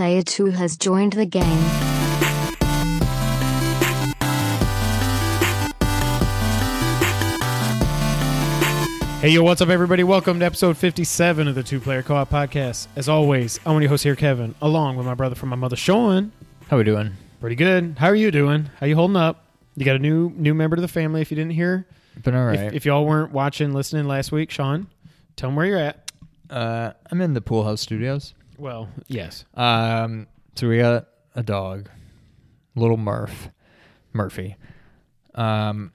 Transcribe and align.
Player 0.00 0.22
2 0.22 0.46
has 0.52 0.78
joined 0.78 1.12
the 1.12 1.26
game. 1.26 1.44
Hey, 9.20 9.28
yo, 9.28 9.42
what's 9.42 9.60
up, 9.60 9.68
everybody? 9.68 10.02
Welcome 10.02 10.40
to 10.40 10.46
episode 10.46 10.78
57 10.78 11.46
of 11.46 11.54
the 11.54 11.62
Two 11.62 11.78
Player 11.78 12.02
Co 12.02 12.14
op 12.16 12.30
Podcast. 12.30 12.86
As 12.96 13.06
always, 13.06 13.60
I'm 13.66 13.74
one 13.74 13.76
of 13.76 13.82
your 13.82 13.90
hosts 13.90 14.04
here, 14.04 14.16
Kevin, 14.16 14.54
along 14.62 14.96
with 14.96 15.04
my 15.04 15.12
brother 15.12 15.34
from 15.34 15.50
my 15.50 15.56
mother, 15.56 15.76
Sean. 15.76 16.32
How 16.68 16.76
are 16.76 16.78
we 16.78 16.84
doing? 16.84 17.12
Pretty 17.38 17.56
good. 17.56 17.96
How 17.98 18.06
are 18.06 18.14
you 18.14 18.30
doing? 18.30 18.70
How 18.80 18.86
you 18.86 18.94
holding 18.94 19.18
up? 19.18 19.44
You 19.76 19.84
got 19.84 19.96
a 19.96 19.98
new 19.98 20.30
new 20.30 20.54
member 20.54 20.76
to 20.76 20.80
the 20.80 20.88
family 20.88 21.20
if 21.20 21.30
you 21.30 21.34
didn't 21.34 21.52
hear. 21.52 21.86
Been 22.22 22.34
all 22.34 22.48
If, 22.48 22.72
if 22.72 22.86
y'all 22.86 23.04
weren't 23.04 23.32
watching, 23.32 23.74
listening 23.74 24.08
last 24.08 24.32
week, 24.32 24.50
Sean, 24.50 24.86
tell 25.36 25.50
them 25.50 25.56
where 25.56 25.66
you're 25.66 25.78
at. 25.78 26.10
uh, 26.48 26.92
I'm 27.12 27.20
in 27.20 27.34
the 27.34 27.42
Pool 27.42 27.64
House 27.64 27.82
Studios. 27.82 28.32
Well, 28.60 28.90
yes. 29.08 29.46
Um, 29.54 30.26
so 30.54 30.68
we 30.68 30.76
got 30.78 31.08
a 31.34 31.42
dog, 31.42 31.88
little 32.74 32.98
Murph, 32.98 33.48
Murphy. 34.12 34.56
Um, 35.34 35.92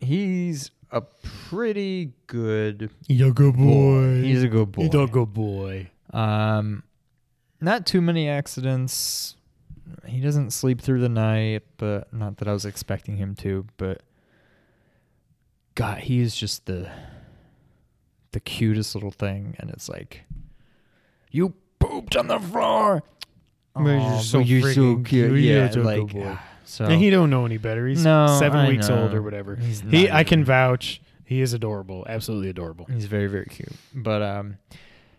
he's 0.00 0.72
a 0.90 1.02
pretty 1.22 2.14
good 2.26 2.90
You're 3.06 3.30
a 3.30 3.32
good 3.32 3.56
boy. 3.56 4.22
He's 4.22 4.42
a 4.42 4.48
good 4.48 4.72
boy. 4.72 4.86
a 4.86 5.06
good 5.06 5.32
boy. 5.32 5.88
Um, 6.12 6.82
not 7.60 7.86
too 7.86 8.00
many 8.00 8.28
accidents. 8.28 9.36
He 10.04 10.20
doesn't 10.20 10.50
sleep 10.50 10.80
through 10.80 11.00
the 11.00 11.08
night, 11.08 11.62
but 11.76 12.12
not 12.12 12.38
that 12.38 12.48
I 12.48 12.52
was 12.52 12.64
expecting 12.64 13.18
him 13.18 13.36
to. 13.36 13.66
But 13.76 14.02
God, 15.76 15.98
he 15.98 16.20
is 16.20 16.34
just 16.34 16.66
the 16.66 16.90
the 18.32 18.40
cutest 18.40 18.96
little 18.96 19.12
thing, 19.12 19.54
and 19.60 19.70
it's 19.70 19.88
like 19.88 20.24
you 21.32 21.54
pooped 21.80 22.14
on 22.16 22.28
the 22.28 22.38
floor. 22.38 23.02
Man, 23.76 24.12
you're 24.12 24.20
so 24.22 24.38
but 24.38 24.46
you're 24.46 24.72
so 24.72 24.94
cute. 24.96 25.06
cute. 25.06 25.28
You're 25.30 25.36
Yeah, 25.38 25.66
such 25.68 25.76
a 25.76 25.80
good 25.80 25.86
like 25.86 26.12
boy. 26.12 26.38
so. 26.64 26.84
And 26.84 27.00
he 27.00 27.10
don't 27.10 27.30
know 27.30 27.44
any 27.46 27.56
better. 27.58 27.86
He's 27.88 28.04
No, 28.04 28.36
seven 28.38 28.60
I 28.60 28.68
weeks 28.68 28.88
old 28.90 29.14
or 29.14 29.22
whatever. 29.22 29.56
He's 29.56 29.80
He, 29.80 30.04
not 30.04 30.12
I 30.14 30.24
can 30.24 30.44
vouch. 30.44 31.00
He 31.24 31.40
is 31.40 31.54
adorable. 31.54 32.04
Absolutely 32.08 32.50
adorable. 32.50 32.84
He's 32.86 33.06
very 33.06 33.26
very 33.28 33.46
cute. 33.46 33.72
But 33.94 34.20
um, 34.22 34.58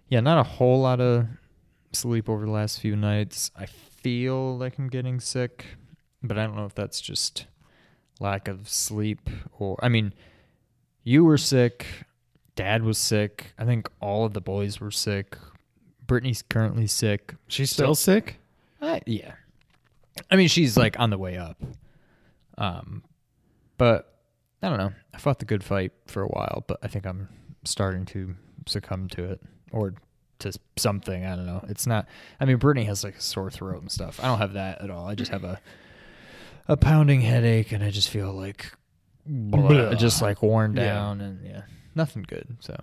yeah, 0.07 0.19
not 0.19 0.39
a 0.39 0.43
whole 0.43 0.79
lot 0.81 1.01
of 1.01 1.25
sleep 1.91 2.29
over 2.29 2.45
the 2.45 2.51
last 2.51 2.79
few 2.79 2.95
nights. 2.95 3.49
I 3.57 3.65
feel 3.65 4.55
like 4.57 4.77
I'm 4.77 4.87
getting 4.89 5.19
sick, 5.19 5.65
but 6.21 6.37
I 6.37 6.45
don't 6.45 6.55
know 6.55 6.65
if 6.65 6.75
that's 6.75 7.01
just 7.01 7.47
lack 8.19 8.47
of 8.47 8.69
sleep 8.69 9.29
or 9.57 9.79
I 9.83 9.89
mean, 9.89 10.13
you 11.03 11.25
were 11.25 11.37
sick, 11.39 11.87
Dad 12.55 12.83
was 12.83 12.99
sick. 12.99 13.53
I 13.57 13.65
think 13.65 13.89
all 13.99 14.25
of 14.25 14.33
the 14.33 14.41
boys 14.41 14.79
were 14.79 14.91
sick. 14.91 15.35
Brittany's 16.05 16.41
currently 16.41 16.87
sick. 16.87 17.35
She's 17.47 17.69
So- 17.71 17.83
still 17.83 17.95
sick. 17.95 18.39
Uh, 18.81 18.99
yeah. 19.05 19.33
I 20.29 20.35
mean, 20.35 20.47
she's 20.47 20.75
like 20.77 20.99
on 20.99 21.09
the 21.09 21.17
way 21.17 21.37
up. 21.37 21.61
Um, 22.57 23.03
but 23.77 24.19
I 24.61 24.69
don't 24.69 24.77
know. 24.77 24.91
I 25.13 25.17
fought 25.17 25.39
the 25.39 25.45
good 25.45 25.63
fight 25.63 25.91
for 26.07 26.21
a 26.21 26.27
while, 26.27 26.63
but 26.67 26.77
I 26.83 26.87
think 26.87 27.05
I'm 27.05 27.29
starting 27.65 28.05
to 28.07 28.35
succumb 28.67 29.07
to 29.09 29.23
it 29.31 29.41
or 29.71 29.93
to 30.39 30.51
something. 30.77 31.25
I 31.25 31.35
don't 31.35 31.45
know. 31.45 31.63
It's 31.69 31.87
not. 31.87 32.07
I 32.39 32.45
mean, 32.45 32.57
Brittany 32.57 32.85
has 32.85 33.03
like 33.03 33.15
a 33.15 33.21
sore 33.21 33.49
throat 33.49 33.81
and 33.81 33.91
stuff. 33.91 34.19
I 34.21 34.27
don't 34.27 34.37
have 34.39 34.53
that 34.53 34.81
at 34.81 34.89
all. 34.91 35.07
I 35.07 35.15
just 35.15 35.31
have 35.31 35.43
a 35.43 35.59
a 36.67 36.77
pounding 36.77 37.21
headache, 37.21 37.71
and 37.71 37.83
I 37.83 37.89
just 37.89 38.09
feel 38.09 38.31
like 38.31 38.71
blah, 39.25 39.93
just 39.95 40.21
like 40.21 40.41
worn 40.41 40.75
Yeah. 40.75 40.85
down, 40.85 41.21
and 41.21 41.43
yeah, 41.45 41.63
nothing 41.95 42.23
good. 42.23 42.57
So 42.59 42.75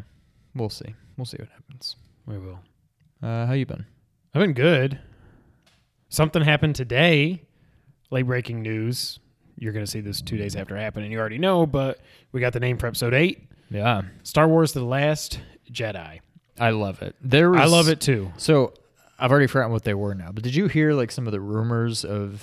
we'll 0.54 0.68
see. 0.70 0.94
We'll 1.16 1.24
see 1.26 1.36
what 1.38 1.48
happens. 1.50 1.96
We 2.26 2.38
will. 2.38 2.60
Uh, 3.22 3.46
how 3.46 3.52
you 3.52 3.66
been? 3.66 3.86
I've 4.34 4.40
been 4.40 4.52
good. 4.54 4.98
Something 6.08 6.42
happened 6.42 6.74
today. 6.74 7.42
Late 8.10 8.26
breaking 8.26 8.62
news. 8.62 9.18
You're 9.56 9.72
going 9.72 9.84
to 9.84 9.90
see 9.90 10.00
this 10.00 10.22
two 10.22 10.36
days 10.38 10.56
after 10.56 10.76
it 10.76 10.80
happened, 10.80 11.04
and 11.04 11.12
you 11.12 11.18
already 11.20 11.38
know, 11.38 11.66
but 11.66 12.00
we 12.32 12.40
got 12.40 12.52
the 12.54 12.60
name 12.60 12.78
for 12.78 12.86
episode 12.86 13.12
eight 13.12 13.46
Yeah, 13.68 14.02
Star 14.22 14.48
Wars 14.48 14.72
The 14.72 14.82
Last 14.82 15.38
Jedi. 15.70 16.20
I 16.58 16.70
love 16.70 17.02
it. 17.02 17.14
There 17.20 17.50
was, 17.50 17.60
I 17.60 17.66
love 17.66 17.88
it 17.88 18.00
too. 18.00 18.32
So 18.38 18.72
I've 19.18 19.30
already 19.30 19.46
forgotten 19.46 19.72
what 19.72 19.84
they 19.84 19.92
were 19.94 20.14
now, 20.14 20.32
but 20.32 20.42
did 20.42 20.54
you 20.54 20.66
hear 20.66 20.94
like 20.94 21.10
some 21.10 21.26
of 21.26 21.32
the 21.32 21.40
rumors 21.40 22.04
of 22.06 22.42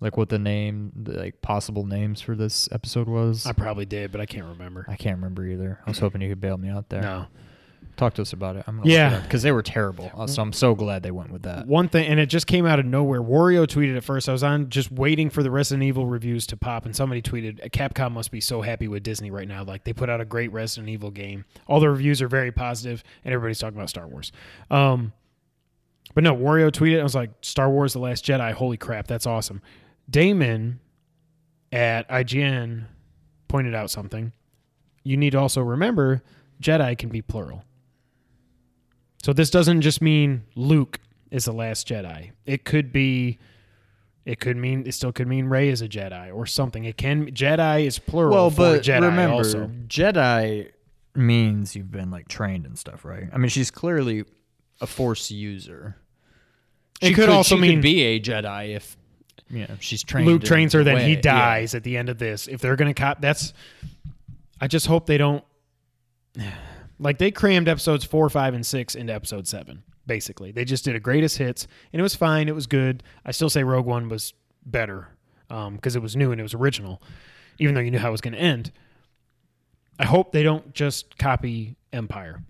like 0.00 0.16
what 0.16 0.30
the 0.30 0.38
name, 0.38 0.92
the, 0.96 1.12
like 1.12 1.42
possible 1.42 1.84
names 1.84 2.20
for 2.22 2.34
this 2.34 2.68
episode 2.72 3.06
was? 3.06 3.44
I 3.46 3.52
probably 3.52 3.84
did, 3.86 4.10
but 4.10 4.20
I 4.22 4.26
can't 4.26 4.46
remember. 4.46 4.86
I 4.88 4.96
can't 4.96 5.16
remember 5.18 5.44
either. 5.44 5.78
I 5.86 5.90
was 5.90 5.98
hoping 5.98 6.22
you 6.22 6.30
could 6.30 6.40
bail 6.40 6.56
me 6.56 6.70
out 6.70 6.88
there. 6.88 7.02
No. 7.02 7.26
Talk 7.98 8.14
to 8.14 8.22
us 8.22 8.32
about 8.32 8.54
it. 8.56 8.64
I'm 8.66 8.78
gonna 8.78 8.88
Yeah. 8.88 9.20
because 9.20 9.42
they 9.42 9.50
were 9.52 9.60
terrible. 9.62 10.10
Uh, 10.16 10.26
So 10.28 10.40
I'm 10.40 10.52
so 10.52 10.74
glad 10.76 11.02
they 11.02 11.10
went 11.10 11.30
with 11.32 11.42
that. 11.42 11.66
One 11.66 11.88
thing, 11.88 12.06
and 12.06 12.18
it 12.20 12.26
just 12.26 12.46
came 12.46 12.64
out 12.64 12.78
of 12.78 12.86
nowhere. 12.86 13.20
Wario 13.20 13.66
tweeted 13.66 13.96
at 13.96 14.04
first. 14.04 14.28
I 14.28 14.32
was 14.32 14.44
on 14.44 14.70
just 14.70 14.92
waiting 14.92 15.28
for 15.30 15.42
the 15.42 15.50
Resident 15.50 15.82
Evil 15.82 16.06
reviews 16.06 16.46
to 16.46 16.56
pop, 16.56 16.84
and 16.86 16.94
somebody 16.94 17.20
tweeted, 17.20 17.58
"Capcom 17.72 18.12
must 18.12 18.30
be 18.30 18.40
so 18.40 18.62
happy 18.62 18.86
with 18.88 19.02
Disney 19.02 19.30
right 19.32 19.48
now. 19.48 19.64
Like 19.64 19.82
they 19.82 19.92
put 19.92 20.08
out 20.08 20.20
a 20.20 20.24
great 20.24 20.52
Resident 20.52 20.88
Evil 20.88 21.10
game. 21.10 21.44
All 21.66 21.80
the 21.80 21.90
reviews 21.90 22.22
are 22.22 22.28
very 22.28 22.52
positive, 22.52 23.02
and 23.24 23.34
everybody's 23.34 23.58
talking 23.58 23.76
about 23.76 23.90
Star 23.90 24.06
Wars." 24.06 24.30
Um, 24.70 25.12
but 26.14 26.22
no, 26.22 26.34
Wario 26.36 26.70
tweeted. 26.70 27.00
I 27.00 27.02
was 27.02 27.16
like, 27.16 27.30
"Star 27.42 27.68
Wars: 27.68 27.94
The 27.94 27.98
Last 27.98 28.24
Jedi. 28.24 28.52
Holy 28.52 28.76
crap, 28.76 29.08
that's 29.08 29.26
awesome." 29.26 29.60
Damon 30.08 30.78
at 31.72 32.08
IGN 32.08 32.84
pointed 33.48 33.74
out 33.74 33.90
something. 33.90 34.30
You 35.02 35.16
need 35.16 35.30
to 35.30 35.38
also 35.38 35.62
remember 35.62 36.22
Jedi 36.62 36.96
can 36.96 37.08
be 37.08 37.22
plural. 37.22 37.64
So 39.22 39.32
this 39.32 39.50
doesn't 39.50 39.80
just 39.82 40.00
mean 40.00 40.44
Luke 40.54 41.00
is 41.30 41.44
the 41.46 41.52
last 41.52 41.86
Jedi. 41.88 42.30
It 42.46 42.64
could 42.64 42.92
be 42.92 43.38
it 44.24 44.40
could 44.40 44.56
mean 44.56 44.84
it 44.86 44.92
still 44.92 45.12
could 45.12 45.26
mean 45.26 45.46
Rey 45.46 45.68
is 45.70 45.82
a 45.82 45.88
Jedi 45.88 46.34
or 46.34 46.46
something. 46.46 46.84
It 46.84 46.96
can 46.96 47.30
Jedi 47.32 47.84
is 47.86 47.98
plural 47.98 48.32
Well, 48.32 48.50
for 48.50 48.56
but 48.56 48.82
Jedi 48.82 49.02
remember, 49.02 49.34
also. 49.36 49.70
Jedi 49.88 50.70
means 51.14 51.74
you've 51.74 51.90
been 51.90 52.10
like 52.10 52.28
trained 52.28 52.64
and 52.66 52.78
stuff, 52.78 53.04
right? 53.04 53.28
I 53.32 53.38
mean, 53.38 53.48
she's 53.48 53.70
clearly 53.70 54.24
a 54.80 54.86
Force 54.86 55.30
user. 55.30 55.96
It 57.00 57.08
She 57.08 57.14
could 57.14 57.28
also 57.28 57.56
she 57.56 57.60
mean- 57.60 57.80
be 57.80 58.02
a 58.02 58.20
Jedi 58.20 58.76
if 58.76 58.96
you 59.50 59.60
know 59.66 59.76
she's 59.80 60.02
trained. 60.04 60.26
Luke 60.28 60.44
trains 60.44 60.72
her, 60.74 60.80
the 60.80 60.84
then 60.92 60.98
he 60.98 61.02
way. 61.04 61.10
Yeah. 61.14 61.20
dies 61.20 61.74
at 61.74 61.82
the 61.82 61.96
end 61.96 62.08
of 62.08 62.18
this. 62.18 62.46
If 62.48 62.60
they're 62.60 62.76
gonna 62.76 62.94
cop 62.94 63.20
that's 63.20 63.52
I 64.60 64.66
just 64.68 64.86
hope 64.86 65.06
they 65.06 65.18
don't 65.18 65.42
like 66.98 67.18
they 67.18 67.30
crammed 67.30 67.68
episodes 67.68 68.04
four, 68.04 68.28
five, 68.28 68.54
and 68.54 68.64
six 68.64 68.94
into 68.94 69.12
episode 69.12 69.46
seven, 69.46 69.82
basically. 70.06 70.52
They 70.52 70.64
just 70.64 70.84
did 70.84 70.96
a 70.96 71.00
greatest 71.00 71.38
hits 71.38 71.66
and 71.92 72.00
it 72.00 72.02
was 72.02 72.14
fine, 72.14 72.48
it 72.48 72.54
was 72.54 72.66
good. 72.66 73.02
I 73.24 73.30
still 73.30 73.50
say 73.50 73.62
Rogue 73.64 73.86
One 73.86 74.08
was 74.08 74.34
better. 74.64 75.08
Um, 75.50 75.76
because 75.76 75.96
it 75.96 76.02
was 76.02 76.14
new 76.14 76.30
and 76.30 76.38
it 76.38 76.42
was 76.42 76.52
original, 76.52 77.00
even 77.58 77.74
though 77.74 77.80
you 77.80 77.90
knew 77.90 77.98
how 77.98 78.08
it 78.08 78.12
was 78.12 78.20
going 78.20 78.34
to 78.34 78.38
end. 78.38 78.70
I 79.98 80.04
hope 80.04 80.30
they 80.30 80.42
don't 80.42 80.74
just 80.74 81.16
copy 81.16 81.76
Empire. 81.90 82.42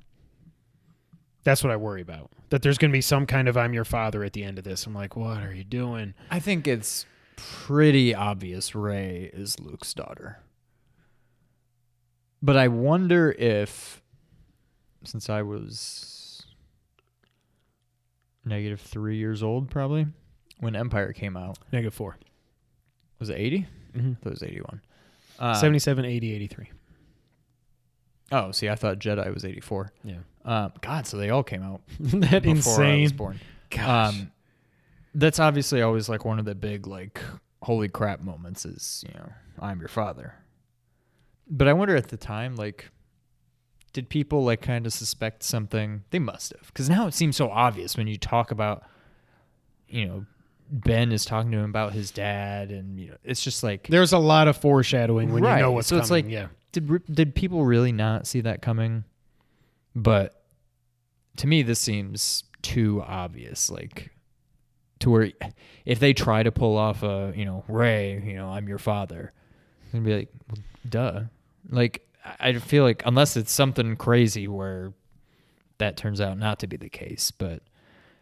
That's 1.44 1.62
what 1.62 1.72
I 1.72 1.76
worry 1.76 2.02
about. 2.02 2.30
That 2.50 2.62
there's 2.62 2.76
going 2.76 2.90
to 2.90 2.96
be 2.96 3.00
some 3.00 3.24
kind 3.24 3.46
of 3.46 3.56
"I'm 3.56 3.72
your 3.72 3.84
father" 3.84 4.24
at 4.24 4.32
the 4.32 4.42
end 4.42 4.58
of 4.58 4.64
this. 4.64 4.84
I'm 4.84 4.94
like, 4.94 5.14
what 5.14 5.44
are 5.44 5.54
you 5.54 5.62
doing? 5.62 6.14
I 6.28 6.40
think 6.40 6.66
it's 6.66 7.06
pretty 7.36 8.14
obvious 8.14 8.74
Rey 8.74 9.30
is 9.32 9.60
Luke's 9.60 9.94
daughter. 9.94 10.40
But 12.42 12.56
I 12.56 12.68
wonder 12.68 13.30
if, 13.38 14.02
since 15.08 15.28
I 15.30 15.42
was 15.42 16.44
negative 18.44 18.80
three 18.80 19.16
years 19.16 19.42
old, 19.42 19.70
probably 19.70 20.06
when 20.60 20.74
Empire 20.76 21.12
came 21.12 21.36
out, 21.36 21.58
Negative 21.72 21.94
four. 21.94 22.16
was 23.18 23.30
it 23.30 23.38
80? 23.38 23.66
Mm-hmm. 23.96 24.10
I 24.10 24.14
thought 24.16 24.26
it 24.26 24.30
was 24.30 24.42
81. 24.42 24.80
Um, 25.40 25.54
77, 25.54 26.04
80, 26.04 26.34
83. 26.34 26.70
Oh, 28.32 28.50
see, 28.52 28.68
I 28.68 28.74
thought 28.74 28.98
Jedi 28.98 29.32
was 29.32 29.44
84. 29.44 29.92
Yeah. 30.04 30.16
Um, 30.44 30.72
God, 30.80 31.06
so 31.06 31.16
they 31.16 31.30
all 31.30 31.42
came 31.42 31.62
out 31.62 31.80
that 32.00 32.42
before 32.42 32.50
I 32.50 32.52
was 32.52 32.78
insane. 32.78 33.16
born. 33.16 33.40
Gosh. 33.70 34.14
Um, 34.14 34.32
that's 35.14 35.38
obviously 35.38 35.80
always 35.82 36.08
like 36.08 36.24
one 36.24 36.38
of 36.38 36.44
the 36.44 36.54
big 36.54 36.86
like 36.86 37.20
holy 37.62 37.88
crap 37.88 38.20
moments 38.20 38.64
is 38.64 39.04
you 39.08 39.14
know 39.14 39.30
I'm 39.60 39.80
your 39.80 39.88
father. 39.88 40.34
But 41.50 41.66
I 41.66 41.72
wonder 41.72 41.96
at 41.96 42.08
the 42.08 42.16
time 42.18 42.56
like 42.56 42.90
did 43.98 44.08
people 44.08 44.44
like 44.44 44.60
kind 44.62 44.86
of 44.86 44.92
suspect 44.92 45.42
something? 45.42 46.04
They 46.10 46.20
must 46.20 46.52
have 46.56 46.68
because 46.68 46.88
now 46.88 47.08
it 47.08 47.14
seems 47.14 47.36
so 47.36 47.50
obvious 47.50 47.96
when 47.96 48.06
you 48.06 48.16
talk 48.16 48.52
about 48.52 48.84
you 49.88 50.06
know 50.06 50.24
Ben 50.70 51.10
is 51.10 51.24
talking 51.24 51.50
to 51.50 51.58
him 51.58 51.64
about 51.70 51.94
his 51.94 52.12
dad 52.12 52.70
and 52.70 53.00
you 53.00 53.08
know 53.08 53.16
it's 53.24 53.42
just 53.42 53.64
like 53.64 53.88
There's 53.88 54.12
a 54.12 54.18
lot 54.18 54.46
of 54.46 54.56
foreshadowing 54.56 55.32
when 55.32 55.42
you 55.42 55.56
know 55.56 55.72
what's 55.72 55.88
So 55.88 55.94
coming. 55.96 56.02
it's 56.02 56.10
like- 56.12 56.28
yeah. 56.28 56.46
did 56.70 57.04
did 57.12 57.34
people 57.34 57.64
really 57.64 57.90
not 57.90 58.26
see 58.28 58.40
that 58.42 58.62
coming? 58.62 59.02
But 59.96 60.40
to 61.38 61.46
me, 61.48 61.62
this 61.62 61.80
seems 61.80 62.44
too 62.62 63.02
obvious. 63.04 63.68
Like 63.70 64.10
to 65.00 65.10
where 65.10 65.32
if 65.84 65.98
they 65.98 66.12
try 66.12 66.44
to 66.44 66.52
pull 66.52 66.76
off 66.76 67.02
a 67.02 67.32
you 67.34 67.44
know 67.44 67.64
Rey, 67.66 68.22
you 68.24 68.34
know 68.34 68.48
I'm 68.50 68.68
your 68.68 68.78
father, 68.78 69.32
and 69.92 70.04
be 70.04 70.14
like, 70.18 70.28
well, 70.48 70.62
duh. 70.88 71.20
Like 71.68 72.06
I 72.24 72.52
feel 72.54 72.84
like 72.84 73.02
unless 73.06 73.36
it's 73.36 73.52
something 73.52 73.96
crazy 73.96 74.48
where 74.48 74.92
that 75.78 75.96
turns 75.96 76.20
out 76.20 76.38
not 76.38 76.58
to 76.60 76.66
be 76.66 76.76
the 76.76 76.88
case. 76.88 77.30
But 77.30 77.62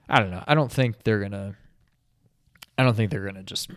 I 0.08 0.20
don't 0.20 0.30
know. 0.30 0.44
I 0.46 0.54
don't 0.54 0.70
think 0.70 1.02
they're 1.02 1.20
gonna. 1.20 1.56
I 2.78 2.82
don't 2.82 2.94
think 2.94 3.10
they're 3.10 3.24
gonna 3.24 3.42
just 3.42 3.70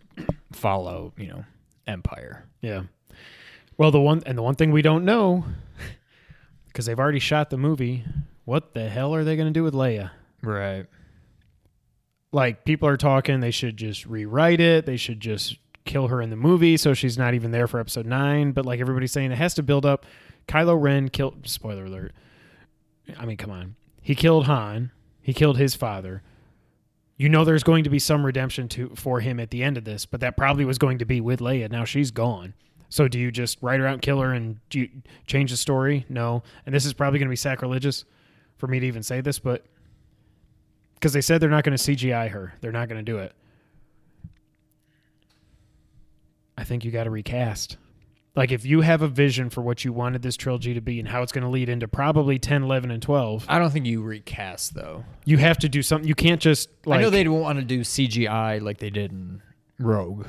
follow, 0.52 1.14
you 1.18 1.28
know, 1.28 1.46
Empire. 1.88 2.46
Yeah. 2.62 2.84
Well, 3.78 3.92
the 3.92 4.02
one 4.02 4.22
and 4.26 4.38
the 4.38 4.42
one 4.42 4.56
thing 4.56 4.72
we 4.72 4.82
don't 4.82 5.06
know, 5.06 5.46
because 6.68 6.86
they've 6.86 7.00
already 7.00 7.20
shot 7.20 7.50
the 7.50 7.58
movie. 7.58 8.04
What 8.44 8.74
the 8.74 8.90
hell 8.90 9.16
are 9.16 9.24
they 9.24 9.36
going 9.36 9.48
to 9.48 9.58
do 9.58 9.64
with 9.64 9.74
Leia? 9.74 10.12
Right. 10.42 10.86
Like 12.32 12.66
people 12.66 12.90
are 12.90 12.98
talking, 12.98 13.40
they 13.40 13.52
should 13.52 13.78
just 13.78 14.06
rewrite 14.06 14.60
it. 14.60 14.86
They 14.86 14.98
should 14.98 15.20
just 15.20 15.58
kill 15.86 16.08
her 16.08 16.22
in 16.22 16.30
the 16.30 16.36
movie 16.36 16.78
so 16.78 16.94
she's 16.94 17.18
not 17.18 17.34
even 17.34 17.52
there 17.52 17.68
for 17.68 17.80
episode 17.80 18.06
nine. 18.06 18.52
But 18.52 18.66
like 18.66 18.80
everybody's 18.80 19.12
saying, 19.12 19.32
it 19.32 19.38
has 19.38 19.54
to 19.56 19.64
build 19.64 19.86
up. 19.86 20.06
Kylo 20.48 20.80
Ren 20.82 21.10
killed. 21.10 21.48
Spoiler 21.48 21.86
alert. 21.86 22.14
I 23.18 23.26
mean, 23.26 23.38
come 23.38 23.52
on. 23.52 23.76
He 24.02 24.16
killed 24.16 24.46
Han. 24.46 24.92
He 25.22 25.34
killed 25.34 25.58
his 25.58 25.76
father. 25.76 26.24
You 27.18 27.28
know, 27.28 27.44
there's 27.44 27.64
going 27.64 27.84
to 27.84 27.90
be 27.90 28.00
some 28.00 28.26
redemption 28.26 28.70
to 28.70 28.90
for 28.96 29.20
him 29.20 29.40
at 29.40 29.52
the 29.52 29.62
end 29.62 29.78
of 29.78 29.84
this, 29.84 30.06
but 30.06 30.22
that 30.22 30.38
probably 30.38 30.64
was 30.64 30.78
going 30.78 31.00
to 31.00 31.06
be 31.06 31.20
with 31.20 31.40
Leia. 31.40 31.70
Now 31.70 31.84
she's 31.84 32.12
gone. 32.12 32.54
So 32.88 33.08
do 33.08 33.20
you 33.20 33.30
just 33.30 33.58
write 33.62 33.80
her 33.80 33.86
out, 33.86 33.94
and 33.94 34.02
kill 34.02 34.20
her, 34.20 34.34
and 34.34 34.58
do 34.70 34.80
you 34.80 34.90
change 35.28 35.52
the 35.52 35.58
story? 35.58 36.06
No. 36.10 36.44
And 36.66 36.74
this 36.74 36.86
is 36.86 36.94
probably 36.94 37.20
going 37.20 37.28
to 37.28 37.32
be 37.32 37.36
sacrilegious 37.36 38.06
for 38.58 38.68
me 38.68 38.80
to 38.80 38.88
even 38.88 39.04
say 39.04 39.22
this, 39.22 39.38
but 39.38 39.66
because 40.96 41.14
they 41.14 41.22
said 41.22 41.40
they're 41.40 41.50
not 41.50 41.64
going 41.64 41.78
to 41.78 41.84
CGI 41.84 42.30
her, 42.30 42.54
they're 42.62 42.72
not 42.72 42.90
going 42.90 43.04
to 43.04 43.12
do 43.12 43.20
it. 43.20 43.34
I 46.60 46.64
think 46.64 46.84
you 46.84 46.92
got 46.92 47.06
to 47.06 47.10
recast. 47.10 47.78
Like 48.36 48.52
if 48.52 48.66
you 48.66 48.82
have 48.82 49.02
a 49.02 49.08
vision 49.08 49.50
for 49.50 49.62
what 49.62 49.84
you 49.84 49.92
wanted 49.92 50.22
this 50.22 50.38
trilogy 50.38 50.74
to 50.74 50.82
be 50.82 51.00
and 51.00 51.08
how 51.08 51.24
it's 51.24 51.32
going 51.32 51.44
to 51.44 51.50
lead 51.50 51.68
into 51.68 51.88
probably 51.88 52.38
10, 52.38 52.64
11 52.64 52.92
and 52.92 53.02
12, 53.02 53.46
I 53.48 53.60
don't 53.60 53.72
think 53.72 53.86
you 53.86 54.02
recast 54.02 54.76
though. 54.76 55.04
you 55.26 55.38
have 55.38 55.58
to 55.60 55.70
do 55.70 55.82
something. 55.82 56.08
You 56.08 56.16
can't 56.16 56.40
just 56.42 56.70
like 56.86 57.00
I 57.00 57.02
know 57.02 57.10
they 57.10 57.24
don't 57.24 57.42
want 57.42 57.60
to 57.60 57.66
do 57.66 57.82
CGI 57.82 58.62
like 58.62 58.78
they 58.78 58.90
did 58.90 59.12
in 59.12 59.42
Rogue, 59.80 60.28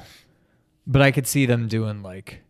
but 0.87 1.03
I 1.03 1.11
could 1.11 1.27
see 1.27 1.47
them 1.47 1.69
doing 1.69 2.03
like, 2.03 2.41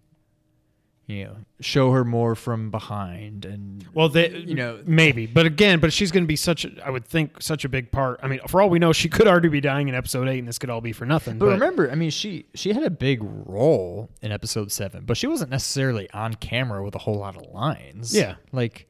you 1.10 1.24
know, 1.24 1.36
show 1.60 1.90
her 1.92 2.04
more 2.04 2.34
from 2.34 2.70
behind 2.70 3.44
and 3.44 3.84
Well, 3.92 4.08
they, 4.08 4.30
You 4.30 4.54
know- 4.54 4.80
maybe, 4.86 5.26
but 5.26 5.44
again, 5.46 5.80
but 5.80 5.92
she's 5.92 6.10
going 6.12 6.22
to 6.24 6.28
be 6.28 6.36
such. 6.36 6.64
A, 6.64 6.70
I 6.86 6.90
would 6.90 7.04
think 7.04 7.42
such 7.42 7.64
a 7.64 7.68
big 7.68 7.90
part. 7.90 8.20
I 8.22 8.28
mean, 8.28 8.40
for 8.48 8.62
all 8.62 8.70
we 8.70 8.78
know, 8.78 8.92
she 8.92 9.08
could 9.08 9.26
already 9.26 9.48
be 9.48 9.60
dying 9.60 9.88
in 9.88 9.94
episode 9.94 10.28
eight, 10.28 10.38
and 10.38 10.48
this 10.48 10.58
could 10.58 10.70
all 10.70 10.80
be 10.80 10.92
for 10.92 11.04
nothing. 11.06 11.38
But, 11.38 11.46
remember, 11.46 11.90
I 11.90 11.94
mean, 11.94 12.10
she 12.10 12.46
she 12.54 12.72
had 12.72 12.84
a 12.84 12.90
big 12.90 13.20
role 13.22 14.08
in 14.22 14.32
episode 14.32 14.70
seven, 14.72 15.04
but 15.04 15.16
she 15.16 15.26
wasn't 15.26 15.50
necessarily 15.50 16.08
on 16.12 16.34
camera 16.34 16.82
with 16.84 16.94
a 16.94 16.98
whole 16.98 17.16
lot 17.18 17.36
of 17.36 17.42
lines. 17.52 18.14
Yeah. 18.16 18.36
like 18.52 18.86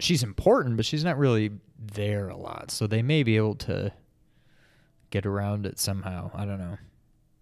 she's 0.00 0.22
important, 0.22 0.76
but 0.76 0.86
she's 0.86 1.04
not 1.04 1.18
really 1.18 1.50
there 1.78 2.28
a 2.28 2.36
lot. 2.36 2.70
So 2.70 2.86
they 2.86 3.02
may 3.02 3.22
be 3.22 3.36
able 3.36 3.56
to 3.56 3.92
get 5.10 5.26
around 5.26 5.66
it 5.66 5.78
somehow. 5.78 6.30
I 6.34 6.44
don't 6.44 6.58
know, 6.58 6.78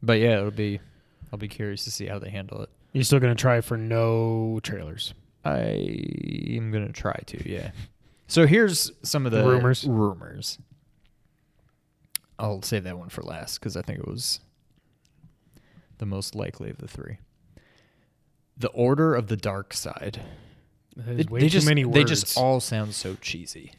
but 0.03 0.19
yeah, 0.21 0.39
it'll 0.39 0.51
be. 0.51 0.81
I'll 1.33 1.39
be 1.39 1.49
curious 1.49 1.83
to 1.85 1.91
see 1.91 2.07
how 2.07 2.19
they 2.21 2.31
handle 2.31 2.63
it. 2.63 2.71
You're 2.97 3.05
still 3.05 3.21
going 3.21 3.35
to 3.37 3.41
try 3.41 3.61
for 3.61 3.77
no 3.77 4.59
trailers. 4.63 5.13
I 5.45 5.61
am 6.51 6.73
gonna 6.73 6.91
try 6.91 7.15
to, 7.27 7.49
yeah. 7.49 7.71
So 8.27 8.47
here's 8.49 8.91
some 9.03 9.27
of 9.27 9.33
the 9.33 9.45
Rumors. 9.47 9.85
Rumors. 9.85 10.59
I'll 12.39 12.63
save 12.63 12.83
that 12.85 12.99
one 12.99 13.11
for 13.11 13.23
last 13.23 13.61
because 13.61 13.77
I 13.77 13.83
think 13.83 14.01
it 14.01 14.09
was 14.09 14.41
the 15.99 16.07
most 16.07 16.35
likely 16.35 16.69
of 16.71 16.79
the 16.79 16.89
three. 16.89 17.19
The 18.57 18.69
Order 18.71 19.15
of 19.15 19.29
the 19.29 19.37
Dark 19.37 19.73
Side. 19.73 20.21
They 20.97 21.23
too 21.23 21.49
just 21.49 21.67
many 21.69 21.85
words. 21.85 21.95
they 21.95 22.05
just 22.05 22.37
all 22.37 22.59
sound 22.59 22.95
so 22.95 23.15
cheesy. 23.21 23.73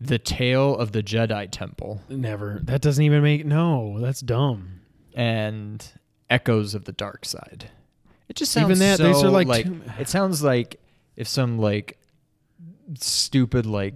The 0.00 0.18
Tale 0.18 0.74
of 0.76 0.92
the 0.92 1.02
Jedi 1.02 1.48
Temple 1.50 2.00
never. 2.08 2.60
That 2.62 2.80
doesn't 2.80 3.04
even 3.04 3.22
make 3.22 3.44
no. 3.44 3.98
That's 4.00 4.20
dumb. 4.20 4.80
and 5.14 5.86
Echoes 6.30 6.74
of 6.74 6.84
the 6.84 6.92
Dark 6.92 7.24
Side. 7.26 7.70
It 8.28 8.36
just 8.36 8.52
sounds 8.52 8.66
Even 8.66 8.78
that, 8.80 8.98
so 8.98 9.06
these 9.06 9.22
are 9.22 9.30
like 9.30 9.46
like 9.46 9.66
it 9.98 10.08
sounds 10.08 10.42
like 10.42 10.80
if 11.16 11.28
some 11.28 11.58
like 11.58 11.98
stupid 12.94 13.66
like 13.66 13.94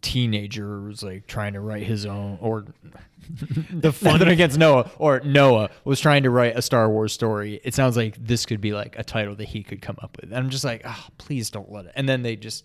teenager 0.00 0.80
was 0.80 1.02
like 1.02 1.26
trying 1.26 1.52
to 1.52 1.60
write 1.60 1.84
his 1.84 2.04
own 2.06 2.38
or 2.40 2.64
The 3.70 3.92
fun 3.92 4.22
against 4.28 4.58
Noah 4.58 4.90
or 4.98 5.20
Noah 5.20 5.70
was 5.84 6.00
trying 6.00 6.24
to 6.24 6.30
write 6.30 6.56
a 6.56 6.62
Star 6.62 6.90
Wars 6.90 7.12
story. 7.12 7.60
It 7.64 7.74
sounds 7.74 7.96
like 7.96 8.16
this 8.18 8.46
could 8.46 8.60
be 8.60 8.72
like 8.72 8.98
a 8.98 9.04
title 9.04 9.34
that 9.36 9.48
he 9.48 9.62
could 9.62 9.80
come 9.80 9.96
up 10.02 10.16
with. 10.20 10.30
And 10.30 10.36
I'm 10.36 10.50
just 10.50 10.64
like, 10.64 10.82
oh, 10.84 11.06
please 11.18 11.50
don't 11.50 11.70
let 11.70 11.86
it. 11.86 11.92
And 11.94 12.08
then 12.08 12.22
they 12.22 12.36
just 12.36 12.64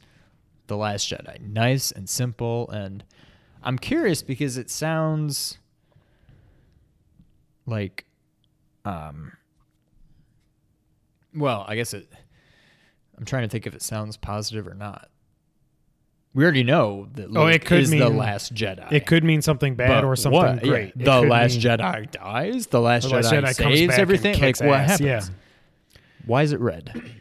The 0.67 0.77
Last 0.77 1.09
Jedi, 1.09 1.39
nice 1.41 1.91
and 1.91 2.09
simple. 2.09 2.69
And 2.69 3.03
I'm 3.63 3.77
curious 3.77 4.21
because 4.21 4.57
it 4.57 4.69
sounds 4.69 5.57
like, 7.65 8.05
um, 8.83 9.33
well, 11.37 11.65
I 11.67 11.75
guess 11.75 11.93
it. 11.93 12.07
I'm 13.17 13.25
trying 13.25 13.43
to 13.43 13.49
think 13.49 13.65
if 13.67 13.73
it 13.73 13.81
sounds 13.81 14.17
positive 14.17 14.67
or 14.67 14.73
not. 14.73 15.09
We 16.33 16.43
already 16.43 16.63
know 16.63 17.07
that 17.15 17.31
Luke 17.31 17.41
Oh, 17.43 17.47
it 17.47 17.65
could 17.65 17.79
is 17.79 17.89
the 17.89 18.09
last 18.09 18.53
Jedi. 18.53 18.91
It 18.91 19.07
could 19.07 19.23
mean 19.23 19.41
something 19.41 19.73
bad 19.75 19.87
But 19.87 20.03
or 20.03 20.15
something 20.15 20.39
what? 20.39 20.61
Great. 20.61 20.89
It 20.89 21.05
The 21.05 21.21
Last 21.21 21.53
mean- 21.53 21.61
Jedi 21.61 22.11
dies. 22.11 22.67
The 22.67 22.79
Last 22.79 23.09
The 23.09 23.15
Last 23.15 23.31
Jedi, 23.31 23.41
Jedi 23.43 23.55
saves 23.55 23.97
everything. 23.97 24.39
Like 24.39 24.59
what 24.59 24.69
ass, 24.79 24.89
happens? 24.99 25.07
yeah. 25.07 25.99
Why 26.27 26.43
is 26.43 26.51
it 26.51 26.59
red? 26.59 27.11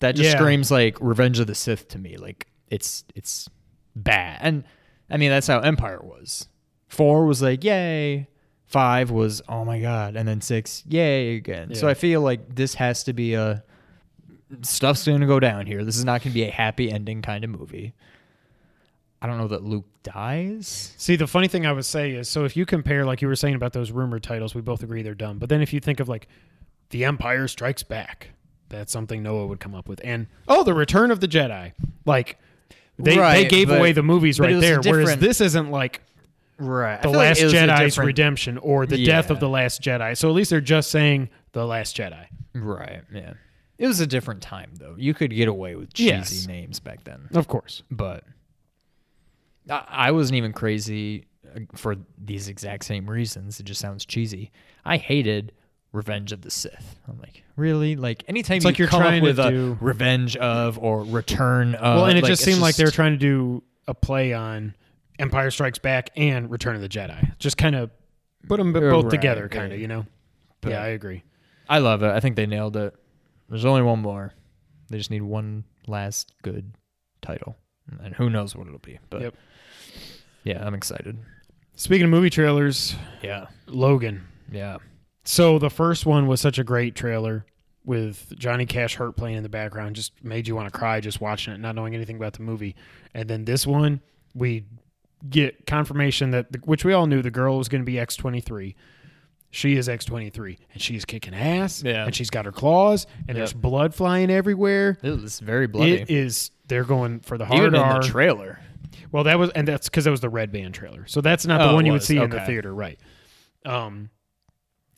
That 0.00 0.16
just 0.16 0.30
Yeah. 0.32 0.36
screams 0.38 0.70
like 0.70 0.98
Revenge 1.00 1.38
of 1.40 1.46
the 1.46 1.54
Sith 1.54 1.88
to 1.88 1.98
me. 1.98 2.16
Like 2.18 2.46
it's 2.70 3.04
it's 3.14 3.48
bad. 3.96 4.38
And 4.42 4.64
I 5.08 5.16
mean 5.16 5.30
that's 5.30 5.46
how 5.46 5.60
Empire 5.60 6.00
was. 6.02 6.46
Four 6.88 7.24
was 7.24 7.40
like 7.40 7.64
yay. 7.64 8.28
Five 8.70 9.10
was 9.10 9.42
oh 9.48 9.64
my 9.64 9.80
god, 9.80 10.14
and 10.14 10.28
then 10.28 10.40
six 10.40 10.84
yay 10.88 11.34
again. 11.34 11.74
So 11.74 11.88
I 11.88 11.94
feel 11.94 12.20
like 12.20 12.54
this 12.54 12.74
has 12.74 13.02
to 13.04 13.12
be 13.12 13.34
a 13.34 13.64
stuff's 14.62 15.04
going 15.06 15.20
to 15.20 15.26
go 15.26 15.40
down 15.40 15.66
here. 15.66 15.84
This 15.84 15.96
is 15.96 16.04
not 16.04 16.22
going 16.22 16.30
to 16.30 16.34
be 16.34 16.44
a 16.44 16.50
happy 16.50 16.90
ending 16.90 17.20
kind 17.20 17.42
of 17.42 17.50
movie. 17.50 17.94
I 19.20 19.26
don't 19.26 19.38
know 19.38 19.48
that 19.48 19.64
Luke 19.64 19.86
dies. 20.04 20.94
See, 20.96 21.16
the 21.16 21.26
funny 21.26 21.48
thing 21.48 21.66
I 21.66 21.72
would 21.72 21.84
say 21.84 22.12
is, 22.12 22.28
so 22.28 22.44
if 22.44 22.56
you 22.56 22.64
compare, 22.64 23.04
like 23.04 23.20
you 23.20 23.28
were 23.28 23.36
saying 23.36 23.54
about 23.54 23.72
those 23.72 23.90
rumored 23.90 24.22
titles, 24.22 24.54
we 24.54 24.60
both 24.60 24.82
agree 24.82 25.02
they're 25.02 25.14
dumb. 25.14 25.38
But 25.38 25.48
then 25.48 25.60
if 25.60 25.72
you 25.72 25.80
think 25.80 26.00
of 26.00 26.08
like, 26.08 26.26
The 26.90 27.04
Empire 27.04 27.46
Strikes 27.48 27.82
Back, 27.82 28.30
that's 28.68 28.92
something 28.92 29.22
Noah 29.22 29.46
would 29.46 29.60
come 29.60 29.74
up 29.74 29.88
with, 29.88 30.00
and 30.04 30.26
oh, 30.48 30.62
The 30.64 30.74
Return 30.74 31.10
of 31.10 31.20
the 31.20 31.28
Jedi, 31.28 31.72
like 32.06 32.38
they 32.98 33.16
they 33.16 33.46
gave 33.46 33.68
but- 33.68 33.78
away 33.78 33.92
the 33.92 34.02
movies 34.02 34.40
right 34.40 34.60
there. 34.60 34.80
Whereas 34.80 35.16
this 35.18 35.40
isn't 35.40 35.70
like 35.70 36.02
Right. 36.60 37.00
The 37.02 37.08
Last 37.08 37.40
Jedi's 37.40 37.98
redemption 37.98 38.58
or 38.58 38.86
the 38.86 39.04
death 39.04 39.30
of 39.30 39.40
the 39.40 39.48
Last 39.48 39.80
Jedi. 39.82 40.16
So 40.16 40.28
at 40.28 40.34
least 40.34 40.50
they're 40.50 40.60
just 40.60 40.90
saying 40.90 41.30
The 41.52 41.64
Last 41.66 41.96
Jedi. 41.96 42.26
Right. 42.54 43.02
Yeah. 43.12 43.32
It 43.78 43.86
was 43.86 44.00
a 44.00 44.06
different 44.06 44.42
time 44.42 44.72
though. 44.74 44.94
You 44.98 45.14
could 45.14 45.30
get 45.30 45.48
away 45.48 45.74
with 45.74 45.94
cheesy 45.94 46.08
Yes. 46.10 46.46
names 46.46 46.80
back 46.80 47.02
then. 47.04 47.28
Of 47.34 47.48
course. 47.48 47.82
But 47.90 48.24
I, 49.68 49.84
I 49.88 50.10
wasn't 50.10 50.36
even 50.36 50.52
crazy 50.52 51.26
uh, 51.54 51.60
for 51.74 51.96
these 52.22 52.48
exact 52.48 52.84
same 52.84 53.08
reasons. 53.08 53.58
It 53.60 53.64
just 53.64 53.80
sounds 53.80 54.04
cheesy. 54.04 54.50
I 54.84 54.96
hated 54.98 55.52
Revenge 55.92 56.32
of 56.32 56.42
the 56.42 56.50
Sith. 56.50 56.96
I'm 57.08 57.18
like, 57.18 57.42
really? 57.56 57.96
Like 57.96 58.22
anytime 58.28 58.56
It's 58.58 58.64
you 58.64 58.68
like 58.68 58.78
you're 58.78 58.88
come 58.88 59.00
trying 59.00 59.20
up 59.20 59.24
to 59.24 59.26
with 59.30 59.38
a 59.38 59.50
do- 59.50 59.78
Revenge 59.80 60.36
of 60.36 60.78
or 60.78 61.04
Return 61.04 61.74
of 61.74 61.96
well, 61.96 62.06
and 62.06 62.18
it 62.18 62.22
like, 62.22 62.30
just 62.30 62.44
seemed 62.44 62.60
like 62.60 62.76
they 62.76 62.84
were 62.84 62.90
trying 62.90 63.12
to 63.12 63.18
do 63.18 63.62
a 63.88 63.94
play 63.94 64.32
on 64.34 64.74
Empire 65.20 65.50
Strikes 65.50 65.78
Back 65.78 66.10
and 66.16 66.50
Return 66.50 66.74
of 66.74 66.80
the 66.82 66.88
Jedi. 66.88 67.36
Just 67.38 67.56
kind 67.56 67.74
of 67.76 67.90
put 68.48 68.56
them 68.58 68.72
both 68.72 69.04
Right, 69.04 69.10
together, 69.10 69.48
kind 69.48 69.72
of, 69.72 69.78
you 69.80 69.86
know? 69.88 70.06
But- 70.60 70.70
yeah, 70.72 70.82
I 70.82 70.88
agree. 70.88 71.22
I 71.68 71.78
love 71.78 72.02
it. 72.02 72.08
I 72.10 72.20
think 72.20 72.36
they 72.36 72.46
nailed 72.46 72.76
it. 72.76 72.94
There's 73.48 73.64
only 73.64 73.82
one 73.82 74.00
more. 74.00 74.32
They 74.88 74.98
just 74.98 75.10
need 75.10 75.22
one 75.22 75.64
last 75.86 76.32
good 76.42 76.72
title, 77.22 77.56
and 78.02 78.14
who 78.14 78.28
knows 78.30 78.56
what 78.56 78.66
it'll 78.66 78.78
be. 78.80 78.98
But 79.08 79.22
Yep. 79.22 79.34
yeah, 80.44 80.66
I'm 80.66 80.74
excited. 80.74 81.18
Speaking 81.76 82.04
of 82.04 82.10
movie 82.10 82.30
trailers, 82.30 82.96
Yeah, 83.22 83.46
Logan. 83.66 84.26
yeah. 84.50 84.78
So 85.24 85.58
the 85.58 85.70
first 85.70 86.06
one 86.06 86.26
was 86.26 86.40
such 86.40 86.58
a 86.58 86.64
great 86.64 86.94
trailer 86.94 87.46
with 87.84 88.32
Johnny 88.38 88.66
Cash 88.66 88.96
hurt 88.96 89.16
playing 89.16 89.36
in 89.36 89.42
the 89.42 89.48
background, 89.48 89.96
just 89.96 90.22
made 90.24 90.46
you 90.48 90.54
want 90.56 90.70
to 90.72 90.76
cry 90.76 91.00
just 91.00 91.20
watching 91.20 91.54
it, 91.54 91.58
not 91.58 91.74
knowing 91.74 91.94
anything 91.94 92.16
about 92.16 92.32
the 92.34 92.42
movie. 92.42 92.74
And 93.14 93.28
then 93.30 93.44
this 93.44 93.66
one, 93.66 94.00
we 94.34 94.64
get 95.28 95.66
confirmation 95.66 96.30
that, 96.30 96.66
which 96.66 96.84
we 96.84 96.92
all 96.92 97.06
knew, 97.06 97.22
the 97.22 97.30
girl 97.30 97.58
was 97.58 97.68
going 97.68 97.82
to 97.82 97.86
be 97.86 97.98
X 97.98 98.16
twenty 98.16 98.40
three. 98.40 98.76
She 99.50 99.76
is 99.76 99.88
X 99.88 100.04
twenty 100.04 100.30
three, 100.30 100.58
and 100.72 100.80
she's 100.80 101.04
kicking 101.04 101.34
ass. 101.34 101.82
Yeah. 101.82 102.04
and 102.06 102.14
she's 102.14 102.30
got 102.30 102.44
her 102.44 102.52
claws, 102.52 103.06
and 103.20 103.28
Yep. 103.28 103.36
there's 103.36 103.52
blood 103.52 103.94
flying 103.94 104.30
everywhere. 104.30 104.96
It 105.02 105.10
was 105.20 105.40
very 105.40 105.66
bloody. 105.66 105.94
It 105.94 106.10
is. 106.10 106.50
They're 106.68 106.84
going 106.84 107.20
for 107.20 107.36
the 107.36 107.44
hard 107.46 107.58
Even 107.60 107.74
in 107.74 107.80
R. 107.80 108.00
the 108.00 108.06
trailer. 108.08 108.60
Well, 109.10 109.24
that 109.24 109.38
was, 109.40 109.50
and 109.50 109.66
that's 109.66 109.88
because 109.88 110.04
that 110.04 110.12
was 110.12 110.20
the 110.20 110.28
red 110.28 110.52
band 110.52 110.74
trailer. 110.74 111.04
So 111.08 111.20
that's 111.20 111.44
not 111.46 111.58
the 111.58 111.70
Oh, 111.70 111.74
one 111.74 111.84
you 111.84 111.90
would 111.92 112.02
see 112.04 112.16
in 112.16 112.30
the 112.30 112.40
theater, 112.40 112.72
right? 112.72 112.98
Um, 113.66 114.10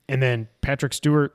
and 0.09 0.23
then 0.23 0.49
Patrick 0.61 0.93
Stewart 0.93 1.33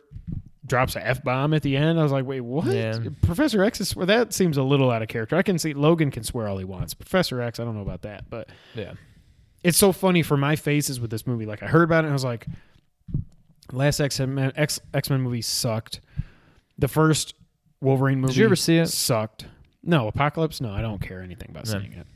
drops 0.67 0.95
a 0.95 1.05
f 1.07 1.23
bomb 1.23 1.53
at 1.53 1.61
the 1.63 1.75
end. 1.77 1.99
I 1.99 2.03
was 2.03 2.11
like, 2.11 2.25
wait, 2.25 2.41
what? 2.41 2.65
Yeah. 2.67 2.99
Professor 3.23 3.63
X 3.63 3.81
is 3.81 3.95
well, 3.95 4.05
that 4.05 4.33
seems 4.33 4.57
a 4.57 4.63
little 4.63 4.91
out 4.91 5.01
of 5.01 5.07
character. 5.07 5.35
I 5.35 5.41
can 5.41 5.57
see 5.57 5.73
Logan 5.73 6.11
can 6.11 6.23
swear 6.23 6.47
all 6.47 6.57
he 6.57 6.65
wants. 6.65 6.93
Professor 6.93 7.41
X, 7.41 7.59
I 7.59 7.63
don't 7.63 7.75
know 7.75 7.81
about 7.81 8.01
that, 8.03 8.29
but 8.29 8.49
Yeah. 8.75 8.93
it's 9.63 9.77
so 9.77 9.91
funny 9.91 10.21
for 10.23 10.37
my 10.37 10.55
faces 10.55 10.99
with 10.99 11.09
this 11.09 11.25
movie. 11.25 11.45
Like 11.45 11.63
I 11.63 11.67
heard 11.67 11.83
about 11.83 12.03
it, 12.03 12.07
and 12.07 12.11
I 12.11 12.13
was 12.13 12.23
like, 12.25 12.45
last 13.71 13.99
X 13.99 14.19
Men 14.19 14.51
X 14.55 14.79
X 14.93 15.09
Men 15.09 15.21
movie 15.21 15.41
sucked. 15.41 16.01
The 16.77 16.87
first 16.87 17.33
Wolverine 17.81 18.19
movie. 18.21 18.33
Did 18.33 18.39
you 18.39 18.45
ever 18.45 18.55
see 18.55 18.77
it? 18.77 18.87
Sucked. 18.87 19.45
No, 19.83 20.07
Apocalypse. 20.07 20.61
No, 20.61 20.71
I 20.71 20.81
don't 20.81 21.01
care 21.01 21.21
anything 21.21 21.49
about 21.49 21.65
No. 21.67 21.79
seeing 21.79 21.93
it. 21.93 22.07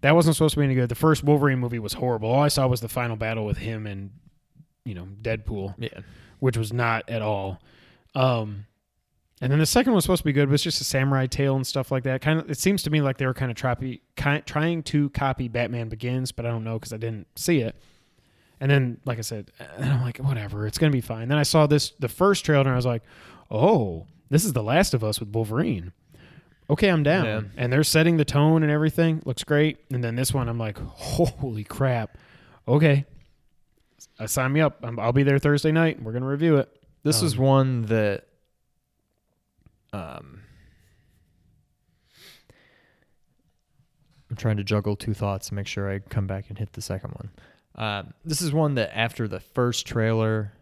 That 0.00 0.14
wasn't 0.14 0.36
supposed 0.36 0.54
to 0.54 0.60
be 0.60 0.64
any 0.64 0.74
good. 0.74 0.88
The 0.88 0.94
first 0.94 1.24
Wolverine 1.24 1.58
movie 1.58 1.78
was 1.78 1.92
horrible. 1.94 2.30
All 2.30 2.42
I 2.42 2.48
saw 2.48 2.66
was 2.66 2.80
the 2.80 2.88
final 2.88 3.16
battle 3.16 3.44
with 3.44 3.58
him 3.58 3.86
and 3.86 4.10
you 4.84 4.94
know 4.94 5.08
Deadpool, 5.22 5.74
Yeah. 5.78 6.00
Which 6.40 6.56
was 6.56 6.72
not 6.72 7.08
at 7.08 7.22
all. 7.22 7.60
Um, 8.14 8.66
and 9.40 9.52
then 9.52 9.60
the 9.60 9.66
second 9.66 9.92
one 9.92 9.96
was 9.96 10.04
supposed 10.04 10.20
to 10.20 10.24
be 10.24 10.32
good, 10.32 10.48
but 10.48 10.54
it's 10.54 10.62
just 10.62 10.80
a 10.80 10.84
samurai 10.84 11.26
tale 11.26 11.54
and 11.54 11.66
stuff 11.66 11.92
like 11.92 12.02
that. 12.04 12.20
Kind 12.20 12.40
of, 12.40 12.50
it 12.50 12.58
seems 12.58 12.82
to 12.84 12.90
me 12.90 13.00
like 13.00 13.18
they 13.18 13.26
were 13.26 13.34
kind 13.34 13.50
of 13.50 13.56
tropy, 13.56 14.02
ki 14.16 14.40
trying 14.46 14.82
to 14.84 15.10
copy 15.10 15.48
Batman 15.48 15.88
Begins, 15.88 16.32
but 16.32 16.44
I 16.44 16.50
don't 16.50 16.64
know 16.64 16.78
because 16.78 16.92
I 16.92 16.96
didn't 16.96 17.26
see 17.36 17.60
it. 17.60 17.76
And 18.60 18.68
then, 18.68 19.00
like 19.04 19.18
I 19.18 19.20
said, 19.20 19.52
and 19.78 19.92
I'm 19.92 20.02
like, 20.02 20.18
whatever, 20.18 20.66
it's 20.66 20.78
gonna 20.78 20.90
be 20.90 21.00
fine. 21.00 21.28
Then 21.28 21.38
I 21.38 21.44
saw 21.44 21.66
this, 21.66 21.90
the 22.00 22.08
first 22.08 22.44
trailer, 22.44 22.62
and 22.62 22.70
I 22.70 22.76
was 22.76 22.86
like, 22.86 23.02
oh, 23.50 24.06
this 24.30 24.44
is 24.44 24.52
The 24.52 24.62
Last 24.62 24.92
of 24.94 25.04
Us 25.04 25.20
with 25.20 25.30
Wolverine. 25.30 25.92
Okay, 26.70 26.88
I'm 26.88 27.02
down. 27.02 27.24
Yeah. 27.24 27.40
And 27.56 27.72
they're 27.72 27.84
setting 27.84 28.18
the 28.18 28.24
tone 28.24 28.62
and 28.62 28.70
everything. 28.70 29.22
Looks 29.24 29.42
great. 29.42 29.78
And 29.90 30.04
then 30.04 30.16
this 30.16 30.34
one, 30.34 30.48
I'm 30.48 30.58
like, 30.58 30.76
holy 30.78 31.64
crap. 31.64 32.18
Okay, 32.66 33.06
uh, 34.18 34.26
sign 34.26 34.52
me 34.52 34.60
up. 34.60 34.78
I'm, 34.82 34.98
I'll 34.98 35.12
be 35.12 35.22
there 35.22 35.38
Thursday 35.38 35.72
night. 35.72 36.02
We're 36.02 36.12
gonna 36.12 36.26
review 36.26 36.56
it. 36.56 36.68
This 37.02 37.22
Um, 37.22 37.26
one 37.36 37.82
that 37.86 38.26
um 39.92 40.42
I'm 44.30 44.36
trying 44.36 44.58
to 44.58 44.64
juggle 44.64 44.94
two 44.96 45.14
thoughts 45.14 45.48
to 45.48 45.54
make 45.54 45.66
sure 45.66 45.90
I 45.90 46.00
come 46.00 46.26
back 46.26 46.46
and 46.50 46.58
hit 46.58 46.72
the 46.74 46.82
second 46.82 47.12
one. 47.12 47.30
Um, 47.76 48.12
this 48.24 48.42
is 48.42 48.52
one 48.52 48.74
that 48.74 48.96
after 48.96 49.26
the 49.28 49.40
first 49.40 49.86
trailer, 49.86 50.52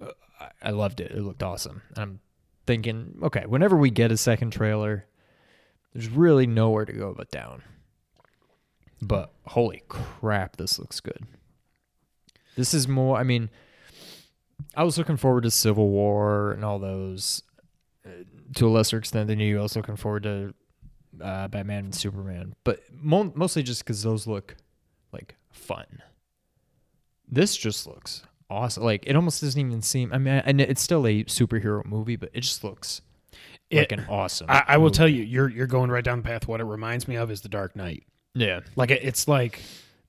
uh, 0.00 0.10
I, 0.40 0.48
I 0.62 0.70
loved 0.70 1.00
it. 1.00 1.12
It 1.12 1.20
looked 1.22 1.42
awesome. 1.42 1.82
I'm 1.96 2.18
thinking, 2.66 3.18
okay, 3.22 3.44
whenever 3.46 3.76
we 3.76 3.90
get 3.90 4.10
a 4.10 4.16
second 4.16 4.50
trailer, 4.50 5.06
there's 5.92 6.08
really 6.08 6.46
nowhere 6.46 6.84
to 6.84 6.92
go 6.92 7.14
but 7.16 7.30
down. 7.30 7.62
But 9.00 9.32
holy 9.46 9.82
crap, 9.88 10.56
this 10.56 10.78
looks 10.78 10.98
good. 11.00 11.26
This 12.60 12.74
is 12.74 12.86
more. 12.86 13.16
I 13.16 13.22
mean, 13.22 13.48
I 14.76 14.84
was 14.84 14.98
looking 14.98 15.16
forward 15.16 15.44
to 15.44 15.50
Civil 15.50 15.88
War 15.88 16.52
and 16.52 16.62
all 16.62 16.78
those. 16.78 17.42
Uh, 18.04 18.10
to 18.56 18.66
a 18.66 18.70
lesser 18.70 18.98
extent 18.98 19.28
than 19.28 19.40
you, 19.40 19.58
I 19.58 19.62
was 19.62 19.76
looking 19.76 19.96
forward 19.96 20.24
to 20.24 20.54
uh, 21.22 21.48
Batman 21.48 21.84
and 21.84 21.94
Superman, 21.94 22.54
but 22.64 22.80
mo- 22.92 23.32
mostly 23.34 23.62
just 23.62 23.82
because 23.82 24.02
those 24.02 24.26
look 24.26 24.56
like 25.10 25.36
fun. 25.50 25.86
This 27.26 27.56
just 27.56 27.86
looks 27.86 28.24
awesome. 28.50 28.82
Like 28.82 29.04
it 29.06 29.16
almost 29.16 29.40
doesn't 29.40 29.58
even 29.60 29.80
seem. 29.80 30.12
I 30.12 30.18
mean, 30.18 30.34
and 30.44 30.60
it's 30.60 30.82
still 30.82 31.06
a 31.06 31.24
superhero 31.24 31.84
movie, 31.86 32.16
but 32.16 32.30
it 32.34 32.40
just 32.40 32.62
looks 32.62 33.00
like 33.72 33.92
an 33.92 34.04
awesome. 34.08 34.50
I, 34.50 34.64
I 34.68 34.76
will 34.76 34.90
tell 34.90 35.08
you, 35.08 35.22
you're 35.22 35.48
you're 35.48 35.66
going 35.66 35.90
right 35.90 36.04
down 36.04 36.18
the 36.22 36.28
path. 36.28 36.46
What 36.46 36.60
it 36.60 36.64
reminds 36.64 37.08
me 37.08 37.16
of 37.16 37.30
is 37.30 37.40
the 37.40 37.48
Dark 37.48 37.74
Knight. 37.74 38.04
Yeah, 38.34 38.60
Like 38.76 38.90
it, 38.90 39.00
it's 39.02 39.26
like, 39.26 39.60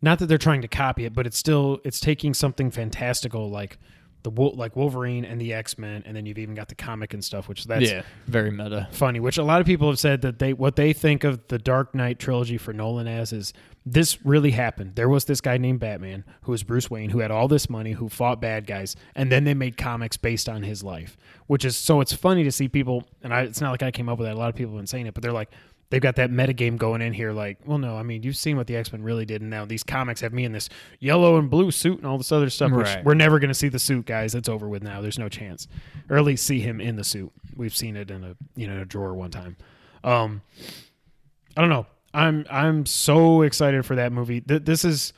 not 0.02 0.20
that 0.20 0.28
they're 0.28 0.38
trying 0.38 0.62
to 0.62 0.68
copy 0.68 1.06
it, 1.06 1.14
but 1.14 1.28
it's 1.28 1.38
still 1.38 1.80
it's 1.84 2.00
taking 2.00 2.34
something 2.34 2.72
fantastical 2.72 3.50
like 3.50 3.78
the 4.24 4.30
like 4.30 4.76
Wolverine 4.76 5.26
and 5.26 5.40
the 5.40 5.54
X 5.54 5.78
Men, 5.78 6.04
and 6.06 6.16
then 6.16 6.26
you've 6.26 6.38
even 6.38 6.56
got 6.56 6.68
the 6.68 6.76
comic 6.76 7.14
and 7.14 7.24
stuff, 7.24 7.48
which 7.48 7.66
that's 7.66 7.90
yeah, 7.90 8.04
very 8.28 8.52
meta. 8.52 8.88
funny. 8.92 9.20
Which 9.20 9.38
a 9.38 9.44
lot 9.44 9.62
of 9.62 9.68
people 9.68 9.90
have 9.90 10.00
said 10.00 10.22
that 10.22 10.40
they 10.40 10.54
what 10.54 10.76
they 10.76 10.94
think 10.94 11.24
of 11.24 11.48
the 11.48 11.58
Dark 11.58 11.96
Knight 11.96 12.20
trilogy 12.20 12.58
for 12.58 12.74
Nolan 12.74 13.08
as 13.08 13.34
is 13.34 13.54
this 13.86 14.24
really 14.24 14.52
happened. 14.52 14.96
There 14.96 15.10
was 15.10 15.26
this 15.26 15.42
guy 15.42 15.58
named 15.58 15.80
Batman 15.80 16.24
who 16.44 16.52
was 16.52 16.64
Bruce 16.64 16.90
Wayne 16.90 17.10
who 17.10 17.20
had 17.20 17.32
all 17.32 17.48
this 17.48 17.70
money 17.70 17.94
who 17.94 18.10
fought 18.10 18.40
bad 18.40 18.68
guys, 18.68 18.96
and 19.16 19.32
then 19.32 19.44
they 19.44 19.54
made 19.54 19.78
comics 19.78 20.18
based 20.18 20.48
on 20.48 20.64
his 20.64 20.84
life. 20.84 21.18
Which 21.48 21.66
is 21.66 21.76
so 21.76 22.00
it's 22.02 22.14
funny 22.14 22.44
to 22.44 22.52
see 22.52 22.68
people, 22.68 23.08
and 23.24 23.34
I, 23.34 23.42
it's 23.42 23.62
not 23.62 23.72
like 23.72 23.84
I 23.84 23.92
came 23.92 24.08
up 24.08 24.20
with 24.20 24.28
that. 24.28 24.36
A 24.36 24.40
lot 24.40 24.50
of 24.50 24.56
people 24.56 24.74
have 24.74 24.80
been 24.80 24.88
saying 24.88 25.08
it, 25.08 25.14
but 25.14 25.24
they're 25.24 25.32
like. 25.32 25.52
They've 25.92 26.02
got 26.02 26.16
that 26.16 26.32
metagame 26.32 26.78
going 26.78 27.02
in 27.02 27.12
here, 27.14 27.34
like, 27.34 27.60
well, 27.66 27.78
no, 27.78 27.98
I 27.98 28.04
mean, 28.04 28.24
you've 28.24 28.38
seen 28.38 28.56
what 28.58 28.66
the 28.66 28.78
X 28.78 28.92
Men 28.94 29.04
really 29.04 29.26
did, 29.26 29.42
and 29.42 29.50
now 29.52 29.66
these 29.66 29.84
comics 29.84 30.22
have 30.22 30.32
me 30.34 30.46
in 30.46 30.54
this 30.54 30.70
yellow 31.00 31.38
and 31.38 31.50
blue 31.50 31.70
suit 31.70 31.98
and 31.98 32.08
all 32.08 32.18
this 32.18 32.32
other 32.32 32.50
stuff. 32.50 32.72
Which 32.72 32.88
Right. 32.88 33.04
we're 33.06 33.14
never 33.14 33.38
going 33.40 33.50
to 33.50 33.54
see 33.54 33.68
the 33.68 33.78
suit, 33.78 34.06
guys. 34.06 34.34
It's 34.34 34.48
over 34.50 34.68
with 34.70 34.82
now. 34.84 35.02
There's 35.02 35.20
no 35.20 35.28
chance, 35.30 35.68
or 36.10 36.18
at 36.18 36.24
least 36.24 36.46
see 36.48 36.62
him 36.62 36.80
in 36.82 36.96
the 36.96 37.04
suit. 37.04 37.32
We've 37.56 37.76
seen 37.76 37.98
it 37.98 38.10
in 38.10 38.24
a 38.24 38.36
you 38.56 38.68
know 38.68 38.82
a 38.82 38.86
drawer 38.86 39.14
one 39.14 39.32
time. 39.32 39.58
Um, 40.04 40.42
I 41.56 41.62
don't 41.62 41.70
know. 41.70 41.86
I'm 42.14 42.46
I'm 42.50 42.86
so 42.86 43.42
excited 43.42 43.86
for 43.86 43.96
that 43.98 44.12
movie. 44.14 44.40
Th- 44.42 44.64
this 44.64 44.86
is 44.86 45.12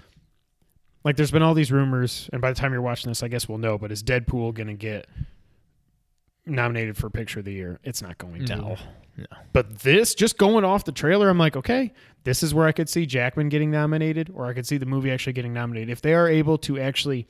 like 1.03 1.18
there's 1.18 1.30
been 1.32 1.44
all 1.44 1.53
these 1.53 1.72
rumors, 1.72 2.30
and 2.34 2.42
by 2.42 2.51
the 2.51 2.60
time 2.60 2.72
you're 2.72 2.82
watching 2.82 3.12
this, 3.12 3.22
I 3.22 3.27
guess 3.27 3.48
we'll 3.48 3.60
know. 3.60 3.77
But 3.77 3.92
is 3.92 4.01
Deadpool 4.01 4.56
going 4.56 4.68
to 4.68 4.74
get 4.74 5.06
nominated 6.46 6.98
for 6.98 7.10
Picture 7.12 7.39
of 7.39 7.46
the 7.46 7.53
Year? 7.53 7.80
It's 7.84 8.01
not 8.01 8.18
going 8.18 8.46
to. 8.46 8.77
No. 9.15 9.25
But 9.51 9.79
this, 9.79 10.15
just 10.15 10.38
going 10.38 10.65
off 10.65 10.86
the 10.86 10.91
trailer, 10.91 11.29
I'm 11.29 11.38
like, 11.38 11.55
okay, 11.55 11.93
this 12.24 12.41
is 12.41 12.53
where 12.53 12.67
I 12.67 12.72
could 12.72 12.89
see 12.89 13.05
Jackman 13.05 13.50
getting 13.50 13.70
nominated, 13.70 14.32
or 14.34 14.48
I 14.48 14.53
could 14.53 14.65
see 14.65 14.77
the 14.77 14.86
movie 14.86 15.12
actually 15.12 15.34
getting 15.34 15.53
nominated. 15.53 15.89
If 15.89 16.01
they 16.01 16.13
are 16.13 16.27
able 16.27 16.58
to 16.60 16.79
actually 16.79 17.27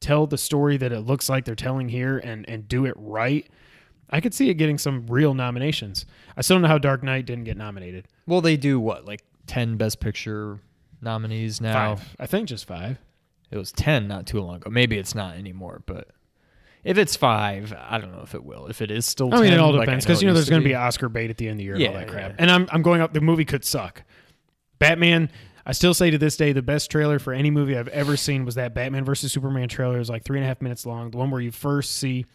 tell 0.00 0.26
the 0.26 0.36
story 0.36 0.76
that 0.76 0.92
it 0.92 1.00
looks 1.00 1.28
like 1.28 1.44
they're 1.44 1.54
telling 1.54 1.88
here 1.88 2.18
and 2.18 2.46
and 2.48 2.68
do 2.68 2.84
it 2.84 2.94
right, 2.96 3.48
I 4.10 4.20
could 4.20 4.34
see 4.34 4.50
it 4.50 4.54
getting 4.54 4.78
some 4.78 5.06
real 5.06 5.32
nominations. 5.32 6.04
I 6.36 6.42
still 6.42 6.56
don't 6.56 6.62
know 6.62 6.68
how 6.68 6.78
Dark 6.78 7.02
Knight 7.02 7.24
didn't 7.24 7.44
get 7.44 7.56
nominated. 7.56 8.08
Well, 8.26 8.40
they 8.40 8.56
do 8.56 8.78
what 8.78 9.06
like 9.06 9.22
ten 9.46 9.76
Best 9.76 10.00
Picture 10.00 10.60
nominees 11.00 11.60
now. 11.60 11.96
Five, 11.96 12.16
I 12.20 12.26
think, 12.26 12.48
just 12.48 12.66
five. 12.66 12.98
It 13.50 13.58
was 13.58 13.70
10 13.72 14.08
not 14.08 14.26
too 14.26 14.40
long 14.40 14.56
ago. 14.56 14.70
Maybe 14.70 14.96
it's 14.96 15.14
not 15.14 15.36
anymore, 15.36 15.82
but 15.84 16.08
if 16.84 16.98
it's 16.98 17.14
five, 17.16 17.72
I 17.78 17.98
don't 17.98 18.12
know 18.12 18.22
if 18.22 18.34
it 18.34 18.44
will. 18.44 18.66
If 18.66 18.82
it 18.82 18.90
is 18.90 19.06
still 19.06 19.30
10, 19.30 19.38
I 19.38 19.42
mean, 19.42 19.52
it 19.52 19.58
all 19.60 19.72
like 19.72 19.86
depends 19.86 20.04
because 20.04 20.20
you 20.22 20.28
know 20.28 20.34
there's 20.34 20.48
going 20.50 20.62
to 20.62 20.64
be 20.66 20.70
be 20.70 20.74
Oscar 20.74 21.08
bait 21.08 21.30
at 21.30 21.36
the 21.36 21.46
end 21.46 21.54
of 21.54 21.58
the 21.58 21.64
year 21.64 21.74
and 21.74 21.86
all 21.86 21.92
Yeah, 21.92 21.98
that 22.00 22.08
crap. 22.08 22.30
yeah. 22.30 22.36
And 22.38 22.50
I'm 22.50 22.68
I'm 22.72 22.82
going 22.82 23.00
up. 23.00 23.12
The 23.12 23.20
movie 23.20 23.44
could 23.44 23.64
suck. 23.64 24.02
Batman. 24.78 25.30
I 25.64 25.70
still 25.72 25.94
say 25.94 26.10
to 26.10 26.18
this 26.18 26.36
day 26.36 26.50
the 26.52 26.60
best 26.62 26.90
trailer 26.90 27.20
for 27.20 27.32
any 27.32 27.48
movie 27.52 27.76
I've 27.78 27.86
ever 27.88 28.16
seen 28.16 28.44
was 28.44 28.56
that 28.56 28.74
Batman 28.74 29.04
versus 29.04 29.30
Superman 29.32 29.68
trailer. 29.68 29.94
It 29.94 30.00
was 30.00 30.10
like 30.10 30.24
three 30.24 30.38
and 30.38 30.44
a 30.44 30.48
half 30.48 30.60
minutes 30.60 30.84
long. 30.84 31.12
The 31.12 31.18
one 31.18 31.30
where 31.30 31.40
you 31.40 31.52
first 31.52 31.98
see 31.98 32.26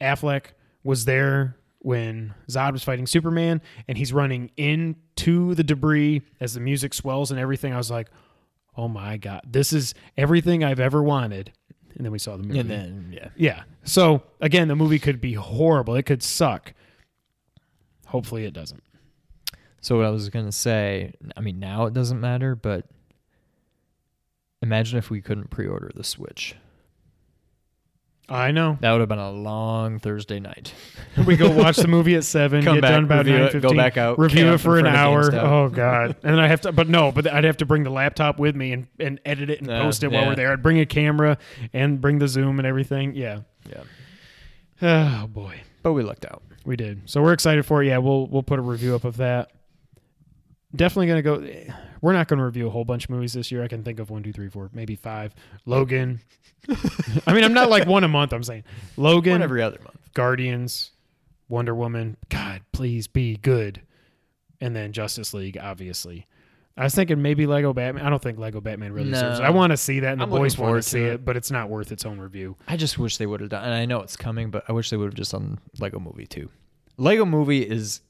Affleck 0.00 0.46
was 0.82 1.04
there 1.04 1.56
when 1.80 2.32
Zod 2.50 2.72
was 2.72 2.82
fighting 2.82 3.06
Superman, 3.06 3.60
and 3.86 3.98
he's 3.98 4.12
running 4.14 4.50
into 4.56 5.54
the 5.54 5.62
debris 5.62 6.22
as 6.40 6.54
the 6.54 6.60
music 6.60 6.94
swells 6.94 7.30
and 7.30 7.38
everything. 7.38 7.72
I 7.74 7.76
was 7.76 7.90
like, 7.90 8.08
oh 8.76 8.88
my 8.88 9.18
god, 9.18 9.42
this 9.46 9.72
is 9.74 9.92
everything 10.16 10.64
I've 10.64 10.80
ever 10.80 11.02
wanted. 11.02 11.52
And 11.98 12.04
then 12.04 12.12
we 12.12 12.18
saw 12.18 12.36
the 12.36 12.44
movie. 12.44 12.60
And 12.60 12.70
then, 12.70 13.10
yeah. 13.12 13.28
Yeah. 13.36 13.62
So 13.82 14.22
again, 14.40 14.68
the 14.68 14.76
movie 14.76 15.00
could 15.00 15.20
be 15.20 15.34
horrible. 15.34 15.96
It 15.96 16.04
could 16.04 16.22
suck. 16.22 16.72
Hopefully, 18.06 18.44
it 18.44 18.54
doesn't. 18.54 18.82
So 19.80 19.96
what 19.96 20.06
I 20.06 20.10
was 20.10 20.28
going 20.28 20.46
to 20.46 20.52
say, 20.52 21.12
I 21.36 21.40
mean, 21.40 21.58
now 21.58 21.86
it 21.86 21.94
doesn't 21.94 22.20
matter, 22.20 22.54
but 22.54 22.86
imagine 24.62 24.98
if 24.98 25.10
we 25.10 25.20
couldn't 25.20 25.50
pre-order 25.50 25.90
the 25.94 26.04
Switch. 26.04 26.54
I 28.30 28.50
know. 28.50 28.76
That 28.80 28.92
would 28.92 29.00
have 29.00 29.08
been 29.08 29.18
a 29.18 29.30
long 29.32 29.98
Thursday 30.00 30.38
night. 30.40 30.72
We 31.26 31.36
go 31.36 31.50
watch 31.50 31.76
the 31.78 31.88
movie 31.88 32.14
at 32.14 32.22
seven. 32.24 32.62
Come 32.62 32.76
get 32.76 32.82
back, 32.82 32.90
done 32.92 33.04
about 33.04 33.26
nine 33.26 33.42
fifteen. 33.50 33.60
go 33.60 33.74
back 33.74 33.96
out, 33.96 34.20
review 34.20 34.52
it 34.52 34.58
for 34.58 34.78
an 34.78 34.86
hour. 34.86 35.34
Oh 35.34 35.68
god! 35.72 36.14
And 36.22 36.34
then 36.34 36.38
I 36.38 36.46
have 36.46 36.60
to, 36.60 36.70
but 36.70 36.88
no, 36.88 37.10
but 37.10 37.26
I'd 37.26 37.42
have 37.42 37.56
to 37.56 37.66
bring 37.66 37.82
the 37.82 37.90
laptop 37.90 38.38
with 38.38 38.54
me 38.54 38.72
and, 38.72 38.86
and 39.00 39.18
edit 39.24 39.50
it 39.50 39.60
and 39.60 39.68
Uh, 39.68 39.82
post 39.82 40.04
it 40.04 40.12
while 40.12 40.22
yeah. 40.22 40.28
we're 40.28 40.34
there. 40.36 40.52
I'd 40.52 40.62
bring 40.62 40.78
a 40.78 40.86
camera 40.86 41.36
and 41.72 42.00
bring 42.00 42.20
the 42.20 42.28
zoom 42.28 42.60
and 42.60 42.66
everything. 42.68 43.14
Yeah. 43.16 43.40
Yeah. 43.68 43.82
Oh 45.24 45.26
boy, 45.26 45.60
But 45.82 45.94
we 45.94 46.04
lucked 46.04 46.24
out. 46.24 46.42
we 46.64 46.76
did. 46.76 47.10
So 47.10 47.20
we're 47.20 47.32
excited 47.32 47.66
for 47.66 47.82
it. 47.82 47.88
Yeah, 47.88 47.98
we'll 47.98 48.28
we'll 48.28 48.44
put 48.44 48.60
a 48.60 48.62
review 48.62 48.94
up 48.94 49.02
of 49.04 49.16
that. 49.16 49.50
Definitely 50.76 51.06
gonna 51.08 51.22
go. 51.22 51.74
We're 52.00 52.12
not 52.12 52.28
gonna 52.28 52.44
review 52.44 52.66
a 52.66 52.70
whole 52.70 52.84
bunch 52.84 53.04
of 53.04 53.10
movies 53.10 53.32
this 53.32 53.50
year. 53.50 53.62
I 53.62 53.68
can 53.68 53.82
think 53.82 53.98
of 53.98 54.10
one, 54.10 54.22
two, 54.22 54.32
three, 54.32 54.48
four, 54.48 54.70
maybe 54.72 54.94
five. 54.96 55.34
Logan. 55.66 56.20
I 57.26 57.32
mean, 57.34 57.44
I'm 57.44 57.54
not 57.54 57.70
like 57.70 57.86
one 57.86 58.04
a 58.04 58.08
month. 58.08 58.32
I'm 58.32 58.42
saying 58.42 58.64
Logan, 58.96 59.32
One 59.32 59.42
every 59.42 59.62
other 59.62 59.78
month. 59.82 59.96
Guardians, 60.14 60.90
Wonder 61.48 61.74
Woman. 61.74 62.16
God, 62.28 62.62
please 62.72 63.06
be 63.06 63.36
good. 63.36 63.82
And 64.60 64.74
then 64.74 64.92
Justice 64.92 65.32
League, 65.34 65.56
obviously. 65.60 66.26
I 66.76 66.84
was 66.84 66.94
thinking 66.94 67.22
maybe 67.22 67.46
Lego 67.46 67.72
Batman. 67.72 68.04
I 68.06 68.10
don't 68.10 68.22
think 68.22 68.38
Lego 68.38 68.60
Batman 68.60 68.92
really 68.92 69.08
No. 69.10 69.14
deserves 69.14 69.40
it. 69.40 69.44
I 69.44 69.50
want 69.50 69.70
to 69.72 69.76
see 69.76 70.00
that, 70.00 70.12
and 70.12 70.20
the 70.20 70.24
I'm 70.24 70.30
boys 70.30 70.56
want 70.58 70.76
to 70.76 70.82
see 70.88 71.00
it. 71.00 71.14
it. 71.14 71.24
but 71.24 71.36
it's 71.36 71.50
not 71.50 71.68
worth 71.68 71.90
its 71.90 72.04
own 72.04 72.18
review. 72.20 72.56
I 72.68 72.76
just 72.76 72.98
wish 72.98 73.16
they 73.16 73.26
would 73.26 73.40
have 73.40 73.50
done, 73.50 73.64
and 73.64 73.74
I 73.74 73.84
know 73.84 74.00
it's 74.00 74.16
coming, 74.16 74.50
but 74.50 74.64
I 74.68 74.72
wish 74.72 74.90
they 74.90 74.96
would 74.96 75.06
have 75.06 75.14
just 75.14 75.32
done 75.32 75.58
Lego 75.80 75.98
Movie 75.98 76.26
too. 76.26 76.50
Lego 76.96 77.24
Movie 77.24 77.62
is 77.68 78.00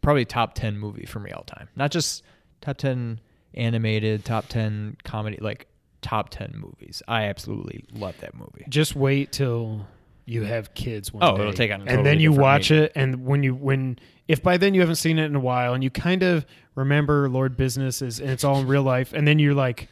probably 0.00 0.24
top 0.24 0.54
ten 0.54 0.78
movie 0.78 1.06
for 1.06 1.18
me 1.20 1.30
all 1.32 1.42
time. 1.44 1.68
Not 1.76 1.90
just 1.90 2.22
top 2.60 2.76
ten 2.78 3.20
animated, 3.54 4.24
top 4.24 4.46
ten 4.48 4.96
comedy, 5.04 5.38
like 5.40 5.66
top 6.02 6.30
ten 6.30 6.52
movies. 6.56 7.02
I 7.08 7.24
absolutely 7.24 7.84
love 7.92 8.16
that 8.20 8.34
movie. 8.34 8.64
Just 8.68 8.94
wait 8.96 9.32
till 9.32 9.86
you 10.26 10.44
have 10.44 10.72
kids 10.74 11.12
one 11.12 11.22
Oh, 11.24 11.36
day. 11.36 11.40
it'll 11.42 11.52
take 11.54 11.72
on 11.72 11.80
a 11.82 11.84
and 11.86 12.06
then 12.06 12.20
you 12.20 12.30
different 12.30 12.42
watch 12.42 12.70
meaning. 12.70 12.84
it, 12.84 12.92
and 12.94 13.26
when 13.26 13.42
you 13.42 13.54
when 13.54 13.98
if 14.28 14.42
by 14.42 14.56
then 14.56 14.74
you 14.74 14.80
haven't 14.80 14.96
seen 14.96 15.18
it 15.18 15.24
in 15.24 15.34
a 15.34 15.40
while, 15.40 15.74
and 15.74 15.82
you 15.82 15.90
kind 15.90 16.22
of 16.22 16.46
remember 16.76 17.28
Lord 17.28 17.56
Business 17.56 18.00
is 18.02 18.20
and 18.20 18.30
it's 18.30 18.44
all 18.44 18.60
in 18.60 18.66
real 18.68 18.82
life, 18.82 19.12
and 19.12 19.26
then 19.26 19.38
you're 19.40 19.54
like, 19.54 19.88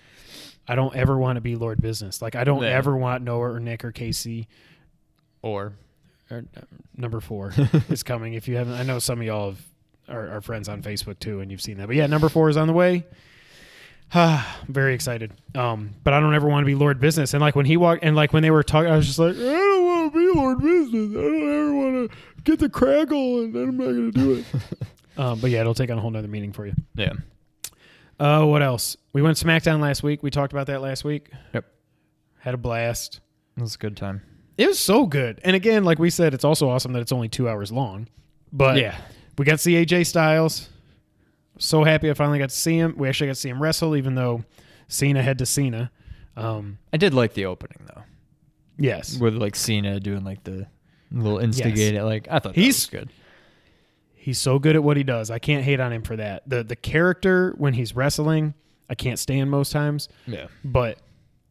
I 0.68 0.75
don't 0.76 0.94
ever 0.94 1.18
want 1.18 1.37
to 1.37 1.40
be 1.40 1.56
Lord 1.56 1.80
Business. 1.80 2.22
Like 2.22 2.37
I 2.37 2.44
don't 2.44 2.62
Yeah. 2.62 2.68
ever 2.68 2.96
want 2.96 3.25
Noah 3.25 3.54
or 3.54 3.60
Nick 3.60 3.84
or 3.84 3.90
Casey. 3.92 4.46
Or 5.42 5.75
Or, 6.30 6.44
uh, 6.56 6.60
number 6.96 7.20
four 7.20 7.52
is 7.88 8.02
coming. 8.02 8.34
If 8.34 8.48
you 8.48 8.56
haven't, 8.56 8.75
I 8.75 8.82
know 8.82 8.98
some 8.98 9.20
of 9.20 9.26
y'all 9.26 9.50
have, 9.50 9.64
are, 10.08 10.28
are 10.36 10.40
friends 10.40 10.68
on 10.68 10.82
Facebook 10.82 11.18
too, 11.18 11.40
and 11.40 11.50
you've 11.50 11.60
seen 11.62 11.78
that. 11.78 11.86
But 11.86 11.96
yeah, 11.96 12.06
number 12.06 12.28
four 12.28 12.48
is 12.48 12.56
on 12.56 12.66
the 12.66 12.72
way. 12.72 13.04
I'm 14.14 14.42
very 14.68 14.94
excited. 14.94 15.32
Um, 15.54 15.90
but 16.02 16.14
I 16.14 16.20
don't 16.20 16.34
ever 16.34 16.48
want 16.48 16.64
to 16.64 16.66
be 16.66 16.74
Lord 16.74 16.98
Business. 17.00 17.34
And 17.34 17.40
like 17.40 17.54
when 17.54 17.66
he 17.66 17.76
walked, 17.76 18.02
and 18.04 18.16
like 18.16 18.32
when 18.32 18.42
they 18.42 18.50
were 18.50 18.62
talking, 18.62 18.90
I 18.90 18.96
was 18.96 19.06
just 19.06 19.18
like, 19.18 19.36
I 19.36 19.38
don't 19.38 19.84
want 19.84 20.12
to 20.12 20.18
be 20.18 20.38
Lord 20.38 20.58
Business. 20.60 21.10
I 21.10 21.20
don't 21.20 21.42
ever 21.42 21.74
want 21.74 22.10
to 22.10 22.16
get 22.44 22.58
the 22.58 22.68
Kragle, 22.68 23.44
and 23.44 23.56
I'm 23.56 23.76
not 23.76 23.84
going 23.84 24.12
to 24.12 24.18
do 24.18 24.32
it. 24.34 24.44
um, 25.18 25.38
but 25.40 25.50
yeah, 25.50 25.60
it'll 25.60 25.74
take 25.74 25.90
on 25.90 25.98
a 25.98 26.00
whole 26.00 26.10
nother 26.10 26.28
meaning 26.28 26.52
for 26.52 26.66
you. 26.66 26.72
yeah, 26.94 27.12
Uh, 28.18 28.44
what 28.46 28.62
else? 28.62 28.96
We 29.12 29.20
went 29.22 29.36
SmackDown 29.36 29.80
last 29.80 30.02
week. 30.02 30.22
We 30.22 30.30
talked 30.30 30.52
about 30.52 30.68
that 30.68 30.80
last 30.80 31.04
week. 31.04 31.30
Yep. 31.52 31.64
Had 32.40 32.54
a 32.54 32.58
blast. 32.58 33.20
it 33.56 33.60
was 33.60 33.74
a 33.74 33.78
good 33.78 33.96
time. 33.96 34.22
It 34.56 34.66
was 34.68 34.78
so 34.78 35.06
good. 35.06 35.40
And 35.44 35.54
again, 35.54 35.84
like 35.84 35.98
we 35.98 36.08
said, 36.10 36.34
it's 36.34 36.44
also 36.44 36.68
awesome 36.68 36.92
that 36.94 37.00
it's 37.00 37.12
only 37.12 37.28
two 37.28 37.48
hours 37.48 37.70
long. 37.70 38.08
But 38.52 38.78
yeah, 38.78 38.96
we 39.38 39.45
got 39.45 39.52
to 39.52 39.59
see 39.59 39.75
AJ 39.75 40.07
Styles. 40.07 40.68
So 41.59 41.83
happy 41.85 42.11
I 42.11 42.14
finally 42.14 42.38
got 42.38 42.50
to 42.50 42.54
see 42.57 42.76
him. 42.78 42.95
We 42.97 43.09
actually 43.09 43.28
got 43.28 43.35
to 43.35 43.40
see 43.40 43.49
him 43.49 43.61
wrestle, 43.62 43.97
even 43.97 44.14
though 44.14 44.45
Cena 44.88 45.23
had 45.23 45.38
to 45.38 45.47
Cena. 45.47 45.90
Um, 46.37 46.78
I 46.92 46.97
did 46.99 47.14
like 47.14 47.35
the 47.35 47.47
opening 47.47 47.78
though, 47.87 48.02
yes, 48.76 49.18
with 49.18 49.35
like 49.35 49.57
Cena 49.57 49.99
doing 49.99 50.23
like 50.23 50.45
the 50.45 50.66
little 51.11 51.38
instigated. 51.38 52.02
Like 52.02 52.28
I 52.30 52.38
thought 52.38 52.54
that 52.54 52.61
He's- 52.61 52.76
was 52.76 52.87
good. 52.87 53.11
he's 54.14 54.38
so 54.38 54.59
good 54.61 54.76
at 54.76 54.85
what 54.85 54.97
he 54.97 55.02
does. 55.02 55.30
I 55.33 55.38
can't 55.40 55.64
hate 55.64 55.80
on 55.80 55.92
him 55.92 56.02
for 56.02 56.14
that. 56.16 56.49
the 56.49 56.62
The 56.62 56.76
character 56.76 57.54
when 57.59 57.75
he's 57.75 57.97
wrestling, 57.97 58.54
I 58.88 58.95
can't 58.95 59.18
stand 59.18 59.50
most 59.50 59.73
times, 59.73 60.09
Yeah, 60.28 60.47
but 60.64 60.99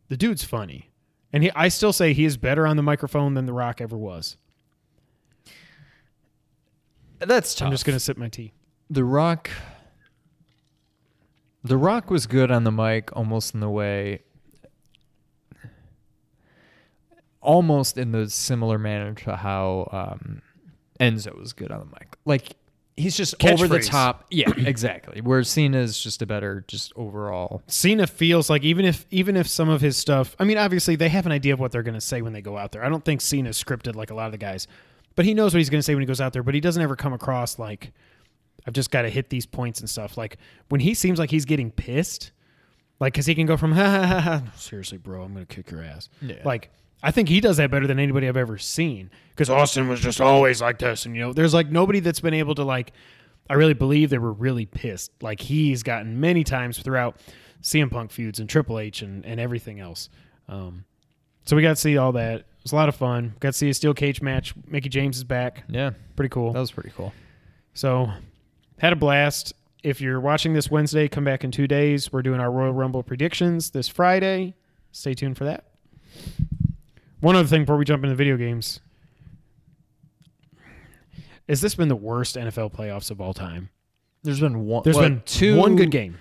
the 0.08 0.16
dude's 0.16 0.46
funny, 0.46 0.90
and 1.34 1.44
he. 1.44 1.52
I 1.52 1.68
still 1.68 1.92
say 1.92 2.14
he 2.14 2.24
is 2.24 2.38
better 2.38 2.66
on 2.66 2.78
the 2.78 2.84
microphone 2.84 3.34
than 3.34 3.46
The 3.46 3.52
Rock 3.54 3.82
ever 3.82 3.98
was. 3.98 4.38
That's 7.20 7.56
tough. 7.56 7.68
I'm 7.68 7.72
just 7.72 7.86
gonna 7.86 8.00
sip 8.00 8.18
my 8.18 8.30
tea. 8.30 8.54
The 8.90 9.04
Rock. 9.04 9.50
The 11.64 11.78
Rock 11.78 12.10
was 12.10 12.28
good 12.28 12.50
on 12.52 12.64
the 12.64 12.72
mic, 12.72 13.16
almost 13.16 13.54
in 13.54 13.60
the 13.60 13.70
way, 13.70 14.22
almost 17.42 17.98
in 17.98 18.12
the 18.12 18.30
similar 18.30 18.78
manner 18.78 19.14
to 19.14 19.36
how 19.36 19.90
um, 19.92 20.42
Enzo 21.00 21.38
was 21.38 21.54
good 21.54 21.72
on 21.72 21.80
the 21.80 21.86
mic. 21.86 22.16
Like 22.26 22.56
he's 22.98 23.16
just 23.16 23.44
over 23.46 23.68
the 23.68 23.80
top. 23.80 24.26
Yeah, 24.30 24.52
exactly. 24.58 25.22
Where 25.22 25.44
Cena 25.44 25.78
is 25.78 26.02
just 26.02 26.22
a 26.22 26.26
better, 26.26 26.66
just 26.68 26.92
overall. 26.96 27.62
Cena 27.68 28.08
feels 28.08 28.50
like 28.50 28.64
even 28.64 28.86
if 28.86 29.06
even 29.12 29.38
if 29.38 29.48
some 29.48 29.70
of 29.70 29.80
his 29.80 29.96
stuff, 29.96 30.36
I 30.40 30.44
mean, 30.44 30.58
obviously 30.58 30.96
they 30.96 31.10
have 31.10 31.26
an 31.26 31.32
idea 31.32 31.54
of 31.54 31.60
what 31.60 31.72
they're 31.72 31.84
going 31.84 31.96
to 31.96 32.02
say 32.02 32.22
when 32.22 32.34
they 32.34 32.42
go 32.42 32.58
out 32.58 32.72
there. 32.72 32.84
I 32.84 32.90
don't 32.90 33.06
think 33.06 33.22
Cena's 33.22 33.62
scripted 33.62 33.96
like 33.96 34.12
a 34.12 34.16
lot 34.16 34.26
of 34.26 34.32
the 34.32 34.38
guys, 34.38 34.68
but 35.18 35.26
he 35.26 35.34
knows 35.34 35.54
what 35.54 35.58
he's 35.58 35.70
going 35.70 35.80
to 35.80 35.84
say 35.84 35.96
when 35.96 36.02
he 36.02 36.06
goes 36.06 36.22
out 36.22 36.32
there. 36.32 36.44
But 36.44 36.54
he 36.54 36.62
doesn't 36.62 36.82
ever 36.82 36.96
come 36.96 37.12
across 37.12 37.60
like 37.60 37.92
I've 38.66 38.74
just 38.74 38.92
got 38.92 39.02
to 39.02 39.10
hit 39.10 39.30
these 39.30 39.46
points 39.48 39.82
and 39.82 39.90
stuff. 39.90 40.16
Like 40.16 40.38
when 40.70 40.80
he 40.80 40.94
seems 40.94 41.20
like 41.20 41.32
he's 41.32 41.44
getting 41.44 41.72
pissed, 41.72 42.32
like 43.00 43.14
because 43.14 43.26
he 43.26 43.36
can 43.36 43.48
go 43.48 43.58
from 43.58 43.72
ha 43.74 43.84
ha 43.84 44.06
ha 44.06 44.20
ha. 44.20 44.44
Seriously, 44.56 45.00
bro, 45.00 45.24
I'm 45.24 45.34
going 45.34 45.46
to 45.46 45.54
kick 45.54 45.72
your 45.72 45.82
ass. 45.82 46.08
Yeah. 46.22 46.36
Like 46.46 46.72
I 47.02 47.10
think 47.10 47.30
he 47.30 47.42
does 47.42 47.58
that 47.58 47.72
better 47.72 47.88
than 47.88 48.00
anybody 48.00 48.28
I've 48.28 48.38
ever 48.38 48.60
seen. 48.60 49.10
Because 49.32 49.50
Austin 49.50 49.90
was 49.90 50.00
just 50.00 50.22
always 50.22 50.62
like 50.62 50.78
this, 50.78 51.06
and 51.06 51.16
you 51.16 51.22
know, 51.24 51.34
there's 51.34 51.54
like 51.54 51.70
nobody 51.70 52.00
that's 52.00 52.22
been 52.22 52.36
able 52.36 52.56
to 52.56 52.64
like. 52.64 52.94
I 53.50 53.54
really 53.56 53.74
believe 53.74 54.10
they 54.10 54.18
were 54.20 54.34
really 54.34 54.66
pissed. 54.68 55.12
Like 55.22 55.42
he's 55.42 55.82
gotten 55.82 56.20
many 56.20 56.44
times 56.44 56.78
throughout 56.80 57.18
CM 57.64 57.90
Punk 57.90 58.12
feuds 58.12 58.40
and 58.40 58.48
Triple 58.48 58.78
H 58.78 59.02
and, 59.02 59.26
and 59.26 59.40
everything 59.40 59.80
else. 59.80 60.10
Um, 60.48 60.84
so 61.46 61.56
we 61.56 61.62
got 61.62 61.70
to 61.70 61.76
see 61.78 61.98
all 61.98 62.12
that. 62.12 62.46
It 62.68 62.72
was 62.72 62.74
a 62.74 62.76
lot 62.76 62.90
of 62.90 62.98
fun. 62.98 63.34
Got 63.40 63.54
to 63.54 63.54
see 63.54 63.70
a 63.70 63.74
steel 63.74 63.94
cage 63.94 64.22
match. 64.22 64.54
Mickie 64.68 64.90
James 64.90 65.16
is 65.16 65.24
back. 65.24 65.64
Yeah, 65.70 65.92
Pretty 66.18 66.28
cool. 66.28 66.52
that 66.52 66.60
was 66.60 66.70
pretty 66.70 66.90
cool. 66.90 67.14
So 67.74 68.12
had 68.78 68.92
a 68.92 68.98
blast. 68.98 69.54
If 69.84 70.02
you're 70.02 70.20
watching 70.20 70.52
this 70.52 70.70
Wednesday, 70.70 71.08
come 71.08 71.24
back 71.24 71.46
in 71.46 71.52
two 71.52 71.66
days. 71.66 72.12
We're 72.12 72.24
doing 72.24 72.42
our 72.42 72.52
Royal 72.52 72.74
Rumble 72.74 73.04
predictions 73.04 73.70
this 73.70 73.88
Friday. 73.88 74.54
Stay 74.92 75.14
tuned 75.14 75.38
for 75.38 75.46
that. 75.46 75.68
One 77.22 77.38
other 77.38 77.48
thing 77.48 77.62
before 77.62 77.78
we 77.78 77.86
jump 77.86 78.04
into 78.04 78.18
video 78.18 78.36
games. 78.36 78.82
Has 81.48 81.62
this 81.62 81.74
been 81.74 81.88
the 81.88 81.96
worst 81.96 82.36
NFL 82.36 82.74
playoffs 82.74 83.12
of 83.12 83.22
all 83.22 83.34
time? 83.34 83.70
There's 84.24 84.42
been 84.42 84.66
one. 84.66 84.84
There's 84.84 84.98
well, 84.98 85.08
been 85.08 85.22
two 85.26 85.56
one 85.56 85.78
good 85.78 85.92
game. 85.92 86.18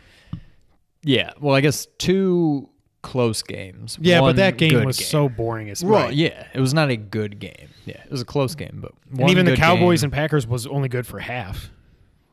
Yeah, 1.02 1.32
well, 1.40 1.56
I 1.56 1.60
guess 1.60 1.88
two 1.98 2.68
close 3.06 3.42
games. 3.42 3.96
Yeah, 4.00 4.20
but 4.20 4.36
that 4.36 4.56
game 4.58 4.84
was 4.84 4.96
so 5.04 5.28
boring 5.28 5.70
as 5.70 5.82
Well, 5.84 6.06
right. 6.06 6.14
yeah, 6.14 6.46
it 6.52 6.60
was 6.60 6.74
not 6.74 6.90
a 6.90 6.96
good 6.96 7.38
game. 7.38 7.68
Yeah, 7.84 8.02
it 8.04 8.10
was 8.10 8.20
a 8.20 8.24
close 8.24 8.54
game, 8.54 8.78
but 8.82 8.92
And 9.18 9.30
even 9.30 9.46
the 9.46 9.56
Cowboys 9.56 10.02
and 10.02 10.12
Packers 10.12 10.46
was 10.46 10.66
only 10.66 10.88
good 10.88 11.06
for 11.06 11.18
half. 11.20 11.70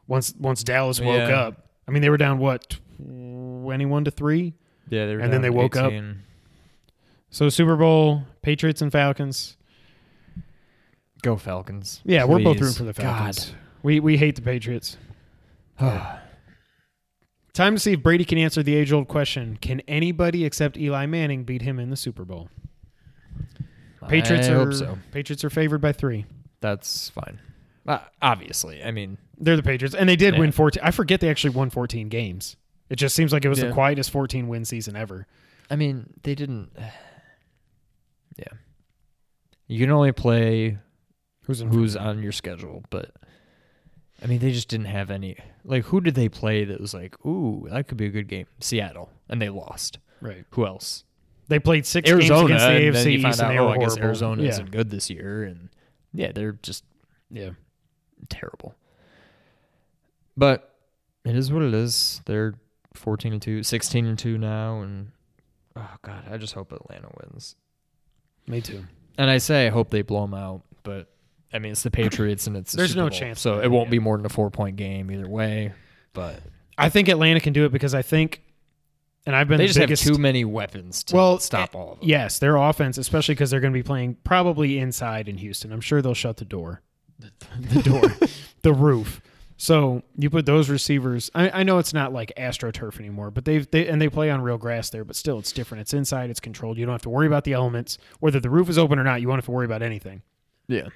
Once 0.07 0.33
once 0.39 0.63
Dallas 0.63 0.99
woke 0.99 1.29
Yeah. 1.29 1.39
up, 1.39 1.67
I 1.88 1.91
mean 1.91 2.01
they 2.01 2.09
were 2.09 2.17
down 2.17 2.39
what 2.39 2.79
twenty-one 2.97 4.03
to 4.05 4.12
three. 4.12 4.53
yeah, 4.89 5.05
they 5.05 5.15
were 5.15 5.21
and 5.21 5.31
then 5.31 5.41
they 5.41 5.49
woke 5.49 5.75
up. 5.75 5.93
So 7.29 7.49
Super 7.49 7.75
Bowl, 7.75 8.23
Patriots 8.41 8.81
and 8.81 8.91
Falcons. 8.91 9.57
Go 11.21 11.38
Falcons. 11.38 12.01
Yeah, 12.03 12.25
we're 12.25 12.39
both 12.43 12.59
rooting 12.59 12.75
for 12.75 12.83
the 12.83 12.93
Falcons. 12.93 13.53
We 13.83 13.99
we 13.99 14.17
hate 14.17 14.36
the 14.36 14.41
Patriots. 14.41 14.97
God. 15.79 16.19
Time 17.54 17.76
to 17.76 17.80
see 17.80 17.94
if 17.94 18.02
Brady 18.02 18.26
can 18.26 18.38
answer 18.39 18.63
the 18.63 18.76
age-old 18.76 19.08
question: 19.08 19.58
Can 19.62 19.82
anybody 19.82 20.44
except 20.46 20.78
Eli 20.78 21.06
Manning 21.06 21.44
beat 21.44 21.62
him 21.62 21.80
in 21.80 21.89
the 21.89 21.96
Super 21.96 22.26
Bowl? 22.26 22.50
Patriots 24.08 24.48
I 24.48 24.54
are 24.54 24.66
hope 24.66 24.74
so. 24.74 24.98
Patriots 25.12 25.44
are 25.44 25.50
favored 25.50 25.80
by 25.80 25.92
three. 25.94 26.26
That's 26.62 27.10
fine. 27.10 27.39
Uh, 27.86 28.00
obviously, 28.22 28.84
I 28.84 28.92
mean, 28.92 29.18
They're 29.38 29.56
the 29.56 29.63
Patriots, 29.63 29.94
and 29.96 30.10
they 30.10 30.16
did 30.16 30.34
Yeah. 30.34 30.39
win 30.39 30.52
fourteen. 30.52 30.82
I 30.84 30.92
forget 30.92 31.20
they 31.20 31.30
actually 31.30 31.52
won 31.52 31.70
fourteen 31.70 32.10
games. 32.10 32.56
It 32.89 32.96
just 32.96 33.16
seems 33.16 33.32
like 33.32 33.46
it 33.46 33.50
was 33.50 33.60
the 33.60 33.72
quietest 33.72 34.10
fourteen 34.12 34.48
win 34.48 34.66
season 34.66 34.96
ever. 34.96 35.28
I 35.70 35.76
mean, 35.76 36.10
they 36.24 36.36
didn't. 36.36 36.72
Yeah, 38.36 38.58
you 39.68 39.80
can 39.80 39.92
only 39.92 40.12
play 40.12 40.80
Who's 41.46 41.60
who's 41.60 41.96
on 41.96 42.24
your 42.24 42.32
schedule, 42.32 42.84
but 42.89 43.12
I 44.24 44.26
mean, 44.26 44.39
they 44.39 44.52
just 44.52 44.70
didn't 44.70 44.88
have 44.88 45.12
any. 45.12 45.38
Like, 45.65 45.86
who 45.86 46.02
did 46.02 46.15
they 46.15 46.28
play 46.30 46.65
that 46.65 46.82
was 46.82 46.93
like, 46.93 47.15
ooh, 47.26 47.67
that 47.71 47.88
could 47.88 47.97
be 47.97 48.06
a 48.06 48.10
good 48.10 48.28
game? 48.28 48.47
Seattle, 48.60 49.10
and 49.30 49.41
they 49.41 49.49
lost. 49.49 49.99
right? 50.21 50.45
Who 50.52 50.65
else? 50.65 51.04
They 51.47 51.60
played 51.60 51.86
six 51.86 52.10
Arizona, 52.10 52.47
games 52.47 52.62
against 52.63 52.65
the 52.65 52.71
and 52.71 52.95
AFC 52.95 53.04
then 53.04 53.12
you 53.13 53.21
find 53.21 53.34
East, 53.34 53.41
out, 53.41 53.49
and 53.49 53.58
they 53.58 53.62
oh, 53.62 53.67
were 53.67 53.76
I 53.76 53.78
guess. 53.78 53.97
Arizona 53.97 54.43
yeah. 54.43 54.49
isn't 54.49 54.71
good 54.71 54.89
this 54.89 55.10
year, 55.10 55.43
and 55.43 55.69
yeah, 56.13 56.32
they're 56.34 56.54
just 56.63 56.84
Yeah. 57.30 57.52
terrible. 58.30 58.76
But 60.36 60.73
it 61.26 61.36
is 61.36 61.52
what 61.52 61.63
it 61.63 61.73
is. 61.73 62.21
They're 62.26 62.56
14 62.93 63.34
and 63.34 63.41
2, 63.41 63.63
16 63.63 64.06
and 64.06 64.17
2 64.19 64.38
now 64.38 64.82
and 64.82 65.12
oh 65.76 65.89
god, 66.02 66.26
I 66.30 66.38
just 66.38 66.54
hope 66.54 66.71
Atlanta 66.71 67.10
wins. 67.21 67.56
Me 68.47 68.62
too. 68.62 68.84
And 69.17 69.30
I 69.30 69.38
say 69.38 69.67
I 69.67 69.69
hope 69.69 69.89
they 69.89 70.02
blow 70.02 70.21
them 70.21 70.34
out, 70.34 70.62
but 70.84 71.12
I 71.54 71.60
mean 71.60 71.72
it's 71.74 71.84
the 71.84 71.92
Patriots 71.92 72.48
and 72.48 72.58
it's 72.58 72.72
the 72.72 72.78
There's 72.78 72.92
Super 72.92 73.04
no 73.04 73.10
Bowl, 73.10 73.20
chance 73.20 73.42
So 73.42 73.60
it 73.60 73.70
won't 73.70 73.89
be 73.89 74.00
more 74.00 74.18
than 74.18 74.26
a 74.26 74.30
4-point 74.30 74.76
game 74.76 75.12
either 75.12 75.28
way, 75.30 75.74
but 76.13 76.39
I 76.78 76.89
think 76.89 77.08
Atlanta 77.08 77.39
can 77.39 77.54
do 77.54 77.66
it 77.66 77.72
because 77.72 77.94
I 77.94 78.02
think, 78.02 78.42
and 79.26 79.36
I've 79.36 79.48
been 79.48 79.58
they 79.58 79.66
the 79.66 79.68
just 79.70 79.80
biggest, 79.80 80.04
have 80.04 80.16
too 80.16 80.20
many 80.22 80.44
weapons 80.44 81.04
to 81.06 81.16
Well, 81.16 81.39
stop 81.39 81.76
all 81.76 81.94
of 81.94 82.00
them. 82.00 82.10
Yes, 82.10 82.39
their 82.39 82.56
offense, 82.56 82.98
especially 82.98 83.36
because 83.36 83.52
they're 83.52 83.60
going 83.60 83.74
to 83.74 83.78
be 83.78 83.84
playing 83.84 84.18
probably 84.24 84.80
inside 84.80 85.30
in 85.30 85.38
Houston. 85.38 85.72
I'm 85.72 85.82
sure 85.82 86.02
they'll 86.02 86.13
shut 86.16 86.38
the 86.38 86.46
door, 86.46 86.82
the, 87.20 87.32
the 87.60 87.82
door, 87.84 88.02
the 88.63 88.74
roof. 88.74 89.22
So 89.56 90.02
you 90.18 90.30
put 90.30 90.46
those 90.46 90.68
receivers. 90.68 91.30
I, 91.36 91.62
I 91.62 91.63
know 91.63 91.78
it's 91.78 91.94
not 91.94 92.12
like 92.12 92.34
AstroTurf 92.38 93.00
anymore, 93.00 93.30
but 93.32 93.46
they've 93.46 93.70
they 93.70 93.88
and 93.88 94.02
they 94.02 94.10
play 94.10 94.30
on 94.30 94.42
real 94.42 94.58
grass 94.58 94.89
there, 94.89 95.06
but 95.06 95.16
still 95.16 95.39
it's 95.39 95.52
different. 95.52 95.82
It's 95.82 95.94
inside. 95.94 96.30
It's 96.32 96.39
controlled. 96.42 96.78
You 96.78 96.86
don't 96.86 96.94
have 96.94 97.04
to 97.04 97.10
worry 97.10 97.28
about 97.28 97.44
the 97.44 97.54
elements, 97.54 97.98
whether 98.20 98.39
the 98.39 98.50
roof 98.50 98.68
is 98.68 98.78
open 98.78 98.98
or 99.00 99.04
not. 99.04 99.22
You 99.22 99.28
won't 99.28 99.38
have 99.38 99.46
to 99.46 99.52
worry 99.52 99.66
about 99.66 99.82
anything. 99.84 100.24
Yeah. 100.68 100.88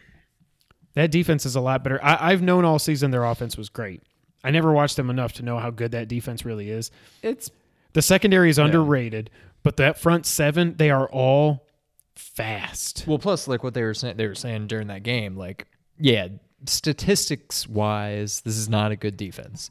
That 0.97 1.11
defense 1.11 1.45
is 1.45 1.55
a 1.55 1.61
lot 1.61 1.83
better. 1.83 2.03
I, 2.03 2.31
I've 2.31 2.41
known 2.41 2.65
all 2.65 2.79
season 2.79 3.11
their 3.11 3.23
offense 3.23 3.55
was 3.55 3.69
great. 3.69 4.01
I 4.43 4.49
never 4.49 4.71
watched 4.71 4.95
them 4.95 5.11
enough 5.11 5.33
to 5.33 5.43
know 5.43 5.59
how 5.59 5.69
good 5.69 5.91
that 5.91 6.07
defense 6.07 6.43
really 6.43 6.71
is. 6.71 6.89
It's 7.21 7.51
The 7.93 8.01
secondary 8.01 8.49
is 8.49 8.57
underrated, 8.57 9.29
but 9.61 9.77
that 9.77 9.99
front 9.99 10.25
seven, 10.25 10.73
they 10.77 10.89
are 10.89 11.07
all 11.09 11.67
fast. 12.15 13.05
Well, 13.05 13.19
plus 13.19 13.47
like 13.47 13.63
what 13.63 13.75
they 13.75 13.83
were 13.83 13.93
saying, 13.93 14.17
they 14.17 14.25
were 14.25 14.33
saying 14.33 14.65
during 14.65 14.87
that 14.87 15.03
game, 15.03 15.35
like 15.35 15.67
yeah, 15.99 16.29
statistics 16.65 17.67
wise, 17.67 18.41
this 18.41 18.57
is 18.57 18.67
not 18.67 18.91
a 18.91 18.95
good 18.95 19.17
defense, 19.17 19.69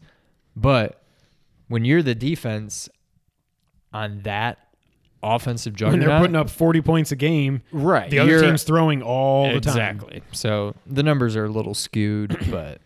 but 0.54 1.02
when 1.66 1.84
you're 1.84 2.04
the 2.04 2.14
defense 2.14 2.88
on 3.92 4.20
that 4.22 4.65
offensive 5.22 5.74
juggernaut. 5.74 5.92
when 5.92 6.00
juggernaut. 6.00 6.20
they're 6.20 6.28
putting 6.28 6.36
up 6.36 6.50
40 6.50 6.80
points 6.82 7.12
a 7.12 7.16
game, 7.16 7.62
right. 7.72 8.10
the 8.10 8.18
other 8.18 8.30
you're- 8.32 8.46
team's 8.46 8.62
throwing 8.64 9.02
all 9.02 9.44
the 9.52 9.60
time. 9.60 9.96
exactly. 9.96 10.22
So 10.32 10.74
the 10.86 11.02
numbers 11.02 11.36
are 11.36 11.44
a 11.46 11.48
little 11.50 11.74
skewed, 11.74 12.36
but 12.50 12.80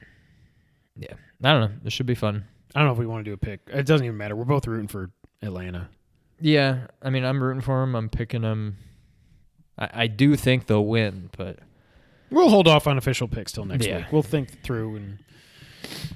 yeah, 0.97 1.15
I 1.43 1.53
don't 1.53 1.61
know. 1.71 1.77
It 1.85 1.93
should 1.93 2.07
be 2.07 2.15
fun. 2.15 2.45
I 2.75 2.79
don't 2.81 2.87
know 2.89 2.93
if 2.93 2.99
we 2.99 3.07
want 3.07 3.25
to 3.25 3.31
do 3.31 3.35
a 3.35 3.37
pick. 3.37 3.61
It 3.67 3.85
doesn't 3.87 4.05
even 4.07 4.17
matter. 4.17 4.37
We're 4.37 4.45
both 4.45 4.67
rooting 4.67 4.89
for 4.89 5.11
Atlanta. 5.43 5.89
Yeah, 6.41 6.87
I 7.03 7.11
mean, 7.11 7.25
I'm 7.25 7.43
rooting 7.43 7.61
for 7.61 7.81
them. 7.81 7.95
I'm 7.95 8.09
picking 8.09 8.43
them. 8.43 8.77
I, 9.79 9.91
I 9.93 10.07
do 10.07 10.37
think 10.37 10.67
they'll 10.67 10.87
win, 10.87 11.31
but 11.37 11.59
We'll 12.31 12.49
hold 12.49 12.69
off 12.69 12.87
on 12.87 12.97
official 12.97 13.27
picks 13.27 13.51
till 13.51 13.65
next 13.65 13.87
Yeah. 13.87 13.97
week. 13.99 14.07
We'll 14.13 14.23
think 14.23 14.63
through 14.63 14.95
and 14.97 15.19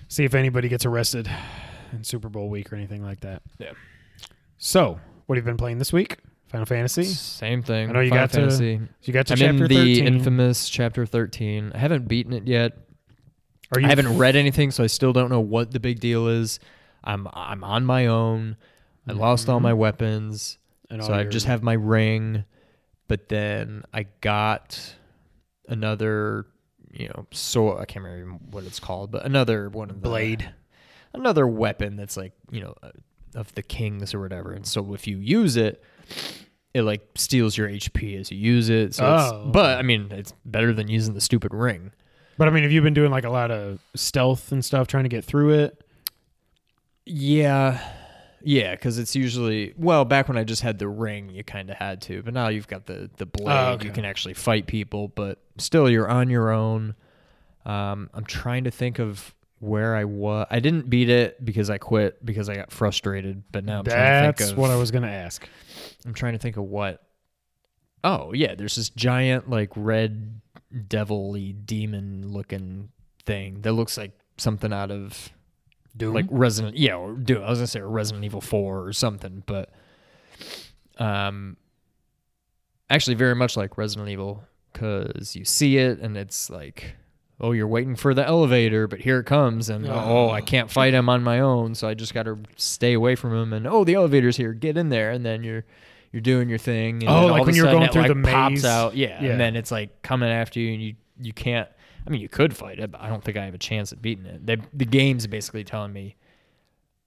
see 0.06 0.22
if 0.24 0.32
anybody 0.32 0.68
gets 0.68 0.86
arrested 0.86 1.28
in 1.92 2.04
Super 2.04 2.28
Bowl 2.28 2.48
week 2.48 2.72
or 2.72 2.76
anything 2.76 3.02
like 3.02 3.20
that. 3.20 3.42
Yeah. 3.58 3.72
So, 4.56 5.00
what 5.26 5.36
have 5.36 5.44
you 5.44 5.50
been 5.50 5.56
playing 5.56 5.78
this 5.78 5.92
week? 5.92 6.18
Final 6.48 6.66
Fantasy. 6.66 7.04
same 7.04 7.62
thing. 7.62 7.90
I 7.90 7.92
know 7.92 8.00
you 8.00 8.10
Final 8.10 8.24
got 8.24 8.30
to 8.32 8.40
Fantasy. 8.40 8.80
You 9.02 9.12
got 9.12 9.26
to 9.26 9.32
I'm 9.32 9.38
chapter 9.38 9.64
in 9.64 9.68
the 9.68 9.96
13. 9.96 10.06
infamous 10.06 10.68
chapter 10.68 11.04
13. 11.04 11.72
I 11.74 11.78
haven't 11.78 12.06
beaten 12.06 12.32
it 12.32 12.46
yet. 12.46 12.78
Are 13.74 13.80
you 13.80 13.86
I 13.86 13.90
haven't 13.90 14.18
read 14.18 14.36
anything, 14.36 14.70
so 14.70 14.84
I 14.84 14.86
still 14.86 15.12
don't 15.12 15.30
know 15.30 15.40
what 15.40 15.72
the 15.72 15.80
big 15.80 15.98
deal 15.98 16.28
is. 16.28 16.60
I'm 17.02 17.26
I'm 17.32 17.64
on 17.64 17.84
my 17.84 18.06
own. 18.06 18.56
I 19.06 19.10
mm-hmm. 19.10 19.20
lost 19.20 19.48
all 19.48 19.60
my 19.60 19.72
weapons, 19.72 20.58
and 20.90 21.00
all 21.00 21.08
so 21.08 21.14
I 21.14 21.22
your- 21.22 21.30
just 21.30 21.46
have 21.46 21.62
my 21.62 21.72
ring. 21.72 22.44
But 23.08 23.28
then 23.28 23.82
I 23.92 24.04
got 24.20 24.94
another, 25.68 26.46
you 26.92 27.08
know, 27.08 27.26
sword. 27.32 27.80
I 27.80 27.84
can't 27.84 28.04
remember 28.04 28.38
what 28.50 28.64
it's 28.64 28.80
called, 28.80 29.10
but 29.10 29.26
another 29.26 29.68
one 29.68 29.90
of 29.90 30.00
the 30.00 30.08
blade. 30.08 30.50
another 31.12 31.46
weapon 31.46 31.96
that's 31.96 32.16
like 32.16 32.32
you 32.50 32.60
know 32.60 32.74
of 33.34 33.54
the 33.54 33.62
kings 33.62 34.14
or 34.14 34.20
whatever. 34.20 34.52
And 34.52 34.66
so 34.66 34.94
if 34.94 35.06
you 35.06 35.18
use 35.18 35.56
it, 35.56 35.82
it 36.72 36.82
like 36.82 37.06
steals 37.14 37.56
your 37.56 37.68
HP 37.68 38.18
as 38.18 38.30
you 38.30 38.38
use 38.38 38.68
it. 38.68 38.94
So 38.94 39.14
it's, 39.14 39.32
Oh, 39.32 39.46
but 39.52 39.78
I 39.78 39.82
mean, 39.82 40.08
it's 40.10 40.32
better 40.44 40.72
than 40.72 40.88
using 40.88 41.14
the 41.14 41.20
stupid 41.20 41.54
ring. 41.54 41.92
But 42.36 42.48
I 42.48 42.50
mean, 42.50 42.64
have 42.64 42.72
you 42.72 42.82
been 42.82 42.94
doing 42.94 43.10
like 43.12 43.24
a 43.24 43.30
lot 43.30 43.50
of 43.50 43.78
stealth 43.94 44.50
and 44.50 44.64
stuff 44.64 44.88
trying 44.88 45.04
to 45.04 45.08
get 45.08 45.24
through 45.24 45.50
it? 45.50 45.84
Yeah. 47.06 47.80
Yeah, 48.46 48.72
because 48.74 48.98
it's 48.98 49.16
usually 49.16 49.72
well 49.78 50.04
back 50.04 50.28
when 50.28 50.36
I 50.36 50.44
just 50.44 50.60
had 50.60 50.78
the 50.78 50.88
ring, 50.88 51.30
you 51.30 51.42
kind 51.42 51.70
of 51.70 51.76
had 51.76 52.02
to, 52.02 52.22
but 52.22 52.34
now 52.34 52.48
you've 52.48 52.68
got 52.68 52.84
the 52.84 53.08
the 53.16 53.24
blade. 53.24 53.48
Oh, 53.56 53.72
okay. 53.72 53.86
You 53.86 53.92
can 53.92 54.04
actually 54.04 54.34
fight 54.34 54.66
people, 54.66 55.08
but 55.08 55.38
still 55.56 55.88
you're 55.88 56.08
on 56.08 56.28
your 56.28 56.50
own. 56.50 56.94
Um, 57.64 58.10
I'm 58.12 58.26
trying 58.26 58.64
to 58.64 58.70
think 58.70 58.98
of 58.98 59.34
where 59.64 59.96
I 59.96 60.04
was. 60.04 60.46
I 60.50 60.60
didn't 60.60 60.88
beat 60.88 61.08
it 61.08 61.44
because 61.44 61.70
I 61.70 61.78
quit 61.78 62.24
because 62.24 62.48
I 62.48 62.56
got 62.56 62.70
frustrated. 62.70 63.42
But 63.50 63.64
now 63.64 63.80
I'm 63.80 63.84
trying 63.84 63.96
to 63.96 64.26
That's 64.26 64.40
think 64.40 64.52
of 64.52 64.58
what 64.58 64.70
I 64.70 64.76
was 64.76 64.90
going 64.90 65.02
to 65.02 65.10
ask. 65.10 65.48
I'm 66.06 66.14
trying 66.14 66.34
to 66.34 66.38
think 66.38 66.56
of 66.56 66.64
what. 66.64 67.02
Oh 68.02 68.32
yeah, 68.34 68.54
there's 68.54 68.76
this 68.76 68.90
giant 68.90 69.48
like 69.48 69.70
red 69.74 70.40
devil-y 70.88 71.54
demon 71.64 72.28
looking 72.28 72.90
thing 73.24 73.62
that 73.62 73.72
looks 73.72 73.96
like 73.96 74.12
something 74.36 74.72
out 74.72 74.90
of 74.90 75.30
Doom. 75.96 76.12
like 76.12 76.26
Resident 76.30 76.76
yeah, 76.76 76.96
or 76.96 77.14
do 77.14 77.40
I 77.40 77.48
was 77.48 77.60
gonna 77.60 77.66
say 77.66 77.80
Resident 77.80 78.24
Evil 78.24 78.40
Four 78.40 78.86
or 78.86 78.92
something, 78.92 79.42
but 79.46 79.70
um, 80.98 81.56
actually 82.90 83.14
very 83.14 83.34
much 83.34 83.56
like 83.56 83.78
Resident 83.78 84.08
Evil 84.08 84.44
because 84.72 85.36
you 85.36 85.44
see 85.44 85.78
it 85.78 86.00
and 86.00 86.16
it's 86.16 86.50
like, 86.50 86.96
oh, 87.40 87.52
you're 87.52 87.66
waiting 87.68 87.96
for 87.96 88.14
the 88.14 88.24
elevator, 88.26 88.86
but 88.86 89.00
here 89.00 89.18
it 89.20 89.24
comes, 89.24 89.68
and 89.68 89.86
oh, 89.88 90.30
I 90.30 90.40
can't 90.40 90.70
fight 90.70 90.94
him 90.94 91.08
on 91.08 91.22
my 91.22 91.40
own, 91.40 91.74
so 91.74 91.88
I 91.88 91.94
just 91.94 92.14
got 92.14 92.24
to 92.24 92.38
stay 92.56 92.92
away 92.92 93.14
from 93.16 93.34
him, 93.34 93.52
and 93.52 93.66
oh, 93.66 93.84
the 93.84 93.94
elevator's 93.94 94.36
here, 94.36 94.52
get 94.52 94.76
in 94.76 94.88
there, 94.88 95.10
and 95.10 95.24
then 95.24 95.42
you're. 95.44 95.64
You're 96.12 96.20
doing 96.20 96.48
your 96.48 96.58
thing. 96.58 97.02
And 97.02 97.08
Oh, 97.08 97.26
like 97.26 97.40
all 97.40 97.46
when 97.46 97.56
you're 97.56 97.64
going 97.66 97.82
it, 97.82 97.92
through 97.92 98.02
like, 98.02 98.14
the 98.14 98.22
pops 98.22 98.52
maze. 98.52 98.64
out, 98.64 98.94
yeah, 98.94 99.20
Yeah. 99.20 99.32
and 99.32 99.40
then 99.40 99.56
it's 99.56 99.72
like 99.72 100.00
coming 100.02 100.28
after 100.30 100.60
you, 100.60 100.72
and 100.72 100.80
you 100.80 100.94
you 101.20 101.32
can't. 101.32 101.68
I 102.06 102.10
mean, 102.10 102.20
you 102.20 102.28
could 102.28 102.56
fight 102.56 102.78
it, 102.78 102.92
but 102.92 103.00
I 103.00 103.08
don't 103.08 103.24
think 103.24 103.36
I 103.36 103.44
have 103.46 103.54
a 103.54 103.58
chance 103.58 103.90
at 103.92 104.00
beating 104.00 104.24
it. 104.26 104.46
They, 104.46 104.58
the 104.72 104.84
game's 104.84 105.26
basically 105.26 105.64
telling 105.64 105.92
me, 105.92 106.14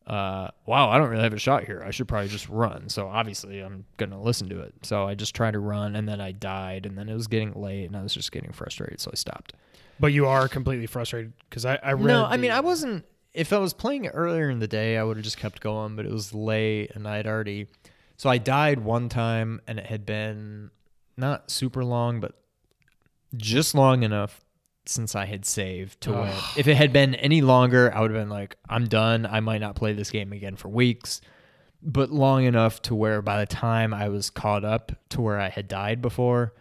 uh, 0.08 0.50
wow, 0.66 0.90
I 0.90 0.98
don't 0.98 1.10
really 1.10 1.24
have 1.24 1.32
a 1.32 1.40
shot 1.40 1.64
here. 1.64 1.82
I 1.88 1.92
should 1.92 2.10
probably 2.10 2.28
just 2.28 2.50
run. 2.50 2.90
So 2.90 3.08
obviously, 3.08 3.62
I'm 3.62 3.86
gonna 3.96 4.22
listen 4.22 4.50
to 4.50 4.60
it. 4.60 4.74
So 4.84 5.08
I 5.08 5.16
just 5.16 5.34
tried 5.34 5.52
to 5.52 5.60
run, 5.60 5.96
and 5.96 6.06
then 6.06 6.20
I 6.20 6.34
died, 6.34 6.86
and 6.86 6.98
then 6.98 7.08
it 7.08 7.14
was 7.14 7.28
getting 7.28 7.54
late, 7.54 7.86
and 7.86 7.96
I 7.96 8.04
was 8.04 8.14
just 8.14 8.34
getting 8.34 8.52
frustrated, 8.52 9.00
so 9.00 9.12
I 9.14 9.16
stopped. 9.16 9.54
But 10.00 10.08
you 10.08 10.28
are 10.28 10.48
completely 10.48 10.88
frustrated 10.88 11.34
because 11.50 11.66
I, 11.66 11.80
I 11.82 11.94
read. 11.94 12.08
No, 12.08 12.26
I 12.26 12.38
mean, 12.38 12.52
I 12.52 12.60
wasn't. 12.60 13.06
If 13.34 13.54
I 13.54 13.58
was 13.60 13.74
playing 13.74 14.06
it 14.06 14.12
earlier 14.14 14.50
in 14.50 14.60
the 14.60 14.68
day, 14.68 14.98
I 14.98 15.04
would 15.04 15.18
have 15.18 15.24
just 15.24 15.38
kept 15.38 15.62
going, 15.62 15.96
but 15.96 16.06
it 16.06 16.12
was 16.12 16.34
late, 16.34 16.92
and 16.96 17.08
I'd 17.08 17.28
already. 17.28 17.68
So 18.18 18.30
I 18.30 18.40
died 18.40 18.80
one 18.80 19.10
time, 19.10 19.62
and 19.68 19.78
it 19.78 19.86
had 19.86 20.06
been 20.06 20.72
not 21.18 21.52
super 21.52 21.84
long, 21.84 22.20
but 22.20 22.34
just 23.36 23.76
long 23.76 24.04
enough 24.04 24.42
since 24.86 25.16
I 25.16 25.26
had 25.26 25.46
saved 25.46 26.02
to 26.02 26.14
win. 26.14 26.34
If 26.56 26.68
it 26.68 26.76
had 26.76 26.94
been 26.94 27.16
any 27.16 27.42
longer, 27.42 27.94
I 27.94 28.02
would 28.02 28.12
have 28.12 28.20
been 28.20 28.30
like, 28.30 28.56
I'm 28.70 28.88
done. 28.88 29.26
I 29.26 29.40
might 29.40 29.60
not 29.60 29.76
play 29.76 29.94
this 29.94 30.10
game 30.10 30.32
again 30.32 30.56
for 30.56 30.70
weeks. 30.70 31.22
But 31.82 32.10
long 32.10 32.46
enough 32.46 32.82
to 32.84 32.96
where 32.96 33.22
by 33.22 33.40
the 33.40 33.46
time 33.46 33.94
I 33.94 34.10
was 34.10 34.30
caught 34.30 34.66
up 34.66 34.92
to 35.10 35.22
where 35.22 35.40
I 35.40 35.50
had 35.50 35.68
died 35.68 36.02
before, 36.02 36.54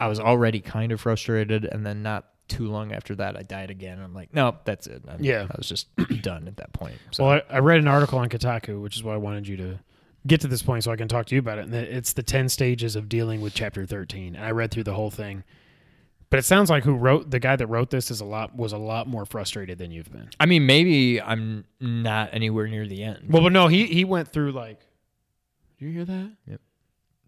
I 0.00 0.08
was 0.08 0.18
already 0.18 0.60
kind 0.60 0.92
of 0.92 1.00
frustrated. 1.00 1.64
And 1.64 1.86
then 1.86 2.02
not 2.02 2.26
too 2.52 2.68
long 2.68 2.92
after 2.92 3.14
that, 3.16 3.36
I 3.36 3.42
died 3.42 3.70
again. 3.70 3.98
I'm 4.00 4.14
like, 4.14 4.32
no, 4.34 4.56
that's 4.64 4.86
it. 4.86 5.02
I'm, 5.08 5.22
Yeah. 5.22 5.46
I 5.50 5.54
was 5.56 5.68
just 5.68 5.88
done 6.22 6.46
at 6.46 6.56
that 6.58 6.72
point. 6.72 6.94
So 7.10 7.24
Well, 7.24 7.40
I, 7.50 7.56
I 7.56 7.58
read 7.58 7.78
an 7.78 7.88
article 7.88 8.18
on 8.18 8.28
Kotaku, 8.28 8.80
which 8.80 8.96
is 8.96 9.02
why 9.02 9.14
I 9.14 9.18
wanted 9.18 9.48
you 9.48 9.56
to 9.56 9.78
get 10.26 10.40
to 10.42 10.48
this 10.48 10.62
point 10.62 10.84
so 10.84 10.92
I 10.92 10.96
can 10.96 11.08
talk 11.08 11.26
to 11.26 11.34
you 11.34 11.38
about 11.38 11.58
it. 11.58 11.64
And 11.64 11.74
it's 11.74 12.12
the 12.12 12.22
10 12.22 12.48
stages 12.48 12.94
of 12.94 13.08
dealing 13.08 13.40
with 13.40 13.54
chapter 13.54 13.86
13. 13.86 14.36
And 14.36 14.44
I 14.44 14.50
read 14.50 14.70
through 14.70 14.84
the 14.84 14.94
whole 14.94 15.10
thing. 15.10 15.44
But 16.30 16.38
it 16.38 16.44
sounds 16.44 16.70
like 16.70 16.84
who 16.84 16.94
wrote 16.94 17.30
the 17.30 17.38
guy 17.38 17.56
that 17.56 17.66
wrote 17.66 17.90
this 17.90 18.10
is 18.10 18.22
a 18.22 18.24
lot 18.24 18.56
was 18.56 18.72
a 18.72 18.78
lot 18.78 19.06
more 19.06 19.26
frustrated 19.26 19.76
than 19.76 19.90
you've 19.90 20.10
been. 20.10 20.30
I 20.40 20.46
mean, 20.46 20.64
maybe 20.64 21.20
I'm 21.20 21.64
not 21.78 22.30
anywhere 22.32 22.66
near 22.68 22.86
the 22.86 23.02
end. 23.02 23.26
Well, 23.28 23.42
but 23.42 23.52
no, 23.52 23.68
he 23.68 23.84
he 23.84 24.06
went 24.06 24.28
through 24.28 24.52
like 24.52 24.80
Do 25.78 25.84
you 25.84 25.92
hear 25.92 26.06
that? 26.06 26.32
Yep. 26.46 26.60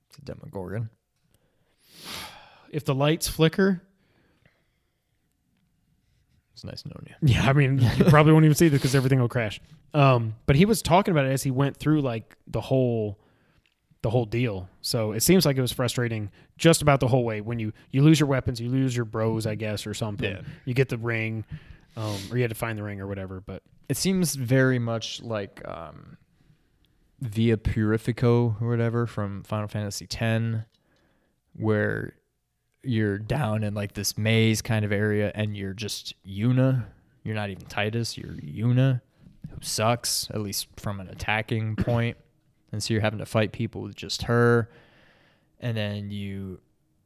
It's 0.09 0.19
a 0.19 0.23
Demogorgon. 0.23 0.89
If 2.71 2.87
the 2.87 2.95
lights 2.95 3.29
flicker, 3.29 3.83
It's 6.55 6.65
nice 6.65 6.85
knowing 6.87 7.07
you. 7.09 7.35
Yeah, 7.35 7.49
I 7.49 7.53
mean, 7.53 7.79
you 7.97 8.05
probably 8.05 8.33
won't 8.33 8.45
even 8.45 8.55
see 8.55 8.69
this 8.69 8.81
because 8.81 8.95
everything 8.95 9.21
will 9.21 9.29
crash. 9.29 9.61
Um, 9.93 10.37
but 10.47 10.57
he 10.57 10.65
was 10.65 10.83
talking 10.83 11.13
about 11.13 11.27
it 11.27 11.33
as 11.33 11.43
he 11.43 11.51
went 11.51 11.77
through 11.77 12.01
like 12.01 12.37
the 12.47 12.61
whole, 12.61 13.19
the 14.03 14.11
whole 14.11 14.25
deal. 14.25 14.69
So 14.81 15.13
it 15.13 15.21
seems 15.23 15.45
like 15.45 15.57
it 15.57 15.61
was 15.61 15.73
frustrating 15.73 16.31
just 16.57 16.81
about 16.83 17.01
the 17.01 17.09
whole 17.09 17.25
way. 17.25 17.41
When 17.41 17.59
you 17.59 17.73
you 17.91 18.03
lose 18.03 18.21
your 18.21 18.29
weapons, 18.29 18.61
you 18.61 18.69
lose 18.69 18.95
your 18.95 19.05
bros, 19.05 19.47
I 19.47 19.57
guess, 19.57 19.87
or 19.87 19.95
something. 19.95 20.31
Yeah. 20.31 20.43
You 20.65 20.75
get 20.75 20.89
the 20.89 20.99
ring, 20.99 21.45
um, 21.97 22.19
or 22.31 22.37
you 22.37 22.43
had 22.43 22.51
to 22.51 22.57
find 22.57 22.79
the 22.79 22.83
ring 22.83 23.01
or 23.01 23.07
whatever. 23.07 23.41
But 23.41 23.63
It 23.89 23.97
seems 23.97 24.35
very 24.37 24.79
much 24.79 25.23
like 25.23 25.61
um, 25.67 26.17
Via 27.21 27.57
Purifico 27.57 28.57
or 28.61 28.69
whatever 28.69 29.07
from 29.07 29.43
Final 29.43 29.69
Fantasy 29.69 30.07
X, 30.11 30.65
where 31.57 32.15
you're 32.87 33.19
down 33.19 33.65
in 33.65 33.75
like 33.75 33.95
this 33.95 34.17
maze 34.19 34.63
kind 34.63 34.85
of 34.85 34.93
area 34.93 35.33
and 35.35 35.57
you're 35.57 35.75
just 35.75 36.15
Yuna. 36.27 36.85
You're 37.23 37.35
not 37.35 37.51
even 37.51 37.65
Tidus, 37.65 38.17
you're 38.17 38.33
Yuna, 38.33 39.01
who 39.51 39.57
sucks, 39.61 40.29
at 40.31 40.41
least 40.41 40.69
from 40.77 41.01
an 41.01 41.09
attacking 41.09 41.77
point. 41.77 42.17
And 42.73 42.83
so 42.83 42.93
you're 42.93 43.03
having 43.03 43.21
to 43.21 43.27
fight 43.27 43.53
people 43.53 43.83
with 43.83 43.95
just 43.95 44.23
her. 44.23 44.69
And 45.61 45.77
then 45.77 46.11
you 46.11 46.61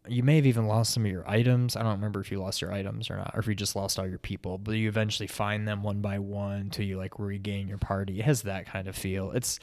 you 0.09 0.23
may 0.23 0.37
have 0.37 0.47
even 0.47 0.67
lost 0.67 0.95
some 0.95 1.05
of 1.05 1.13
your 1.13 1.29
items. 1.29 1.77
I 1.77 1.83
don't 1.83 1.93
remember 1.93 2.21
if 2.21 2.31
you 2.33 2.41
lost 2.41 2.63
your 2.63 2.73
items 2.73 3.11
or 3.11 3.17
not, 3.17 3.33
or 3.35 3.41
if 3.41 3.47
you 3.47 3.55
just 3.55 3.77
lost 3.77 3.99
all 3.99 4.09
your 4.09 4.19
people, 4.19 4.57
but 4.57 4.73
you 4.73 4.89
eventually 4.89 5.27
find 5.27 5.69
them 5.69 5.83
one 5.83 6.01
by 6.01 6.19
one 6.19 6.71
till 6.71 6.87
you 6.87 6.97
like 6.97 7.19
regain 7.19 7.69
your 7.69 7.79
party. 7.79 8.21
It 8.21 8.25
has 8.25 8.43
that 8.43 8.67
kind 8.67 8.89
of 8.89 8.97
feel. 8.97 9.33
It's 9.33 9.61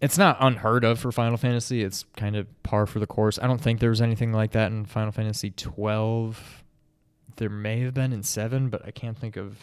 it's 0.00 0.16
not 0.18 0.36
unheard 0.40 0.84
of 0.84 0.98
for 0.98 1.12
Final 1.12 1.36
Fantasy. 1.36 1.82
It's 1.82 2.04
kind 2.16 2.36
of 2.36 2.46
par 2.62 2.86
for 2.86 2.98
the 3.00 3.06
course. 3.06 3.38
I 3.38 3.46
don't 3.46 3.60
think 3.60 3.80
there 3.80 3.90
was 3.90 4.00
anything 4.00 4.32
like 4.32 4.52
that 4.52 4.72
in 4.72 4.84
Final 4.86 5.12
Fantasy 5.12 5.50
12. 5.50 6.64
There 7.36 7.50
may 7.50 7.80
have 7.80 7.94
been 7.94 8.12
in 8.12 8.22
7, 8.22 8.68
but 8.68 8.84
I 8.86 8.90
can't 8.90 9.16
think 9.18 9.36
of 9.36 9.56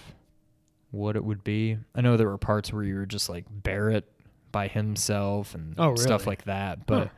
what 0.91 1.15
it 1.15 1.23
would 1.23 1.43
be. 1.43 1.77
I 1.95 2.01
know 2.01 2.17
there 2.17 2.27
were 2.29 2.37
parts 2.37 2.71
where 2.71 2.83
you 2.83 2.95
were 2.95 3.05
just 3.05 3.29
like 3.29 3.45
Barret 3.49 4.05
by 4.51 4.67
himself 4.67 5.53
and 5.53 5.75
Oh, 5.77 5.95
stuff 5.95 6.25
like 6.25 6.45
that, 6.45 6.85
but 6.87 7.07
Huh. 7.07 7.13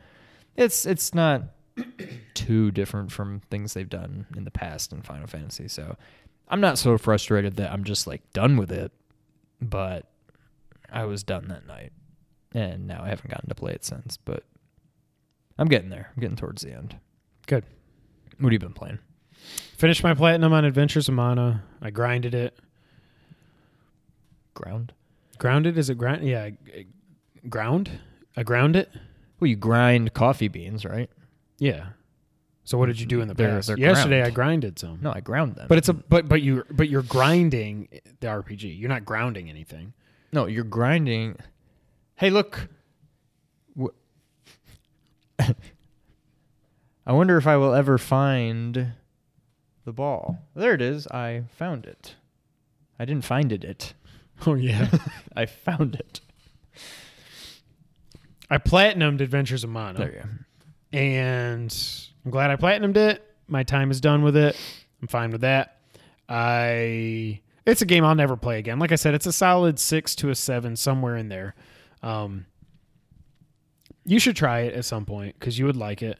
it's 0.58 0.86
it's 0.86 1.13
not 1.13 1.43
too 2.34 2.71
different 2.71 3.12
from 3.12 3.41
things 3.51 3.73
they've 3.73 3.89
done 3.89 4.25
in 4.36 4.43
the 4.43 4.51
past 4.51 4.91
in 4.91 5.01
Final 5.01 5.27
Fantasy. 5.27 5.67
So 5.67 5.95
I'm 6.47 6.60
not 6.62 6.77
so 6.77 6.97
frustrated 6.97 7.58
that 7.58 7.71
I'm 7.71 7.84
just 7.84 8.08
like 8.08 8.21
done 8.34 8.58
with 8.58 8.71
it, 8.71 8.91
but 9.62 10.10
I 10.91 11.05
was 11.05 11.23
done 11.23 11.47
that 11.49 11.67
night. 11.67 11.91
Eh, 12.55 12.59
and 12.59 12.88
now 12.88 13.03
I 13.03 13.09
haven't 13.09 13.29
gotten 13.29 13.49
to 13.49 13.55
play 13.55 13.73
it 13.73 13.85
since, 13.85 14.17
but 14.17 14.43
I'm 15.57 15.67
getting 15.67 15.89
there. 15.89 16.09
I'm 16.15 16.21
getting 16.21 16.35
towards 16.38 16.62
the 16.63 16.71
end. 16.73 16.97
Good. 17.47 17.63
What 18.39 18.45
have 18.47 18.53
you 18.53 18.59
been 18.59 18.73
playing? 18.73 18.99
finished 19.77 20.03
my 20.03 20.13
platinum 20.13 20.51
on 20.51 20.65
Adventures 20.65 21.07
of 21.07 21.13
Mana. 21.15 21.63
I 21.81 21.89
grinded 21.91 22.35
it. 22.35 22.57
Ground? 24.53 24.93
Grounded? 25.38 25.77
Is 25.77 25.89
it 25.89 25.97
ground? 25.97 26.27
Yeah, 26.27 26.49
ground. 27.47 27.89
I 28.35 28.43
ground 28.43 28.75
it. 28.75 28.89
Well, 29.39 29.47
you 29.49 29.55
grind 29.55 30.13
coffee 30.13 30.49
beans, 30.49 30.83
right? 30.83 31.09
Yeah. 31.59 31.88
So 32.65 32.77
what 32.77 32.88
did 32.88 32.99
you 32.99 33.05
do 33.05 33.21
in 33.21 33.27
the 33.29 33.33
They're- 33.33 33.49
past? 33.49 33.67
they're 33.67 33.77
Yesterday 33.79 34.17
ground. 34.19 34.31
I 34.31 34.35
grinded 34.35 34.79
some. 34.79 34.99
No, 35.01 35.12
I 35.13 35.21
ground 35.21 35.55
them. 35.55 35.67
But 35.69 35.77
it's 35.77 35.88
a 35.89 35.93
but 35.93 36.27
but 36.27 36.41
you 36.41 36.65
but 36.69 36.89
you're 36.89 37.01
grinding 37.03 37.88
the 38.19 38.27
RPG. 38.27 38.77
You're 38.77 38.89
not 38.89 39.05
grounding 39.05 39.49
anything. 39.49 39.93
no, 40.33 40.45
you're 40.47 40.63
grinding. 40.65 41.38
Hey, 42.19 42.29
look. 42.29 42.67
I 45.39 47.13
wonder 47.13 47.38
if 47.38 47.47
I 47.47 47.55
will 47.55 47.73
ever 47.73 47.97
find 47.97 48.91
the 49.86 49.93
ball. 49.93 50.38
There 50.53 50.73
it 50.73 50.82
is. 50.82 51.08
I 51.08 51.43
found 51.55 51.86
it. 51.86 52.15
I 52.99 53.05
didn't 53.05 53.23
find 53.23 53.51
it. 53.51 53.63
It. 53.63 53.93
Oh 54.47 54.53
yeah. 54.53 54.88
I 55.36 55.45
found 55.45 55.95
it. 55.95 56.21
I 58.49 58.58
platinumed 58.58 59.19
Adventures 59.19 59.65
of 59.65 59.69
Mana. 59.69 59.99
There 59.99 60.13
you 60.13 60.21
go. 60.21 60.97
and 60.97 61.77
I'm 62.23 62.32
glad 62.32 62.49
I 62.49 62.55
platinumed 62.55 62.95
it. 62.95 63.21
My 63.49 63.63
time 63.63 63.91
is 63.91 63.99
done 63.99 64.23
with 64.23 64.38
it. 64.38 64.58
I'm 65.01 65.10
fine 65.10 65.32
with 65.32 65.41
that. 65.41 65.82
I 66.29 67.41
it's 67.65 67.82
a 67.82 67.86
game 67.86 68.05
I'll 68.05 68.15
never 68.15 68.38
play 68.38 68.60
again. 68.60 68.79
Like 68.79 68.93
I 68.93 68.95
said, 68.95 69.13
it's 69.13 69.25
a 69.25 69.34
solid 69.34 69.77
six 69.77 70.15
to 70.15 70.29
a 70.29 70.36
seven 70.36 70.77
somewhere 70.77 71.17
in 71.17 71.27
there. 71.27 71.53
Um, 72.03 72.45
you 74.05 74.19
should 74.19 74.35
try 74.35 74.62
it 74.62 74.73
at 74.73 74.85
some 74.85 75.05
point 75.05 75.35
because 75.39 75.59
you 75.59 75.65
would 75.65 75.75
like 75.77 76.01
it. 76.01 76.17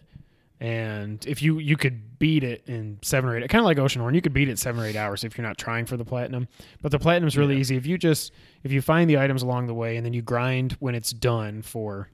And 0.62 1.26
if 1.26 1.42
you 1.42 1.60
you 1.60 1.78
could 1.78 2.20
beat 2.20 2.44
it 2.44 2.64
in 2.68 3.00
seven 3.02 3.30
or 3.30 3.38
eight, 3.38 3.50
kind 3.50 3.62
of 3.62 3.66
like 3.66 3.78
Oceanhorn, 3.78 4.14
you 4.14 4.22
could 4.22 4.34
beat 4.34 4.50
it 4.50 4.60
seven 4.60 4.82
or 4.82 4.86
eight 4.86 4.98
hours 4.98 5.24
if 5.24 5.38
you're 5.38 5.48
not 5.48 5.58
trying 5.58 5.86
for 5.86 5.96
the 5.96 6.04
platinum. 6.04 6.50
But 6.82 6.92
the 6.92 7.00
platinum's 7.00 7.38
really 7.38 7.54
Yeah. 7.56 7.62
easy 7.62 7.76
if 7.78 7.86
you 7.86 7.98
just 7.98 8.34
if 8.64 8.72
you 8.74 8.82
find 8.82 9.10
the 9.10 9.18
items 9.18 9.42
along 9.42 9.68
the 9.68 9.74
way 9.74 9.96
and 9.96 10.06
then 10.06 10.12
you 10.14 10.22
grind 10.22 10.74
when 10.80 10.96
it's 10.96 11.12
done 11.12 11.62
for 11.62 12.10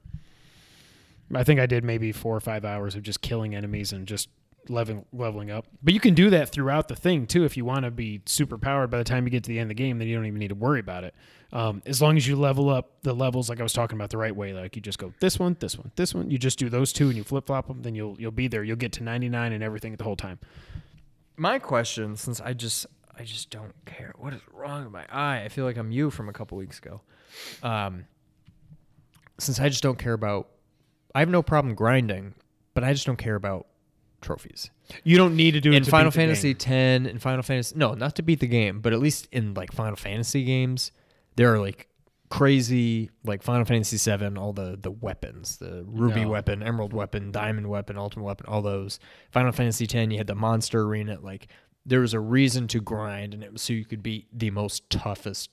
I 1.34 1.42
think 1.42 1.58
I 1.58 1.66
did 1.66 1.82
maybe 1.82 2.12
four 2.12 2.36
or 2.36 2.40
five 2.40 2.64
hours 2.64 2.94
of 2.94 3.02
just 3.02 3.20
killing 3.20 3.52
enemies 3.56 3.92
and 3.92 4.06
just 4.06 4.28
leveling 4.68 5.04
leveling 5.12 5.50
up. 5.50 5.66
But 5.82 5.94
you 5.94 6.00
can 6.00 6.14
do 6.14 6.30
that 6.30 6.50
throughout 6.50 6.88
the 6.88 6.96
thing 6.96 7.26
too. 7.26 7.44
If 7.44 7.56
you 7.56 7.64
want 7.64 7.84
to 7.84 7.90
be 7.90 8.22
super 8.26 8.58
powered 8.58 8.90
by 8.90 8.98
the 8.98 9.04
time 9.04 9.24
you 9.24 9.30
get 9.30 9.44
to 9.44 9.48
the 9.48 9.58
end 9.58 9.70
of 9.70 9.76
the 9.76 9.82
game, 9.82 9.98
then 9.98 10.08
you 10.08 10.16
don't 10.16 10.26
even 10.26 10.38
need 10.38 10.48
to 10.48 10.54
worry 10.54 10.80
about 10.80 11.04
it. 11.04 11.14
Um, 11.52 11.82
as 11.86 12.02
long 12.02 12.16
as 12.16 12.26
you 12.26 12.36
level 12.36 12.68
up 12.68 13.02
the 13.02 13.14
levels, 13.14 13.48
like 13.48 13.60
I 13.60 13.62
was 13.62 13.72
talking 13.72 13.96
about, 13.96 14.10
the 14.10 14.18
right 14.18 14.34
way, 14.34 14.52
like 14.52 14.74
you 14.74 14.82
just 14.82 14.98
go 14.98 15.12
this 15.20 15.38
one, 15.38 15.56
this 15.60 15.78
one, 15.78 15.92
this 15.96 16.14
one. 16.14 16.30
You 16.30 16.38
just 16.38 16.58
do 16.58 16.68
those 16.68 16.92
two 16.92 17.08
and 17.08 17.16
you 17.16 17.24
flip 17.24 17.46
flop 17.46 17.68
them. 17.68 17.82
Then 17.82 17.94
you'll 17.94 18.16
you'll 18.18 18.32
be 18.32 18.48
there. 18.48 18.64
You'll 18.64 18.76
get 18.76 18.92
to 18.94 19.02
ninety 19.02 19.28
nine 19.28 19.52
and 19.52 19.62
everything 19.62 19.94
the 19.96 20.04
whole 20.04 20.16
time. 20.16 20.38
My 21.36 21.58
question, 21.58 22.16
since 22.16 22.40
I 22.40 22.52
just 22.52 22.86
I 23.18 23.24
just 23.24 23.50
don't 23.50 23.74
care. 23.84 24.12
What 24.18 24.34
is 24.34 24.40
wrong 24.52 24.84
with 24.84 24.92
my 24.92 25.06
eye? 25.10 25.42
I 25.44 25.48
feel 25.48 25.64
like 25.64 25.76
I'm 25.76 25.90
you 25.90 26.10
from 26.10 26.28
a 26.28 26.32
couple 26.32 26.58
weeks 26.58 26.78
ago. 26.78 27.00
Um, 27.62 28.06
since 29.38 29.60
I 29.60 29.68
just 29.68 29.82
don't 29.82 29.98
care 29.98 30.12
about, 30.12 30.48
I 31.14 31.20
have 31.20 31.28
no 31.28 31.42
problem 31.42 31.74
grinding, 31.74 32.34
but 32.74 32.84
I 32.84 32.92
just 32.92 33.06
don't 33.06 33.16
care 33.16 33.34
about 33.34 33.66
trophies. 34.26 34.70
You 35.04 35.16
don't 35.16 35.34
need 35.36 35.52
to 35.52 35.60
do 35.60 35.72
it 35.72 35.76
in 35.76 35.82
to 35.84 35.90
Final 35.90 36.10
Fantasy. 36.10 36.50
X 36.50 36.66
and 36.66 37.22
Final 37.22 37.42
Fantasy, 37.42 37.74
no, 37.76 37.94
not 37.94 38.16
to 38.16 38.22
beat 38.22 38.40
the 38.40 38.46
game, 38.46 38.80
but 38.80 38.92
at 38.92 38.98
least 39.00 39.28
in 39.32 39.54
like 39.54 39.72
Final 39.72 39.96
Fantasy 39.96 40.44
games, 40.44 40.92
there 41.36 41.52
are 41.54 41.58
like 41.58 41.88
crazy 42.28 43.10
like 43.24 43.42
Final 43.42 43.64
Fantasy 43.64 43.96
VII, 43.98 44.36
all 44.36 44.52
the 44.52 44.76
the 44.80 44.90
weapons, 44.90 45.56
the 45.58 45.84
ruby 45.86 46.22
No. 46.22 46.28
weapon, 46.30 46.62
emerald 46.62 46.92
weapon, 46.92 47.30
diamond 47.30 47.68
weapon, 47.68 47.96
ultimate 47.96 48.24
weapon, 48.24 48.46
all 48.46 48.62
those. 48.62 48.98
Final 49.30 49.52
Fantasy 49.52 49.84
X, 49.84 49.94
you 50.12 50.18
had 50.18 50.26
the 50.26 50.34
monster 50.34 50.82
arena. 50.82 51.18
Like 51.20 51.48
there 51.84 52.00
was 52.00 52.14
a 52.14 52.20
reason 52.20 52.66
to 52.68 52.80
grind, 52.80 53.32
and 53.32 53.42
it 53.44 53.52
was 53.52 53.62
so 53.62 53.72
you 53.72 53.84
could 53.84 54.02
beat 54.02 54.26
the 54.36 54.50
most 54.50 54.90
toughest 54.90 55.50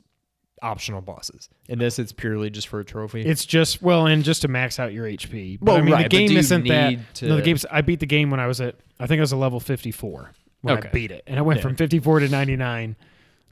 optional 0.63 1.01
bosses. 1.01 1.49
In 1.67 1.77
this, 1.77 1.99
it's 1.99 2.11
purely 2.11 2.49
just 2.49 2.67
for 2.67 2.79
a 2.79 2.85
trophy. 2.85 3.21
It's 3.21 3.45
just 3.45 3.81
well, 3.81 4.07
and 4.07 4.23
just 4.23 4.41
to 4.43 4.47
max 4.47 4.79
out 4.79 4.93
your 4.93 5.05
HP. 5.05 5.59
But 5.61 5.65
Well, 5.73 5.77
I 5.77 5.81
mean, 5.81 5.93
right, 5.93 6.09
the 6.09 6.17
game 6.27 6.35
isn't 6.37 6.67
that. 6.67 7.15
to- 7.15 7.27
No, 7.27 7.35
the 7.35 7.41
game's. 7.41 7.65
I 7.69 7.81
beat 7.81 7.99
the 7.99 8.05
game 8.07 8.31
when 8.31 8.39
I 8.39 8.47
was 8.47 8.59
at. 8.61 8.75
I 8.99 9.05
think 9.07 9.19
I 9.19 9.21
was 9.21 9.31
a 9.33 9.37
level 9.37 9.59
fifty 9.59 9.91
four 9.91 10.31
when 10.61 10.77
Okay. 10.77 10.87
I 10.87 10.91
beat 10.91 11.11
it, 11.11 11.23
and 11.27 11.37
I 11.37 11.41
went 11.43 11.57
Yeah. 11.59 11.63
from 11.63 11.75
fifty 11.75 11.99
four 11.99 12.19
to 12.19 12.27
ninety 12.29 12.55
nine 12.55 12.95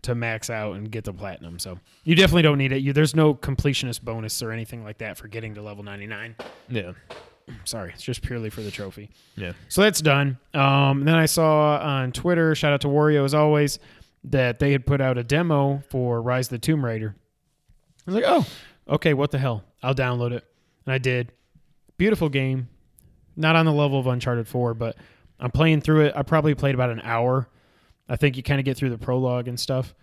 to 0.04 0.16
max 0.16 0.50
out 0.50 0.76
and 0.78 0.90
get 0.90 1.04
the 1.04 1.14
platinum. 1.14 1.60
So 1.60 1.78
you 2.04 2.16
definitely 2.16 2.42
don't 2.42 2.58
need 2.58 2.72
it. 2.72 2.78
You 2.80 2.92
there's 2.94 3.16
no 3.16 3.36
completionist 3.36 4.02
bonus 4.02 4.42
or 4.42 4.52
anything 4.52 4.84
like 4.84 4.98
that 5.00 5.18
for 5.18 5.28
getting 5.28 5.54
to 5.56 5.62
level 5.62 5.84
ninety 5.84 6.08
nine. 6.08 6.36
yeah, 6.70 6.94
Sorry, 7.66 7.92
it's 7.94 8.02
just 8.04 8.22
purely 8.22 8.50
for 8.50 8.62
the 8.62 8.72
trophy. 8.72 9.10
yeah. 9.36 9.52
So 9.68 9.82
that's 9.82 10.00
done. 10.02 10.38
Um, 10.54 11.04
then 11.04 11.16
I 11.16 11.26
saw 11.26 11.78
on 11.80 12.14
Twitter, 12.14 12.56
shout 12.56 12.72
out 12.74 12.82
to 12.82 12.88
Wario 12.88 13.26
as 13.26 13.34
always, 13.34 13.78
that 14.24 14.60
they 14.60 14.72
had 14.72 14.86
put 14.86 15.02
out 15.02 15.18
a 15.18 15.24
demo 15.24 15.84
for 15.90 16.22
Rise 16.22 16.48
of 16.48 16.52
the 16.52 16.60
Tomb 16.60 16.84
Raider. 16.86 17.16
I 18.08 18.12
was 18.12 18.16
like, 18.16 18.24
oh, 18.28 18.46
okay, 18.96 19.14
what 19.14 19.32
the 19.32 19.38
hell? 19.38 19.64
I'll 19.82 19.96
download 19.96 20.32
it. 20.32 20.46
And 20.86 20.94
I 20.94 20.98
did. 20.98 21.32
Beautiful 21.98 22.30
game. 22.30 22.70
Not 23.36 23.56
on 23.56 23.66
the 23.66 23.74
level 23.74 24.00
of 24.00 24.08
Uncharted 24.08 24.48
4, 24.48 24.74
but 24.74 24.96
I'm 25.40 25.52
playing 25.52 25.82
through 25.82 26.06
it. 26.06 26.14
I 26.16 26.24
probably 26.24 26.54
played 26.56 26.76
about 26.76 26.90
an 26.90 27.02
hour. 27.04 27.48
I 28.10 28.16
think 28.16 28.38
you 28.38 28.44
kind 28.44 28.60
of 28.60 28.66
get 28.66 28.78
through 28.78 28.90
the 28.90 28.98
prologue 28.98 29.48
and 29.48 29.60
stuff. 29.60 29.94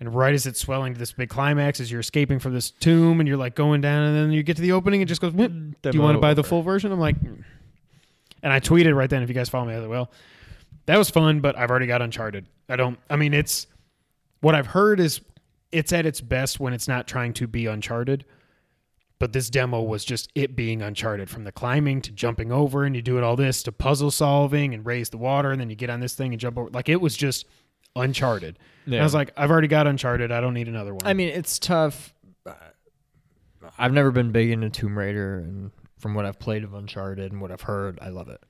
And 0.00 0.14
right 0.14 0.34
as 0.34 0.46
it's 0.46 0.60
swelling 0.60 0.92
to 0.92 0.98
this 0.98 1.12
big 1.12 1.28
climax, 1.28 1.80
as 1.80 1.90
you're 1.90 2.00
escaping 2.00 2.38
from 2.38 2.52
this 2.52 2.70
tomb 2.70 3.20
and 3.20 3.28
you're 3.28 3.38
like 3.38 3.54
going 3.54 3.80
down, 3.80 4.02
and 4.02 4.16
then 4.16 4.32
you 4.32 4.42
get 4.42 4.56
to 4.56 4.62
the 4.62 4.72
opening, 4.72 5.00
it 5.00 5.06
just 5.06 5.20
goes. 5.20 5.32
Do 5.32 5.74
you 5.92 6.00
want 6.00 6.16
to 6.16 6.20
buy 6.20 6.34
the 6.34 6.42
full 6.42 6.62
version? 6.62 6.90
I'm 6.90 6.98
like, 6.98 7.18
"Mm." 7.20 7.44
and 8.44 8.52
I 8.52 8.60
tweeted 8.60 8.94
right 8.94 9.08
then. 9.08 9.22
If 9.22 9.28
you 9.28 9.34
guys 9.34 9.48
follow 9.48 9.64
me, 9.64 9.72
I 9.72 9.76
was 9.76 9.84
like, 9.84 9.90
well, 9.90 10.10
that 10.86 10.98
was 10.98 11.10
fun, 11.10 11.40
but 11.40 11.56
I've 11.56 11.70
already 11.70 11.86
got 11.86 12.02
Uncharted. 12.02 12.46
I 12.68 12.76
don't. 12.76 12.98
I 13.10 13.16
mean, 13.16 13.34
it's 13.34 13.66
what 14.40 14.54
I've 14.54 14.68
heard 14.68 15.00
is 15.00 15.20
it's 15.72 15.92
at 15.92 16.06
its 16.06 16.20
best 16.20 16.60
when 16.60 16.72
it's 16.72 16.88
not 16.88 17.06
trying 17.06 17.32
to 17.34 17.46
be 17.46 17.66
Uncharted. 17.66 18.24
But 19.20 19.32
this 19.32 19.48
demo 19.48 19.80
was 19.80 20.04
just 20.04 20.30
it 20.34 20.56
being 20.56 20.82
Uncharted 20.82 21.30
from 21.30 21.44
the 21.44 21.52
climbing 21.52 22.02
to 22.02 22.12
jumping 22.12 22.50
over, 22.50 22.84
and 22.84 22.96
you 22.96 23.00
do 23.00 23.16
it 23.16 23.24
all 23.24 23.36
this 23.36 23.62
to 23.62 23.72
puzzle 23.72 24.10
solving 24.10 24.74
and 24.74 24.84
raise 24.84 25.08
the 25.08 25.18
water, 25.18 25.52
and 25.52 25.60
then 25.60 25.70
you 25.70 25.76
get 25.76 25.88
on 25.88 26.00
this 26.00 26.14
thing 26.14 26.32
and 26.32 26.40
jump 26.40 26.58
over. 26.58 26.68
Like 26.70 26.88
it 26.88 27.00
was 27.00 27.16
just 27.16 27.46
Uncharted. 27.96 28.58
And 28.96 29.00
I 29.00 29.04
was 29.04 29.14
like, 29.14 29.32
I've 29.36 29.50
already 29.50 29.68
got 29.68 29.86
Uncharted. 29.86 30.32
I 30.32 30.40
don't 30.40 30.52
need 30.52 30.68
another 30.68 30.92
one. 30.92 31.06
I 31.06 31.14
mean, 31.14 31.28
it's 31.28 31.58
tough. 31.58 32.12
Uh, 32.44 32.52
I've 33.78 33.92
never 33.92 34.10
been 34.10 34.32
big 34.32 34.50
into 34.50 34.68
Tomb 34.68 34.98
Raider, 34.98 35.38
and 35.38 35.70
from 35.98 36.14
what 36.14 36.26
I've 36.26 36.38
played 36.38 36.64
of 36.64 36.74
Uncharted 36.74 37.32
and 37.32 37.40
what 37.40 37.50
I've 37.50 37.62
heard, 37.62 37.98
I 38.02 38.08
love 38.08 38.28
it. 38.28 38.42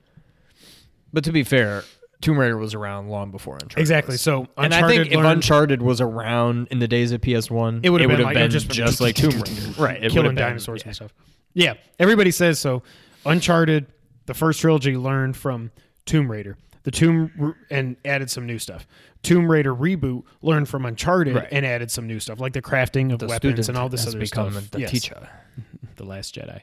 But 1.13 1.23
to 1.25 1.31
be 1.31 1.43
fair, 1.43 1.83
Tomb 2.21 2.39
Raider 2.39 2.57
was 2.57 2.73
around 2.73 3.09
long 3.09 3.29
before 3.31 3.55
Uncharted. 3.55 3.79
exactly. 3.79 4.13
was. 4.13 4.21
So 4.21 4.47
and 4.57 4.73
Uncharted 4.73 4.99
I 4.99 5.03
think 5.03 5.13
if 5.13 5.19
Uncharted 5.25 5.81
was 5.81 6.01
around 6.01 6.67
in 6.71 6.79
the 6.79 6.87
days 6.87 7.11
of 7.11 7.21
PS1, 7.21 7.81
It 7.83 7.89
would 7.89 8.01
have 8.01 8.09
been 8.09 8.21
like- 8.21 8.35
it 8.35 8.39
would've 8.41 8.51
just 8.51 8.69
just, 8.69 9.01
like 9.01 9.15
Tomb 9.15 9.31
Raider, 9.31 9.71
right? 9.81 10.03
It 10.03 10.11
killing 10.11 10.29
been- 10.29 10.35
dinosaurs 10.35 10.81
yeah. 10.83 10.87
and 10.87 10.95
stuff. 10.95 11.13
Yeah, 11.53 11.73
everybody 11.99 12.31
says 12.31 12.59
so. 12.59 12.83
Uncharted, 13.25 13.87
the 14.25 14.33
first 14.33 14.59
trilogy, 14.61 14.95
learned 14.97 15.35
from 15.37 15.71
Tomb 16.05 16.29
Raider. 16.31 16.57
The 16.83 16.91
Tomb 16.91 17.55
and 17.71 17.95
added 18.05 18.29
some 18.29 18.45
new 18.45 18.59
stuff. 18.59 18.85
Tomb 19.23 19.49
Raider 19.49 19.73
reboot 19.73 20.23
learned 20.43 20.69
from 20.69 20.85
Uncharted 20.85 21.35
Right. 21.35 21.47
and 21.51 21.65
added 21.65 21.89
some 21.89 22.05
new 22.05 22.19
stuff, 22.19 22.39
like 22.39 22.53
the 22.53 22.61
crafting 22.61 23.11
of 23.11 23.17
The 23.19 23.25
weapons 23.27 23.69
and 23.69 23.77
all 23.77 23.89
this 23.89 24.03
has 24.03 24.13
other 24.13 24.19
become 24.23 24.51
stuff. 24.51 24.69
The 24.71 24.81
Yes, 24.81 24.91
teacher. 24.91 25.29
the 25.95 26.03
Last 26.05 26.35
Jedi. 26.35 26.61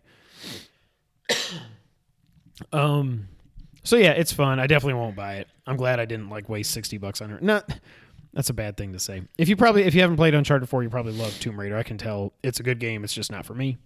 um, 2.72 3.28
so 3.82 3.96
yeah, 3.96 4.12
it's 4.12 4.32
fun. 4.32 4.60
I 4.60 4.66
definitely 4.66 5.00
won't 5.00 5.16
buy 5.16 5.36
it. 5.36 5.48
I'm 5.66 5.76
glad 5.76 6.00
I 6.00 6.04
didn't 6.04 6.30
like 6.30 6.48
waste 6.48 6.70
sixty 6.72 6.98
bucks 6.98 7.20
on 7.20 7.30
it. 7.30 7.42
Not 7.42 7.70
that's 8.32 8.50
a 8.50 8.54
bad 8.54 8.76
thing 8.76 8.92
to 8.92 8.98
say. 8.98 9.22
If 9.36 9.48
you 9.48 9.56
probably 9.56 9.82
if 9.82 9.94
you 9.94 10.00
haven't 10.00 10.16
played 10.16 10.34
Uncharted 10.34 10.68
4, 10.68 10.82
you 10.82 10.90
probably 10.90 11.12
love 11.12 11.38
Tomb 11.38 11.58
Raider. 11.58 11.76
I 11.76 11.82
can 11.82 11.98
tell 11.98 12.32
it's 12.42 12.60
a 12.60 12.62
good 12.62 12.78
game. 12.78 13.04
It's 13.04 13.12
just 13.12 13.30
not 13.30 13.44
for 13.44 13.54
me. 13.54 13.76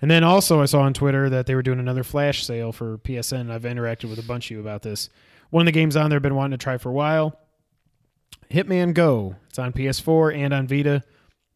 And 0.00 0.10
then 0.10 0.22
also 0.22 0.60
I 0.60 0.66
saw 0.66 0.82
on 0.82 0.94
Twitter 0.94 1.28
that 1.30 1.46
they 1.46 1.54
were 1.54 1.62
doing 1.62 1.80
another 1.80 2.04
flash 2.04 2.44
sale 2.44 2.72
for 2.72 2.98
PSN. 2.98 3.50
I've 3.50 3.62
interacted 3.62 4.10
with 4.10 4.18
a 4.18 4.22
bunch 4.22 4.46
of 4.46 4.50
you 4.52 4.60
about 4.60 4.82
this. 4.82 5.08
One 5.50 5.62
of 5.62 5.66
the 5.66 5.72
games 5.72 5.96
on 5.96 6.10
there 6.10 6.18
I've 6.18 6.22
been 6.22 6.34
wanting 6.34 6.58
to 6.58 6.62
try 6.62 6.76
for 6.76 6.90
a 6.90 6.92
while. 6.92 7.40
Hitman 8.50 8.94
Go. 8.94 9.36
It's 9.48 9.58
on 9.58 9.72
PS4 9.72 10.36
and 10.36 10.52
on 10.52 10.68
Vita. 10.68 11.02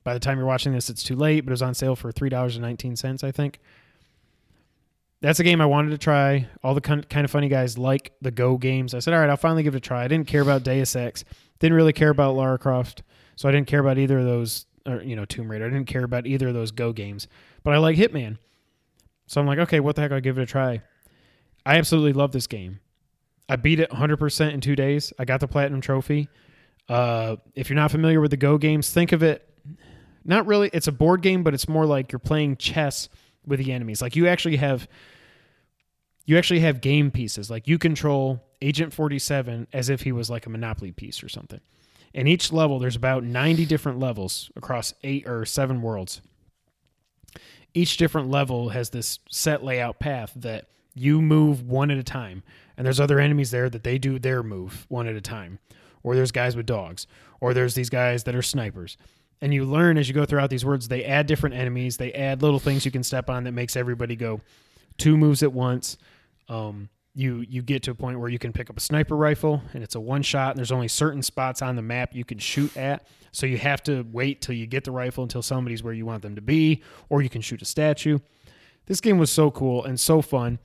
By 0.02 0.14
the 0.14 0.20
time 0.20 0.38
you're 0.38 0.46
watching 0.46 0.72
this, 0.72 0.90
it's 0.90 1.04
too 1.04 1.14
late, 1.14 1.44
but 1.44 1.50
it 1.50 1.52
was 1.52 1.62
on 1.62 1.74
sale 1.74 1.94
for 1.94 2.10
three 2.10 2.28
dollars 2.28 2.56
and 2.56 2.64
nineteen 2.64 2.96
cents, 2.96 3.22
I 3.22 3.30
think. 3.30 3.60
That's 5.22 5.38
a 5.38 5.44
game 5.44 5.60
I 5.60 5.66
wanted 5.66 5.90
to 5.90 5.98
try. 5.98 6.48
All 6.64 6.74
the 6.74 6.80
kind 6.80 7.24
of 7.24 7.30
funny 7.30 7.48
guys 7.48 7.78
like 7.78 8.12
the 8.20 8.32
Go 8.32 8.58
games. 8.58 8.92
I 8.92 8.98
said, 8.98 9.14
all 9.14 9.20
right, 9.20 9.30
I'll 9.30 9.36
finally 9.36 9.62
give 9.62 9.74
it 9.74 9.78
a 9.78 9.80
try. 9.80 10.04
I 10.04 10.08
didn't 10.08 10.26
care 10.26 10.42
about 10.42 10.64
Deus 10.64 10.96
Ex. 10.96 11.24
Didn't 11.60 11.76
really 11.76 11.92
care 11.92 12.10
about 12.10 12.34
Lara 12.34 12.58
Croft, 12.58 13.04
so 13.36 13.48
I 13.48 13.52
didn't 13.52 13.68
care 13.68 13.78
about 13.78 13.98
either 13.98 14.18
of 14.18 14.24
those. 14.24 14.66
Or 14.84 15.00
you 15.00 15.14
know, 15.14 15.24
Tomb 15.24 15.48
Raider. 15.48 15.64
I 15.64 15.68
didn't 15.68 15.86
care 15.86 16.02
about 16.02 16.26
either 16.26 16.48
of 16.48 16.54
those 16.54 16.72
Go 16.72 16.92
games, 16.92 17.28
but 17.62 17.72
I 17.72 17.78
like 17.78 17.96
Hitman. 17.96 18.38
So 19.28 19.40
I'm 19.40 19.46
like, 19.46 19.60
okay, 19.60 19.78
what 19.78 19.94
the 19.94 20.02
heck? 20.02 20.10
I'll 20.10 20.20
give 20.20 20.38
it 20.38 20.42
a 20.42 20.46
try. 20.46 20.82
I 21.64 21.78
absolutely 21.78 22.14
love 22.14 22.32
this 22.32 22.48
game. 22.48 22.80
I 23.48 23.54
beat 23.54 23.78
it 23.78 23.90
100% 23.90 24.52
in 24.52 24.60
two 24.60 24.74
days. 24.74 25.12
I 25.20 25.24
got 25.24 25.38
the 25.38 25.46
platinum 25.46 25.80
trophy. 25.80 26.28
Uh, 26.88 27.36
if 27.54 27.70
you're 27.70 27.76
not 27.76 27.92
familiar 27.92 28.20
with 28.20 28.32
the 28.32 28.36
Go 28.36 28.58
games, 28.58 28.90
think 28.90 29.12
of 29.12 29.22
it 29.22 29.48
not 30.24 30.46
really. 30.46 30.70
It's 30.72 30.88
a 30.88 30.92
board 30.92 31.22
game, 31.22 31.42
but 31.42 31.54
it's 31.54 31.68
more 31.68 31.86
like 31.86 32.12
you're 32.12 32.18
playing 32.18 32.56
chess 32.56 33.08
with 33.46 33.58
the 33.58 33.72
enemies. 33.72 34.02
Like 34.02 34.16
you 34.16 34.26
actually 34.28 34.56
have 34.56 34.88
you 36.24 36.38
actually 36.38 36.60
have 36.60 36.80
game 36.80 37.10
pieces. 37.10 37.50
Like 37.50 37.66
you 37.68 37.78
control 37.78 38.42
Agent 38.60 38.92
47 38.92 39.66
as 39.72 39.88
if 39.90 40.02
he 40.02 40.12
was 40.12 40.30
like 40.30 40.46
a 40.46 40.50
Monopoly 40.50 40.92
piece 40.92 41.22
or 41.22 41.28
something. 41.28 41.60
And 42.14 42.28
each 42.28 42.52
level, 42.52 42.78
there's 42.78 42.96
about 42.96 43.24
90 43.24 43.64
different 43.66 43.98
levels 43.98 44.50
across 44.54 44.94
eight 45.02 45.26
or 45.26 45.44
seven 45.44 45.82
worlds. 45.82 46.20
each 47.74 47.96
different 47.96 48.30
level 48.30 48.70
has 48.70 48.90
this 48.90 49.18
set 49.30 49.64
layout 49.64 49.98
path 49.98 50.32
that 50.36 50.66
you 50.94 51.22
move 51.22 51.62
one 51.66 51.90
at 51.90 51.98
a 51.98 52.02
time, 52.02 52.42
and 52.76 52.84
there's 52.84 53.00
other 53.00 53.18
enemies 53.18 53.50
there 53.50 53.70
that 53.70 53.82
they 53.82 53.98
do 53.98 54.18
their 54.18 54.42
move 54.42 54.84
one 54.88 55.06
at 55.06 55.16
a 55.16 55.20
time, 55.20 55.58
or 56.02 56.14
there's 56.14 56.32
guys 56.32 56.54
with 56.54 56.66
dogs, 56.66 57.06
or 57.40 57.54
there's 57.54 57.74
these 57.74 57.88
guys 57.88 58.24
that 58.24 58.34
are 58.34 58.42
snipers. 58.42 58.96
And 59.40 59.52
you 59.54 59.64
learn 59.64 59.96
as 59.98 60.08
you 60.08 60.14
go 60.14 60.24
throughout 60.24 60.50
these 60.50 60.64
words, 60.64 60.88
they 60.88 61.04
add 61.04 61.26
different 61.26 61.54
enemies, 61.56 61.96
they 61.96 62.12
add 62.12 62.42
little 62.42 62.60
things 62.60 62.84
you 62.84 62.90
can 62.90 63.02
step 63.02 63.30
on 63.30 63.44
that 63.44 63.52
makes 63.52 63.74
everybody 63.76 64.16
go 64.16 64.40
two 64.98 65.16
moves 65.16 65.42
at 65.42 65.52
once. 65.52 65.96
Um, 66.52 66.88
you 67.14 67.44
you 67.48 67.62
get 67.62 67.82
to 67.84 67.90
a 67.90 67.94
point 67.94 68.18
where 68.18 68.30
you 68.30 68.38
can 68.38 68.52
pick 68.52 68.70
up 68.70 68.76
a 68.76 68.80
sniper 68.80 69.16
rifle 69.16 69.60
and 69.74 69.82
it's 69.82 69.94
a 69.94 70.00
one 70.00 70.22
shot 70.22 70.50
and 70.50 70.58
there's 70.58 70.72
only 70.72 70.88
certain 70.88 71.22
spots 71.22 71.60
on 71.60 71.76
the 71.76 71.82
map 71.82 72.14
you 72.14 72.24
can 72.24 72.38
shoot 72.38 72.74
at. 72.76 73.06
So 73.32 73.46
you 73.46 73.58
have 73.58 73.82
to 73.84 74.06
wait 74.12 74.40
till 74.40 74.54
you 74.54 74.66
get 74.66 74.84
the 74.84 74.92
rifle 74.92 75.22
until 75.22 75.42
somebody's 75.42 75.82
where 75.82 75.92
you 75.92 76.06
want 76.06 76.22
them 76.22 76.36
to 76.36 76.40
be 76.40 76.82
or 77.10 77.20
you 77.20 77.28
can 77.28 77.42
shoot 77.42 77.60
a 77.60 77.66
statue. 77.66 78.18
This 78.86 79.00
game 79.00 79.18
was 79.18 79.30
so 79.30 79.50
cool 79.50 79.84
and 79.84 80.00
so 80.00 80.22
fun. 80.22 80.58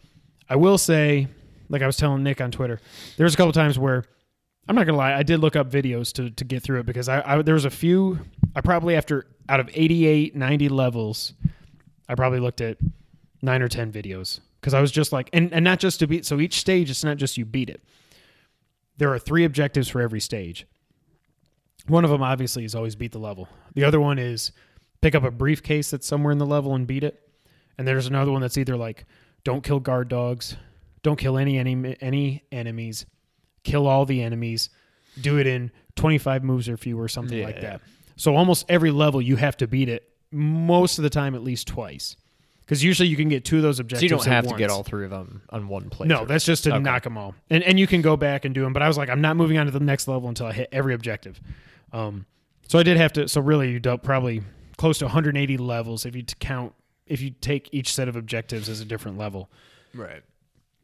I 0.49 0.55
will 0.55 0.77
say 0.77 1.27
like 1.69 1.81
i 1.81 1.85
was 1.85 1.97
telling 1.97 2.23
nick 2.23 2.41
on 2.41 2.51
twitter 2.51 2.79
there's 3.17 3.33
a 3.33 3.37
couple 3.37 3.51
times 3.51 3.77
where 3.77 4.03
i'm 4.67 4.75
not 4.75 4.85
gonna 4.85 4.97
lie 4.97 5.13
i 5.13 5.23
did 5.23 5.39
look 5.39 5.55
up 5.55 5.69
videos 5.69 6.11
to, 6.13 6.29
to 6.29 6.43
get 6.43 6.63
through 6.63 6.79
it 6.79 6.85
because 6.85 7.09
I, 7.09 7.21
I 7.25 7.41
there 7.41 7.53
was 7.53 7.65
a 7.65 7.69
few 7.69 8.19
i 8.55 8.61
probably 8.61 8.95
after 8.95 9.27
out 9.49 9.59
of 9.59 9.69
88 9.73 10.35
90 10.35 10.69
levels 10.69 11.33
i 12.07 12.15
probably 12.15 12.39
looked 12.39 12.61
at 12.61 12.77
nine 13.41 13.61
or 13.61 13.67
ten 13.67 13.91
videos 13.91 14.39
because 14.67 14.73
I 14.73 14.81
was 14.81 14.91
just 14.91 15.13
like, 15.13 15.29
and, 15.31 15.53
and 15.53 15.63
not 15.63 15.79
just 15.79 15.99
to 16.01 16.07
beat. 16.07 16.25
So 16.25 16.41
each 16.41 16.59
stage, 16.59 16.89
it's 16.89 17.01
not 17.01 17.15
just 17.15 17.37
you 17.37 17.45
beat 17.45 17.69
it. 17.69 17.81
There 18.97 19.13
are 19.13 19.17
three 19.17 19.45
objectives 19.45 19.87
for 19.87 20.01
every 20.01 20.19
stage. 20.19 20.67
One 21.87 22.03
of 22.03 22.09
them 22.09 22.21
obviously 22.21 22.65
is 22.65 22.75
always 22.75 22.93
beat 22.93 23.13
the 23.13 23.17
level. 23.17 23.47
The 23.75 23.85
other 23.85 24.01
one 24.01 24.19
is 24.19 24.51
pick 24.99 25.15
up 25.15 25.23
a 25.23 25.31
briefcase 25.31 25.89
that's 25.89 26.05
somewhere 26.05 26.33
in 26.33 26.37
the 26.37 26.45
level 26.45 26.75
and 26.75 26.85
beat 26.85 27.05
it. 27.05 27.17
And 27.77 27.87
there's 27.87 28.07
another 28.07 28.29
one 28.29 28.41
that's 28.41 28.57
either 28.57 28.75
like 28.75 29.05
don't 29.45 29.63
kill 29.63 29.79
guard 29.79 30.09
dogs, 30.09 30.57
don't 31.01 31.17
kill 31.17 31.37
any 31.37 31.57
any 31.57 31.95
any 32.01 32.43
enemies, 32.51 33.05
kill 33.63 33.87
all 33.87 34.03
the 34.05 34.21
enemies, 34.21 34.69
do 35.21 35.39
it 35.39 35.47
in 35.47 35.71
25 35.95 36.43
moves 36.43 36.67
or 36.67 36.75
fewer, 36.75 37.07
something 37.07 37.41
like 37.41 37.55
Yeah. 37.55 37.61
that. 37.61 37.81
So 38.17 38.35
almost 38.35 38.65
every 38.67 38.91
level 38.91 39.21
you 39.21 39.37
have 39.37 39.55
to 39.57 39.67
beat 39.67 39.87
it 39.87 40.11
most 40.29 40.99
of 40.99 41.03
the 41.03 41.09
time 41.09 41.35
at 41.35 41.41
least 41.41 41.67
twice. 41.67 42.17
Because 42.67 42.83
usually 42.83 43.07
you 43.07 43.15
can 43.15 43.29
get 43.29 43.45
two 43.45 43.55
of 43.57 43.61
those 43.63 43.77
So 43.77 43.81
objectives. 43.81 44.03
you 44.03 44.09
don't 44.09 44.27
at 44.27 44.33
have 44.33 44.47
to 44.47 44.57
get 44.57 44.69
all 44.69 44.83
three 44.83 45.05
of 45.05 45.09
them 45.11 45.41
on 45.51 45.69
one 45.69 45.89
plate. 45.89 46.07
No, 46.09 46.25
that's 46.25 46.43
just 46.43 46.65
to 46.65 46.71
Okay. 46.73 46.79
knock 46.83 47.03
them 47.03 47.17
all, 47.17 47.33
and 47.49 47.63
and 47.63 47.79
you 47.79 47.87
can 47.87 48.01
go 48.01 48.17
back 48.17 48.43
and 48.43 48.53
do 48.53 48.61
them. 48.61 48.73
But 48.73 48.81
I 48.83 48.87
was 48.89 48.97
like, 48.97 49.09
I'm 49.09 49.21
not 49.21 49.37
moving 49.37 49.57
on 49.57 49.65
to 49.67 49.71
the 49.71 49.79
next 49.79 50.07
level 50.09 50.27
until 50.27 50.47
I 50.47 50.51
hit 50.53 50.67
every 50.73 50.93
objective. 50.93 51.39
Um, 51.93 52.25
so 52.67 52.77
I 52.77 52.83
did 52.83 52.97
have 52.97 53.13
to. 53.13 53.27
So 53.29 53.39
really, 53.39 53.71
you 53.71 53.79
dealt 53.79 54.03
probably 54.03 54.41
close 54.75 54.97
to 54.99 55.05
180 55.05 55.55
levels 55.57 56.05
if 56.05 56.13
you 56.13 56.23
t- 56.23 56.35
count 56.41 56.73
if 57.05 57.21
you 57.21 57.29
take 57.29 57.69
each 57.71 57.93
set 57.93 58.09
of 58.09 58.17
objectives 58.17 58.67
as 58.67 58.81
a 58.81 58.85
different 58.85 59.17
level. 59.17 59.49
right. 59.93 60.21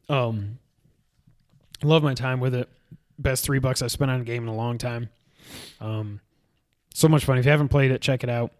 Um, 0.08 0.60
love 1.84 2.02
my 2.02 2.14
time 2.14 2.40
with 2.40 2.56
it. 2.56 2.70
Best 3.20 3.44
three 3.44 3.60
bucks 3.60 3.82
I've 3.82 3.92
spent 3.92 4.10
on 4.10 4.22
a 4.22 4.24
game 4.24 4.44
in 4.44 4.50
a 4.50 4.56
long 4.56 4.78
time. 4.78 5.10
Um, 5.82 6.22
so 6.94 7.08
much 7.10 7.26
fun. 7.26 7.38
If 7.38 7.46
you 7.46 7.52
haven't 7.52 7.68
played 7.70 7.92
it, 7.92 8.02
check 8.02 8.24
it 8.24 8.30
out. 8.30 8.52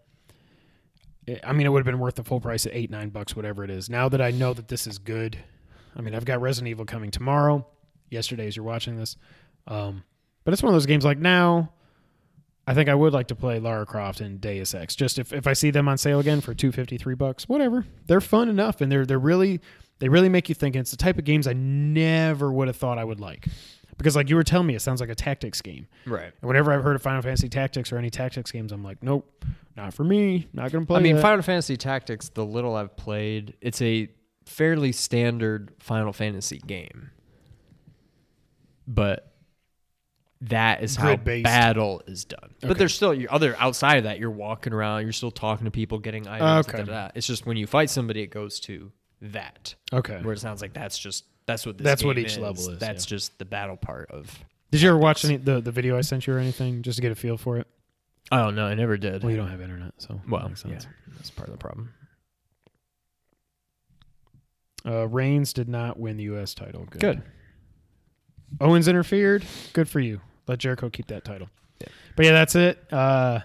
I- 1.44 1.52
mean, 1.52 1.66
it 1.66 1.70
would 1.70 1.78
have 1.80 1.86
been 1.86 1.98
worth 2.00 2.16
the 2.16 2.24
full 2.24 2.40
price 2.40 2.66
at 2.66 2.74
eight, 2.74 2.90
nine 2.90 3.08
bucks, 3.10 3.34
whatever 3.34 3.64
it 3.64 3.70
is. 3.70 3.88
Now 3.88 4.08
that 4.08 4.20
I 4.20 4.30
know 4.30 4.52
that 4.54 4.68
this 4.68 4.86
is 4.86 4.98
good, 4.98 5.38
I 5.96 6.00
mean, 6.00 6.14
I've 6.14 6.24
got 6.24 6.40
Resident 6.40 6.70
Evil 6.70 6.84
coming 6.84 7.10
tomorrow. 7.10 7.66
Yesterday, 8.10 8.46
as 8.46 8.54
you're 8.54 8.64
watching 8.64 8.96
this, 8.96 9.16
um, 9.66 10.04
but 10.44 10.52
it's 10.52 10.62
one 10.62 10.68
of 10.68 10.74
those 10.74 10.86
games. 10.86 11.04
Like 11.04 11.18
now, 11.18 11.72
I 12.66 12.74
think 12.74 12.88
I 12.88 12.94
would 12.94 13.12
like 13.12 13.28
to 13.28 13.34
play 13.34 13.58
Lara 13.58 13.86
Croft 13.86 14.20
and 14.20 14.40
Deus 14.40 14.72
Ex. 14.74 14.94
Just 14.94 15.18
if, 15.18 15.32
if 15.32 15.46
I 15.46 15.52
see 15.52 15.70
them 15.70 15.88
on 15.88 15.98
sale 15.98 16.20
again 16.20 16.40
for 16.40 16.54
two 16.54 16.70
fifty 16.70 16.96
three 16.96 17.14
bucks, 17.14 17.48
whatever. 17.48 17.86
They're 18.06 18.20
fun 18.20 18.48
enough, 18.48 18.80
and 18.80 18.92
they're 18.92 19.04
they're 19.06 19.18
really 19.18 19.60
they 19.98 20.08
really 20.08 20.28
make 20.28 20.48
you 20.48 20.54
think. 20.54 20.76
And 20.76 20.82
it's 20.82 20.90
the 20.92 20.96
type 20.96 21.18
of 21.18 21.24
games 21.24 21.48
I 21.48 21.54
never 21.54 22.52
would 22.52 22.68
have 22.68 22.76
thought 22.76 22.98
I 22.98 23.04
would 23.04 23.20
like, 23.20 23.48
because 23.96 24.16
like 24.16 24.28
you 24.28 24.36
were 24.36 24.44
telling 24.44 24.66
me, 24.66 24.74
it 24.74 24.80
sounds 24.80 25.00
like 25.00 25.10
a 25.10 25.14
tactics 25.14 25.60
game. 25.60 25.86
Right. 26.06 26.32
And 26.40 26.48
whenever 26.48 26.72
I've 26.72 26.82
heard 26.82 26.96
of 26.96 27.02
Final 27.02 27.22
Fantasy 27.22 27.48
Tactics 27.48 27.92
or 27.92 27.98
any 27.98 28.10
tactics 28.10 28.50
games, 28.50 28.72
I'm 28.72 28.82
like, 28.84 29.02
nope, 29.02 29.44
not 29.76 29.94
for 29.94 30.04
me. 30.04 30.48
Not 30.52 30.72
gonna 30.72 30.86
play. 30.86 30.98
I 30.98 31.02
mean, 31.02 31.16
that. 31.16 31.22
Final 31.22 31.42
Fantasy 31.42 31.76
Tactics, 31.76 32.28
the 32.30 32.44
little 32.44 32.74
I've 32.74 32.96
played, 32.96 33.56
it's 33.60 33.80
a 33.82 34.08
fairly 34.46 34.92
standard 34.92 35.72
Final 35.78 36.12
Fantasy 36.12 36.58
game. 36.58 37.10
But 38.86 39.32
that 40.42 40.82
is 40.82 40.96
how 40.96 41.06
Grid-based. 41.06 41.44
battle 41.44 42.02
is 42.06 42.24
done. 42.24 42.38
Okay. 42.44 42.68
But 42.68 42.76
there's 42.76 42.94
still 42.94 43.14
your 43.14 43.32
other 43.32 43.56
outside 43.58 43.96
of 43.98 44.04
that, 44.04 44.18
you're 44.18 44.30
walking 44.30 44.72
around, 44.74 45.02
you're 45.02 45.12
still 45.12 45.30
talking 45.30 45.64
to 45.64 45.70
people, 45.70 45.98
getting 45.98 46.28
items. 46.28 46.68
Okay. 46.68 47.10
It's 47.14 47.26
just 47.26 47.46
when 47.46 47.56
you 47.56 47.66
fight 47.66 47.88
somebody, 47.88 48.20
it 48.20 48.26
goes 48.26 48.60
to 48.60 48.92
that. 49.22 49.74
okay. 49.92 50.20
Where 50.22 50.34
it 50.34 50.40
sounds 50.40 50.60
like 50.60 50.74
that's 50.74 50.98
just 50.98 51.24
that's 51.46 51.66
what 51.66 51.78
this 51.78 51.84
That's 51.84 52.04
what 52.04 52.16
game 52.16 52.26
each 52.26 52.38
level 52.38 52.70
is, 52.70 52.78
That's 52.78 53.04
yeah. 53.04 53.16
just 53.16 53.38
the 53.38 53.44
battle 53.44 53.76
part 53.76 54.10
of. 54.10 54.38
Did 54.70 54.82
you 54.82 54.88
ever 54.88 54.98
watch 54.98 55.24
any 55.24 55.36
the 55.36 55.60
the 55.60 55.70
video 55.72 55.96
I 55.96 56.00
sent 56.00 56.26
you 56.26 56.34
or 56.34 56.38
anything 56.38 56.82
just 56.82 56.96
to 56.96 57.02
get 57.02 57.12
a 57.12 57.14
feel 57.14 57.36
for 57.36 57.58
it? 57.58 57.66
Oh 58.32 58.50
no, 58.50 58.66
I 58.66 58.74
never 58.74 58.96
did. 58.96 59.22
Well, 59.22 59.30
you 59.30 59.36
don't 59.36 59.48
have 59.50 59.60
internet, 59.60 59.92
so 59.98 60.20
Well, 60.28 60.48
makes 60.48 60.64
yeah, 60.64 60.78
that's 61.16 61.30
part 61.30 61.48
of 61.48 61.54
the 61.54 61.58
problem. 61.58 61.92
Uh, 64.86 65.08
Reigns 65.08 65.52
did 65.52 65.68
not 65.68 65.98
win 65.98 66.16
the 66.16 66.24
U.S. 66.24 66.54
title. 66.54 66.86
Good. 66.90 67.00
Good. 67.00 67.22
Owens 68.60 68.86
interfered. 68.86 69.44
Good 69.72 69.88
for 69.88 70.00
you. 70.00 70.20
Let 70.46 70.58
Jericho 70.58 70.90
keep 70.90 71.06
that 71.06 71.24
title. 71.24 71.48
Yeah. 71.80 71.88
But 72.16 72.26
yeah, 72.26 72.32
that's 72.32 72.54
it. 72.54 72.92
Uh, 72.92 73.40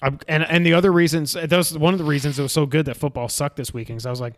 I'm, 0.00 0.20
and 0.28 0.44
and 0.44 0.64
the 0.64 0.74
other 0.74 0.92
reasons 0.92 1.32
that 1.32 1.50
was 1.50 1.76
one 1.76 1.94
of 1.94 1.98
the 1.98 2.04
reasons 2.04 2.38
it 2.38 2.42
was 2.42 2.52
so 2.52 2.66
good 2.66 2.86
that 2.86 2.96
football 2.96 3.28
sucked 3.28 3.56
this 3.56 3.74
weekend. 3.74 3.96
Because 3.98 4.06
I 4.06 4.10
was 4.10 4.20
like, 4.20 4.34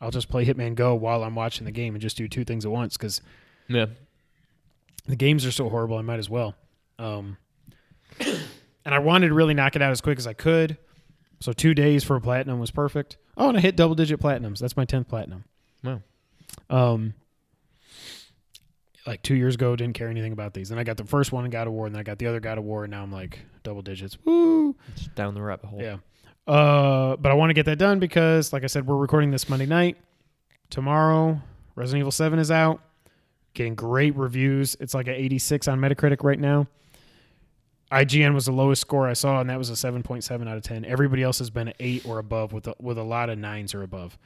I'll 0.00 0.10
just 0.10 0.28
play 0.28 0.44
Hitman 0.44 0.74
Go 0.74 0.94
while 0.94 1.22
I'm 1.24 1.34
watching 1.34 1.64
the 1.64 1.70
game 1.72 1.94
and 1.94 2.02
just 2.02 2.16
do 2.16 2.28
two 2.28 2.44
things 2.44 2.64
at 2.64 2.70
once. 2.70 2.96
Because 2.96 3.20
Yeah. 3.68 3.86
the 5.06 5.16
games 5.16 5.46
are 5.46 5.52
so 5.52 5.68
horrible, 5.68 5.96
I 5.98 6.02
might 6.02 6.18
as 6.18 6.28
well. 6.28 6.54
Um, 6.98 7.36
and 8.20 8.94
I 8.94 8.98
wanted 8.98 9.28
to 9.28 9.34
really 9.34 9.54
knock 9.54 9.76
it 9.76 9.82
out 9.82 9.90
as 9.92 10.00
quick 10.00 10.18
as 10.18 10.26
I 10.26 10.32
could. 10.32 10.76
So 11.40 11.52
two 11.52 11.74
days 11.74 12.04
for 12.04 12.16
a 12.16 12.20
platinum 12.20 12.58
was 12.60 12.70
perfect. 12.70 13.16
Oh, 13.36 13.48
and 13.48 13.58
I 13.58 13.60
hit 13.60 13.76
double 13.76 13.94
digit 13.94 14.20
platinums. 14.20 14.58
That's 14.60 14.76
my 14.76 14.84
tenth 14.84 15.08
platinum. 15.08 15.44
Wow. 15.82 16.00
Um, 16.70 17.14
like 19.06 19.22
two 19.22 19.34
years 19.34 19.54
ago, 19.56 19.76
didn't 19.76 19.94
care 19.94 20.08
anything 20.08 20.32
about 20.32 20.54
these. 20.54 20.70
And 20.70 20.80
I 20.80 20.84
got 20.84 20.96
the 20.96 21.04
first 21.04 21.32
one 21.32 21.44
in 21.44 21.50
God 21.50 21.66
of 21.66 21.72
War, 21.74 21.86
and 21.86 21.94
then 21.94 22.00
I 22.00 22.02
got 22.04 22.18
the 22.18 22.26
other 22.26 22.40
God 22.40 22.56
of 22.58 22.64
War, 22.64 22.84
and 22.84 22.90
now 22.90 23.02
I'm 23.02 23.12
like 23.12 23.40
double 23.62 23.82
digits. 23.82 24.16
Woo! 24.24 24.74
Just 24.96 25.14
down 25.14 25.34
the 25.34 25.42
rabbit 25.42 25.66
hole. 25.66 25.80
Yeah. 25.82 25.96
Uh, 26.46 27.16
but 27.16 27.30
I 27.30 27.34
want 27.34 27.50
to 27.50 27.54
get 27.54 27.66
that 27.66 27.78
done 27.78 27.98
because, 27.98 28.52
like 28.52 28.64
I 28.64 28.66
said, 28.66 28.86
we're 28.86 28.96
recording 28.96 29.30
this 29.30 29.48
Monday 29.48 29.66
night. 29.66 29.96
Tomorrow, 30.70 31.40
Resident 31.74 32.00
Evil 32.00 32.12
7 32.12 32.38
is 32.38 32.50
out. 32.50 32.80
Getting 33.54 33.74
great 33.74 34.16
reviews. 34.16 34.76
It's 34.80 34.94
like 34.94 35.06
an 35.06 35.14
86 35.14 35.68
on 35.68 35.80
Metacritic 35.80 36.22
right 36.22 36.38
now. 36.38 36.66
IGN 37.92 38.34
was 38.34 38.46
the 38.46 38.52
lowest 38.52 38.80
score 38.80 39.06
I 39.06 39.12
saw, 39.12 39.40
and 39.40 39.48
that 39.48 39.58
was 39.58 39.70
a 39.70 39.74
7.7 39.74 40.48
out 40.48 40.56
of 40.56 40.62
10. 40.62 40.84
Everybody 40.84 41.22
else 41.22 41.38
has 41.38 41.50
been 41.50 41.68
an 41.68 41.74
8 41.78 42.06
or 42.06 42.18
above 42.18 42.52
with 42.52 42.66
a, 42.66 42.74
with 42.80 42.98
a 42.98 43.02
lot 43.02 43.30
of 43.30 43.38
9s 43.38 43.74
or 43.74 43.82
above. 43.82 44.18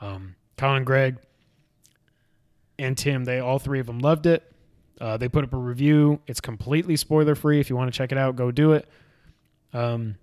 Um, 0.00 0.36
Colin 0.56 0.78
and 0.78 0.86
Greg 0.86 1.16
and 2.78 2.96
Tim, 2.96 3.24
they 3.24 3.40
all 3.40 3.58
three 3.58 3.80
of 3.80 3.86
them 3.86 3.98
loved 3.98 4.26
it. 4.26 4.52
Uh, 5.00 5.16
they 5.16 5.28
put 5.28 5.44
up 5.44 5.52
a 5.52 5.58
review. 5.58 6.20
It's 6.26 6.40
completely 6.40 6.96
spoiler 6.96 7.34
free. 7.34 7.60
If 7.60 7.68
you 7.68 7.76
want 7.76 7.92
to 7.92 7.96
check 7.96 8.12
it 8.12 8.18
out, 8.18 8.36
go 8.36 8.50
do 8.50 8.72
it. 8.72 8.88
Um, 9.72 10.16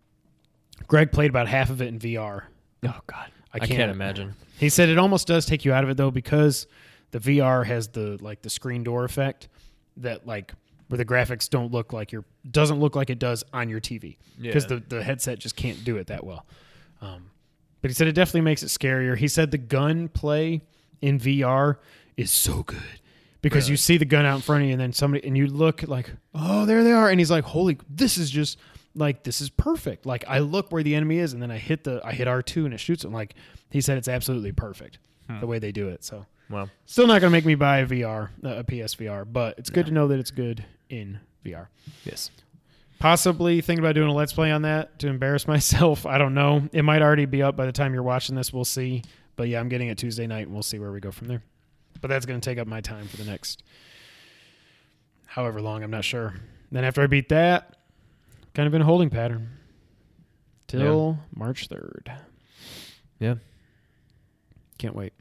Greg 0.88 1.12
played 1.12 1.30
about 1.30 1.48
half 1.48 1.70
of 1.70 1.82
it 1.82 1.88
in 1.88 2.00
VR. 2.00 2.44
Oh 2.86 3.00
God, 3.08 3.32
I 3.54 3.58
I 3.58 3.60
can't- 3.60 3.72
can't, 3.72 3.92
imagine. 3.92 4.34
He 4.58 4.70
said 4.70 4.90
it 4.90 4.98
almost 4.98 5.28
does 5.28 5.46
take 5.46 5.66
you 5.66 5.74
out 5.74 5.84
of 5.84 5.90
it 5.90 5.98
though 5.98 6.12
because 6.12 6.68
the 7.12 7.20
VR 7.20 7.66
has 7.66 7.88
the 7.90 8.18
like 8.22 8.42
the 8.42 8.50
screen 8.50 8.84
door 8.84 9.04
effect 9.06 9.48
that 9.98 10.26
like 10.28 10.54
where 10.90 10.98
the 10.98 11.06
graphics 11.06 11.50
don't 11.50 11.72
look 11.72 11.94
like 11.94 12.12
your 12.12 12.26
doesn't 12.50 12.80
look 12.80 12.96
like 12.96 13.10
it 13.10 13.20
does 13.20 13.44
on 13.54 13.70
your 13.70 13.80
TV 13.80 14.18
because 14.40 14.64
Yeah. 14.66 14.80
the 14.90 14.96
the 14.98 15.04
headset 15.04 15.40
just 15.40 15.56
can't 15.56 15.84
do 15.84 15.98
it 15.98 16.08
that 16.08 16.24
well. 16.24 16.46
Um, 17.02 17.30
but 17.82 17.90
he 17.92 17.96
said 17.96 18.08
it 18.08 18.14
definitely 18.14 18.42
makes 18.42 18.64
it 18.64 18.68
scarier. 18.68 19.18
He 19.18 19.28
said 19.28 19.52
the 19.52 19.58
gun 19.58 20.08
play 20.08 20.62
in 21.02 21.20
VR 21.20 21.78
is 22.16 22.32
so 22.32 22.64
good 22.64 22.78
because 23.42 23.70
you 23.70 23.76
see 23.76 23.98
the 23.98 24.06
gun 24.06 24.26
out 24.26 24.36
in 24.36 24.42
front 24.42 24.62
of 24.64 24.68
you 24.68 24.74
and 24.74 24.80
then 24.82 24.94
somebody 24.94 25.26
and 25.28 25.38
you 25.38 25.48
look 25.48 25.84
like 25.88 26.12
oh 26.34 26.66
there 26.66 26.84
they 26.84 26.92
are 26.94 27.10
and 27.10 27.20
he's 27.20 27.32
like 27.32 27.44
holy 27.44 27.78
this 27.90 28.18
is 28.18 28.30
just 28.32 28.58
like 28.96 29.24
this 29.24 29.42
is 29.42 29.50
perfect. 29.50 30.06
Like 30.06 30.24
i 30.28 30.40
look 30.40 30.72
where 30.72 30.84
the 30.84 30.96
enemy 30.96 31.20
is 31.20 31.34
and 31.34 31.42
then 31.42 31.52
i 31.52 31.58
hit 31.58 31.84
the 31.84 32.02
i 32.04 32.12
hit 32.12 32.28
r2 32.28 32.66
and 32.66 32.74
it 32.74 32.80
shoots 32.80 33.04
him. 33.04 33.14
Like 33.14 33.36
he 33.70 33.82
said 33.82 33.98
it's 33.98 34.08
absolutely 34.08 34.52
perfect 34.52 35.00
the 35.40 35.48
way 35.48 35.58
they 35.58 35.72
do 35.72 35.88
it 35.88 36.04
so. 36.04 36.26
Well, 36.50 36.70
still 36.86 37.08
not 37.08 37.22
gonna 37.22 37.32
make 37.32 37.46
me 37.46 37.56
buy 37.56 37.80
a 37.80 37.88
vr 37.88 38.30
uh, 38.44 38.50
a 38.50 38.64
psvr 38.64 39.26
but 39.32 39.58
it's 39.58 39.70
good 39.70 39.88
to 39.88 39.92
know 39.92 40.08
that 40.10 40.20
it's 40.20 40.32
good 40.32 40.66
in 40.90 41.20
vr 41.44 41.68
yes. 42.04 42.30
possibly 43.00 43.62
thinking 43.62 43.84
about 43.84 43.96
doing 43.96 44.10
a 44.10 44.14
let's 44.14 44.34
play 44.34 44.52
on 44.52 44.64
that 44.64 45.00
to 45.00 45.08
embarrass 45.08 45.48
myself 45.56 46.06
i 46.06 46.18
don't 46.18 46.34
know. 46.34 46.68
It 46.72 46.84
might 46.84 47.02
already 47.02 47.26
be 47.26 47.42
up 47.42 47.56
by 47.56 47.66
the 47.66 47.72
time 47.72 47.94
you're 47.94 48.04
watching 48.04 48.36
this 48.36 48.54
we'll 48.54 48.66
see. 48.66 49.04
But 49.36 49.48
yeah 49.48 49.60
i'm 49.60 49.70
getting 49.70 49.88
it 49.88 49.98
tuesday 49.98 50.28
night 50.28 50.46
and 50.46 50.54
we'll 50.54 50.64
see 50.64 50.78
where 50.80 50.92
we 50.92 51.00
go 51.00 51.12
from 51.12 51.28
there. 51.28 51.42
But 52.02 52.10
that's 52.10 52.26
going 52.26 52.40
to 52.40 52.48
take 52.48 52.60
up 52.60 52.68
my 52.68 52.82
time 52.82 53.08
for 53.08 53.18
the 53.18 53.26
next 53.26 53.64
however 55.26 55.62
long 55.62 55.82
i'm 55.84 55.92
not 55.92 56.04
sure. 56.04 56.36
Then 56.72 56.84
after 56.84 57.02
i 57.02 57.08
beat 57.08 57.30
that 57.30 57.78
kind 58.54 58.68
of 58.68 58.74
in 58.74 58.82
a 58.82 58.86
holding 58.86 59.10
pattern 59.10 59.50
till 60.68 61.18
march 61.36 61.68
3rd 61.70 62.16
Yeah. 63.20 63.36
Can't 64.78 64.96
wait. 64.96 65.14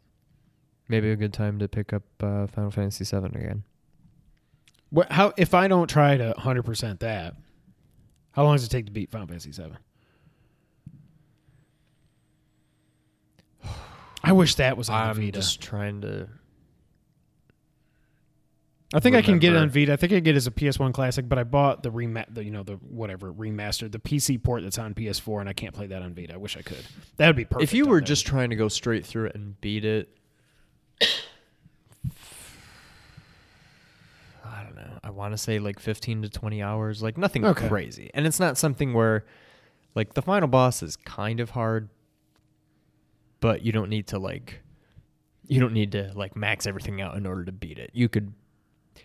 Maybe 0.88 1.10
a 1.10 1.16
good 1.16 1.32
time 1.32 1.58
to 1.60 1.68
pick 1.68 1.92
up 1.92 2.02
uh, 2.20 2.46
Final 2.48 2.70
Fantasy 2.70 3.04
VII 3.04 3.26
again. 3.26 3.62
What? 4.90 5.10
How? 5.12 5.32
If 5.36 5.54
I 5.54 5.68
don't 5.68 5.88
try 5.88 6.16
to 6.16 6.34
hundred 6.36 6.64
percent 6.64 7.00
that, 7.00 7.34
how 8.32 8.42
long 8.44 8.56
does 8.56 8.64
it 8.64 8.68
take 8.70 8.86
to 8.86 8.92
beat 8.92 9.10
Final 9.10 9.26
Fantasy 9.28 9.52
Seven? 9.52 9.78
I 14.24 14.32
wish 14.32 14.56
that 14.56 14.76
was 14.76 14.88
on 14.88 15.08
I'm 15.10 15.16
the 15.16 15.22
Vita. 15.26 15.32
just 15.38 15.60
trying 15.60 16.00
to. 16.02 16.28
I 18.94 19.00
think 19.00 19.16
I 19.16 19.22
can 19.22 19.38
get 19.38 19.54
it 19.54 19.56
on. 19.56 19.70
Vita. 19.70 19.92
I 19.92 19.96
think 19.96 20.12
I 20.12 20.20
get 20.20 20.34
it 20.34 20.36
as 20.36 20.46
a 20.46 20.50
PS1 20.50 20.92
classic, 20.92 21.28
but 21.28 21.38
I 21.38 21.44
bought 21.44 21.82
the 21.82 21.90
rema- 21.90 22.26
the 22.28 22.44
you 22.44 22.50
know 22.50 22.62
the 22.62 22.74
whatever 22.74 23.32
remastered 23.32 23.90
the 23.92 23.98
PC 23.98 24.42
port 24.42 24.62
that's 24.62 24.78
on 24.78 24.92
PS4, 24.94 25.40
and 25.40 25.48
I 25.48 25.52
can't 25.54 25.74
play 25.74 25.86
that 25.86 26.02
on 26.02 26.12
Vita. 26.14 26.34
I 26.34 26.36
wish 26.36 26.56
I 26.56 26.62
could. 26.62 26.84
That 27.16 27.26
would 27.28 27.36
be 27.36 27.44
perfect. 27.46 27.62
if 27.64 27.72
you 27.74 27.86
were 27.86 28.00
there. 28.00 28.06
just 28.06 28.26
trying 28.26 28.50
to 28.50 28.56
go 28.56 28.68
straight 28.68 29.06
through 29.06 29.26
it 29.26 29.34
and 29.34 29.58
beat 29.60 29.84
it, 29.86 30.14
I 34.44 34.62
don't 34.64 34.74
know. 34.74 34.98
I 35.02 35.10
want 35.10 35.32
to 35.32 35.38
say 35.38 35.58
like 35.58 35.78
15 35.78 36.22
to 36.22 36.28
20 36.28 36.62
hours, 36.62 37.02
like 37.02 37.16
nothing 37.16 37.44
Okay. 37.44 37.68
crazy. 37.68 38.10
And 38.14 38.26
it's 38.26 38.40
not 38.40 38.58
something 38.58 38.92
where, 38.92 39.24
like, 39.94 40.14
the 40.14 40.22
final 40.22 40.48
boss 40.48 40.82
is 40.82 40.96
kind 40.96 41.40
of 41.40 41.50
hard, 41.50 41.88
but 43.40 43.62
you 43.64 43.72
don't 43.72 43.88
need 43.88 44.08
to 44.08 44.18
like, 44.18 44.60
you 45.46 45.60
don't 45.60 45.72
need 45.72 45.92
to 45.92 46.12
like 46.14 46.36
max 46.36 46.66
everything 46.66 47.00
out 47.00 47.16
in 47.16 47.26
order 47.26 47.44
to 47.44 47.52
beat 47.52 47.78
it. 47.78 47.90
You 47.92 48.08
could. 48.08 48.32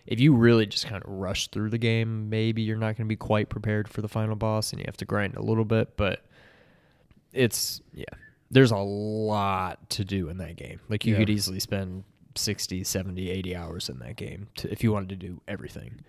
If 0.08 0.18
you 0.20 0.34
really 0.34 0.64
just 0.66 0.86
kind 0.86 1.04
of 1.04 1.08
rush 1.10 1.48
through 1.48 1.68
the 1.70 1.78
game, 1.78 2.30
maybe 2.30 2.62
you're 2.62 2.78
not 2.78 2.96
going 2.96 3.04
to 3.06 3.08
be 3.08 3.14
quite 3.16 3.48
prepared 3.50 3.86
for 3.88 4.00
the 4.00 4.08
final 4.08 4.34
boss 4.36 4.72
and 4.72 4.80
you 4.80 4.84
have 4.86 4.96
to 4.96 5.04
grind 5.04 5.36
a 5.36 5.42
little 5.42 5.66
bit, 5.66 5.96
but 5.98 6.24
it's 7.32 7.82
yeah 7.92 8.04
there's 8.50 8.70
a 8.70 8.76
lot 8.78 9.90
to 9.90 10.02
do 10.04 10.30
in 10.30 10.38
that 10.38 10.56
game 10.56 10.80
like 10.88 11.04
you 11.04 11.12
Yeah. 11.12 11.18
could 11.20 11.28
easily 11.30 11.60
spend 11.60 12.04
60 12.36 12.82
70 12.84 13.28
80 13.30 13.54
hours 13.54 13.88
in 13.90 13.98
that 13.98 14.16
game 14.16 14.48
to, 14.56 14.72
if 14.72 14.82
you 14.82 14.92
wanted 14.92 15.10
to 15.10 15.16
do 15.16 15.40
everything 15.46 16.00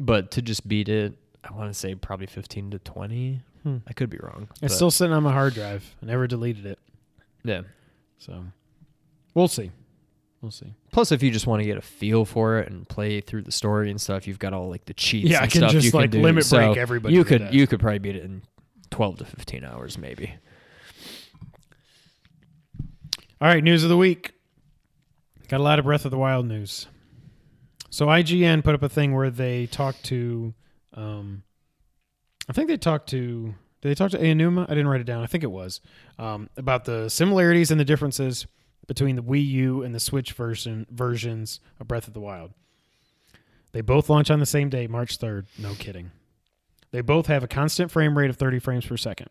but 0.00 0.30
to 0.30 0.40
just 0.40 0.66
beat 0.66 0.88
it 0.88 1.12
i 1.44 1.52
want 1.52 1.70
to 1.70 1.78
say 1.78 1.94
probably 1.94 2.26
15 2.26 2.70
to 2.70 2.78
20 2.78 3.42
Hmm. 3.64 3.76
i 3.86 3.92
could 3.92 4.08
be 4.08 4.16
wrong 4.22 4.48
it's 4.62 4.74
still 4.74 4.90
sitting 4.90 5.12
on 5.12 5.22
my 5.24 5.32
hard 5.32 5.52
drive. 5.52 5.94
I 6.02 6.06
never 6.06 6.26
deleted 6.26 6.64
it, 6.64 6.78
yeah 7.44 7.62
so 8.16 8.44
we'll 9.34 9.48
see. 9.48 9.70
We'll 10.40 10.52
see. 10.52 10.72
plus 10.92 11.10
if 11.10 11.22
you 11.22 11.30
just 11.32 11.46
want 11.48 11.60
to 11.62 11.66
get 11.66 11.76
a 11.78 11.82
feel 11.82 12.24
for 12.24 12.58
it 12.60 12.70
and 12.70 12.88
play 12.88 13.20
through 13.20 13.42
the 13.42 13.50
story 13.52 13.90
and 13.90 14.00
stuff 14.00 14.26
you've 14.28 14.38
got 14.38 14.52
all 14.52 14.68
like 14.68 14.84
the 14.84 14.94
cheats 14.94 15.28
Yeah, 15.30 15.40
I 15.40 15.42
and 15.44 15.50
can 15.52 15.60
stuff 15.62 15.72
just, 15.72 15.84
you 15.86 15.90
can 15.90 16.00
like, 16.02 16.10
do. 16.10 16.20
limit 16.22 16.48
break 16.48 16.74
So 16.74 16.80
everybody 16.80 17.14
you 17.14 17.24
to 17.24 17.28
could 17.28 17.38
death. 17.40 17.52
you 17.54 17.66
could 17.66 17.80
probably 17.80 17.98
beat 17.98 18.14
it 18.16 18.24
in 18.24 18.42
12 18.90 19.18
to 19.18 19.24
15 19.24 19.64
hours 19.64 19.98
maybe 19.98 20.32
All 23.40 23.48
right, 23.48 23.62
news 23.62 23.82
of 23.84 23.88
the 23.88 23.96
week. 23.96 24.32
Got 25.48 25.60
a 25.60 25.62
lot 25.62 25.78
of 25.78 25.84
Breath 25.84 26.04
of 26.04 26.10
the 26.10 26.18
Wild 26.18 26.46
news. 26.46 26.86
So 27.90 28.06
IGN 28.06 28.62
put 28.64 28.74
up 28.74 28.82
a 28.82 28.88
thing 28.88 29.14
where 29.14 29.30
they 29.30 29.66
talked 29.66 30.04
to, 30.06 30.54
um, 30.94 31.42
I 32.48 32.52
think 32.52 32.68
they 32.68 32.76
talked 32.76 33.08
to. 33.10 33.54
Did 33.80 33.88
they 33.90 33.94
talk 33.94 34.10
to 34.10 34.18
Aonuma? 34.18 34.64
I 34.64 34.74
didn't 34.74 34.88
write 34.88 35.00
it 35.00 35.04
down. 35.04 35.22
I 35.22 35.26
think 35.26 35.44
it 35.44 35.50
was 35.52 35.80
um, 36.18 36.50
about 36.56 36.84
the 36.84 37.08
similarities 37.08 37.70
and 37.70 37.78
the 37.78 37.84
differences 37.84 38.46
between 38.88 39.14
the 39.14 39.22
Wii 39.22 39.46
U 39.46 39.82
and 39.84 39.94
the 39.94 40.00
Switch 40.00 40.32
version 40.32 40.86
versions 40.90 41.60
of 41.78 41.86
Breath 41.86 42.08
of 42.08 42.14
the 42.14 42.20
Wild. 42.20 42.50
They 43.70 43.82
both 43.82 44.08
launch 44.08 44.30
on 44.30 44.40
the 44.40 44.46
same 44.46 44.70
day, 44.70 44.88
March 44.88 45.18
third. 45.18 45.46
No 45.56 45.74
kidding. 45.74 46.10
They 46.90 47.02
both 47.02 47.26
have 47.26 47.44
a 47.44 47.48
constant 47.48 47.90
frame 47.90 48.18
rate 48.18 48.30
of 48.30 48.36
30 48.36 48.58
frames 48.58 48.86
per 48.86 48.96
second. 48.96 49.28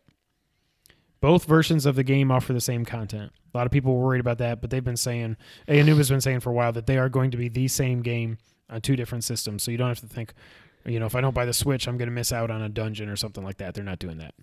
Both 1.20 1.44
versions 1.44 1.84
of 1.84 1.96
the 1.96 2.04
game 2.04 2.30
offer 2.30 2.52
the 2.52 2.60
same 2.60 2.84
content. 2.84 3.32
A 3.52 3.56
lot 3.56 3.66
of 3.66 3.72
people 3.72 3.94
were 3.96 4.04
worried 4.04 4.20
about 4.20 4.38
that, 4.38 4.60
but 4.60 4.70
they've 4.70 4.84
been 4.84 4.96
saying, 4.96 5.36
Aonuma's 5.66 6.08
been 6.08 6.20
saying 6.20 6.40
for 6.40 6.50
a 6.50 6.54
while 6.54 6.72
that 6.72 6.86
they 6.86 6.96
are 6.96 7.08
going 7.08 7.32
to 7.32 7.36
be 7.36 7.48
the 7.48 7.66
same 7.66 8.02
game 8.02 8.38
on 8.70 8.80
two 8.80 8.94
different 8.94 9.24
systems. 9.24 9.64
So 9.64 9.72
you 9.72 9.76
don't 9.76 9.88
have 9.88 10.00
to 10.00 10.06
think, 10.06 10.32
you 10.86 11.00
know, 11.00 11.06
if 11.06 11.16
I 11.16 11.20
don't 11.20 11.34
buy 11.34 11.44
the 11.44 11.52
Switch, 11.52 11.88
I'm 11.88 11.98
going 11.98 12.08
to 12.08 12.14
miss 12.14 12.32
out 12.32 12.52
on 12.52 12.62
a 12.62 12.68
dungeon 12.68 13.08
or 13.08 13.16
something 13.16 13.42
like 13.42 13.56
that. 13.56 13.74
They're 13.74 13.82
not 13.82 13.98
doing 13.98 14.18
that. 14.18 14.34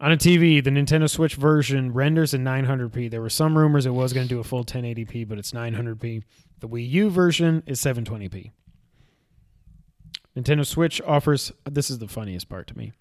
On 0.00 0.12
a 0.12 0.16
TV, 0.16 0.62
the 0.62 0.70
Nintendo 0.70 1.10
Switch 1.10 1.34
version 1.34 1.92
renders 1.92 2.32
in 2.32 2.44
900p. 2.44 3.10
There 3.10 3.20
were 3.20 3.28
some 3.28 3.58
rumors 3.58 3.84
it 3.84 3.90
was 3.90 4.12
going 4.12 4.28
to 4.28 4.34
do 4.34 4.38
a 4.38 4.44
full 4.44 4.64
1080p, 4.64 5.26
but 5.26 5.38
it's 5.38 5.50
900p. 5.50 6.22
The 6.60 6.68
Wii 6.68 6.88
U 6.90 7.10
version 7.10 7.64
is 7.66 7.80
720p. 7.80 8.52
Nintendo 10.36 10.64
Switch 10.64 11.00
offers 11.02 11.50
this 11.68 11.90
is 11.90 11.98
the 11.98 12.06
funniest 12.06 12.48
part 12.48 12.68
to 12.68 12.78
me. 12.78 12.92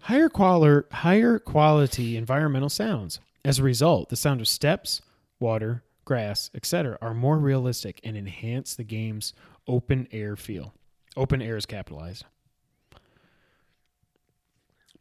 Higher 0.00 0.30
quality 0.30 0.86
higher 0.92 1.38
quality 1.38 2.16
environmental 2.16 2.70
sounds. 2.70 3.20
As 3.44 3.58
a 3.58 3.62
result, 3.62 4.08
the 4.08 4.16
sound 4.16 4.40
of 4.40 4.48
steps, 4.48 5.02
water, 5.38 5.84
grass, 6.06 6.50
etc. 6.54 6.96
are 7.02 7.12
more 7.12 7.38
realistic 7.38 8.00
and 8.02 8.16
enhance 8.16 8.74
the 8.74 8.84
game's 8.84 9.34
open 9.68 10.08
air 10.10 10.36
feel. 10.36 10.72
Open 11.18 11.42
air 11.42 11.58
is 11.58 11.66
capitalized. 11.66 12.24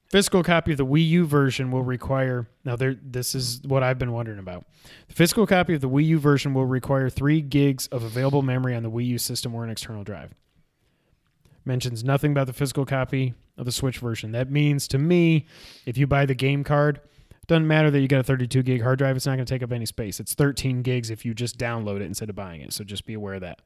Physical 0.10 0.44
copy 0.44 0.72
of 0.72 0.78
the 0.78 0.86
Wii 0.86 1.08
U 1.10 1.26
version 1.26 1.72
will 1.72 1.84
require 1.84 2.48
now 2.64 2.76
there 2.76 2.96
this 3.02 3.34
is 3.34 3.62
what 3.64 3.84
I've 3.84 3.98
been 3.98 4.12
wondering 4.12 4.40
about. 4.40 4.66
The 5.08 5.16
physical 5.16 5.48
copy 5.48 5.74
of 5.74 5.82
the 5.82 5.90
Wii 5.90 6.06
U 6.06 6.20
version 6.20 6.54
will 6.54 6.66
require 6.66 7.10
3 7.10 7.42
gigs 7.42 7.88
of 7.88 8.04
available 8.04 8.42
memory 8.42 8.76
on 8.76 8.84
the 8.84 8.92
Wii 8.92 9.08
U 9.08 9.18
system 9.18 9.56
or 9.56 9.64
an 9.64 9.70
external 9.70 10.04
drive. 10.04 10.34
Mentions 11.66 12.04
nothing 12.04 12.32
about 12.32 12.46
the 12.46 12.54
physical 12.54 12.86
copy 12.86 13.34
of 13.58 13.66
the 13.66 13.72
Switch 13.72 13.98
version. 13.98 14.32
That 14.32 14.52
means 14.52 14.88
to 14.90 15.00
me, 15.00 15.48
if 15.86 15.98
you 15.98 16.06
buy 16.06 16.28
the 16.28 16.36
game 16.36 16.64
card, 16.64 17.02
doesn't 17.48 17.68
matter 17.68 17.90
that 17.92 18.00
you 18.00 18.08
got 18.08 18.20
a 18.20 18.24
32 18.24 18.64
gig 18.64 18.82
hard 18.82 19.00
drive, 19.00 19.16
it's 19.16 19.26
not 19.26 19.36
going 19.36 19.46
to 19.46 19.54
take 19.54 19.64
up 19.64 19.72
any 19.72 19.86
space. 19.86 20.20
It's 20.20 20.34
13 20.34 20.82
gigs 20.82 21.10
if 21.10 21.26
you 21.26 21.34
just 21.34 21.58
download 21.58 21.98
it 21.98 22.04
instead 22.04 22.30
of 22.30 22.36
buying 22.36 22.62
it. 22.62 22.74
So 22.74 22.84
just 22.84 23.06
be 23.06 23.14
aware 23.14 23.36
of 23.36 23.42
that. 23.42 23.62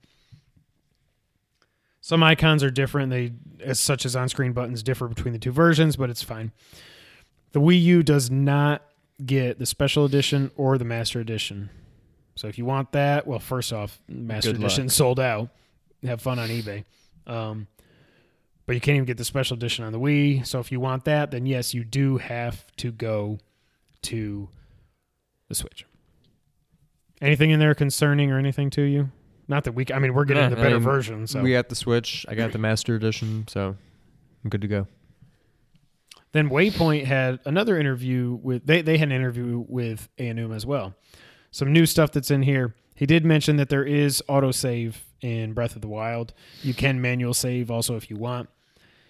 Some 2.02 2.24
icons 2.24 2.64
are 2.64 2.70
different. 2.72 3.10
They, 3.10 3.34
as 3.64 3.80
such 3.80 4.06
as 4.06 4.16
on-screen 4.16 4.54
buttons, 4.54 4.84
differ 4.84 5.08
between 5.08 5.34
the 5.34 5.40
two 5.40 5.52
versions, 5.52 5.96
but 5.96 6.10
it's 6.10 6.24
fine. 6.24 6.52
The 7.52 7.60
Wii 7.60 7.82
U 7.82 8.04
does 8.04 8.32
not 8.32 8.84
get 9.26 9.60
the 9.60 9.66
special 9.66 10.06
edition 10.06 10.52
or 10.56 10.78
the 10.78 10.86
master 10.86 11.20
edition. 11.20 11.70
So 12.36 12.48
if 12.48 12.58
you 12.58 12.64
want 12.64 12.94
that, 12.94 13.28
well, 13.28 13.40
first 13.40 13.74
off, 13.74 14.00
master 14.08 14.52
Good 14.52 14.62
edition 14.62 14.86
luck. 14.86 14.92
sold 14.92 15.20
out. 15.20 15.50
Have 16.06 16.22
fun 16.22 16.40
on 16.40 16.48
eBay. 16.48 16.86
Um, 17.28 17.68
but 18.66 18.76
you 18.76 18.80
can't 18.82 18.96
even 18.96 19.06
get 19.06 19.18
the 19.18 19.26
special 19.26 19.58
edition 19.58 19.84
on 19.84 19.92
the 19.92 20.00
Wii. 20.00 20.46
So 20.48 20.60
if 20.60 20.72
you 20.72 20.80
want 20.80 21.04
that, 21.06 21.32
then 21.32 21.46
yes, 21.46 21.74
you 21.74 21.84
do 21.84 22.18
have 22.18 22.66
to 22.78 22.92
go 22.92 23.40
to 24.04 24.48
the 25.50 25.56
Switch. 25.56 25.86
Anything 27.20 27.50
in 27.50 27.60
there 27.60 27.76
concerning 27.76 28.32
or 28.32 28.38
anything 28.40 28.70
to 28.70 28.84
you? 28.84 29.10
Not 29.50 29.66
that 29.66 29.74
we. 29.74 29.86
I 29.94 30.00
mean, 30.00 30.14
we're 30.14 30.24
getting 30.26 30.44
Yeah, 30.44 30.50
the 30.50 30.60
I 30.60 30.64
better 30.64 30.76
mean, 30.76 30.84
version. 30.84 31.28
So 31.28 31.42
we 31.42 31.52
got 31.52 31.68
the 31.70 31.76
switch 31.76 32.26
i 32.30 32.36
got 32.36 32.52
the 32.54 32.58
master 32.60 32.96
edition 32.96 33.46
so 33.48 33.76
i'm 34.44 34.50
good 34.50 34.62
to 34.62 34.68
go 34.68 34.88
Then 36.32 36.50
Waypoint 36.50 37.06
had 37.06 37.40
another 37.46 37.78
interview 37.78 38.38
with 38.42 38.66
they 38.66 38.82
they 38.82 38.98
had 38.98 39.10
an 39.10 39.16
interview 39.16 39.66
with 39.68 40.08
Aonuma 40.20 40.56
as 40.56 40.66
well. 40.66 40.94
Some 41.52 41.74
new 41.74 41.86
stuff 41.88 42.12
that's 42.12 42.30
in 42.30 42.44
here. 42.44 42.76
He 42.96 43.06
did 43.08 43.26
mention 43.26 43.56
that 43.58 43.70
there 43.70 43.84
is 43.84 44.22
autosave 44.30 44.94
in 45.22 45.54
Breath 45.54 45.76
of 45.76 45.82
the 45.82 45.88
Wild. 45.88 46.34
You 46.62 46.74
can 46.76 47.02
manual 47.02 47.34
save 47.34 47.72
also 47.72 47.96
if 47.96 48.10
you 48.12 48.18
want. 48.18 48.50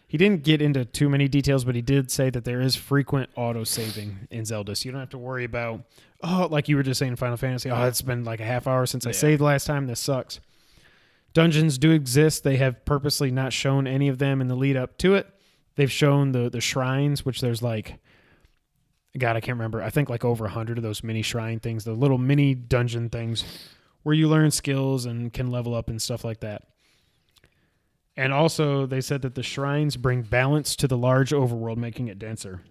He 0.09 0.17
didn't 0.17 0.43
get 0.43 0.59
into 0.61 0.83
too 0.85 1.07
many 1.07 1.27
details, 1.27 1.63
but 1.63 1.75
he 1.75 1.81
did 1.83 2.09
say 2.09 2.29
that 2.31 2.43
there 2.43 2.59
is 2.59 2.75
frequent 2.75 3.29
auto 3.35 3.63
saving 3.63 4.27
in 4.31 4.43
Zelda, 4.43 4.75
so 4.75 4.85
you 4.85 4.91
don't 4.91 4.99
have 5.01 5.11
to 5.11 5.17
worry 5.19 5.43
about 5.45 5.83
oh, 6.23 6.47
like 6.51 6.67
you 6.67 6.75
were 6.75 6.83
just 6.83 6.97
saying 6.99 7.11
in 7.11 7.15
Final 7.15 7.37
Fantasy. 7.37 7.69
Oh, 7.71 7.83
it's 7.85 8.01
been 8.01 8.23
like 8.25 8.39
a 8.41 8.45
half 8.45 8.65
hour 8.67 8.85
since 8.85 9.05
I 9.05 9.09
Yeah. 9.11 9.13
saved 9.15 9.41
last 9.41 9.65
time. 9.65 9.85
This 9.87 9.99
sucks. 10.01 10.39
Dungeons 11.33 11.77
do 11.77 11.91
exist. 11.91 12.43
They 12.43 12.57
have 12.57 12.83
purposely 12.85 13.29
not 13.31 13.53
shown 13.53 13.85
any 13.87 14.07
of 14.09 14.17
them 14.17 14.41
in 14.41 14.47
the 14.47 14.55
lead 14.55 14.75
up 14.75 14.97
to 14.97 15.13
it. 15.13 15.27
They've 15.75 15.91
shown 15.91 16.31
the 16.31 16.49
the 16.49 16.59
shrines, 16.59 17.23
which 17.23 17.39
there's 17.39 17.61
like, 17.61 17.99
God, 19.17 19.35
I 19.35 19.41
can't 19.41 19.57
remember. 19.57 19.81
I 19.81 19.91
think 19.91 20.09
like 20.09 20.25
over 20.25 20.45
a 20.45 20.49
hundred 20.49 20.77
of 20.77 20.83
those 20.83 21.03
mini 21.03 21.21
shrine 21.21 21.59
things, 21.59 21.83
the 21.83 21.93
little 21.93 22.17
mini 22.17 22.55
dungeon 22.55 23.09
things, 23.09 23.43
where 24.03 24.15
you 24.15 24.27
learn 24.27 24.49
skills 24.51 25.05
and 25.05 25.31
can 25.31 25.51
level 25.51 25.75
up 25.75 25.87
and 25.89 26.01
stuff 26.01 26.23
like 26.25 26.39
that. 26.39 26.63
And 28.19 28.33
also, 28.33 28.85
they 28.85 28.99
said 29.01 29.21
that 29.21 29.35
the 29.35 29.43
shrines 29.43 29.95
bring 29.95 30.23
balance 30.23 30.75
to 30.77 30.87
the 30.87 30.97
large 30.97 31.31
overworld, 31.31 31.77
making 31.77 32.09
it 32.09 32.19
denser. 32.19 32.61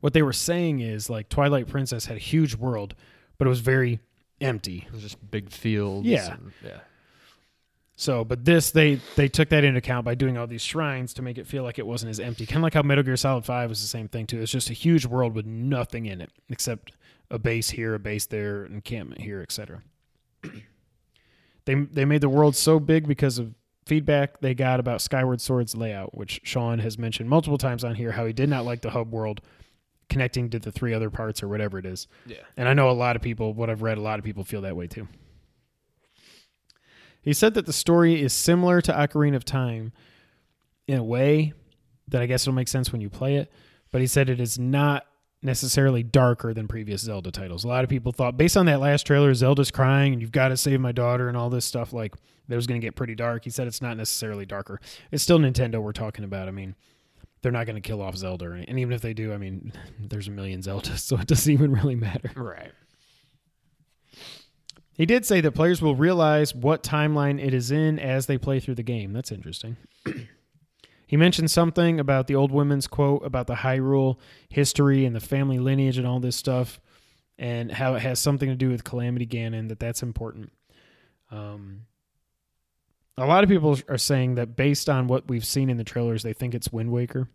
What 0.00 0.14
they 0.14 0.22
were 0.22 0.32
saying 0.32 0.80
is 0.80 1.10
like 1.10 1.28
Twilight 1.28 1.68
Princess 1.68 2.06
had 2.06 2.16
a 2.16 2.20
huge 2.20 2.54
world, 2.54 2.94
but 3.36 3.46
it 3.46 3.50
was 3.50 3.60
very 3.60 4.00
empty. 4.40 4.84
it 4.86 4.92
was 4.92 5.02
just 5.02 5.30
big 5.30 5.50
fields 5.50 6.06
Yeah. 6.06 6.32
and- 6.34 6.52
yeah 6.64 6.80
So, 7.96 8.24
but 8.24 8.46
this 8.46 8.70
they 8.70 8.98
they 9.16 9.28
took 9.28 9.50
that 9.50 9.62
into 9.62 9.76
account 9.76 10.06
by 10.06 10.14
doing 10.14 10.38
all 10.38 10.46
these 10.46 10.62
shrines 10.62 11.12
to 11.14 11.22
make 11.22 11.36
it 11.36 11.46
feel 11.46 11.62
like 11.62 11.78
it 11.78 11.86
wasn't 11.86 12.08
as 12.08 12.18
empty. 12.18 12.46
Kind 12.46 12.56
of 12.58 12.62
like 12.62 12.72
how 12.72 12.82
Metal 12.82 13.04
Gear 13.04 13.18
Solid 13.18 13.44
Five 13.44 13.68
was 13.68 13.82
the 13.82 13.88
same 13.88 14.08
thing 14.08 14.26
too. 14.26 14.40
It's 14.40 14.50
just 14.50 14.70
a 14.70 14.72
huge 14.72 15.04
world 15.04 15.34
with 15.34 15.44
nothing 15.44 16.06
in 16.06 16.22
it 16.22 16.30
except 16.48 16.92
a 17.30 17.38
base 17.38 17.68
here, 17.68 17.92
a 17.94 17.98
base 17.98 18.24
there, 18.24 18.64
an 18.64 18.72
encampment 18.72 19.20
here, 19.20 19.42
etc. 19.42 19.82
they 21.66 21.74
they 21.74 22.06
made 22.06 22.22
the 22.22 22.28
world 22.30 22.56
so 22.56 22.80
big 22.80 23.06
because 23.06 23.38
of 23.38 23.54
feedback 23.90 24.38
they 24.40 24.54
got 24.54 24.78
about 24.78 25.00
Skyward 25.00 25.40
Sword's 25.40 25.74
layout, 25.74 26.16
which 26.16 26.40
Sean 26.44 26.78
has 26.78 26.96
mentioned 26.96 27.28
multiple 27.28 27.58
times 27.58 27.82
on 27.82 27.96
here. 27.96 28.12
How 28.12 28.24
he 28.24 28.32
did 28.32 28.48
not 28.48 28.64
like 28.64 28.82
the 28.82 28.90
hub 28.90 29.12
world 29.12 29.40
connecting 30.08 30.48
to 30.50 30.60
the 30.60 30.70
three 30.70 30.94
other 30.94 31.10
parts 31.10 31.42
or 31.42 31.48
whatever 31.48 31.76
it 31.76 31.84
is. 31.84 32.06
Yeah. 32.24 32.36
And 32.56 32.68
I 32.68 32.74
know 32.74 32.88
a 32.88 32.92
lot 32.92 33.16
of 33.16 33.22
people, 33.22 33.52
what 33.52 33.68
I've 33.68 33.82
read, 33.82 33.98
a 33.98 34.00
lot 34.00 34.20
of 34.20 34.24
people 34.24 34.44
feel 34.44 34.60
that 34.60 34.76
way 34.76 34.86
too. 34.86 35.08
He 37.20 37.32
said 37.32 37.54
that 37.54 37.66
the 37.66 37.72
story 37.72 38.22
is 38.22 38.32
similar 38.32 38.80
to 38.80 38.92
Ocarina 38.92 39.34
of 39.34 39.44
Time 39.44 39.92
in 40.86 40.96
a 40.96 41.04
way 41.04 41.52
that 42.06 42.22
I 42.22 42.26
guess 42.26 42.44
it'll 42.44 42.54
make 42.54 42.68
sense 42.68 42.92
when 42.92 43.00
you 43.00 43.10
play 43.10 43.36
it, 43.36 43.50
but 43.90 44.00
he 44.00 44.06
said 44.06 44.30
it 44.30 44.40
is 44.40 44.56
not 44.56 45.04
necessarily 45.42 46.02
darker 46.02 46.52
than 46.52 46.68
previous 46.68 47.02
Zelda 47.02 47.30
titles. 47.30 47.64
A 47.64 47.68
lot 47.68 47.84
of 47.84 47.90
people 47.90 48.12
thought, 48.12 48.36
based 48.36 48.56
on 48.56 48.66
that 48.66 48.80
last 48.80 49.06
trailer, 49.06 49.32
Zelda's 49.34 49.70
crying 49.70 50.12
and 50.12 50.20
you've 50.20 50.32
got 50.32 50.48
to 50.48 50.56
save 50.56 50.80
my 50.80 50.92
daughter 50.92 51.28
and 51.28 51.36
all 51.36 51.50
this 51.50 51.64
stuff, 51.64 51.92
like 51.92 52.14
that 52.48 52.56
was 52.56 52.66
going 52.66 52.80
to 52.80 52.86
get 52.86 52.96
pretty 52.96 53.14
dark. 53.14 53.44
He 53.44 53.50
said 53.50 53.66
it's 53.66 53.80
not 53.80 53.96
necessarily 53.96 54.44
darker. 54.44 54.80
It's 55.10 55.22
still 55.22 55.38
Nintendo 55.38 55.82
we're 55.82 55.92
talking 55.92 56.24
about. 56.24 56.48
I 56.48 56.50
mean, 56.50 56.74
they're 57.42 57.52
not 57.52 57.66
going 57.66 57.76
to 57.76 57.86
kill 57.86 58.02
off 58.02 58.16
Zelda, 58.16 58.46
or 58.46 58.52
and 58.54 58.78
even 58.78 58.92
if 58.92 59.00
they 59.00 59.14
do, 59.14 59.32
I 59.32 59.38
mean, 59.38 59.72
there's 59.98 60.28
a 60.28 60.32
million 60.32 60.60
Zeldas, 60.60 60.98
so 61.00 61.16
it 61.16 61.26
doesn't 61.26 61.52
even 61.52 61.72
really 61.72 61.96
matter. 61.96 62.30
Right. 62.34 62.72
He 64.92 65.06
did 65.06 65.24
say 65.24 65.40
that 65.40 65.52
players 65.52 65.80
will 65.80 65.96
realize 65.96 66.54
what 66.54 66.82
timeline 66.82 67.42
it 67.42 67.54
is 67.54 67.70
in 67.70 67.98
as 67.98 68.26
they 68.26 68.36
play 68.36 68.60
through 68.60 68.74
the 68.74 68.82
game. 68.82 69.14
That's 69.14 69.32
interesting. 69.32 69.78
he 71.10 71.16
mentioned 71.16 71.50
something 71.50 71.98
about 71.98 72.28
the 72.28 72.36
old 72.36 72.52
woman's 72.52 72.86
quote 72.86 73.24
about 73.26 73.48
the 73.48 73.56
Hyrule 73.56 74.16
history 74.48 75.04
and 75.04 75.16
the 75.16 75.18
family 75.18 75.58
lineage 75.58 75.98
and 75.98 76.06
all 76.06 76.20
this 76.20 76.36
stuff, 76.36 76.78
and 77.36 77.72
how 77.72 77.96
it 77.96 78.02
has 78.02 78.20
something 78.20 78.48
to 78.48 78.54
do 78.54 78.68
with 78.70 78.84
Calamity 78.84 79.26
Ganon. 79.26 79.70
That 79.70 79.80
that's 79.80 80.04
important. 80.04 80.52
Um, 81.32 81.80
a 83.18 83.26
lot 83.26 83.42
of 83.42 83.50
people 83.50 83.76
are 83.88 83.98
saying 83.98 84.36
that 84.36 84.54
based 84.54 84.88
on 84.88 85.08
what 85.08 85.26
we've 85.28 85.44
seen 85.44 85.68
in 85.68 85.78
the 85.78 85.82
trailers, 85.82 86.22
they 86.22 86.32
think 86.32 86.54
it's 86.54 86.70
Wind 86.70 86.92
Waker 86.92 87.28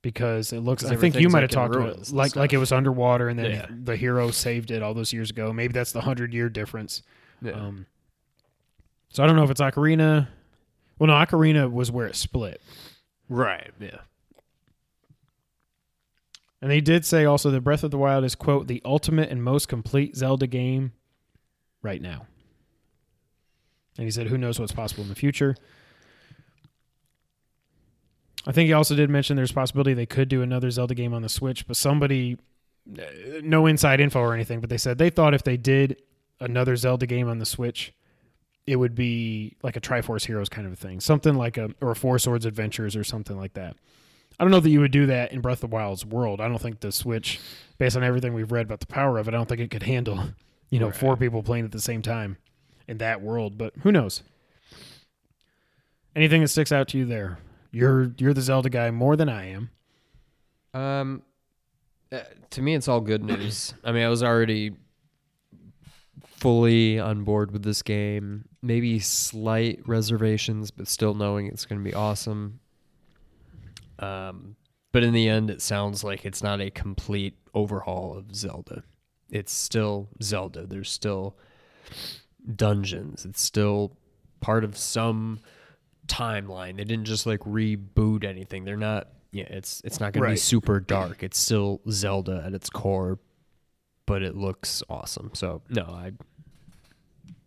because 0.00 0.52
it 0.52 0.60
looks. 0.60 0.84
I 0.84 0.94
think 0.94 1.16
you 1.16 1.28
might 1.30 1.40
like, 1.40 1.50
have 1.50 1.50
in 1.50 1.72
talked 1.72 1.74
about 1.74 1.98
it, 1.98 2.12
like 2.12 2.36
like 2.36 2.52
it 2.52 2.58
was 2.58 2.70
underwater, 2.70 3.28
and 3.28 3.36
then 3.36 3.50
Yeah. 3.50 3.66
the 3.68 3.96
hero 3.96 4.30
saved 4.30 4.70
it 4.70 4.84
all 4.84 4.94
those 4.94 5.12
years 5.12 5.30
ago. 5.30 5.52
Maybe 5.52 5.72
that's 5.72 5.90
the 5.90 6.02
hundred 6.02 6.32
year 6.32 6.48
difference. 6.48 7.02
Yeah. 7.42 7.54
Um, 7.54 7.86
so 9.08 9.24
I 9.24 9.26
don't 9.26 9.34
know 9.34 9.42
if 9.42 9.50
it's 9.50 9.60
Ocarina. 9.60 10.28
Well, 10.98 11.08
no, 11.08 11.14
Ocarina 11.14 11.70
was 11.70 11.90
where 11.90 12.06
it 12.06 12.16
split, 12.16 12.60
right. 13.28 13.70
Yeah. 13.80 13.98
and 16.62 16.70
they 16.70 16.80
did 16.80 17.04
say 17.04 17.24
also 17.24 17.50
that 17.50 17.60
Breath 17.62 17.82
of 17.84 17.90
the 17.90 17.98
Wild 17.98 18.24
is 18.24 18.34
quote 18.34 18.68
the 18.68 18.80
ultimate 18.84 19.28
and 19.30 19.42
most 19.42 19.68
complete 19.68 20.16
Zelda 20.16 20.46
game 20.46 20.92
right 21.82 22.00
now. 22.00 22.26
And 23.98 24.04
he 24.06 24.10
said, 24.10 24.28
"Who 24.28 24.38
knows 24.38 24.58
what's 24.58 24.72
possible 24.72 25.02
in 25.02 25.08
the 25.08 25.14
future." 25.14 25.56
I 28.46 28.52
think 28.52 28.66
he 28.66 28.72
also 28.72 28.94
did 28.94 29.08
mention 29.08 29.36
there's 29.36 29.50
a 29.52 29.54
possibility 29.54 29.94
they 29.94 30.06
could 30.06 30.28
do 30.28 30.42
another 30.42 30.70
Zelda 30.70 30.94
game 30.94 31.14
on 31.14 31.22
the 31.22 31.28
Switch, 31.30 31.66
but 31.66 31.76
somebody, 31.76 32.36
uh, 32.98 33.02
no 33.42 33.66
inside 33.66 34.00
info 34.00 34.20
or 34.20 34.34
anything, 34.34 34.60
but 34.60 34.68
they 34.68 34.76
said 34.76 34.98
they 34.98 35.08
thought 35.10 35.32
if 35.32 35.42
they 35.42 35.56
did 35.56 35.96
another 36.40 36.76
Zelda 36.76 37.06
game 37.06 37.26
on 37.28 37.38
the 37.38 37.46
Switch, 37.46 37.94
it 38.66 38.76
would 38.76 38.94
be 38.94 39.56
like 39.62 39.76
a 39.76 39.80
Triforce 39.80 40.24
Heroes 40.26 40.48
kind 40.48 40.66
of 40.66 40.72
a 40.72 40.76
thing, 40.76 41.00
something 41.00 41.34
like 41.34 41.56
a 41.58 41.70
or 41.80 41.90
a 41.92 41.96
Four 41.96 42.18
Swords 42.18 42.46
Adventures 42.46 42.96
or 42.96 43.04
something 43.04 43.36
like 43.36 43.54
that. 43.54 43.76
I 44.38 44.44
don't 44.44 44.50
know 44.50 44.60
that 44.60 44.70
you 44.70 44.80
would 44.80 44.90
do 44.90 45.06
that 45.06 45.32
in 45.32 45.40
Breath 45.40 45.62
of 45.62 45.70
the 45.70 45.74
Wild's 45.74 46.04
world. 46.04 46.40
I 46.40 46.48
don't 46.48 46.60
think 46.60 46.80
the 46.80 46.90
Switch, 46.90 47.38
based 47.78 47.96
on 47.96 48.02
everything 48.02 48.34
we've 48.34 48.50
read 48.50 48.66
about 48.66 48.80
the 48.80 48.86
power 48.86 49.18
of 49.18 49.28
it, 49.28 49.34
I 49.34 49.36
don't 49.36 49.48
think 49.48 49.60
it 49.60 49.70
could 49.70 49.84
handle, 49.84 50.18
you 50.70 50.80
know, 50.80 50.86
Right. 50.86 50.96
four 50.96 51.16
people 51.16 51.42
playing 51.42 51.64
at 51.66 51.70
the 51.72 51.80
same 51.80 52.02
time 52.02 52.36
in 52.88 52.98
that 52.98 53.20
world. 53.22 53.56
But 53.58 53.74
who 53.82 53.92
knows? 53.92 54.22
Anything 56.16 56.40
that 56.42 56.48
sticks 56.48 56.72
out 56.72 56.88
to 56.88 56.98
you 56.98 57.04
there? 57.04 57.38
You're 57.70 58.12
you're 58.18 58.34
the 58.34 58.40
Zelda 58.42 58.70
guy 58.70 58.90
more 58.92 59.16
than 59.16 59.28
I 59.28 59.50
am. 59.50 59.70
Um, 60.72 61.22
uh, 62.12 62.20
to 62.50 62.62
me, 62.62 62.74
it's 62.74 62.86
all 62.88 63.00
good 63.00 63.22
news. 63.24 63.74
I 63.84 63.90
mean, 63.92 64.04
I 64.04 64.08
was 64.08 64.22
already 64.22 64.72
fully 66.24 66.98
on 66.98 67.24
board 67.24 67.50
with 67.50 67.62
this 67.62 67.82
game. 67.82 68.44
Maybe 68.64 68.98
slight 68.98 69.80
reservations, 69.86 70.70
but 70.70 70.88
still 70.88 71.14
knowing 71.14 71.46
it's 71.46 71.66
going 71.66 71.82
to 71.82 71.84
be 71.84 71.94
awesome. 71.94 72.60
Um, 73.98 74.56
but 74.90 75.02
in 75.02 75.12
the 75.12 75.28
end, 75.28 75.50
it 75.50 75.60
sounds 75.60 76.02
like 76.02 76.24
it's 76.24 76.42
not 76.42 76.60
a 76.60 76.70
complete 76.70 77.36
overhaul 77.52 78.16
of 78.16 78.34
Zelda. 78.34 78.82
It's 79.30 79.52
still 79.52 80.08
Zelda. 80.22 80.66
There's 80.66 80.90
still 80.90 81.36
dungeons. 82.54 83.24
It's 83.24 83.42
still 83.42 83.96
part 84.40 84.64
of 84.64 84.76
some 84.76 85.40
timeline. 86.06 86.76
They 86.76 86.84
didn't 86.84 87.06
just 87.06 87.26
like 87.26 87.40
reboot 87.40 88.24
anything. 88.24 88.64
They're 88.64 88.76
not. 88.76 89.08
Yeah, 89.32 89.46
it's 89.50 89.82
it's 89.84 89.98
not 89.98 90.12
going 90.12 90.24
to 90.24 90.34
be 90.34 90.36
super 90.36 90.78
dark. 90.78 91.22
It's 91.22 91.38
still 91.38 91.80
Zelda 91.90 92.42
at 92.46 92.54
its 92.54 92.70
core, 92.70 93.18
but 94.06 94.22
it 94.22 94.36
looks 94.36 94.82
awesome. 94.88 95.30
So 95.34 95.62
no, 95.70 95.82
I 95.82 96.12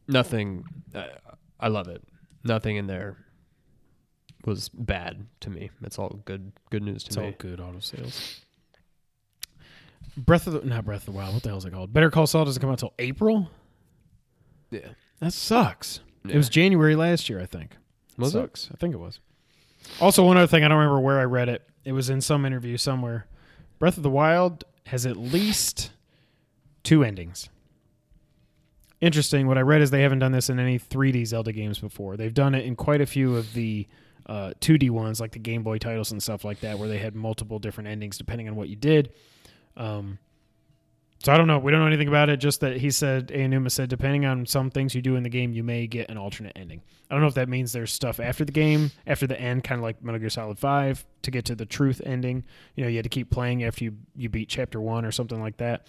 nothing. 0.07 0.63
Uh, 0.93 1.05
I 1.59 1.67
love 1.69 1.87
it. 1.87 2.03
Nothing 2.43 2.75
in 2.77 2.87
there 2.87 3.17
was 4.45 4.69
bad 4.69 5.25
to 5.41 5.49
me. 5.49 5.69
It's 5.83 5.99
all 5.99 6.21
good. 6.25 6.51
Good 6.69 6.83
news 6.83 7.03
to 7.03 7.07
It's 7.09 7.17
me. 7.17 7.25
all 7.25 7.31
good 7.37 7.59
auto 7.59 7.79
sales. 7.79 8.41
Breath 10.15 10.47
of 10.47 10.53
the 10.53 10.61
not 10.61 10.85
Breath 10.85 11.01
of 11.01 11.05
the 11.07 11.11
Wild. 11.11 11.33
What 11.33 11.43
the 11.43 11.49
hell 11.49 11.57
is 11.57 11.65
it 11.65 11.73
called? 11.73 11.93
Better 11.93 12.09
Call 12.09 12.25
Saul 12.27 12.45
doesn't 12.45 12.61
come 12.61 12.71
out 12.71 12.79
till 12.79 12.93
April. 12.97 13.49
Yeah. 14.71 14.89
That 15.19 15.33
sucks. 15.33 15.99
It 16.27 16.35
was 16.35 16.49
January 16.49 16.95
last 16.95 17.29
year, 17.29 17.39
I 17.39 17.45
think. 17.45 17.75
Was 18.17 18.33
it? 18.35 18.39
sucks. 18.39 18.69
I 18.73 18.77
think 18.77 18.93
it 18.93 18.97
was. 18.97 19.19
Also, 20.01 20.25
one 20.25 20.35
other 20.37 20.47
thing, 20.47 20.63
I 20.63 20.67
don't 20.67 20.77
remember 20.77 20.99
where 20.99 21.19
I 21.19 21.23
read 21.23 21.49
it. 21.49 21.63
It 21.85 21.93
was 21.93 22.09
in 22.09 22.19
some 22.21 22.45
interview 22.45 22.77
somewhere. 22.77 23.27
Breath 23.79 23.95
of 23.97 24.03
the 24.03 24.09
Wild 24.09 24.63
has 24.87 25.05
at 25.05 25.15
least 25.17 25.91
two 26.83 27.03
endings. 27.03 27.49
Interesting. 28.99 29.47
What 29.47 29.57
I 29.57 29.61
read 29.61 29.81
is 29.81 29.91
they 29.91 30.01
haven't 30.01 30.19
done 30.19 30.31
this 30.31 30.49
in 30.49 30.59
any 30.59 30.79
3D 30.79 31.25
Zelda 31.27 31.51
games 31.51 31.79
before. 31.79 32.17
They've 32.17 32.33
done 32.33 32.55
it 32.55 32.65
in 32.65 32.75
quite 32.75 33.01
a 33.01 33.05
few 33.05 33.35
of 33.35 33.53
the 33.53 33.87
uh, 34.25 34.53
2D 34.59 34.89
ones, 34.89 35.19
like 35.19 35.31
the 35.31 35.39
Game 35.39 35.63
Boy 35.63 35.77
titles 35.77 36.11
and 36.11 36.21
stuff 36.21 36.43
like 36.43 36.61
that, 36.61 36.79
where 36.79 36.89
they 36.89 36.97
had 36.97 37.15
multiple 37.15 37.59
different 37.59 37.89
endings 37.89 38.17
depending 38.17 38.47
on 38.47 38.55
what 38.55 38.69
you 38.69 38.75
did. 38.75 39.13
Um, 39.75 40.17
so 41.23 41.33
I 41.33 41.37
don't 41.37 41.47
know. 41.47 41.57
We 41.57 41.71
don't 41.71 41.81
know 41.81 41.87
anything 41.87 42.07
about 42.07 42.29
it. 42.29 42.37
Just 42.37 42.61
that 42.61 42.77
he 42.77 42.91
said, 42.91 43.29
Aonuma 43.29 43.71
said, 43.71 43.89
depending 43.89 44.25
on 44.25 44.45
some 44.45 44.69
things 44.69 44.93
you 44.93 45.01
do 45.01 45.15
in 45.15 45.23
the 45.23 45.29
game, 45.29 45.51
you 45.51 45.63
may 45.63 45.87
get 45.87 46.09
an 46.09 46.17
alternate 46.17 46.53
ending. 46.55 46.81
I 47.09 47.15
don't 47.15 47.21
know 47.21 47.27
if 47.27 47.33
that 47.35 47.49
means 47.49 47.71
there's 47.71 47.91
stuff 47.91 48.19
after 48.19 48.45
the 48.45 48.51
game, 48.51 48.91
after 49.07 49.25
the 49.25 49.39
end, 49.39 49.63
kind 49.63 49.79
of 49.79 49.83
like 49.83 50.03
Metal 50.03 50.19
Gear 50.19 50.29
Solid 50.29 50.59
Five, 50.59 51.05
to 51.23 51.31
get 51.31 51.45
to 51.45 51.55
the 51.55 51.65
truth 51.65 52.01
ending. 52.05 52.43
You 52.75 52.83
know, 52.83 52.89
you 52.89 52.97
had 52.97 53.03
to 53.03 53.09
keep 53.09 53.31
playing 53.31 53.63
after 53.63 53.83
you 53.85 53.97
you 54.15 54.29
beat 54.29 54.49
Chapter 54.49 54.79
One 54.79 55.05
or 55.05 55.11
something 55.11 55.41
like 55.41 55.57
that. 55.57 55.87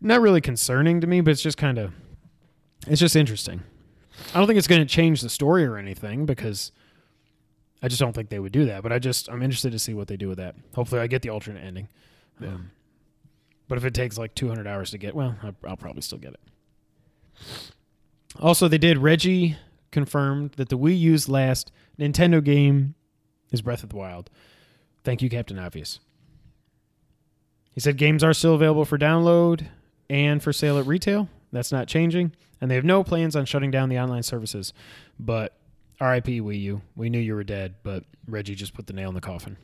Not 0.00 0.20
really 0.20 0.42
concerning 0.42 1.00
to 1.00 1.06
me, 1.06 1.22
but 1.22 1.30
it's 1.30 1.42
just 1.42 1.56
kind 1.56 1.78
of, 1.78 1.92
it's 2.86 3.00
just 3.00 3.16
interesting. 3.16 3.62
I 4.34 4.38
don't 4.38 4.46
think 4.46 4.58
it's 4.58 4.66
going 4.66 4.80
to 4.80 4.86
change 4.86 5.20
the 5.20 5.28
story 5.28 5.64
or 5.64 5.76
anything 5.76 6.26
because 6.26 6.72
I 7.82 7.88
just 7.88 8.00
don't 8.00 8.12
think 8.12 8.28
they 8.28 8.38
would 8.38 8.52
do 8.52 8.66
that. 8.66 8.82
But 8.82 8.92
I 8.92 8.98
just 8.98 9.28
I'm 9.28 9.42
interested 9.42 9.72
to 9.72 9.78
see 9.78 9.94
what 9.94 10.08
they 10.08 10.16
do 10.16 10.28
with 10.28 10.38
that. 10.38 10.54
Hopefully, 10.74 11.00
I 11.00 11.06
get 11.06 11.22
the 11.22 11.30
alternate 11.30 11.64
ending. 11.64 11.88
Um, 12.40 12.70
but 13.68 13.78
if 13.78 13.84
it 13.84 13.94
takes 13.94 14.18
like 14.18 14.34
200 14.34 14.66
hours 14.66 14.90
to 14.90 14.98
get, 14.98 15.14
well, 15.14 15.36
I'll, 15.42 15.56
I'll 15.66 15.76
probably 15.76 16.02
still 16.02 16.18
get 16.18 16.34
it. 16.34 16.40
Also, 18.40 18.68
they 18.68 18.78
did. 18.78 18.98
Reggie 18.98 19.56
confirmed 19.90 20.52
that 20.52 20.68
the 20.68 20.78
Wii 20.78 20.98
U's 21.00 21.28
last 21.28 21.72
Nintendo 21.98 22.42
game 22.42 22.94
is 23.50 23.62
Breath 23.62 23.82
of 23.82 23.90
the 23.90 23.96
Wild. 23.96 24.30
Thank 25.04 25.22
you, 25.22 25.30
Captain 25.30 25.58
Obvious. 25.58 26.00
He 27.72 27.80
said 27.80 27.96
games 27.96 28.24
are 28.24 28.32
still 28.32 28.54
available 28.54 28.84
for 28.84 28.98
download 28.98 29.66
and 30.08 30.42
for 30.42 30.52
sale 30.52 30.78
at 30.78 30.86
retail. 30.86 31.28
That's 31.56 31.72
not 31.72 31.88
changing. 31.88 32.32
And 32.60 32.70
they 32.70 32.74
have 32.74 32.84
no 32.84 33.02
plans 33.02 33.34
on 33.34 33.46
shutting 33.46 33.70
down 33.70 33.88
the 33.88 33.98
online 33.98 34.22
services. 34.22 34.74
But 35.18 35.54
RIP 36.00 36.26
Wii 36.26 36.60
U. 36.62 36.82
We 36.94 37.08
knew 37.08 37.18
you 37.18 37.34
were 37.34 37.44
dead, 37.44 37.76
but 37.82 38.04
Reggie 38.28 38.54
just 38.54 38.74
put 38.74 38.86
the 38.86 38.92
nail 38.92 39.08
in 39.08 39.14
the 39.14 39.22
coffin. 39.22 39.56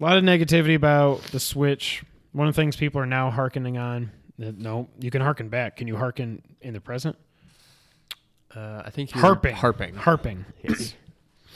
A 0.00 0.04
lot 0.04 0.16
of 0.16 0.22
negativity 0.24 0.76
about 0.76 1.20
the 1.24 1.40
Switch. 1.40 2.04
One 2.32 2.46
of 2.46 2.54
the 2.54 2.60
things 2.62 2.76
people 2.76 3.00
are 3.00 3.06
now 3.06 3.30
hearkening 3.30 3.76
on. 3.76 4.12
that- 4.38 4.56
No, 4.56 4.88
you 5.00 5.10
can 5.10 5.20
hearken 5.20 5.48
back. 5.48 5.76
Can 5.76 5.88
you 5.88 5.96
hearken 5.96 6.42
in 6.60 6.72
the 6.74 6.80
present? 6.80 7.16
Uh, 8.54 8.82
I 8.84 8.90
think 8.90 9.10
Harping. 9.10 9.54
Harping. 9.56 9.94
Harping. 9.96 10.44
Yes. 10.62 10.94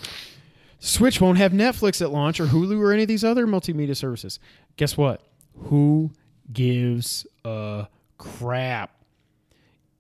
Switch 0.80 1.20
won't 1.20 1.38
have 1.38 1.52
Netflix 1.52 2.02
at 2.02 2.10
launch 2.10 2.38
or 2.40 2.46
Hulu 2.46 2.78
or 2.78 2.92
any 2.92 3.02
of 3.02 3.08
these 3.08 3.24
other 3.24 3.46
multimedia 3.46 3.96
services. 3.96 4.38
Guess 4.76 4.96
what? 4.96 5.22
Who 5.68 6.10
gives 6.52 7.26
a 7.44 7.88
crap? 8.18 8.90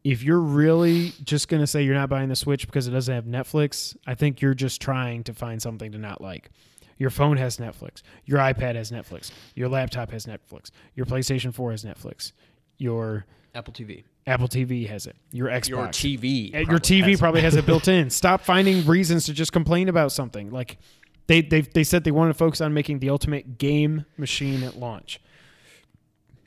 If 0.02 0.22
you're 0.22 0.40
really 0.40 1.12
just 1.24 1.48
going 1.48 1.62
to 1.62 1.66
say 1.66 1.82
you're 1.82 1.94
not 1.94 2.10
buying 2.10 2.28
the 2.28 2.36
Switch 2.36 2.66
because 2.66 2.86
it 2.86 2.90
doesn't 2.90 3.14
have 3.14 3.24
Netflix, 3.24 3.96
I 4.06 4.14
think 4.14 4.42
you're 4.42 4.52
just 4.54 4.80
trying 4.82 5.24
to 5.24 5.32
find 5.32 5.62
something 5.62 5.92
to 5.92 5.98
not 5.98 6.20
like. 6.20 6.50
Your 6.98 7.10
phone 7.10 7.38
has 7.38 7.56
Netflix. 7.56 8.02
Your 8.26 8.38
iPad 8.38 8.74
has 8.74 8.90
Netflix. 8.90 9.30
Your 9.54 9.68
laptop 9.68 10.10
has 10.10 10.26
Netflix. 10.26 10.70
Your 10.94 11.06
PlayStation 11.06 11.52
4 11.54 11.70
has 11.70 11.84
Netflix. 11.84 12.32
Your 12.78 13.24
Apple 13.54 13.72
TV. 13.72 14.04
Apple 14.26 14.48
TV 14.48 14.86
has 14.88 15.06
it. 15.06 15.16
Your 15.32 15.48
Xbox. 15.48 15.68
Your 15.68 15.86
TV. 15.88 16.54
Uh, 16.54 16.58
your 16.70 16.78
TV 16.78 17.18
probably 17.18 17.40
has 17.40 17.56
it 17.56 17.66
built 17.66 17.88
in. 17.88 18.10
Stop 18.10 18.42
finding 18.42 18.86
reasons 18.86 19.24
to 19.26 19.32
just 19.32 19.52
complain 19.52 19.88
about 19.88 20.12
something. 20.12 20.50
Like 20.50 20.78
They 21.26 21.40
they 21.40 21.62
they 21.62 21.84
said 21.84 22.04
they 22.04 22.10
wanted 22.10 22.32
to 22.32 22.38
focus 22.38 22.60
on 22.60 22.74
making 22.74 22.98
the 22.98 23.10
ultimate 23.10 23.58
game 23.58 24.04
machine 24.16 24.62
at 24.62 24.76
launch. 24.76 25.20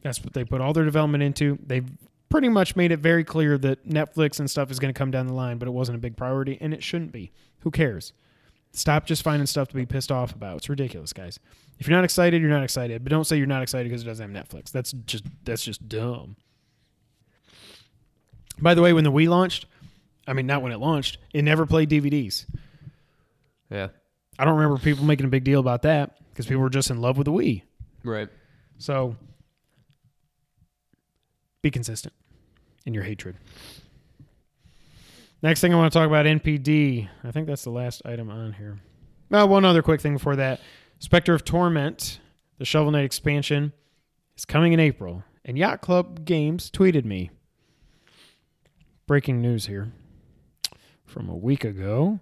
That's 0.08 0.24
what 0.24 0.32
they 0.32 0.46
put 0.46 0.62
all 0.62 0.72
their 0.72 0.86
development 0.86 1.22
into. 1.22 1.60
They've 1.66 1.86
pretty 2.30 2.48
much 2.48 2.78
made 2.78 2.94
it 2.94 3.00
very 3.00 3.26
clear 3.26 3.58
that 3.58 3.88
Netflix 3.88 4.40
and 4.40 4.50
stuff 4.50 4.72
is 4.72 4.80
going 4.80 4.94
to 4.94 4.98
come 4.98 5.12
down 5.12 5.28
the 5.28 5.34
line, 5.34 5.58
but 5.58 5.68
it 5.68 5.72
wasn't 5.72 5.98
a 5.98 6.00
big 6.00 6.16
priority, 6.16 6.58
and 6.62 6.74
it 6.74 6.82
shouldn't 6.82 7.12
be. 7.12 7.34
Who 7.60 7.72
cares? 7.72 8.14
Stop 8.72 9.06
just 9.06 9.22
finding 9.22 9.46
stuff 9.46 9.68
to 9.68 9.76
be 9.76 9.86
pissed 9.86 10.10
off 10.10 10.34
about. 10.34 10.58
It's 10.58 10.70
ridiculous, 10.70 11.12
guys. 11.12 11.40
If 11.78 11.90
you're 11.90 11.98
not 11.98 12.06
excited, 12.06 12.42
you're 12.42 12.50
not 12.50 12.64
excited. 12.64 13.04
But 13.04 13.10
don't 13.10 13.26
say 13.26 13.38
you're 13.38 13.48
not 13.48 13.64
excited 13.64 13.90
because 13.90 14.04
it 14.04 14.06
doesn't 14.06 14.34
have 14.34 14.48
Netflix. 14.48 14.72
That's 14.72 14.94
just 14.94 15.26
that's 15.44 15.62
just 15.62 15.90
dumb. 15.90 16.38
By 18.60 18.76
the 18.76 18.82
way, 18.82 18.94
when 18.94 19.04
the 19.04 19.12
Wii 19.12 19.28
launched, 19.28 19.66
I 20.26 20.32
mean 20.32 20.48
not 20.48 20.62
when 20.62 20.72
it 20.72 20.78
launched, 20.78 21.18
it 21.34 21.42
never 21.42 21.66
played 21.66 21.90
DVDs. 21.90 22.46
Yeah. 23.70 23.90
I 24.40 24.46
don't 24.46 24.56
remember 24.56 24.78
people 24.78 25.04
making 25.04 25.26
a 25.26 25.30
big 25.30 25.44
deal 25.44 25.60
about 25.60 25.82
that 25.82 26.16
because 26.30 26.46
people 26.46 26.62
were 26.62 26.70
just 26.70 26.92
in 26.92 27.02
love 27.02 27.18
with 27.18 27.26
the 27.26 27.34
Wii. 27.34 27.64
Right. 28.06 28.30
So 28.78 29.18
be 31.62 31.72
consistent 31.72 32.14
in 32.86 32.94
your 32.94 33.04
hatred. 33.04 33.38
Next 35.42 35.62
thing 35.62 35.74
I 35.74 35.78
want 35.78 35.92
to 35.92 36.00
talk 36.00 36.08
about 36.08 36.26
NPD. 36.26 37.08
I 37.24 37.32
think 37.32 37.48
that's 37.48 37.64
the 37.64 37.70
last 37.70 38.02
item 38.06 38.30
on 38.30 38.54
here. 38.54 38.80
Well, 39.30 39.48
one 39.48 39.66
other 39.66 39.84
quick 39.84 40.02
thing 40.02 40.14
before 40.14 40.36
that. 40.36 40.62
Specter 41.00 41.34
of 41.34 41.46
Torment, 41.46 42.20
the 42.58 42.66
Shovel 42.66 42.92
Knight 42.92 43.06
expansion, 43.06 43.74
is 44.36 44.46
coming 44.46 44.74
in 44.74 44.80
April. 44.80 45.24
And 45.46 45.58
Yacht 45.58 45.82
Club 45.82 46.26
Games 46.26 46.72
tweeted 46.72 47.06
me. 47.06 47.30
Breaking 49.06 49.42
news 49.42 49.68
here 49.68 49.94
from 51.06 51.30
a 51.30 51.36
week 51.36 51.64
ago. 51.64 52.20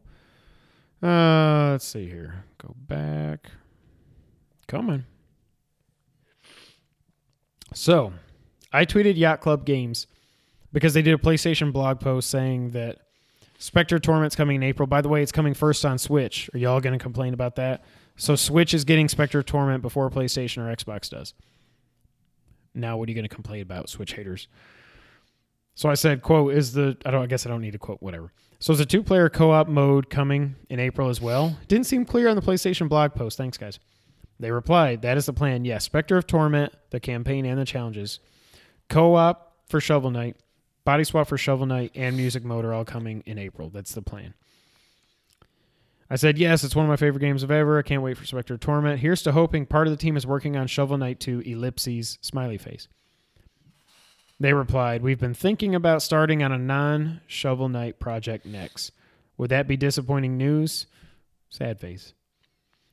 Uh, 1.02 1.72
let's 1.72 1.86
see 1.86 2.08
here. 2.08 2.46
Go 2.58 2.76
back. 2.78 3.50
Coming. 4.68 5.06
So, 7.74 8.14
I 8.76 8.86
tweeted 8.86 9.16
Yacht 9.18 9.42
Club 9.42 9.66
Games 9.66 10.08
because 10.74 10.94
they 10.94 11.02
did 11.02 11.14
a 11.14 11.18
PlayStation 11.18 11.72
blog 11.72 12.00
post 12.00 12.30
saying 12.30 12.72
that 12.72 13.00
Specter 13.58 14.00
Torment's 14.00 14.36
coming 14.36 14.58
in 14.58 14.64
April. 14.64 14.86
By 14.86 15.02
the 15.02 15.10
way, 15.10 15.24
it's 15.24 15.32
coming 15.32 15.54
first 15.54 15.86
on 15.86 15.98
Switch. 15.98 16.50
Are 16.54 16.58
y'all 16.58 16.82
going 16.82 16.98
to 16.98 17.02
complain 17.02 17.34
about 17.34 17.56
that? 17.56 17.86
So 18.18 18.36
Switch 18.36 18.74
is 18.74 18.84
getting 18.84 19.08
Specter 19.08 19.42
Torment 19.42 19.82
before 19.82 20.10
PlayStation 20.10 20.58
or 20.58 20.76
Xbox 20.76 21.10
does. 21.10 21.34
Now, 22.74 22.98
what 22.98 23.08
are 23.08 23.12
you 23.12 23.16
going 23.16 23.28
to 23.28 23.34
complain 23.34 23.62
about, 23.62 23.90
Switch 23.90 24.14
haters? 24.14 24.50
So 25.76 25.90
I 25.90 25.94
said, 25.94 26.22
"quote 26.22 26.54
is 26.54 26.74
the 26.74 26.98
I 27.06 27.12
don't 27.12 27.24
I 27.24 27.28
guess 27.28 27.46
I 27.46 27.50
don't 27.50 27.62
need 27.62 27.72
to 27.72 27.78
quote 27.78 28.02
whatever." 28.02 28.32
So 28.60 28.74
is 28.74 28.80
a 28.80 28.86
two-player 28.86 29.30
co-op 29.30 29.68
mode 29.68 30.10
coming 30.10 30.56
in 30.70 30.80
April 30.80 31.10
as 31.10 31.22
well? 31.22 31.58
Didn't 31.68 31.86
seem 31.86 32.06
clear 32.06 32.28
on 32.30 32.36
the 32.36 32.42
PlayStation 32.42 32.90
blog 32.90 33.14
post. 33.14 33.38
Thanks, 33.38 33.58
guys. 33.58 33.80
They 34.40 34.52
replied, 34.52 35.02
"That 35.02 35.18
is 35.18 35.26
the 35.26 35.34
plan. 35.34 35.64
Yes, 35.66 35.84
Specter 35.86 36.18
of 36.18 36.28
Torment, 36.28 36.74
the 36.90 37.00
campaign 37.00 37.46
and 37.46 37.60
the 37.60 37.66
challenges, 37.66 38.20
co-op 38.90 39.54
for 39.68 39.80
Shovel 39.80 40.12
Knight, 40.12 40.38
body 40.84 41.04
swap 41.04 41.28
for 41.28 41.38
Shovel 41.38 41.66
Knight, 41.66 41.92
and 41.96 42.16
music 42.18 42.44
mode 42.44 42.66
are 42.66 42.74
all 42.74 42.86
coming 42.86 43.24
in 43.26 43.38
April. 43.38 43.70
That's 43.70 43.94
the 43.94 44.02
plan." 44.02 44.34
I 46.10 46.18
said, 46.18 46.38
"Yes, 46.38 46.64
it's 46.64 46.76
one 46.76 46.86
of 46.86 46.90
my 46.90 46.98
favorite 46.98 47.22
games 47.22 47.44
of 47.44 47.50
ever. 47.50 47.80
I 47.80 47.82
can't 47.82 48.04
wait 48.04 48.18
for 48.18 48.26
Specter 48.26 48.58
Torment. 48.58 49.00
Here's 49.00 49.24
to 49.24 49.32
hoping 49.32 49.66
part 49.66 49.88
of 49.88 49.92
the 49.92 49.98
team 49.98 50.16
is 50.18 50.28
working 50.28 50.56
on 50.56 50.68
Shovel 50.68 50.98
Knight 50.98 51.20
2 51.20 51.42
Ellipses 51.42 52.20
smiley 52.22 52.58
face." 52.58 52.88
They 54.40 54.54
replied, 54.54 55.02
We've 55.02 55.20
been 55.20 55.34
thinking 55.34 55.76
about 55.76 56.02
starting 56.02 56.44
on 56.44 56.52
a 56.52 56.58
non 56.58 57.22
Shovel 57.28 57.70
Knight 57.70 58.00
project 58.00 58.46
next. 58.46 58.92
Would 59.38 59.50
that 59.50 59.68
be 59.68 59.78
disappointing 59.78 60.38
news? 60.38 60.88
Sad 61.50 61.80
face. 61.80 62.14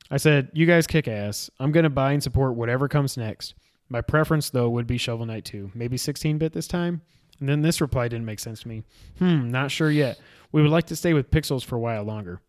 I 0.09 0.17
said, 0.17 0.49
You 0.53 0.65
guys 0.65 0.87
kick 0.87 1.07
ass. 1.07 1.49
I'm 1.59 1.71
going 1.71 1.83
to 1.83 1.89
buy 1.89 2.13
and 2.13 2.23
support 2.23 2.55
whatever 2.55 2.87
comes 2.87 3.17
next. 3.17 3.55
My 3.93 4.01
preference, 4.01 4.49
though, 4.49 4.69
would 4.69 4.87
be 4.87 4.97
Shovel 4.97 5.27
Knight 5.27 5.45
2. 5.45 5.69
Maybe 5.75 5.97
16 5.97 6.39
bit 6.39 6.51
this 6.51 6.67
time? 6.67 7.01
And 7.39 7.47
then 7.47 7.61
this 7.61 7.79
reply 7.79 8.07
didn't 8.07 8.25
make 8.25 8.39
sense 8.39 8.61
to 8.63 8.67
me. 8.67 8.81
Hmm, 9.19 9.49
not 9.51 9.69
sure 9.69 9.91
yet. 9.91 10.19
We 10.51 10.63
would 10.63 10.71
like 10.71 10.87
to 10.87 10.95
stay 10.95 11.13
with 11.13 11.29
pixels 11.29 11.63
for 11.63 11.75
a 11.75 11.79
while 11.79 12.03
longer. 12.03 12.41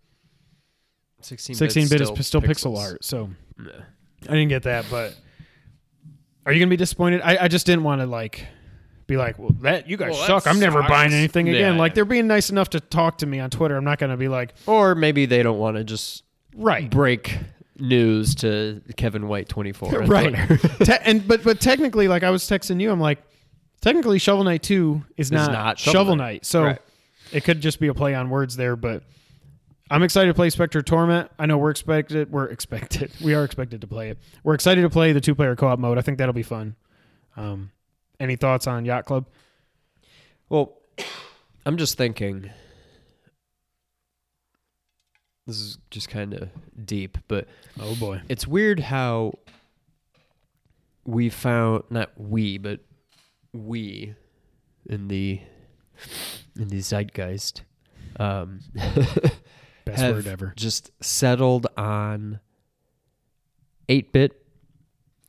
16 1.21 1.55
16 1.57 1.89
bit 1.89 2.01
is 2.01 2.11
p- 2.11 2.23
still 2.23 2.41
pixel 2.41 2.79
art, 2.79 3.05
so 3.05 3.29
I 3.59 4.33
didn't 4.33 4.49
get 4.49 4.63
that, 4.65 4.87
but 4.91 5.15
are 6.47 6.53
you 6.53 6.61
gonna 6.61 6.69
be 6.71 6.77
disappointed? 6.77 7.21
I, 7.23 7.45
I 7.45 7.49
just 7.49 7.65
didn't 7.67 7.85
want 7.85 8.01
to 8.03 8.07
like 8.07 8.47
be 9.07 9.17
like, 9.17 9.39
well, 9.39 9.51
that 9.61 9.89
you 9.89 9.97
guys 9.97 10.13
Well, 10.13 10.27
suck. 10.27 10.47
I'm 10.47 10.61
never 10.61 10.81
sucks." 10.81 10.91
buying 10.91 11.13
anything 11.15 11.49
again. 11.49 11.75
Yeah. 11.75 11.79
Like 11.79 11.95
they're 11.95 12.05
being 12.05 12.27
nice 12.27 12.51
enough 12.51 12.71
to 12.71 12.81
talk 12.81 13.19
to 13.19 13.27
me 13.27 13.41
on 13.41 13.49
Twitter. 13.51 13.77
I'm 13.77 13.85
not 13.85 13.99
gonna 13.99 14.17
be 14.19 14.29
like, 14.29 14.55
Or 14.67 14.95
maybe 14.95 15.25
they 15.27 15.43
don't 15.43 15.59
want 15.59 15.77
to 15.79 15.85
just 15.85 16.25
right, 16.55 16.91
break 16.91 17.39
news 17.79 18.35
to 18.37 18.81
Kevin 18.97 19.29
White 19.29 19.49
24. 19.49 19.91
right. 20.07 20.35
Te- 20.81 20.93
and 21.03 21.27
but 21.27 21.43
but 21.43 21.61
technically, 21.61 22.09
like 22.09 22.23
I 22.23 22.31
was 22.31 22.45
texting 22.45 22.81
you, 22.81 22.91
I'm 22.91 23.01
like, 23.01 23.23
technically, 23.81 24.19
Shovel 24.19 24.45
Knight 24.45 24.63
Two 24.63 25.05
is 25.17 25.31
not, 25.33 25.53
not 25.53 25.79
Shovel, 25.79 25.93
Shovel 25.93 26.17
Knight. 26.17 26.25
Knight. 26.33 26.47
So 26.47 26.65
Right. 26.65 26.79
it 27.33 27.45
could 27.45 27.61
just 27.61 27.81
be 27.81 27.89
a 27.89 27.95
play 27.95 28.15
on 28.15 28.31
words 28.31 28.57
there, 28.57 28.77
but. 28.77 29.03
I'm 29.91 30.03
excited 30.03 30.29
to 30.29 30.35
play 30.35 30.49
Specter 30.49 30.81
Torment. 30.81 31.31
I 31.39 31.45
know 31.45 31.59
we're 31.59 31.69
expected. 31.71 32.33
We're 32.33 32.47
expected. 32.47 33.13
We 33.23 33.35
are 33.35 33.45
expected 33.45 33.83
to 33.83 33.87
play 33.87 34.09
it. 34.09 34.19
We're 34.43 34.55
excited 34.55 34.81
to 34.81 34.89
play 34.89 35.13
the 35.13 35.21
two-player 35.21 35.57
co-op 35.57 35.79
mode. 35.79 35.99
I 35.99 36.01
think 36.01 36.17
that'll 36.17 36.33
be 36.33 36.43
fun. 36.43 36.75
Um, 37.37 37.71
any 38.19 38.35
thoughts 38.37 38.67
on 38.67 38.87
Yacht 38.87 39.05
Club? 39.05 39.27
Well, 40.49 40.79
I'm 41.67 41.77
just 41.77 41.99
thinking. 41.99 42.51
This 45.47 45.57
is 45.61 45.79
just 45.91 46.09
kind 46.09 46.33
of 46.35 46.49
deep, 46.87 47.19
but 47.29 47.47
Oh 47.79 47.95
boy. 47.97 48.23
it's 48.29 48.47
weird 48.47 48.81
how 48.81 49.35
we 51.05 51.29
found 51.29 51.85
not 51.91 52.11
we, 52.17 52.57
but 52.59 52.81
we 53.53 54.15
in 54.89 55.09
the 55.09 55.41
in 56.59 56.69
the 56.69 56.81
zeitgeist 56.81 57.63
um, 58.19 58.61
Best 59.85 60.03
word 60.03 60.27
ever. 60.27 60.53
just 60.57 60.91
settled 61.03 61.67
on 61.77 62.41
8-bit 63.89 64.41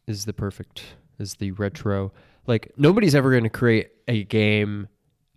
is 0.07 0.25
the 0.25 0.33
perfect 0.33 0.83
is 1.19 1.35
the 1.35 1.51
retro 1.51 2.11
like 2.47 2.71
nobody's 2.77 3.15
ever 3.15 3.31
going 3.31 3.43
to 3.43 3.49
create 3.49 3.89
a 4.07 4.23
game 4.23 4.87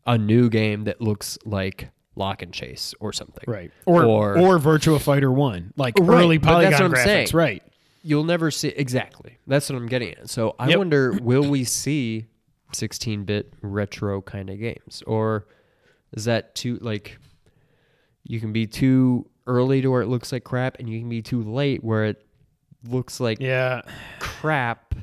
a 0.07 0.17
new 0.17 0.49
game 0.49 0.85
that 0.85 1.01
looks 1.01 1.37
like 1.45 1.91
Lock 2.19 2.43
'n' 2.43 2.53
Chase 2.53 2.95
or 3.01 3.13
something 3.13 3.45
Right. 3.47 3.71
Or 3.87 4.05
or, 4.05 4.39
Or- 4.39 4.59
Virtua 4.59 5.01
Fighter 5.01 5.33
1. 5.33 5.73
Like 5.77 5.95
Right, 5.99 6.25
early 6.25 6.39
but 6.39 6.61
that's 6.61 6.77
polygon 6.77 6.91
what 6.93 6.99
I'm 7.01 7.05
graphics. 7.05 7.05
saying. 7.05 7.29
Right. 7.33 7.63
you'll 8.03 8.25
never 8.25 8.51
see 8.51 8.69
exactly 8.69 9.39
that's 9.47 9.69
what 9.69 9.77
i'm 9.77 9.87
getting 9.87 10.11
at 10.15 10.31
so 10.31 10.55
i 10.59 10.69
Yep. 10.69 10.79
wonder 10.79 11.13
will 11.23 11.49
we 11.49 11.65
see 11.65 12.27
16-bit 12.75 13.53
retro 13.63 14.23
kind 14.23 14.49
of 14.51 14.59
games 14.59 15.03
or 15.07 15.47
is 16.13 16.25
that 16.27 16.55
too 16.55 16.79
like 16.81 17.19
you 18.25 18.41
can 18.41 18.53
be 18.53 18.67
too 18.67 19.27
early 19.47 19.81
to 19.81 19.89
where 19.91 20.03
it 20.03 20.07
looks 20.07 20.31
like 20.33 20.45
crap 20.45 20.79
and 20.79 20.89
you 20.89 20.99
can 21.01 21.09
be 21.09 21.23
too 21.23 21.43
late 21.43 21.83
where 21.83 22.05
it 22.05 22.25
looks 22.89 23.19
like 23.21 23.41
Yeah. 23.41 23.83
crap 24.21 24.95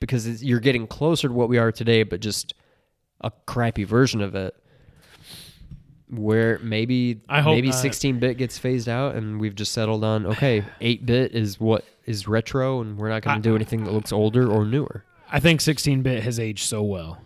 because 0.00 0.26
it's, 0.26 0.42
you're 0.42 0.60
getting 0.60 0.86
closer 0.86 1.28
to 1.28 1.34
what 1.34 1.48
we 1.48 1.56
are 1.58 1.72
today 1.72 2.02
but 2.02 2.20
just 2.20 2.54
a 3.22 3.30
crappy 3.46 3.84
version 3.84 4.20
of 4.20 4.34
it 4.34 4.54
where 6.08 6.58
maybe 6.60 7.20
I 7.28 7.40
hope 7.40 7.54
maybe 7.54 7.68
not. 7.68 7.76
16-bit 7.76 8.36
gets 8.36 8.58
phased 8.58 8.88
out 8.88 9.14
and 9.14 9.40
we've 9.40 9.54
just 9.54 9.72
settled 9.72 10.04
on 10.04 10.26
okay 10.26 10.64
8-bit 10.80 11.32
is 11.32 11.58
what 11.58 11.84
is 12.04 12.28
retro 12.28 12.80
and 12.80 12.98
we're 12.98 13.08
not 13.08 13.22
going 13.22 13.36
to 13.36 13.42
do 13.42 13.56
anything 13.56 13.84
that 13.84 13.92
looks 13.92 14.12
older 14.12 14.50
or 14.50 14.64
newer 14.64 15.04
I 15.32 15.40
think 15.40 15.60
16-bit 15.60 16.22
has 16.22 16.38
aged 16.38 16.66
so 16.68 16.82
well. 16.82 17.20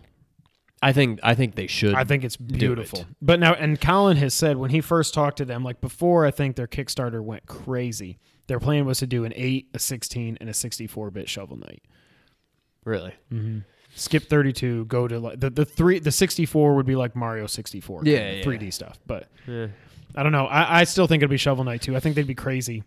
i 0.81 0.93
think 0.93 1.19
i 1.23 1.35
think 1.35 1.55
they 1.55 1.67
should 1.67 1.93
I 1.93 2.05
think 2.05 2.23
it's 2.23 2.37
beautiful. 2.37 3.01
it. 3.01 3.07
But 3.21 3.39
now, 3.39 3.53
and 3.53 3.79
Colin 3.79 4.17
has 4.17 4.33
said 4.33 4.57
when 4.57 4.69
he 4.71 4.79
first 4.81 5.13
talked 5.13 5.37
to 5.37 5.45
them, 5.45 5.63
like 5.63 5.81
before, 5.81 6.25
I 6.25 6.31
think 6.31 6.55
their 6.55 6.67
Kickstarter 6.67 7.21
went 7.21 7.45
crazy. 7.45 8.17
Their 8.47 8.59
plan 8.59 8.85
was 8.85 8.99
to 8.99 9.07
do 9.07 9.25
an 9.25 9.33
8, 9.35 9.67
a 9.73 9.79
16, 9.79 10.37
and 10.39 10.49
a 10.49 10.53
64-bit 10.53 11.29
Shovel 11.29 11.57
Knight. 11.57 11.83
really 12.85 13.13
mm-hmm. 13.31 13.59
Skip 13.95 14.23
32, 14.29 14.85
go 14.85 15.07
to 15.07 15.19
like 15.19 15.39
the, 15.39 15.49
the 15.49 15.65
three, 15.65 15.99
the 15.99 16.11
64 16.11 16.75
would 16.75 16.85
be 16.85 16.95
like 16.95 17.15
Mario 17.15 17.47
64, 17.47 18.01
Yeah, 18.05 18.17
kind 18.19 18.29
of 18.29 18.37
yeah. 18.37 18.43
3D 18.43 18.73
stuff. 18.73 18.99
But 19.07 19.27
yeah. 19.47 19.67
I 20.15 20.23
don't 20.23 20.31
know. 20.31 20.45
I, 20.45 20.81
I 20.81 20.83
still 20.85 21.07
think 21.07 21.21
it'd 21.21 21.29
be 21.29 21.37
Shovel 21.37 21.63
Knight 21.63 21.81
too. 21.81 21.95
I 21.95 21.99
think 21.99 22.15
they'd 22.15 22.25
be 22.27 22.35
crazy. 22.35 22.83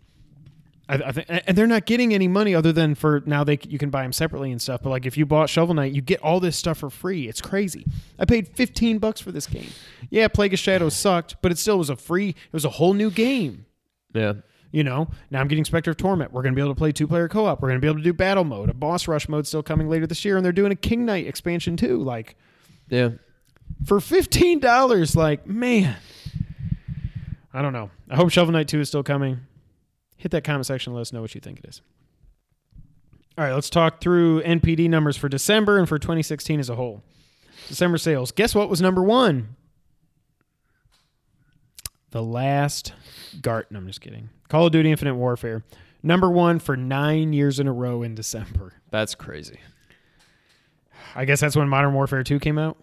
I, 0.89 0.95
I 0.95 1.13
think, 1.13 1.27
and 1.29 1.57
they're 1.57 1.67
not 1.69 1.87
getting 1.87 2.13
any 2.13 2.27
money 2.29 2.55
other 2.55 2.73
than 2.73 2.95
for 2.97 3.23
now. 3.25 3.45
They 3.45 3.59
you 3.69 3.79
can 3.79 3.91
buy 3.91 4.03
them 4.03 4.13
separately 4.13 4.51
and 4.51 4.61
stuff. 4.61 4.81
But 4.83 4.91
like 4.91 5.07
if 5.07 5.17
you 5.17 5.25
bought 5.25 5.49
Shovel 5.49 5.75
Knight, 5.75 5.93
you 5.93 6.03
get 6.03 6.21
all 6.23 6.41
this 6.41 6.57
stuff 6.57 6.79
for 6.79 6.91
free. 6.91 7.29
It's 7.29 7.41
crazy. 7.41 7.87
I 8.19 8.25
paid 8.25 8.49
fifteen 8.49 8.99
bucks 8.99 9.21
for 9.21 9.31
this 9.31 9.47
game. 9.47 9.69
Yeah, 10.11 10.27
Plague 10.29 10.53
of 10.53 10.59
Shadows 10.59 10.95
sucked, 10.95 11.37
but 11.41 11.53
it 11.53 11.59
still 11.59 11.79
was 11.79 11.89
a 11.89 11.97
free. 11.97 12.31
It 12.31 12.53
was 12.53 12.65
a 12.65 12.71
whole 12.71 12.95
new 12.95 13.11
game. 13.11 13.67
yeah 14.13 14.35
You 14.73 14.83
know. 14.83 15.09
Now 15.31 15.41
I'm 15.41 15.49
getting 15.49 15.64
Specter 15.64 15.93
of 15.93 15.99
Torment. 15.99 16.33
We're 16.33 16.43
gonna 16.43 16.57
be 16.57 16.62
able 16.62 16.73
to 16.75 16.79
play 16.79 16.91
two 16.93 17.07
player 17.07 17.29
co 17.29 17.47
op. 17.47 17.62
We're 17.62 17.68
gonna 17.68 17.81
be 17.81 17.87
able 17.87 17.99
to 17.99 18.03
do 18.03 18.12
battle 18.12 18.45
mode. 18.45 18.70
A 18.70 18.75
boss 18.75 19.07
rush 19.07 19.29
mode 19.29 19.47
still 19.47 19.62
coming 19.62 19.89
later 19.89 20.07
this 20.07 20.25
year, 20.25 20.37
and 20.37 20.45
they're 20.45 20.53
doing 20.53 20.73
a 20.73 20.77
King 20.77 21.05
Knight 21.05 21.27
expansion 21.27 21.77
too. 21.77 22.03
Like 22.03 22.37
yeah 22.89 23.11
for 23.85 24.01
fifteen 24.01 24.59
dollars. 24.61 25.14
Like 25.14 25.47
man, 25.47 25.97
I 27.53 27.62
don't 27.62 27.73
know. 27.73 27.91
I 28.09 28.16
hope 28.16 28.31
Shovel 28.31 28.53
Knight 28.53 28.68
Two 28.68 28.81
is 28.81 28.89
still 28.89 29.03
coming. 29.03 29.41
hit 30.16 30.31
that 30.33 30.45
comment 30.45 30.66
section 30.66 30.91
and 30.91 30.97
let 30.97 31.03
us 31.03 31.12
know 31.12 31.20
what 31.20 31.35
you 31.35 31.41
think 31.41 31.59
it 31.59 31.66
is. 31.68 31.83
All 33.39 33.45
right, 33.45 33.55
let's 33.55 33.70
talk 33.70 34.01
through 34.01 34.43
NPD 34.43 34.89
numbers 34.91 35.16
for 35.16 35.29
December 35.29 35.79
and 35.79 35.89
for 35.89 35.99
2016 35.99 36.61
as 36.61 36.68
a 36.68 36.77
whole. 36.77 37.03
December 37.68 37.97
sales. 37.97 38.31
Guess 38.31 38.55
what 38.55 38.68
was 38.68 38.83
number 38.83 39.03
one? 39.03 39.57
The 42.11 42.23
last 42.23 42.93
Gart. 43.41 43.70
No, 43.73 43.79
I'm 43.79 43.87
just 43.87 44.03
kidding. 44.03 44.29
Call 44.53 44.67
of 44.67 44.73
Duty 44.73 44.91
Infinite 44.91 45.15
Warfare. 45.15 45.65
Number 46.03 46.31
one 46.31 46.59
for 46.59 46.77
nine 46.77 47.33
years 47.33 47.59
in 47.59 47.67
a 47.67 47.73
row 47.73 48.03
in 48.03 48.15
December. 48.15 48.75
That's 48.91 49.15
crazy. 49.15 49.59
I 51.15 51.25
guess 51.25 51.41
that's 51.41 51.57
when 51.57 51.71
Modern 51.71 51.95
Warfare 51.95 52.23
2 52.23 52.39
came 52.39 52.59
out. 52.59 52.77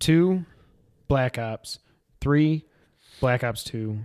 Two, 0.00 0.44
Black 1.06 1.38
Ops. 1.38 1.78
Three, 2.20 2.64
Black 3.20 3.44
Ops 3.44 3.62
2. 3.62 4.00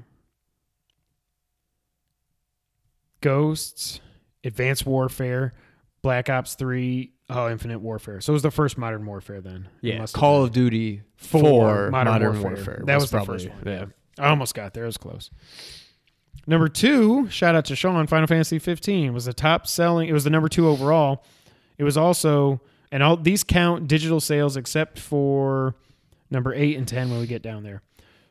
Ghosts, 3.22 4.00
Advanced 4.44 4.86
Warfare, 4.86 5.54
Black 6.04 6.30
Ops 6.30 6.54
3, 6.54 7.12
oh, 7.32 7.50
Infinite 7.50 7.80
Warfare. 7.80 8.22
So 8.22 8.32
it 8.32 8.36
was 8.36 8.44
the 8.44 8.52
first 8.52 8.78
Modern 8.78 9.08
Warfare 9.08 9.42
then. 9.42 9.70
Yeah, 9.82 10.06
Call 10.14 10.44
of 10.44 10.52
Duty 10.52 11.02
Four, 11.18 11.90
Modern 11.90 12.14
Modern, 12.14 12.42
Warfare. 12.42 12.54
Warfare. 12.54 12.84
That 12.86 12.96
was 13.00 13.10
the 13.10 13.18
probably, 13.18 13.48
first 13.48 13.50
one, 13.50 13.74
Yeah. 13.74 13.86
I 14.20 14.30
almost 14.30 14.54
got 14.54 14.74
there. 14.74 14.84
It 14.84 14.88
was 14.88 14.98
close. 14.98 15.30
Number 16.48 16.68
two, 16.68 17.30
shout 17.30 17.56
out 17.56 17.66
to 17.66 17.76
Sean, 17.76 18.08
Final 18.08 18.28
Fantasy 18.28 18.60
15 18.60 19.14
was 19.14 19.26
the 19.26 19.34
top 19.34 19.68
selling. 19.68 20.10
It 20.10 20.14
was 20.14 20.24
the 20.24 20.30
number 20.30 20.50
two 20.50 20.68
overall. 20.68 21.24
It 21.78 21.84
was 21.84 21.96
also, 21.98 22.62
and 22.92 23.04
all 23.04 23.16
these 23.18 23.44
count 23.44 23.88
digital 23.88 24.20
sales 24.20 24.58
except 24.58 25.00
for 25.00 25.76
number 26.32 26.54
eight 26.54 26.76
and 26.78 26.88
10 26.88 27.10
when 27.10 27.20
we 27.20 27.28
get 27.28 27.42
down 27.42 27.64
there. 27.64 27.82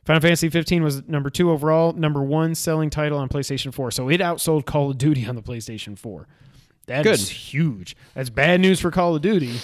Final 0.05 0.21
Fantasy 0.21 0.49
15 0.49 0.83
was 0.83 1.07
number 1.07 1.29
two 1.29 1.51
overall, 1.51 1.93
number 1.93 2.21
one 2.23 2.55
selling 2.55 2.89
title 2.89 3.17
on 3.19 3.29
PlayStation 3.29 3.73
4. 3.73 3.91
So 3.91 4.09
it 4.09 4.21
outsold 4.21 4.65
Call 4.65 4.91
of 4.91 4.97
Duty 4.97 5.25
on 5.27 5.35
the 5.35 5.41
PlayStation 5.41 5.97
4. 5.97 6.27
That 6.87 7.05
is 7.05 7.25
Good. 7.25 7.31
huge. 7.31 7.95
That's 8.15 8.29
bad 8.31 8.59
news 8.59 8.79
for 8.79 8.89
Call 8.89 9.15
of 9.15 9.21
Duty, 9.21 9.59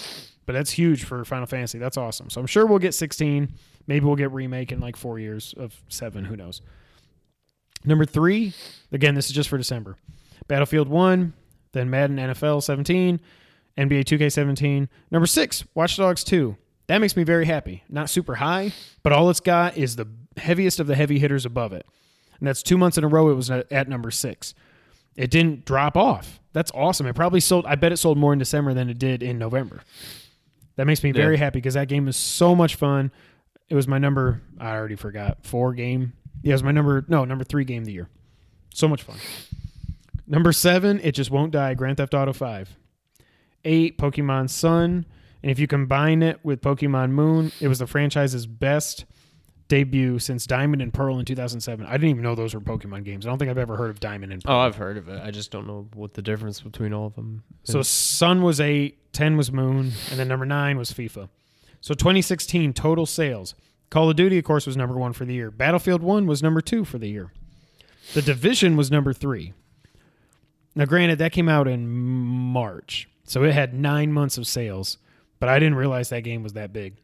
but 0.46 0.52
that's 0.52 0.70
huge 0.70 1.02
for 1.04 1.24
Final 1.24 1.46
Fantasy. 1.46 1.78
That's 1.78 1.96
awesome. 1.96 2.30
So 2.30 2.40
I'm 2.40 2.46
sure 2.46 2.64
we'll 2.64 2.78
get 2.78 2.94
16. 2.94 3.52
Maybe 3.86 4.04
we'll 4.04 4.16
get 4.16 4.32
remake 4.32 4.72
in 4.72 4.80
like 4.80 4.96
four 4.96 5.18
years 5.18 5.54
of 5.56 5.74
seven. 5.88 6.24
Who 6.24 6.36
knows? 6.36 6.60
Number 7.84 8.04
three, 8.04 8.52
again, 8.90 9.14
this 9.14 9.26
is 9.26 9.32
just 9.32 9.48
for 9.48 9.58
December. 9.58 9.96
Battlefield 10.48 10.88
1, 10.88 11.32
then 11.72 11.90
Madden 11.90 12.16
NFL 12.16 12.62
17, 12.62 13.20
NBA 13.78 14.04
2K17. 14.04 14.88
Number 15.10 15.26
six, 15.26 15.64
Watch 15.74 15.96
Dogs 15.96 16.24
2. 16.24 16.56
That 16.88 16.98
makes 16.98 17.16
me 17.16 17.22
very 17.24 17.46
happy. 17.46 17.82
Not 17.88 18.10
super 18.10 18.36
high, 18.36 18.72
but 19.02 19.12
all 19.12 19.28
it's 19.30 19.40
got 19.40 19.76
is 19.76 19.96
the 19.96 20.06
heaviest 20.36 20.80
of 20.80 20.86
the 20.86 20.94
heavy 20.94 21.18
hitters 21.18 21.44
above 21.44 21.72
it. 21.72 21.86
And 22.38 22.46
that's 22.48 22.62
two 22.62 22.78
months 22.78 22.98
in 22.98 23.04
a 23.04 23.08
row 23.08 23.30
it 23.30 23.34
was 23.34 23.50
at, 23.50 23.70
at 23.72 23.88
number 23.88 24.10
six. 24.10 24.54
It 25.16 25.30
didn't 25.30 25.64
drop 25.64 25.96
off. 25.96 26.40
That's 26.52 26.70
awesome. 26.74 27.06
It 27.06 27.14
probably 27.14 27.40
sold, 27.40 27.66
I 27.66 27.74
bet 27.74 27.92
it 27.92 27.96
sold 27.98 28.18
more 28.18 28.32
in 28.32 28.38
December 28.38 28.74
than 28.74 28.88
it 28.90 28.98
did 28.98 29.22
in 29.22 29.38
November. 29.38 29.80
That 30.76 30.86
makes 30.86 31.02
me 31.02 31.10
Yeah. 31.10 31.14
very 31.22 31.36
happy 31.38 31.58
because 31.58 31.74
that 31.74 31.88
game 31.88 32.06
is 32.08 32.16
so 32.16 32.54
much 32.54 32.74
fun. 32.74 33.10
It 33.68 33.74
was 33.74 33.88
my 33.88 33.98
number, 33.98 34.42
I 34.58 34.70
already 34.76 34.96
forgot, 34.96 35.38
four 35.44 35.72
game. 35.72 36.12
Yeah, 36.42 36.50
it 36.50 36.54
was 36.54 36.62
my 36.62 36.72
number, 36.72 37.04
no, 37.08 37.24
number 37.24 37.44
three 37.44 37.64
game 37.64 37.82
of 37.82 37.86
the 37.86 37.92
year. 37.92 38.08
So 38.72 38.86
much 38.86 39.02
fun. 39.02 39.16
Number 40.26 40.52
seven, 40.52 41.00
It 41.02 41.12
Just 41.12 41.30
Won't 41.30 41.52
Die, 41.52 41.74
Grand 41.74 41.96
Theft 41.96 42.14
Auto 42.14 42.32
5. 42.32 42.76
Eight, 43.64 43.98
Pokemon 43.98 44.50
Sun. 44.50 45.06
And 45.42 45.50
if 45.50 45.58
you 45.58 45.66
combine 45.66 46.22
it 46.22 46.40
with 46.44 46.60
Pokemon 46.60 47.10
Moon, 47.10 47.52
it 47.60 47.68
was 47.68 47.78
the 47.78 47.86
franchise's 47.86 48.46
best 48.46 49.04
debut 49.68 50.18
since 50.18 50.46
Diamond 50.46 50.82
and 50.82 50.92
Pearl 50.92 51.18
in 51.18 51.24
2007. 51.24 51.86
I 51.86 51.92
didn't 51.92 52.10
even 52.10 52.22
know 52.22 52.34
those 52.34 52.54
were 52.54 52.60
Pokemon 52.60 53.04
games. 53.04 53.26
I 53.26 53.28
don't 53.28 53.38
think 53.38 53.50
I've 53.50 53.58
ever 53.58 53.76
heard 53.76 53.90
of 53.90 54.00
Diamond 54.00 54.32
and 54.32 54.42
oh, 54.44 54.48
Pearl. 54.48 54.56
Oh, 54.56 54.60
I've 54.60 54.76
heard 54.76 54.96
of 54.96 55.08
it. 55.08 55.20
I 55.22 55.30
just 55.30 55.50
don't 55.50 55.66
know 55.66 55.88
what 55.94 56.14
the 56.14 56.22
difference 56.22 56.60
between 56.60 56.92
all 56.92 57.06
of 57.06 57.14
them. 57.14 57.42
So. 57.64 57.82
Sun 57.82 58.42
was 58.42 58.60
eight, 58.60 59.12
10 59.12 59.36
was 59.36 59.50
Moon, 59.50 59.92
and 60.10 60.18
then 60.18 60.28
number 60.28 60.46
nine 60.46 60.78
was 60.78 60.92
FIFA. 60.92 61.28
So 61.86 61.94
2016 61.94 62.72
total 62.72 63.06
sales. 63.06 63.54
Call 63.90 64.10
of 64.10 64.16
Duty, 64.16 64.38
of 64.38 64.44
course, 64.44 64.66
was 64.66 64.76
number 64.76 64.96
one 64.96 65.12
for 65.12 65.24
the 65.24 65.34
year. 65.34 65.52
Battlefield 65.52 66.02
1 66.02 66.26
was 66.26 66.42
number 66.42 66.60
two 66.60 66.84
for 66.84 66.98
the 66.98 67.08
year. 67.08 67.32
The 68.12 68.22
Division 68.22 68.76
was 68.76 68.90
number 68.90 69.12
three. 69.12 69.52
Now, 70.74 70.86
granted, 70.86 71.18
that 71.20 71.30
came 71.30 71.48
out 71.48 71.68
in 71.68 71.88
March, 71.88 73.08
so 73.22 73.44
it 73.44 73.54
had 73.54 73.72
nine 73.72 74.12
months 74.12 74.36
of 74.36 74.48
sales, 74.48 74.98
but 75.38 75.48
I 75.48 75.60
didn't 75.60 75.76
realize 75.76 76.08
that 76.08 76.24
game 76.24 76.42
was 76.42 76.54
that 76.54 76.72
big. 76.72 76.96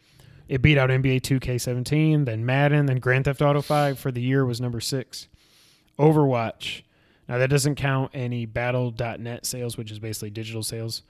It 0.48 0.62
beat 0.62 0.78
out 0.78 0.90
NBA 0.90 1.20
2K17, 1.20 2.24
then 2.24 2.44
Madden, 2.44 2.86
then 2.86 2.98
Grand 2.98 3.26
Theft 3.26 3.40
Auto 3.40 3.62
5 3.62 4.00
for 4.00 4.10
the 4.10 4.20
year 4.20 4.44
was 4.44 4.60
number 4.60 4.80
six. 4.80 5.28
Overwatch. 5.96 6.82
Now, 7.28 7.38
that 7.38 7.50
doesn't 7.50 7.76
count 7.76 8.10
any 8.14 8.46
Battle.net 8.46 9.46
sales, 9.46 9.78
which 9.78 9.92
is 9.92 10.00
basically 10.00 10.30
digital 10.30 10.64
sales 10.64 11.04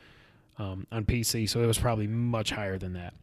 um, 0.59 0.87
on 0.93 1.07
PC, 1.07 1.49
so 1.49 1.63
it 1.63 1.67
was 1.67 1.79
probably 1.79 2.07
much 2.07 2.51
higher 2.51 2.77
than 2.77 2.93
that. 2.93 3.15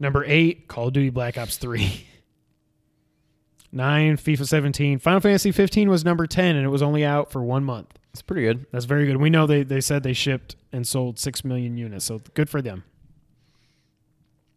Number 0.00 0.24
eight, 0.26 0.68
Call 0.68 0.88
of 0.88 0.92
Duty 0.92 1.10
Black 1.10 1.36
Ops 1.36 1.56
3. 1.56 2.06
Nine, 3.72 4.16
FIFA 4.16 4.46
17. 4.46 4.98
Final 4.98 5.20
Fantasy 5.20 5.52
15 5.52 5.90
was 5.90 6.04
number 6.04 6.26
10, 6.26 6.56
and 6.56 6.64
it 6.64 6.70
was 6.70 6.82
only 6.82 7.04
out 7.04 7.30
for 7.30 7.42
one 7.42 7.64
month. 7.64 7.98
it's 8.12 8.22
pretty 8.22 8.42
good. 8.42 8.66
That's 8.72 8.86
very 8.86 9.06
good. 9.06 9.18
We 9.18 9.28
know 9.28 9.46
they, 9.46 9.62
they 9.62 9.80
said 9.80 10.02
they 10.02 10.14
shipped 10.14 10.56
and 10.72 10.86
sold 10.86 11.18
6 11.18 11.44
million 11.44 11.76
units, 11.76 12.06
so 12.06 12.22
good 12.34 12.48
for 12.48 12.62
them. 12.62 12.84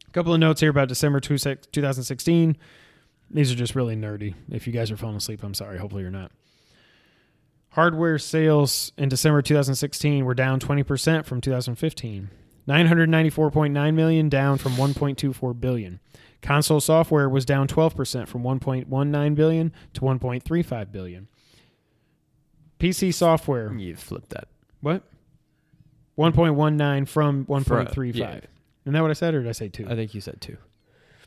A 0.08 0.12
couple 0.12 0.34
of 0.34 0.40
notes 0.40 0.62
here 0.62 0.70
about 0.70 0.88
December 0.88 1.20
2 1.20 1.38
2016. 1.38 2.58
These 3.30 3.52
are 3.52 3.56
just 3.56 3.76
really 3.76 3.96
nerdy. 3.96 4.36
If 4.50 4.68
you 4.68 4.74
guys 4.74 4.92
are 4.92 4.98
falling 4.98 5.18
asleep, 5.18 5.44
I'm 5.44 5.54
sorry. 5.54 5.78
Hopefully 5.78 6.02
you're 6.04 6.12
not. 6.12 6.32
Hardware 7.70 8.18
sales 8.18 8.92
in 8.98 9.08
December 9.08 9.42
2016 9.42 10.26
were 10.26 10.34
down 10.34 10.60
20% 10.60 11.26
from 11.26 11.40
2015. 11.40 12.30
994.9 12.68 13.94
million 13.94 14.30
down 14.30 14.58
from 14.58 14.74
1.24 14.74 15.60
billion. 15.60 16.00
Console 16.42 16.80
software 16.80 17.30
was 17.30 17.46
down 17.46 17.68
12% 17.68 18.28
from 18.28 18.44
1.19 18.44 19.36
billion 19.36 19.72
to 19.94 20.02
1.35 20.02 20.92
billion. 20.92 21.28
PC 22.80 23.14
software 23.14 23.72
You 23.74 23.96
flipped 23.96 24.30
that. 24.30 24.48
what? 24.82 25.04
1.19 26.18 27.08
from 27.08 27.46
1.35. 27.46 28.16
yeah. 28.16 28.40
Isn't 28.84 28.94
that 28.94 29.02
what 29.02 29.12
I 29.12 29.14
said, 29.14 29.34
or 29.36 29.42
did 29.44 29.50
I 29.50 29.54
say 29.54 29.70
two? 29.70 29.86
I 29.88 29.96
think 29.96 30.14
you 30.16 30.22
said 30.22 30.42
two. 30.42 30.58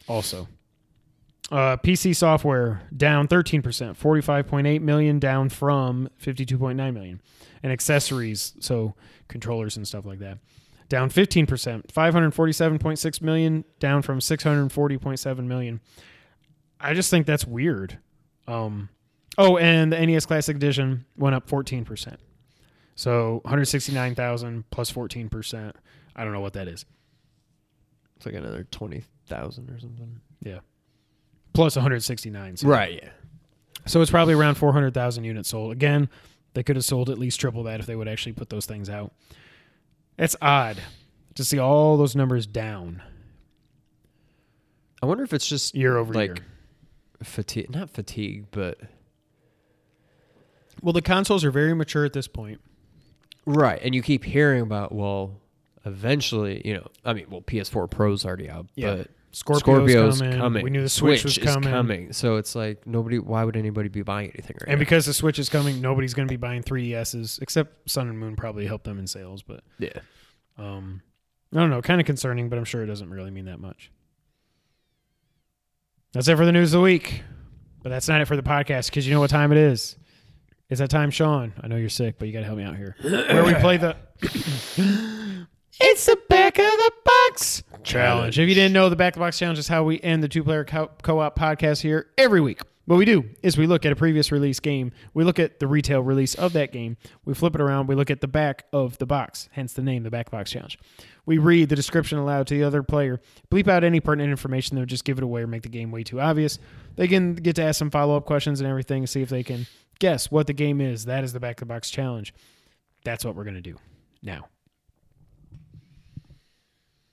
also. 0.08 0.48
Uh, 1.52 1.76
PC 1.76 2.16
software 2.16 2.82
down 2.96 3.28
13%, 3.28 3.62
45.8 3.62 4.80
million 4.80 5.18
down 5.18 5.48
from 5.50 6.08
52.9 6.22 6.74
million. 6.94 7.20
And 7.62 7.70
accessories, 7.72 8.54
so 8.60 8.94
controllers 9.28 9.76
and 9.76 9.86
stuff 9.86 10.04
like 10.06 10.18
that, 10.20 10.38
down 10.88 11.10
15%, 11.10 11.46
547.6 11.86 13.22
million 13.22 13.64
down 13.78 14.02
from 14.02 14.18
640.7 14.20 15.38
million. 15.44 15.80
I 16.80 16.94
just 16.94 17.10
think 17.10 17.26
that's 17.26 17.46
weird. 17.46 17.98
Um, 18.46 18.88
oh, 19.38 19.56
and 19.56 19.92
the 19.92 20.06
NES 20.06 20.26
Classic 20.26 20.56
Edition 20.56 21.04
went 21.16 21.34
up 21.34 21.48
14%. 21.48 22.16
So 22.96 23.40
169,000 23.44 24.64
plus 24.70 24.92
14%. 24.92 25.72
I 26.16 26.24
don't 26.24 26.32
know 26.32 26.40
what 26.40 26.52
that 26.52 26.68
is. 26.68 26.84
It's 28.16 28.26
like 28.26 28.34
another 28.36 28.64
twenty 28.70 29.02
thousand 29.26 29.70
or 29.70 29.78
something. 29.80 30.20
Yeah. 30.40 30.60
Plus 31.52 31.76
169. 31.76 32.58
So. 32.58 32.68
Right. 32.68 33.00
Yeah. 33.02 33.10
So 33.86 34.00
it's 34.00 34.10
probably 34.10 34.34
around 34.34 34.54
400,000 34.54 35.24
units 35.24 35.48
sold. 35.50 35.72
Again, 35.72 36.08
they 36.54 36.62
could 36.62 36.76
have 36.76 36.84
sold 36.84 37.10
at 37.10 37.18
least 37.18 37.40
triple 37.40 37.64
that 37.64 37.80
if 37.80 37.86
they 37.86 37.96
would 37.96 38.08
actually 38.08 38.32
put 38.32 38.48
those 38.48 38.66
things 38.66 38.88
out. 38.88 39.12
It's 40.18 40.36
odd 40.40 40.80
to 41.34 41.44
see 41.44 41.58
all 41.58 41.96
those 41.96 42.14
numbers 42.14 42.46
down 42.46 43.02
I 45.02 45.06
wonder 45.06 45.22
if 45.24 45.32
it's 45.34 45.46
just 45.46 45.74
year 45.74 45.98
over 45.98 46.14
like 46.14 46.28
year. 46.38 46.46
fatigue, 47.22 47.70
not 47.70 47.90
fatigue, 47.90 48.46
but 48.52 48.80
Well, 50.82 50.92
the 50.94 51.02
consoles 51.02 51.44
are 51.44 51.50
very 51.50 51.74
mature 51.74 52.04
at 52.06 52.12
this 52.14 52.26
point. 52.28 52.60
right. 53.44 53.78
And 53.82 53.94
you 53.94 54.00
keep 54.02 54.24
hearing 54.24 54.62
about 54.62 54.92
well, 54.94 55.40
eventually, 55.84 56.62
you 56.64 56.74
know, 56.74 56.86
I 57.04 57.12
mean, 57.12 57.26
well, 57.28 57.42
PS4 57.42 57.90
Pro's 57.90 58.24
already 58.24 58.48
out, 58.48 58.66
Yeah. 58.76 58.96
but 58.96 59.10
Scorpio's, 59.34 59.60
Scorpio's 59.60 60.20
coming. 60.20 60.38
coming. 60.38 60.64
We 60.64 60.70
knew 60.70 60.82
the 60.82 60.88
Switch, 60.88 61.24
was 61.24 61.36
is 61.36 61.44
coming. 61.44 61.70
coming. 61.70 62.12
So 62.12 62.36
it's 62.36 62.54
like 62.54 62.86
nobody. 62.86 63.18
Why 63.18 63.44
would 63.44 63.56
anybody 63.56 63.88
be 63.88 64.02
buying 64.02 64.30
anything 64.30 64.56
right 64.60 64.68
And 64.68 64.78
now? 64.78 64.84
because 64.84 65.06
the 65.06 65.12
Switch 65.14 65.38
is 65.38 65.48
coming, 65.48 65.80
nobody's 65.80 66.14
going 66.14 66.28
to 66.28 66.32
be 66.32 66.36
buying 66.36 66.62
3DSs 66.62 67.42
except 67.42 67.90
Sun 67.90 68.08
and 68.08 68.18
Moon 68.18 68.36
probably 68.36 68.66
helped 68.66 68.84
them 68.84 68.98
in 68.98 69.06
sales, 69.06 69.42
but 69.42 69.62
yeah, 69.78 69.90
um 70.58 71.02
I 71.52 71.58
don't 71.58 71.70
know, 71.70 71.82
kind 71.82 72.00
of 72.00 72.06
concerning, 72.06 72.48
but 72.48 72.58
I'm 72.58 72.64
sure 72.64 72.82
it 72.82 72.86
doesn't 72.86 73.10
really 73.10 73.30
mean 73.30 73.44
that 73.44 73.60
much. 73.60 73.90
That's 76.12 76.28
it 76.28 76.36
for 76.36 76.44
the 76.44 76.52
news 76.52 76.72
of 76.72 76.78
the 76.78 76.84
week. 76.84 77.22
But 77.82 77.90
that's 77.90 78.08
not 78.08 78.20
it 78.20 78.24
for 78.24 78.34
the 78.36 78.42
podcast 78.42 78.86
because 78.90 79.06
you 79.06 79.12
know 79.12 79.20
what 79.20 79.30
time 79.30 79.52
it 79.52 79.58
is. 79.58 79.96
It's 80.70 80.80
that 80.80 80.88
time, 80.88 81.10
Sean. 81.10 81.52
I 81.60 81.68
know 81.68 81.76
you're 81.76 81.90
sick, 81.90 82.16
but 82.18 82.26
you 82.26 82.32
got 82.32 82.40
to 82.40 82.46
help 82.46 82.56
me 82.56 82.64
out 82.64 82.76
here. 82.76 82.96
Where 83.02 83.44
we 83.44 83.52
play 83.54 83.76
the 83.76 83.94
It's 85.80 86.06
the 86.06 86.18
back 86.30 86.58
of 86.58 86.64
the 86.64 86.92
box 87.34 87.64
challenge. 87.82 88.38
If 88.38 88.48
you 88.48 88.54
didn't 88.54 88.72
know, 88.72 88.88
the 88.88 88.96
back 88.96 89.14
of 89.14 89.18
the 89.18 89.24
box 89.24 89.38
challenge 89.38 89.58
is 89.58 89.68
how 89.68 89.82
we 89.82 90.00
end 90.00 90.22
the 90.22 90.28
two 90.28 90.44
player 90.44 90.64
co- 90.64 90.90
co-op 91.02 91.36
podcast 91.36 91.82
here 91.82 92.06
every 92.16 92.40
week. 92.40 92.60
what 92.86 92.96
we 92.96 93.04
do 93.04 93.24
is 93.42 93.56
we 93.56 93.66
look 93.66 93.84
at 93.84 93.92
a 93.92 93.96
previous 93.96 94.30
release 94.30 94.60
game, 94.60 94.92
we 95.14 95.24
look 95.24 95.38
at 95.38 95.58
the 95.58 95.66
retail 95.66 96.00
release 96.00 96.34
of 96.34 96.52
that 96.52 96.70
game, 96.70 96.96
we 97.24 97.34
flip 97.34 97.54
it 97.54 97.60
around, 97.60 97.88
we 97.88 97.94
look 97.94 98.10
at 98.10 98.20
the 98.20 98.28
back 98.28 98.66
of 98.72 98.98
the 98.98 99.06
box, 99.06 99.48
hence 99.52 99.72
the 99.72 99.82
name, 99.82 100.02
the 100.02 100.10
back 100.10 100.30
box 100.30 100.50
challenge. 100.50 100.78
We 101.26 101.38
read 101.38 101.70
the 101.70 101.76
description 101.76 102.18
aloud 102.18 102.46
to 102.48 102.54
the 102.54 102.62
other 102.62 102.82
player, 102.82 103.20
bleep 103.50 103.68
out 103.68 103.82
any 103.82 104.00
pertinent 104.00 104.30
information 104.30 104.76
that 104.76 104.82
would 104.82 104.88
just 104.90 105.04
give 105.04 105.18
it 105.18 105.24
away 105.24 105.42
or 105.42 105.46
make 105.46 105.62
the 105.62 105.68
game 105.70 105.90
way 105.90 106.04
too 106.04 106.20
obvious. 106.20 106.58
They 106.96 107.08
can 107.08 107.34
get 107.34 107.56
to 107.56 107.64
ask 107.64 107.78
some 107.78 107.90
follow 107.90 108.16
up 108.16 108.26
questions 108.26 108.60
and 108.60 108.68
everything, 108.68 109.06
see 109.06 109.22
if 109.22 109.28
they 109.30 109.42
can 109.42 109.66
guess 109.98 110.30
what 110.30 110.46
the 110.46 110.52
game 110.52 110.80
is. 110.80 111.06
That 111.06 111.24
is 111.24 111.32
the 111.32 111.40
back 111.40 111.62
of 111.62 111.66
the 111.66 111.74
box 111.74 111.90
challenge. 111.90 112.34
That's 113.02 113.24
what 113.24 113.34
we're 113.34 113.44
going 113.44 113.54
to 113.54 113.62
do 113.62 113.76
now. 114.22 114.46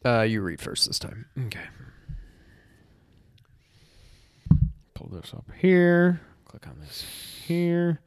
Uh, 0.04 0.22
you 0.22 0.42
read 0.42 0.60
first 0.60 0.88
this 0.88 1.00
time. 1.00 1.26
Okay. 1.48 1.60
Pull 4.96 5.10
this 5.10 5.34
up 5.34 5.46
here. 5.60 6.22
Click 6.46 6.68
on 6.68 6.80
this 6.80 7.06
here. 7.46 8.00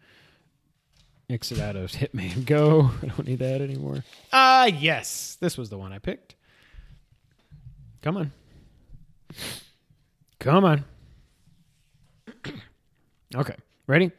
Exit 1.31 1.61
out 1.61 1.77
of 1.77 1.91
Hitman 1.93 2.45
Go. 2.45 2.91
I 3.03 3.07
don't 3.07 3.27
need 3.27 3.39
that 3.39 3.61
anymore. 3.61 4.05
Ah, 4.33 4.67
yes. 4.67 5.37
This 5.41 5.57
was 5.57 5.71
the 5.71 5.79
one 5.79 5.93
I 5.93 5.99
picked. 5.99 6.35
Come 8.03 8.17
on. 8.17 8.33
Come 10.41 10.65
on. 10.65 10.85
okay. 13.35 13.57
Ready? 13.87 14.11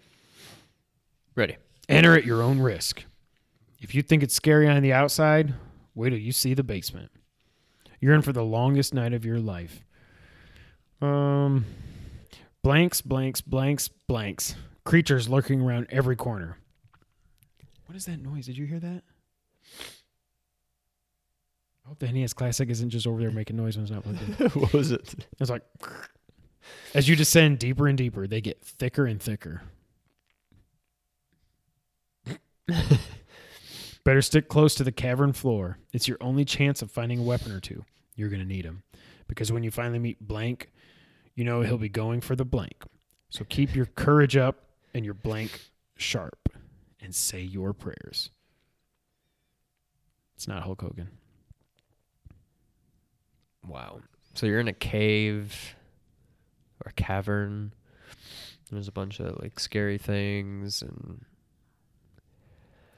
Ready. 1.36 1.58
Enter 1.88 2.16
at 2.16 2.26
your 2.26 2.42
own 2.42 2.60
risk. 2.60 3.04
If 3.80 3.94
you 3.94 4.02
think 4.02 4.24
it's 4.24 4.34
scary 4.34 4.68
on 4.68 4.82
the 4.82 4.94
outside, 4.94 5.54
wait 5.94 6.10
till 6.10 6.18
you 6.18 6.32
see 6.32 6.56
the 6.56 6.64
basement. 6.64 7.12
You're 8.06 8.14
in 8.14 8.22
for 8.22 8.34
the 8.34 8.44
longest 8.44 8.94
night 8.94 9.14
of 9.14 9.26
your 9.26 9.40
life. 9.40 9.84
Um, 11.02 11.66
blanks, 12.62 13.02
blanks, 13.02 13.42
blanks, 13.42 13.88
blanks. 13.88 14.54
Creatures 14.84 15.28
lurking 15.28 15.60
around 15.60 15.88
every 15.90 16.16
corner. 16.16 16.56
What 17.88 17.96
is 17.96 18.06
that 18.06 18.22
noise? 18.22 18.46
Did 18.46 18.60
you 18.60 18.68
hear 18.68 18.80
that? 18.80 19.02
I 21.84 21.88
hope 21.88 21.98
the 21.98 22.12
NES 22.12 22.34
Classic 22.34 22.70
isn't 22.70 22.92
just 22.92 23.08
over 23.08 23.20
there 23.20 23.32
making 23.32 23.58
noise 23.58 23.76
when 23.76 23.86
it's 23.86 23.92
not 23.92 24.04
plugged 24.04 24.22
in. 24.22 24.50
what 24.62 24.72
was 24.72 24.92
it? 24.92 25.26
It's 25.40 25.50
like, 25.50 25.64
as 26.94 27.10
you 27.10 27.16
descend 27.16 27.58
deeper 27.58 27.88
and 27.88 27.98
deeper, 27.98 28.28
they 28.28 28.40
get 28.40 28.62
thicker 28.64 29.08
and 29.08 29.20
thicker. 29.20 29.64
Better 34.04 34.22
stick 34.22 34.48
close 34.48 34.76
to 34.76 34.84
the 34.84 34.92
cavern 34.92 35.34
floor. 35.34 35.80
It's 35.92 36.08
your 36.08 36.20
only 36.22 36.46
chance 36.46 36.84
of 36.84 36.92
finding 36.92 37.18
a 37.18 37.24
weapon 37.24 37.52
or 37.52 37.60
two. 37.60 37.84
You're 38.16 38.30
going 38.30 38.42
to 38.42 38.48
need 38.48 38.66
them. 38.66 38.84
Because 39.28 39.52
when 39.52 39.64
you 39.64 39.72
finally 39.72 40.00
meet 40.00 40.26
Blank, 40.26 40.72
you 41.36 41.44
know 41.44 41.62
he'll 41.62 41.78
be 41.78 41.90
going 41.90 42.22
for 42.22 42.36
the 42.36 42.46
blank. 42.46 42.84
So 43.30 43.44
keep 43.44 43.76
your 43.76 43.86
courage 43.86 44.38
up 44.38 44.70
and 44.94 45.04
your 45.04 45.14
blank 45.14 45.60
sharp 45.98 46.50
and 47.02 47.14
say 47.14 47.42
your 47.42 47.74
prayers. 47.74 48.30
It's 50.36 50.48
not 50.48 50.64
Hulk 50.64 50.82
Hogan. 50.82 51.10
Wow. 53.68 54.00
So 54.34 54.46
you're 54.46 54.60
in 54.60 54.68
a 54.68 54.74
cave 54.74 55.76
or 56.84 56.90
a 56.90 56.94
cavern. 56.94 57.74
There's 58.72 58.88
a 58.88 58.94
bunch 58.94 59.20
of 59.20 59.42
like 59.42 59.60
scary 59.60 59.98
things 59.98 60.82
and 60.82 61.26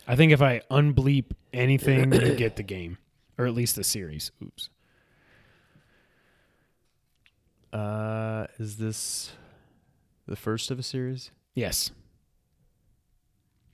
I 0.07 0.15
think 0.15 0.31
if 0.31 0.41
I 0.41 0.61
unbleep 0.71 1.31
anything, 1.51 2.13
you 2.13 2.35
get 2.35 2.55
the 2.55 2.63
game, 2.63 2.97
or 3.37 3.45
at 3.45 3.53
least 3.53 3.75
the 3.75 3.83
series. 3.83 4.31
Oops. 4.41 4.69
Uh 7.73 8.47
is 8.59 8.77
this 8.77 9.31
the 10.27 10.35
first 10.35 10.71
of 10.71 10.79
a 10.79 10.83
series? 10.83 11.31
Yes. 11.55 11.91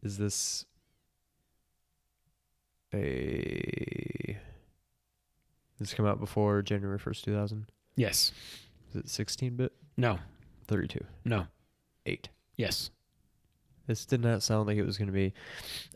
Is 0.02 0.18
this 0.18 0.66
a 2.94 4.38
this 5.80 5.94
come 5.94 6.06
out 6.06 6.20
before 6.20 6.62
January 6.62 6.98
1st, 7.00 7.24
2000? 7.24 7.66
Yes. 7.96 8.32
Is 8.90 8.96
it 8.98 9.10
16 9.10 9.56
bit? 9.56 9.74
No. 9.98 10.20
32. 10.68 11.04
No. 11.26 11.48
8. 12.06 12.30
Yes. 12.58 12.90
This 13.86 14.06
did 14.06 14.22
not 14.22 14.42
sound 14.42 14.68
like 14.68 14.78
it 14.78 14.86
was 14.86 14.98
going 14.98 15.08
to 15.08 15.14
be. 15.14 15.34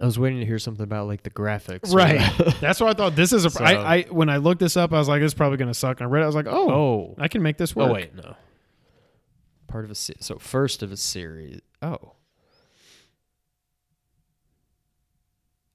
I 0.01 0.05
was 0.05 0.19
waiting 0.19 0.39
to 0.39 0.45
hear 0.45 0.59
something 0.59 0.83
about 0.83 1.07
like 1.07 1.23
the 1.23 1.29
graphics. 1.29 1.93
Right. 1.93 2.19
That's 2.61 2.81
why 2.81 2.89
I 2.89 2.93
thought 2.93 3.15
this 3.15 3.31
is 3.31 3.45
a. 3.45 3.49
So- 3.49 3.63
I, 3.63 3.95
I 3.95 4.01
when 4.09 4.29
I 4.29 4.37
looked 4.37 4.59
this 4.59 4.75
up, 4.75 4.91
I 4.91 4.99
was 4.99 5.07
like, 5.07 5.21
this 5.21 5.29
is 5.29 5.33
probably 5.33 5.57
going 5.57 5.71
to 5.71 5.73
suck. 5.73 6.01
And 6.01 6.07
I 6.07 6.09
read 6.09 6.21
it. 6.21 6.23
I 6.23 6.27
was 6.27 6.35
like, 6.35 6.47
oh, 6.47 6.69
oh. 6.69 7.15
I 7.17 7.29
can 7.29 7.41
make 7.41 7.57
this 7.57 7.73
oh, 7.77 7.81
work. 7.81 7.89
Oh 7.89 7.93
wait, 7.93 8.15
no. 8.15 8.35
Part 9.67 9.85
of 9.85 9.91
a 9.91 9.95
se- 9.95 10.17
so 10.19 10.37
first 10.37 10.83
of 10.83 10.91
a 10.91 10.97
series. 10.97 11.61
Oh. 11.81 12.13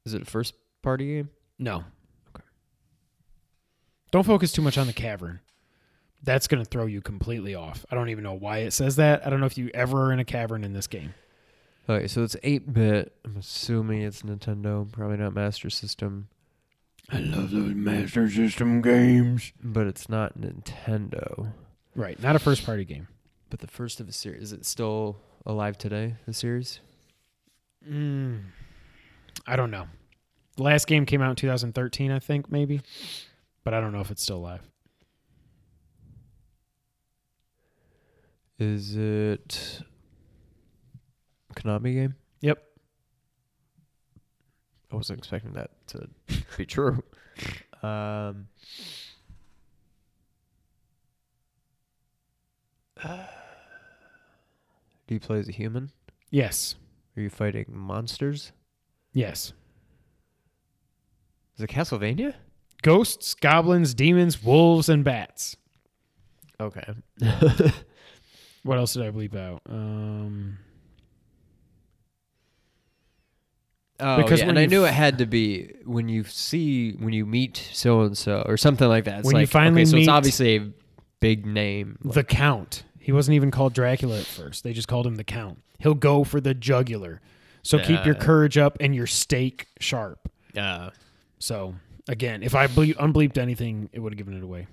Is 0.05 0.15
it 0.15 0.23
a 0.23 0.27
first 0.27 0.55
party 0.83 1.15
game? 1.15 1.31
No. 1.59 1.85
Okay. 2.35 2.45
Don't 4.11 4.27
focus 4.27 4.53
too 4.53 4.63
much 4.63 4.77
on 4.77 4.87
the 4.87 4.93
cavern. 4.93 5.41
That's 6.25 6.47
going 6.47 6.63
to 6.63 6.69
throw 6.69 6.87
you 6.87 7.01
completely 7.01 7.55
off. 7.55 7.87
I 7.91 7.95
don't 7.95 8.11
even 8.11 8.23
know 8.23 8.35
why 8.35 8.59
it 8.59 8.73
says 8.73 8.97
that. 8.97 9.27
I 9.27 9.31
don't 9.31 9.41
know 9.41 9.47
if 9.47 9.59
you 9.59 9.71
ever 9.73 10.07
are 10.07 10.13
in 10.13 10.21
a 10.21 10.25
cavern 10.25 10.63
in 10.63 10.73
this 10.73 10.87
game. 10.87 11.15
Okay, 11.89 12.07
so 12.07 12.23
it's 12.23 12.37
eight 12.43 12.73
bit. 12.73 13.13
I'm 13.25 13.37
assuming 13.37 14.03
it's 14.03 14.23
Nintendo, 14.23 14.91
probably 14.91 15.17
not 15.17 15.35
Master 15.35 15.69
System, 15.69 16.29
I 17.11 17.19
love 17.19 17.51
those 17.51 17.75
Master 17.75 18.31
System 18.31 18.81
games. 18.81 19.53
but 19.63 19.87
it's 19.87 20.09
not 20.09 20.39
Nintendo. 20.39 21.53
Right. 21.95 22.21
Not 22.23 22.37
a 22.37 22.39
first 22.39 22.65
party 22.65 22.85
game. 22.85 23.09
But 23.51 23.61
the 23.61 23.67
first 23.67 24.01
of 24.01 24.09
a 24.09 24.13
series. 24.13 24.45
Is 24.45 24.53
it 24.53 24.65
still 24.65 25.19
alive 25.45 25.77
today? 25.77 26.15
The 26.27 26.33
series? 26.33 26.81
Mm, 27.87 28.45
I 29.47 29.57
don't 29.57 29.71
know. 29.71 29.89
The 30.57 30.63
last 30.63 30.87
game 30.87 31.05
came 31.05 31.21
out 31.21 31.31
in 31.31 31.37
2013, 31.37 32.11
I 32.11 32.19
think, 32.19 32.51
maybe. 32.51 32.81
But 33.65 33.75
I 33.75 33.81
don't 33.81 33.93
know 33.93 34.01
if 34.01 34.11
it's 34.11 34.23
still 34.23 34.39
alive. 34.39 34.63
Is 38.59 38.97
it 38.97 39.81
a 39.83 39.92
Konami 41.63 41.95
game? 41.95 42.15
Yep. 42.41 42.63
I 44.91 44.97
wasn't 44.97 45.19
expecting 45.19 45.53
that 45.55 45.71
to 45.89 46.09
be 46.57 46.67
true. 46.67 47.03
Um, 47.83 48.49
do 55.07 55.15
you 55.15 55.21
play 55.21 55.39
as 55.39 55.49
a 55.49 55.53
human? 55.53 55.91
Yes. 56.31 56.75
Are 57.17 57.23
you 57.23 57.31
fighting 57.31 57.67
monsters? 57.69 58.53
Yes. 59.13 59.53
Is 61.57 61.65
it 61.65 61.71
Castlevania? 61.71 62.35
Ghosts, 62.83 63.35
goblins, 63.35 63.95
demons, 63.95 64.43
wolves, 64.43 64.89
and 64.89 65.05
bats. 65.05 65.57
Okay. 66.61 66.95
What 68.65 68.79
else 68.79 68.95
did 68.95 69.03
I 69.03 69.11
bleep 69.11 69.37
out? 69.37 69.61
Um, 69.69 70.59
Oh, 74.03 74.17
Because 74.17 74.25
because 74.31 74.41
when 74.41 74.49
and 74.51 74.59
I 74.59 74.67
knew 74.67 74.85
it 74.85 74.93
had 74.93 75.19
to 75.19 75.27
be 75.27 75.73
when 75.85 76.09
you 76.09 76.25
see 76.25 76.93
when 76.93 77.13
you 77.13 77.25
meet 77.25 77.57
so 77.73 78.03
and 78.03 78.19
so 78.19 78.43
or 78.47 78.57
something 78.57 78.89
like 78.89 79.05
that. 79.05 79.21
It's 79.21 79.27
When 79.27 79.37
you 79.41 79.47
finally 79.47 79.83
okay, 79.83 79.91
so 79.91 79.97
meet- 79.97 80.03
it's 80.03 80.09
obviously 80.09 80.57
a 80.57 80.71
big 81.21 81.47
name. 81.47 81.99
the 82.05 82.25
Count. 82.25 82.83
He 82.99 83.13
wasn't 83.13 83.35
even 83.37 83.51
called 83.51 83.73
Dracula 83.75 84.19
at 84.19 84.27
first. 84.27 84.65
They 84.65 84.73
just 84.73 84.89
called 84.89 85.07
him 85.07 85.15
the 85.17 85.25
Count. 85.25 85.63
He'll 85.79 85.95
go 85.95 86.25
for 86.25 86.41
the 86.41 86.55
jugular. 86.55 87.21
So 87.63 87.79
keep 87.79 88.05
your 88.05 88.15
courage 88.17 88.59
up 88.59 88.77
and 88.81 88.95
your 88.95 89.07
stake 89.07 89.67
sharp. 89.81 90.29
Uh, 90.57 90.91
So 91.39 91.75
again, 92.09 92.43
if 92.43 92.55
I 92.57 92.67
ble- 92.67 92.95
unbleeped 92.95 93.39
anything, 93.39 93.89
it 93.93 94.01
would 94.01 94.13
have 94.13 94.19
given 94.19 94.37
it 94.37 94.43
away. 94.43 94.67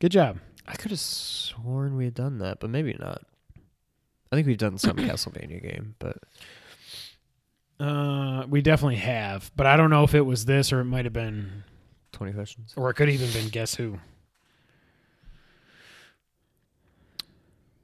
Good 0.00 0.12
job. 0.12 0.38
I 0.66 0.74
could 0.74 0.90
have 0.90 1.00
sworn 1.00 1.96
we 1.96 2.04
had 2.06 2.14
done 2.14 2.38
that, 2.38 2.60
but 2.60 2.70
maybe 2.70 2.94
not. 2.98 3.22
I 4.32 4.36
think 4.36 4.46
we've 4.46 4.58
done 4.58 4.78
some 4.78 4.96
Castlevania 4.96 5.62
game, 5.62 5.94
but 5.98 6.18
Uh, 7.78 8.44
we 8.48 8.62
definitely 8.62 8.96
have, 8.96 9.50
but 9.56 9.66
I 9.66 9.76
don't 9.76 9.90
know 9.90 10.02
if 10.04 10.14
it 10.14 10.22
was 10.22 10.44
this 10.46 10.72
or 10.72 10.80
it 10.80 10.84
might 10.84 11.04
have 11.04 11.12
been, 11.12 11.64
twenty 12.12 12.32
questions. 12.32 12.72
or 12.76 12.88
it 12.90 12.94
could 12.94 13.08
have 13.08 13.20
even 13.20 13.32
been 13.32 13.50
Guess 13.50 13.74
Who. 13.74 13.98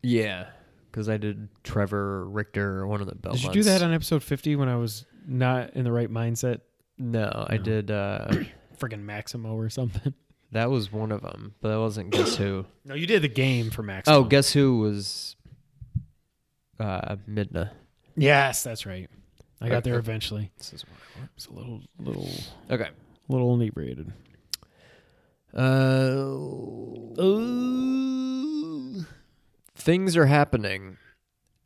Yeah, 0.02 0.46
because 0.90 1.08
I 1.08 1.16
did 1.16 1.48
Trevor 1.62 2.28
Richter 2.28 2.80
or 2.80 2.86
one 2.86 3.00
of 3.00 3.06
the 3.06 3.14
Belmonts. 3.14 3.42
Did 3.42 3.48
you 3.54 3.62
do 3.62 3.68
that 3.70 3.82
on 3.82 3.92
episode 3.92 4.22
fifty 4.22 4.56
when 4.56 4.68
I 4.68 4.76
was 4.76 5.04
not 5.26 5.74
in 5.74 5.84
the 5.84 5.92
right 5.92 6.10
mindset? 6.10 6.60
No, 6.98 7.46
I 7.48 7.56
No. 7.56 7.62
did. 7.62 7.90
uh 7.90 8.28
Friggin' 8.78 9.02
Maximo 9.02 9.54
or 9.56 9.68
something. 9.70 10.12
That 10.50 10.70
was 10.70 10.90
one 10.92 11.12
of 11.12 11.22
them, 11.22 11.54
but 11.60 11.68
that 11.70 11.78
wasn't 11.78 12.10
Guess 12.10 12.36
Who. 12.36 12.66
No, 12.84 12.94
you 12.94 13.06
did 13.06 13.22
the 13.22 13.28
game 13.28 13.70
for 13.70 13.82
Maximo. 13.84 14.16
Oh, 14.18 14.24
Guess 14.24 14.52
Who 14.54 14.78
was 14.78 15.36
uh 16.80 17.16
Midna. 17.30 17.70
yes, 18.16 18.62
that's 18.64 18.84
right. 18.86 19.08
I 19.62 19.68
got 19.68 19.84
there 19.84 19.98
eventually. 19.98 20.50
This 20.58 20.72
is 20.72 20.84
It's 21.36 21.46
a 21.46 21.52
little, 21.52 21.80
little, 21.98 22.28
okay. 22.70 22.88
little 23.28 23.54
inebriated. 23.54 24.12
Uh, 25.54 26.36
things 29.76 30.16
are 30.16 30.26
happening 30.26 30.96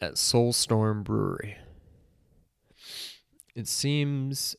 at 0.01 0.15
Soulstorm 0.15 1.05
Brewery. 1.05 1.57
It 3.55 3.67
seems 3.67 4.57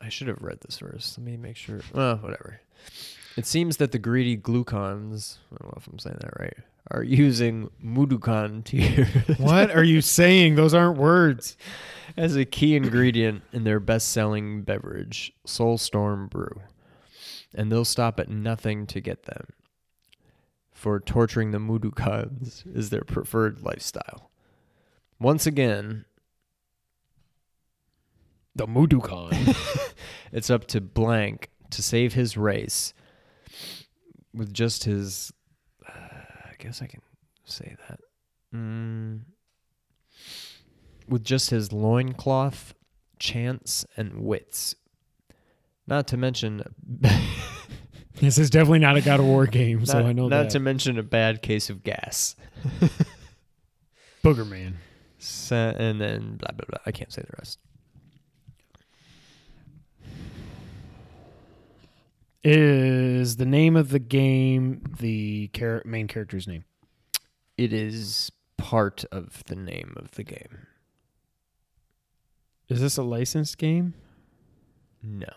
I 0.00 0.08
should 0.08 0.28
have 0.28 0.40
read 0.40 0.58
this 0.62 0.78
first. 0.78 1.18
Let 1.18 1.26
me 1.26 1.36
make 1.36 1.56
sure. 1.56 1.80
Well, 1.92 2.16
whatever. 2.16 2.60
It 3.36 3.46
seems 3.46 3.78
that 3.78 3.92
the 3.92 3.98
greedy 3.98 4.36
Glukkons, 4.36 5.38
I 5.52 5.56
don't 5.60 5.72
know 5.72 5.74
if 5.76 5.86
I'm 5.86 5.98
saying 5.98 6.18
that 6.20 6.38
right, 6.38 6.56
are 6.90 7.02
using 7.02 7.70
Mudokon 7.84 8.64
tears 8.64 9.08
What 9.38 9.70
are 9.70 9.82
you 9.82 10.00
saying? 10.00 10.54
Those 10.54 10.74
aren't 10.74 10.98
words. 10.98 11.56
as 12.16 12.36
a 12.36 12.44
key 12.44 12.76
ingredient 12.76 13.42
in 13.52 13.64
their 13.64 13.80
best-selling 13.80 14.62
beverage, 14.62 15.32
Soulstorm 15.46 16.30
Brew. 16.30 16.60
And 17.54 17.70
they'll 17.70 17.84
stop 17.84 18.20
at 18.20 18.28
nothing 18.28 18.86
to 18.88 19.00
get 19.00 19.24
them. 19.24 19.46
For 20.72 21.00
torturing 21.00 21.52
the 21.52 21.58
Mudokons 21.58 22.64
is 22.76 22.90
their 22.90 23.02
preferred 23.02 23.62
lifestyle. 23.62 24.30
Once 25.18 25.46
again, 25.46 26.04
The 28.54 28.66
Mudokon. 28.66 29.56
it's 30.32 30.50
up 30.50 30.66
to 30.68 30.80
Blank 30.80 31.48
to 31.70 31.82
save 31.82 32.12
his 32.12 32.36
race 32.36 32.92
with 34.34 34.52
just 34.52 34.84
his. 34.84 35.32
Uh, 35.86 35.92
I 35.92 36.54
guess 36.58 36.82
I 36.82 36.86
can 36.86 37.00
say 37.44 37.76
that. 37.88 38.00
Mm, 38.54 39.20
with 41.08 41.24
just 41.24 41.50
his 41.50 41.72
loincloth, 41.72 42.74
chance, 43.18 43.84
and 43.96 44.20
wits. 44.20 44.74
Not 45.86 46.08
to 46.08 46.16
mention. 46.16 46.62
this 48.20 48.38
is 48.38 48.50
definitely 48.50 48.78
not 48.78 48.96
a 48.96 49.00
God 49.00 49.20
of 49.20 49.26
War 49.26 49.46
game, 49.46 49.84
so 49.84 49.98
I 49.98 50.12
know 50.12 50.28
not 50.28 50.44
that. 50.44 50.50
to 50.50 50.60
mention 50.60 50.98
a 50.98 51.02
bad 51.02 51.42
case 51.42 51.68
of 51.70 51.82
gas. 51.82 52.36
Boogerman. 54.24 54.74
Sa- 55.18 55.74
and 55.76 56.00
then 56.00 56.36
blah 56.36 56.52
blah 56.52 56.66
blah. 56.68 56.78
I 56.86 56.92
can't 56.92 57.12
say 57.12 57.22
the 57.22 57.36
rest. 57.38 57.58
Is 62.44 63.36
the 63.36 63.46
name 63.46 63.74
of 63.74 63.88
the 63.88 63.98
game 63.98 64.82
the 64.98 65.48
char- 65.54 65.82
main 65.86 66.06
character's 66.08 66.46
name? 66.46 66.64
It 67.56 67.72
is 67.72 68.30
part 68.58 69.04
of 69.10 69.42
the 69.46 69.56
name 69.56 69.94
of 69.96 70.10
the 70.12 70.24
game. 70.24 70.66
Is 72.68 72.80
this 72.80 72.98
a 72.98 73.02
licensed 73.02 73.56
game? 73.56 73.94
No. 75.02 75.28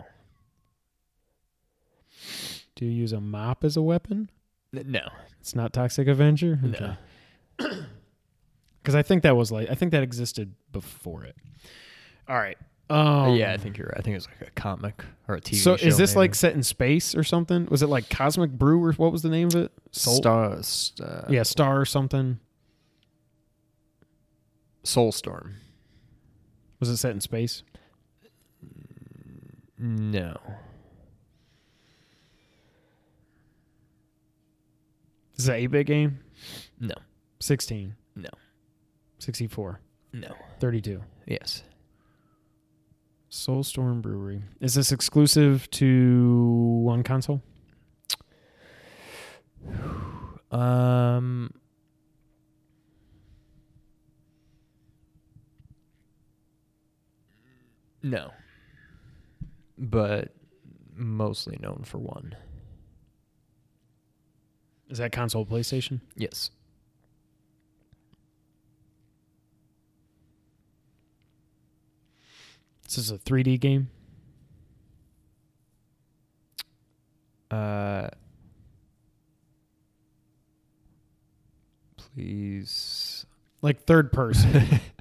Do 2.76 2.86
you 2.86 2.92
use 2.92 3.14
a 3.14 3.22
mop 3.22 3.64
as 3.64 3.78
a 3.78 3.82
weapon? 3.82 4.30
No. 4.74 5.08
It's 5.40 5.56
not 5.56 5.74
Toxic 5.74 6.08
Avenger? 6.08 6.60
No. 6.62 6.96
Because 8.82 8.96
I 8.96 9.02
think 9.02 9.24
that 9.24 9.36
was 9.36 9.52
like 9.52 9.70
I 9.70 9.76
think 9.76 9.92
that 9.92 10.04
existed 10.04 10.54
before 10.72 11.24
it. 11.24 11.36
All 12.28 12.36
right. 12.36 12.58
Um, 12.90 13.36
yeah, 13.36 13.52
I 13.52 13.58
think 13.58 13.78
you're 13.78 13.88
right. 13.88 13.98
I 13.98 14.02
think 14.02 14.14
it 14.14 14.18
was 14.18 14.28
like 14.28 14.48
a 14.48 14.52
comic 14.52 15.04
or 15.28 15.36
a 15.36 15.42
TV 15.42 15.56
So 15.58 15.76
show. 15.76 15.86
is 15.86 15.98
this 15.98 16.12
maybe. 16.12 16.20
like 16.20 16.36
set 16.36 16.54
in 16.54 16.64
space 16.64 17.16
or 17.16 17.24
something? 17.24 17.66
Was 17.70 17.82
it 17.84 17.88
like 17.88 18.10
Cosmic 18.10 18.52
Brew 18.52 18.82
or 18.84 18.94
what 18.94 19.12
was 19.12 19.22
the 19.24 19.30
name 19.30 19.48
of 19.48 19.56
it? 19.56 19.72
Soul- 19.92 20.16
Star? 20.18 20.64
st- 20.64 21.08
Uh, 21.08 21.26
Yeah, 21.30 21.44
Star 21.44 21.82
or 21.82 21.86
something. 21.86 22.40
Soulstorm. 24.86 25.56
Was 26.80 26.88
it 26.88 26.96
set 26.98 27.12
in 27.12 27.20
space? 27.20 27.64
No. 29.78 30.38
Is 35.36 35.46
that 35.46 35.54
an 35.58 35.60
8 35.64 35.68
bit 35.68 35.88
game? 35.88 36.20
No. 36.80 36.96
16. 37.40 37.96
No. 38.16 38.30
64. 39.20 39.82
No. 40.14 40.34
32. 40.60 41.02
Yes. 41.28 41.64
Soulstorm 43.38 44.02
Brewery. 44.02 44.42
Is 44.60 44.74
this 44.74 44.92
exclusive 44.92 45.70
to 45.72 46.82
one 46.84 47.04
console? 47.04 47.44
Um. 50.52 51.54
No. 58.02 58.32
But 59.78 60.34
mostly 60.96 61.60
known 61.62 61.84
for 61.86 62.00
one. 62.00 62.36
Is 64.90 64.98
that 64.98 65.12
console 65.12 65.46
PlayStation? 65.46 66.02
Yes. 66.16 66.50
This 72.88 72.98
is 72.98 73.12
a 73.12 73.18
3D 73.18 73.60
game. 73.60 73.90
Uh. 77.52 78.10
Please. 81.98 83.26
Like 83.62 83.84
third 83.84 84.12
person. 84.12 84.82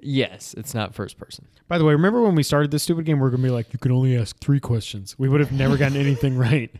Yes, 0.00 0.54
it's 0.56 0.74
not 0.74 0.94
first 0.94 1.18
person. 1.18 1.48
By 1.66 1.76
the 1.76 1.84
way, 1.84 1.92
remember 1.92 2.22
when 2.22 2.36
we 2.36 2.44
started 2.44 2.70
this 2.70 2.84
stupid 2.84 3.04
game? 3.04 3.18
We 3.18 3.26
are 3.26 3.30
going 3.30 3.42
to 3.42 3.48
be 3.48 3.52
like, 3.52 3.72
you 3.72 3.78
can 3.78 3.90
only 3.90 4.16
ask 4.16 4.38
three 4.38 4.60
questions. 4.60 5.18
We 5.18 5.28
would 5.28 5.40
have 5.40 5.50
never 5.50 5.76
gotten 5.76 5.96
anything 5.96 6.38
right. 6.38 6.70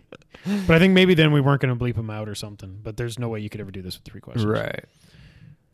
But 0.67 0.77
I 0.77 0.79
think 0.79 0.95
maybe 0.95 1.15
then 1.15 1.33
we 1.33 1.41
weren't 1.41 1.61
going 1.61 1.77
to 1.77 1.85
bleep 1.85 1.97
them 1.97 2.11
out 2.11 2.29
or 2.29 2.37
something. 2.37 2.79
But 2.83 2.97
there's 2.97 3.19
no 3.19 3.29
way 3.29 3.41
you 3.41 3.51
could 3.51 3.61
ever 3.61 3.73
do 3.73 3.83
this 3.83 3.97
with 3.97 4.05
three 4.05 4.21
questions. 4.21 4.47
Right. 4.47 4.85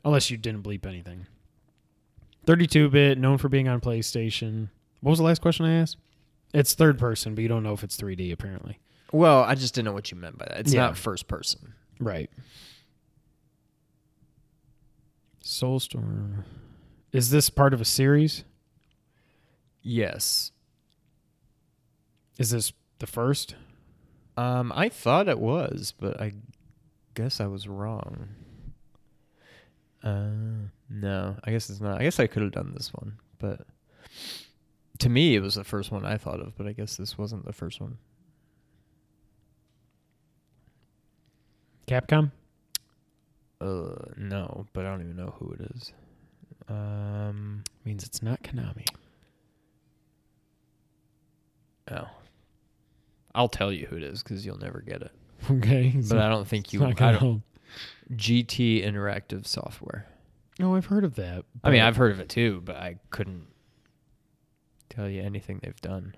Unless 0.07 0.31
you 0.31 0.39
didn't 0.39 0.63
bleep 0.63 0.87
anything. 0.87 1.27
32 2.47 2.89
bit, 2.91 3.19
known 3.19 3.39
for 3.39 3.49
being 3.49 3.69
on 3.69 3.81
PlayStation. 3.81 4.69
What 5.01 5.11
was 5.11 5.19
the 5.19 5.25
last 5.25 5.41
question 5.43 5.67
I 5.67 5.75
asked? 5.75 5.97
It's 6.53 6.75
third 6.75 6.99
person, 6.99 7.35
but 7.35 7.43
you 7.43 7.49
don't 7.49 7.63
know 7.63 7.73
if 7.73 7.83
it's 7.83 7.97
3D 7.97 8.33
apparently. 8.33 8.79
Well, 9.13 9.43
I 9.43 9.55
just 9.55 9.75
didn't 9.75 9.87
know 9.87 9.93
what 9.93 10.11
you 10.11 10.17
meant 10.17 10.39
by 10.39 10.47
that. 10.47 10.61
It's 10.61 10.73
Yeah. 10.75 10.83
not 10.83 10.97
first 10.97 11.29
person. 11.29 11.75
Right. 12.01 12.31
Soulstorm. 15.43 16.45
Is 17.13 17.31
this 17.31 17.51
part 17.51 17.75
of 17.75 17.81
a 17.81 17.85
series? 17.85 18.45
Yes. 19.83 20.53
Is 22.39 22.51
this 22.51 22.73
the 22.99 23.07
first? 23.07 23.55
Um, 24.37 24.73
I 24.75 24.89
thought 24.89 25.29
it 25.29 25.39
was, 25.39 25.95
but 25.99 26.21
I 26.21 26.33
guess 27.15 27.41
I 27.41 27.47
was 27.47 27.69
wrong. 27.69 28.29
Uh, 30.03 30.69
no, 30.91 31.37
I 31.45 31.51
guess 31.51 31.70
it's 31.70 31.80
not. 31.80 32.01
I 32.01 32.05
guess 32.05 32.20
I 32.20 32.26
could 32.26 32.43
have 32.43 32.53
done 32.53 32.72
this 32.74 32.93
one, 32.93 33.18
but 33.39 33.66
to 34.99 35.09
me, 35.09 35.35
it 35.35 35.41
was 35.41 35.55
the 35.57 35.64
first 35.64 35.91
one 35.91 36.05
I 36.05 36.16
thought 36.16 36.41
of. 36.41 36.57
But 36.57 36.66
I 36.66 36.72
guess 36.72 36.97
this 36.97 37.16
wasn't 37.18 37.45
the 37.45 37.53
first 37.53 37.80
one. 37.80 37.99
Capcom? 41.87 42.30
Uh, 43.61 43.95
no, 44.16 44.66
but 44.72 44.85
I 44.87 44.91
don't 44.91 45.03
even 45.03 45.16
know 45.16 45.35
who 45.39 45.53
it 45.53 45.61
is. 45.74 45.93
Um, 46.68 47.62
Means 47.85 48.05
it's 48.05 48.22
not 48.22 48.43
Konami. 48.43 48.87
oh, 51.91 52.09
I'll 53.35 53.49
tell 53.49 53.72
you 53.72 53.87
who 53.87 53.97
it 53.97 54.03
is 54.03 54.22
because 54.22 54.47
you'll 54.47 54.59
never 54.59 54.80
get 54.80 55.03
it. 55.03 55.12
Okay. 55.51 55.93
But 56.09 56.18
I 56.18 56.30
don't 56.30 56.49
think 56.49 56.72
you. 56.72 56.82
I 56.82 56.93
don't. 56.93 57.43
GT 58.12 58.82
Interactive 58.82 59.47
Software. 59.47 60.07
No, 60.59 60.75
I've 60.77 60.87
heard 60.87 61.05
of 61.05 61.17
that. 61.17 61.45
I 61.65 61.71
mean, 61.71 61.81
I've 61.81 61.97
heard 61.97 62.13
of 62.13 62.21
it 62.21 62.29
too, 62.29 62.63
but 62.65 62.77
I 62.77 62.97
couldn't 63.11 63.47
tell 64.89 65.09
you 65.09 65.21
anything 65.23 65.61
they've 65.63 65.81
done. 65.81 66.15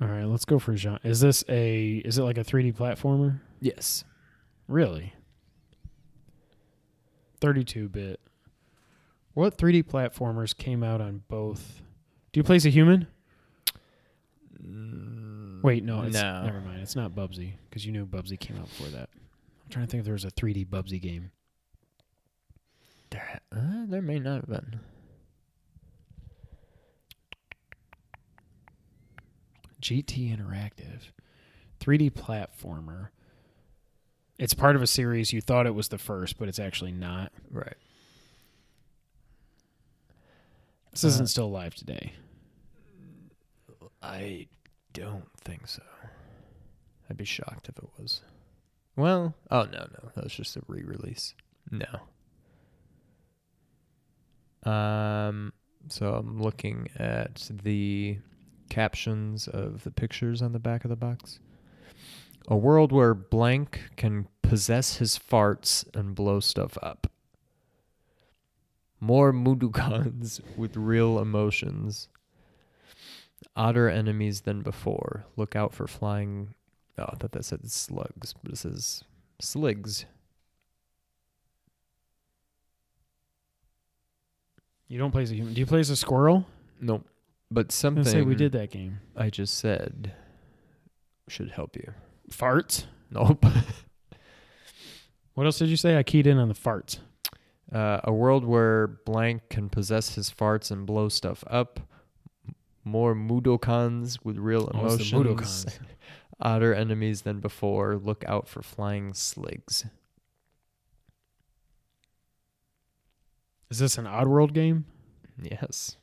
All 0.00 0.08
right, 0.08 0.24
let's 0.24 0.44
go 0.44 0.58
for 0.58 0.76
genre. 0.76 0.98
Is 1.04 1.20
this 1.20 1.44
a 1.48 1.96
is 2.04 2.18
it 2.18 2.22
like 2.24 2.36
a 2.38 2.44
3D 2.44 2.74
platformer? 2.74 3.40
Yes. 3.60 4.04
Really? 4.66 5.12
32 7.40 7.88
bit. 7.88 8.20
What 9.34 9.56
3D 9.58 9.84
platformers 9.84 10.56
came 10.56 10.82
out 10.82 11.00
on 11.00 11.22
both? 11.28 11.82
Do 12.32 12.40
you 12.40 12.44
play 12.44 12.56
as 12.56 12.66
a 12.66 12.70
human? 12.70 13.06
Mm, 14.64 15.62
Wait, 15.62 15.84
no, 15.84 16.02
it's 16.02 16.14
No. 16.14 16.44
never 16.44 16.60
mind. 16.60 16.80
It's 16.80 16.96
not 16.96 17.12
Bubsy 17.12 17.52
because 17.68 17.84
you 17.84 17.92
knew 17.92 18.06
Bubsy 18.06 18.38
came 18.38 18.56
out 18.56 18.68
before 18.68 18.88
that. 18.88 19.08
I'm 19.64 19.70
trying 19.70 19.86
to 19.86 19.90
think 19.90 20.00
if 20.00 20.04
there 20.04 20.14
was 20.14 20.24
a 20.24 20.30
3D 20.30 20.64
Bubsy 20.66 21.00
game. 21.00 21.30
There, 23.10 23.40
uh, 23.52 23.84
there 23.86 24.02
may 24.02 24.18
not 24.18 24.42
have 24.42 24.48
been. 24.48 24.80
GT 29.80 30.36
Interactive. 30.36 31.10
3D 31.80 32.10
platformer. 32.12 33.08
It's 34.38 34.54
part 34.54 34.74
of 34.76 34.82
a 34.82 34.86
series. 34.86 35.32
You 35.32 35.40
thought 35.40 35.66
it 35.66 35.74
was 35.74 35.88
the 35.88 35.98
first, 35.98 36.38
but 36.38 36.48
it's 36.48 36.58
actually 36.58 36.92
not. 36.92 37.32
Right. 37.50 37.76
This 40.92 41.04
Uh, 41.04 41.08
isn't 41.08 41.26
still 41.28 41.50
live 41.50 41.74
today. 41.74 42.14
I 44.02 44.48
don't 44.92 45.28
think 45.40 45.66
so. 45.68 45.82
I'd 47.08 47.16
be 47.16 47.24
shocked 47.24 47.68
if 47.68 47.76
it 47.78 47.88
was. 47.98 48.22
Well, 48.96 49.34
oh 49.50 49.64
no, 49.64 49.86
no, 50.02 50.10
that 50.14 50.24
was 50.24 50.32
just 50.34 50.56
a 50.56 50.62
re-release. 50.66 51.34
No. 51.70 52.00
Um. 54.64 55.52
So 55.88 56.14
I'm 56.14 56.40
looking 56.40 56.88
at 56.98 57.50
the 57.62 58.18
captions 58.70 59.48
of 59.48 59.84
the 59.84 59.90
pictures 59.90 60.40
on 60.40 60.52
the 60.52 60.58
back 60.58 60.84
of 60.84 60.88
the 60.88 60.96
box. 60.96 61.38
A 62.48 62.56
world 62.56 62.92
where 62.92 63.14
blank 63.14 63.90
can 63.96 64.28
possess 64.42 64.96
his 64.96 65.18
farts 65.18 65.84
and 65.94 66.14
blow 66.14 66.40
stuff 66.40 66.76
up. 66.82 67.06
More 69.00 69.32
Mudokons 69.32 70.40
with 70.56 70.76
real 70.76 71.18
emotions. 71.18 72.08
Odder 73.56 73.88
enemies 73.88 74.42
than 74.42 74.62
before. 74.62 75.26
Look 75.36 75.54
out 75.54 75.74
for 75.74 75.86
flying. 75.86 76.54
Oh, 76.98 77.04
I 77.08 77.16
thought 77.16 77.32
that 77.32 77.44
said 77.44 77.70
slugs, 77.70 78.34
but 78.42 78.52
it 78.52 78.56
says 78.58 79.04
sligs. 79.40 80.06
You 84.88 84.98
don't 84.98 85.10
play 85.10 85.22
as 85.22 85.30
a 85.30 85.34
human. 85.34 85.54
Do 85.54 85.60
you 85.60 85.66
play 85.66 85.80
as 85.80 85.90
a 85.90 85.96
squirrel? 85.96 86.46
Nope. 86.80 87.06
But 87.50 87.72
something 87.72 88.02
gonna 88.04 88.10
say 88.12 88.22
we 88.22 88.34
did 88.34 88.52
that 88.52 88.70
game. 88.70 89.00
I 89.16 89.30
just 89.30 89.58
said 89.58 90.12
should 91.28 91.50
help 91.50 91.76
you. 91.76 91.92
Farts. 92.30 92.86
Nope. 93.10 93.44
What 95.34 95.46
else 95.46 95.58
did 95.58 95.68
you 95.68 95.76
say? 95.76 95.98
I 95.98 96.04
keyed 96.04 96.28
in 96.28 96.38
on 96.38 96.46
the 96.46 96.54
farts. 96.54 96.98
Uh, 97.72 97.98
a 98.04 98.12
world 98.12 98.44
where 98.44 98.86
blank 98.86 99.48
can 99.50 99.68
possess 99.68 100.14
his 100.14 100.30
farts 100.30 100.70
and 100.70 100.86
blow 100.86 101.08
stuff 101.08 101.42
up. 101.48 101.80
More 102.84 103.14
Mudokons 103.16 104.18
with 104.22 104.36
real 104.38 104.70
Oh, 104.72 104.86
it's 104.94 105.10
emotions. 105.10 105.64
the 105.64 105.70
Mudokons. 105.72 105.78
Odder 106.40 106.72
enemies 106.74 107.22
than 107.22 107.40
before. 107.40 107.96
Look 107.96 108.24
out 108.28 108.46
for 108.48 108.62
flying 108.62 109.12
sligs. 109.12 109.84
Is 113.70 113.78
this 113.78 113.98
an 113.98 114.04
Oddworld 114.04 114.52
game? 114.52 114.84
Yes. 115.42 115.96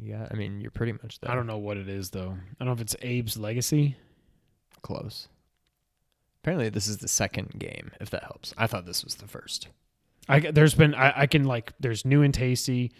Yeah, 0.00 0.28
I 0.30 0.34
mean, 0.34 0.60
you're 0.60 0.70
pretty 0.70 0.92
much 0.92 1.18
there. 1.20 1.30
I 1.30 1.34
don't 1.34 1.46
know 1.46 1.58
what 1.58 1.76
it 1.76 1.88
is 1.88 2.10
though. 2.10 2.30
I 2.30 2.64
don't 2.64 2.66
know 2.68 2.72
if 2.72 2.80
it's 2.80 2.94
Abe's 3.02 3.36
Legacy. 3.36 3.96
Close. 4.82 5.28
Apparently, 6.42 6.68
this 6.68 6.86
is 6.86 6.98
the 6.98 7.08
second 7.08 7.58
game, 7.58 7.90
if 8.00 8.10
that 8.10 8.22
helps. 8.22 8.54
I 8.56 8.66
thought 8.68 8.86
this 8.86 9.04
was 9.04 9.16
the 9.16 9.26
first. 9.26 9.68
I 10.28 10.38
there's 10.40 10.74
been 10.74 10.94
I, 10.94 11.22
I 11.22 11.26
can 11.26 11.44
like 11.44 11.72
there's 11.80 12.04
new 12.04 12.22
and 12.22 12.32
tasty. 12.32 12.92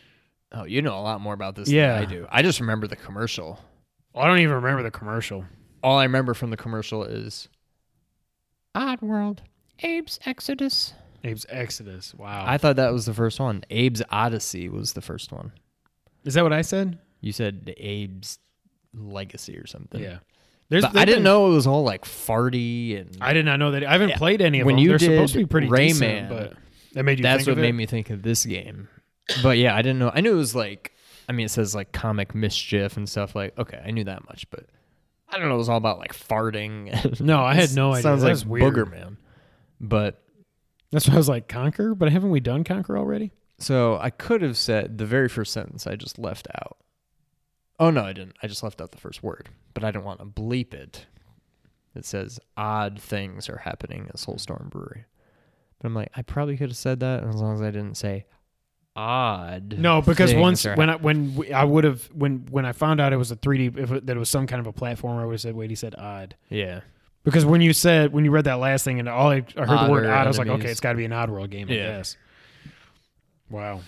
Oh, 0.51 0.65
you 0.65 0.83
know 0.83 0.99
a 0.99 1.03
lot 1.03 1.21
more 1.21 1.35
about 1.35 1.55
this 1.55 1.69
Yeah. 1.69 1.95
than 1.95 2.03
I 2.03 2.05
do. 2.07 2.27
I 2.31 2.43
just 2.43 2.59
remember 2.59 2.87
the 2.87 2.97
commercial. 2.97 3.61
I 4.15 4.27
don't 4.27 4.39
even 4.41 4.55
remember 4.57 4.83
the 4.83 4.91
commercial. 4.91 5.45
All 5.83 5.99
I 5.99 6.05
remember 6.05 6.35
from 6.35 6.51
the 6.51 6.57
commercial 6.57 7.05
is 7.05 7.49
Oddworld, 8.75 9.39
Abe's 9.85 10.19
Exodus. 10.27 10.95
Abe's 11.25 11.47
Exodus. 11.49 12.15
Wow. 12.15 12.45
I 12.47 12.59
thought 12.59 12.77
that 12.77 12.93
was 12.93 13.07
the 13.07 13.15
first 13.15 13.41
one. 13.41 13.65
Abe's 13.71 14.03
Oddysee 14.13 14.71
was 14.71 14.93
the 14.93 15.01
first 15.01 15.33
one. 15.33 15.53
is 16.25 16.35
that 16.35 16.43
what 16.43 16.53
I 16.53 16.63
said? 16.63 16.99
You 17.21 17.33
said 17.33 17.75
Abe's 17.79 18.39
Legacy 18.95 19.57
or 19.59 19.67
something. 19.67 20.01
Yeah. 20.03 20.19
There's, 20.71 20.85
But 20.85 20.97
I 20.97 21.05
didn't 21.05 21.23
know 21.25 21.51
it 21.51 21.55
was 21.55 21.67
all 21.67 21.83
like 21.83 22.05
farty 22.05 23.01
and 23.01 23.17
I 23.21 23.33
did 23.33 23.45
not 23.47 23.59
know 23.59 23.71
that. 23.73 23.85
I 23.85 23.93
haven't 23.93 24.11
Yeah. 24.11 24.17
played 24.19 24.43
any 24.43 24.61
of 24.61 24.67
When 24.67 24.77
them. 24.77 24.83
you 24.85 24.91
They're 24.91 24.99
supposed 24.99 25.33
to 25.33 25.39
did 25.41 25.49
be 25.49 25.51
pretty 25.51 25.69
Rayman, 25.69 25.89
decent, 25.89 26.29
but 26.29 26.53
that 26.93 27.03
made 27.05 27.19
you. 27.19 27.23
that's 27.23 27.47
what 27.47 27.57
made 27.57 27.75
me 27.75 27.87
think 27.87 28.11
of 28.11 28.23
this 28.23 28.45
game. 28.45 28.89
But 29.43 29.57
yeah, 29.59 29.75
I 29.75 29.83
didn't 29.83 29.99
know. 29.99 30.11
I 30.15 30.21
knew 30.21 30.33
it 30.33 30.37
was 30.37 30.55
like, 30.55 30.93
I 31.29 31.33
mean, 31.33 31.47
it 31.47 31.51
says 31.51 31.75
like 31.75 31.93
comic 31.93 32.35
mischief 32.35 32.97
and 32.97 33.09
stuff. 33.09 33.35
Like, 33.35 33.59
okay, 33.59 33.81
I 33.85 33.91
knew 33.91 34.05
that 34.05 34.27
much, 34.27 34.49
but 34.51 34.67
I 35.31 35.39
don't 35.39 35.49
know. 35.49 35.55
It 35.55 35.59
was 35.59 35.69
all 35.71 35.77
about 35.79 35.99
like 35.99 36.13
farting. 36.15 37.21
No, 37.21 37.41
I 37.43 37.55
had 37.55 37.73
no 37.75 37.93
idea. 37.93 38.03
Sounds 38.03 38.23
That's 38.23 38.43
like 38.43 38.51
weird. 38.51 38.75
Boogerman. 38.75 39.17
But 39.81 40.23
That's 40.91 41.07
why 41.09 41.15
I 41.15 41.19
was 41.19 41.29
like 41.29 41.49
Conker, 41.49 41.97
but 41.97 42.11
haven't 42.11 42.31
we 42.31 42.41
done 42.41 42.65
Conker 42.65 42.99
already? 42.99 43.33
so 43.61 43.99
I 44.01 44.11
could 44.11 44.41
have 44.43 44.57
said 44.57 44.99
the 44.99 45.05
very 45.07 45.29
first 45.29 45.53
sentence 45.53 45.87
I 45.87 45.97
just 45.97 46.17
left 46.19 46.47
out. 46.55 46.79
Oh 47.81 47.91
no, 47.91 48.05
I 48.05 48.13
didn't. 48.13 48.37
I 48.43 48.47
just 48.47 48.63
left 48.63 48.81
out 48.81 48.93
the 48.93 48.99
first 48.99 49.23
word, 49.23 49.49
but 49.75 49.85
I 49.85 49.91
didn't 49.91 50.05
want 50.05 50.21
to 50.21 50.27
bleep 50.27 50.75
it. 50.75 51.07
It 51.95 52.05
says 52.05 52.39
odd 52.57 53.01
things 53.01 53.49
are 53.49 53.59
happening 53.59 54.07
at 54.09 54.17
Soulstorm 54.17 54.71
Brewery. 54.71 55.05
But 55.79 55.89
I'm 55.89 55.95
like, 55.95 56.11
I 56.15 56.23
probably 56.23 56.57
could 56.57 56.71
have 56.71 56.77
said 56.77 57.01
that 57.01 57.25
as 57.25 57.37
long 57.37 57.55
as 57.55 57.63
I 57.63 57.71
didn't 57.71 57.97
say 57.97 58.27
odd. 58.95 59.77
No, 59.79 60.03
because 60.03 60.35
once 60.35 60.65
are 60.67 60.75
when 60.77 60.91
I 60.91 60.97
when 60.97 61.35
we, 61.35 61.53
I 61.53 61.65
would 61.65 61.85
have 61.85 62.05
when 62.13 62.47
when 62.51 62.65
I 62.65 62.73
found 62.73 63.01
out 63.01 63.13
it 63.13 63.17
was 63.17 63.31
a 63.31 63.37
3D 63.37 63.77
if 63.79 63.91
it, 63.93 64.07
that 64.07 64.17
it 64.17 64.19
was 64.19 64.29
some 64.31 64.47
kind 64.47 64.61
of 64.61 64.67
a 64.67 64.73
platformer, 64.73 65.21
I 65.23 65.25
would 65.25 65.35
have 65.35 65.41
said 65.41 65.55
wait, 65.55 65.71
he 65.71 65.77
said 65.77 65.95
odd. 65.97 66.37
yeah. 66.49 66.81
Because 67.25 67.45
when 67.45 67.61
you 67.61 67.73
said 67.73 68.13
when 68.13 68.25
you 68.25 68.31
read 68.31 68.45
that 68.45 68.59
last 68.59 68.85
thing 68.85 68.99
and 69.01 69.09
all 69.09 69.31
I, 69.31 69.45
I 69.57 69.65
heard 69.67 69.87
the 69.87 69.91
word 69.91 70.07
odd, 70.07 70.25
I 70.27 70.29
was 70.29 70.39
like, 70.39 70.49
okay, 70.49 70.71
it's 70.71 70.81
got 70.81 70.93
to 70.93 70.97
be 70.99 71.05
an 71.05 71.13
odd 71.13 71.31
world 71.31 71.51
game, 71.51 71.69
I 71.69 71.75
Yeah. 71.75 71.97
guess. 71.99 72.17
Wow. 73.51 73.81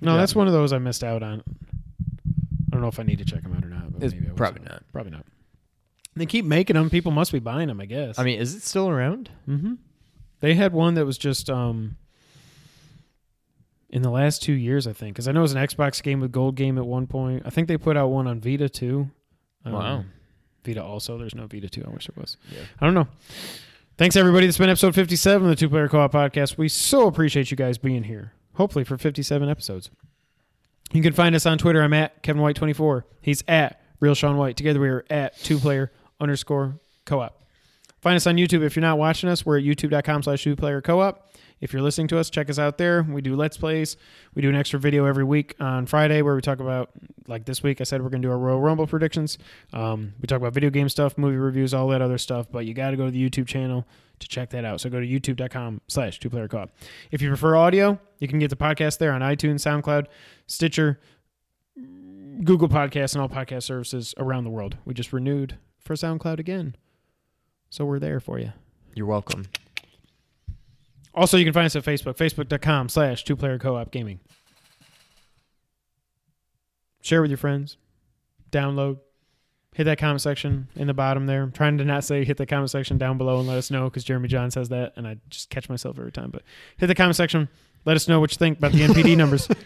No, 0.00 0.12
Yeah. 0.12 0.18
that's 0.18 0.34
one 0.34 0.46
of 0.46 0.52
those 0.52 0.72
I 0.72 0.78
missed 0.78 1.04
out 1.04 1.22
on. 1.22 1.42
I 1.46 2.70
don't 2.72 2.80
know 2.80 2.88
if 2.88 3.00
I 3.00 3.02
need 3.02 3.18
to 3.18 3.24
check 3.24 3.42
them 3.42 3.54
out 3.54 3.64
or 3.64 3.68
not. 3.68 3.92
But 3.92 4.02
It's 4.02 4.14
maybe 4.14 4.26
I 4.26 4.30
will. 4.30 4.36
probably 4.36 4.62
not. 4.64 4.82
Probably 4.92 5.10
not. 5.12 5.26
They 6.16 6.26
keep 6.26 6.44
making 6.44 6.74
them. 6.74 6.90
People 6.90 7.12
must 7.12 7.32
be 7.32 7.38
buying 7.38 7.68
them, 7.68 7.80
I 7.80 7.86
guess. 7.86 8.18
I 8.18 8.24
mean, 8.24 8.38
is 8.40 8.54
it 8.54 8.62
still 8.62 8.88
around? 8.88 9.30
hmm 9.46 9.74
They 10.40 10.54
had 10.54 10.72
one 10.72 10.94
that 10.94 11.04
was 11.06 11.18
just 11.18 11.48
um 11.50 11.96
in 13.90 14.02
the 14.02 14.10
last 14.10 14.42
two 14.42 14.52
years, 14.52 14.86
I 14.86 14.92
think, 14.92 15.14
because 15.14 15.28
I 15.28 15.32
know 15.32 15.40
it 15.40 15.42
was 15.42 15.54
an 15.54 15.62
Xbox 15.66 16.02
game 16.02 16.20
with 16.20 16.30
Gold 16.30 16.56
Game 16.56 16.76
at 16.76 16.84
one 16.86 17.06
point. 17.06 17.42
I 17.46 17.50
think 17.50 17.68
they 17.68 17.78
put 17.78 17.96
out 17.96 18.08
one 18.08 18.26
on 18.26 18.40
Vita 18.40 18.68
too. 18.68 19.10
Um, 19.64 19.72
Wow. 19.72 20.04
Vita 20.64 20.82
also. 20.82 21.18
There's 21.18 21.34
no 21.34 21.46
Vita 21.46 21.68
two. 21.68 21.84
I 21.86 21.90
wish 21.90 22.06
there 22.06 22.20
was. 22.20 22.36
Yeah. 22.50 22.62
I 22.80 22.84
don't 22.84 22.94
know. 22.94 23.08
Thanks 23.96 24.16
everybody. 24.16 24.46
This 24.46 24.56
has 24.56 24.62
been 24.62 24.70
episode 24.70 24.94
57 24.94 25.42
of 25.44 25.50
the 25.50 25.56
Two 25.56 25.68
Player 25.68 25.88
Co-op 25.88 26.12
Podcast. 26.12 26.56
We 26.56 26.68
so 26.68 27.06
appreciate 27.06 27.50
you 27.50 27.56
guys 27.56 27.78
being 27.78 28.04
here. 28.04 28.32
Hopefully 28.54 28.84
for 28.84 28.96
57 28.96 29.48
episodes. 29.48 29.90
You 30.92 31.02
can 31.02 31.12
find 31.12 31.34
us 31.34 31.46
on 31.46 31.58
Twitter. 31.58 31.82
I'm 31.82 31.92
at 31.92 32.22
Kevin 32.22 32.40
White 32.40 32.56
24. 32.56 33.04
He's 33.20 33.42
at 33.48 33.80
Real 34.00 34.14
Sean 34.14 34.36
White. 34.36 34.56
Together 34.56 34.80
we 34.80 34.88
are 34.88 35.04
at 35.10 35.36
Two 35.38 35.58
Player 35.58 35.92
underscore 36.20 36.78
Co-op. 37.04 37.42
Find 38.00 38.16
us 38.16 38.26
on 38.26 38.36
YouTube. 38.36 38.62
If 38.62 38.76
you're 38.76 38.82
not 38.82 38.98
watching 38.98 39.28
us, 39.28 39.44
we're 39.44 39.58
at 39.58 39.64
youtube.com 39.64 40.22
slash 40.22 40.44
two 40.44 40.54
player 40.54 40.80
co-op. 40.80 41.27
If 41.60 41.72
you're 41.72 41.82
listening 41.82 42.08
to 42.08 42.18
us, 42.18 42.30
check 42.30 42.48
us 42.48 42.58
out 42.58 42.78
there. 42.78 43.02
We 43.02 43.20
do 43.20 43.34
Let's 43.34 43.56
Plays. 43.56 43.96
We 44.34 44.42
do 44.42 44.48
an 44.48 44.54
extra 44.54 44.78
video 44.78 45.04
every 45.06 45.24
week 45.24 45.56
on 45.58 45.86
Friday 45.86 46.22
where 46.22 46.34
we 46.34 46.40
talk 46.40 46.60
about, 46.60 46.90
like 47.26 47.44
this 47.44 47.62
week, 47.62 47.80
I 47.80 47.84
said 47.84 48.02
we're 48.02 48.10
going 48.10 48.22
to 48.22 48.28
do 48.28 48.32
our 48.32 48.38
Royal 48.38 48.60
Rumble 48.60 48.86
predictions. 48.86 49.38
Um, 49.72 50.14
we 50.20 50.26
talk 50.26 50.36
about 50.36 50.54
video 50.54 50.70
game 50.70 50.88
stuff, 50.88 51.18
movie 51.18 51.36
reviews, 51.36 51.74
all 51.74 51.88
that 51.88 52.00
other 52.00 52.18
stuff, 52.18 52.46
but 52.50 52.64
you 52.66 52.74
got 52.74 52.90
to 52.90 52.96
go 52.96 53.06
to 53.06 53.10
the 53.10 53.30
YouTube 53.30 53.46
channel 53.46 53.86
to 54.20 54.28
check 54.28 54.50
that 54.50 54.64
out. 54.64 54.80
So 54.80 54.90
go 54.90 55.00
to 55.00 55.06
youtube.com 55.06 55.80
slash 55.88 56.18
two 56.20 56.30
player 56.30 56.48
co-op. 56.48 56.70
If 57.10 57.22
you 57.22 57.28
prefer 57.28 57.56
audio, 57.56 57.98
you 58.18 58.28
can 58.28 58.38
get 58.38 58.50
the 58.50 58.56
podcast 58.56 58.98
there 58.98 59.12
on 59.12 59.20
iTunes, 59.20 59.60
SoundCloud, 59.60 60.06
Stitcher, 60.46 61.00
Google 62.44 62.68
Podcasts, 62.68 63.14
and 63.14 63.22
all 63.22 63.28
podcast 63.28 63.64
services 63.64 64.14
around 64.16 64.44
the 64.44 64.50
world. 64.50 64.76
We 64.84 64.94
just 64.94 65.12
renewed 65.12 65.58
for 65.78 65.94
SoundCloud 65.94 66.38
again. 66.38 66.76
So 67.70 67.84
we're 67.84 67.98
there 67.98 68.20
for 68.20 68.38
you. 68.38 68.52
You're 68.94 69.06
welcome. 69.06 69.46
Also, 71.18 71.36
you 71.36 71.44
can 71.44 71.52
find 71.52 71.66
us 71.66 71.74
at 71.74 71.84
Facebook, 71.84 72.16
facebook.com 72.16 72.88
slash 72.88 73.24
two 73.24 73.34
player 73.34 73.58
co 73.58 73.76
op 73.76 73.90
gaming. 73.90 74.20
Share 77.02 77.20
with 77.20 77.30
your 77.30 77.38
friends. 77.38 77.76
Download. 78.52 78.98
Hit 79.74 79.84
that 79.84 79.98
comment 79.98 80.20
section 80.20 80.68
in 80.76 80.86
the 80.86 80.94
bottom 80.94 81.26
there. 81.26 81.42
I'm 81.42 81.52
trying 81.52 81.78
to 81.78 81.84
not 81.84 82.04
say 82.04 82.24
hit 82.24 82.36
the 82.36 82.46
comment 82.46 82.70
section 82.70 82.98
down 82.98 83.18
below 83.18 83.38
and 83.38 83.48
let 83.48 83.58
us 83.58 83.70
know 83.70 83.84
because 83.84 84.04
Jeremy 84.04 84.28
Jahns 84.28 84.52
says 84.52 84.68
that 84.70 84.92
and 84.96 85.06
I 85.06 85.16
just 85.28 85.50
catch 85.50 85.68
myself 85.68 85.98
every 85.98 86.12
time. 86.12 86.30
But 86.30 86.42
hit 86.76 86.86
the 86.86 86.94
comment 86.94 87.16
section. 87.16 87.48
Let 87.84 87.96
us 87.96 88.08
know 88.08 88.20
what 88.20 88.30
you 88.32 88.36
think 88.36 88.58
about 88.58 88.72
the 88.72 88.80
NPD 88.80 89.16
numbers. 89.16 89.48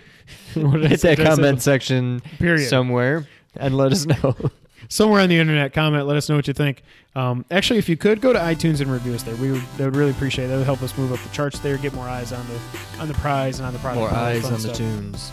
What 0.54 0.74
did 0.74 0.84
I 0.84 0.88
Hit 0.88 1.00
that 1.00 1.18
comment 1.18 1.60
section 1.62 2.20
Period. 2.38 2.68
somewhere 2.68 3.26
and 3.56 3.76
let 3.76 3.90
us 3.90 4.06
know. 4.06 4.36
somewhere 4.88 5.20
on 5.20 5.28
the 5.28 5.38
internet 5.38 5.72
comment 5.72 6.06
let 6.06 6.16
us 6.16 6.28
know 6.28 6.36
what 6.36 6.46
you 6.48 6.54
think. 6.54 6.82
Um, 7.14 7.44
actually 7.50 7.78
if 7.78 7.88
you 7.88 7.96
could 7.96 8.20
go 8.20 8.32
to 8.32 8.38
itunes 8.38 8.80
and 8.80 8.90
review 8.90 9.14
us 9.14 9.22
there 9.22 9.34
we 9.36 9.52
would, 9.52 9.62
they 9.76 9.84
would 9.84 9.96
really 9.96 10.10
appreciate 10.10 10.46
it. 10.46 10.48
That 10.48 10.56
would 10.58 10.66
help 10.66 10.82
us 10.82 10.96
move 10.96 11.12
up 11.12 11.20
the 11.20 11.28
charts 11.30 11.58
there 11.60 11.76
get 11.76 11.92
more 11.94 12.08
eyes 12.08 12.32
on 12.32 12.46
the 12.48 13.00
on 13.00 13.08
the 13.08 13.14
prize 13.14 13.58
and 13.58 13.66
on 13.66 13.72
the 13.72 13.78
product 13.80 14.00
More 14.00 14.10
that 14.10 14.18
eyes 14.18 14.44
on 14.44 14.60
the 14.60 14.72
tunes. 14.72 15.30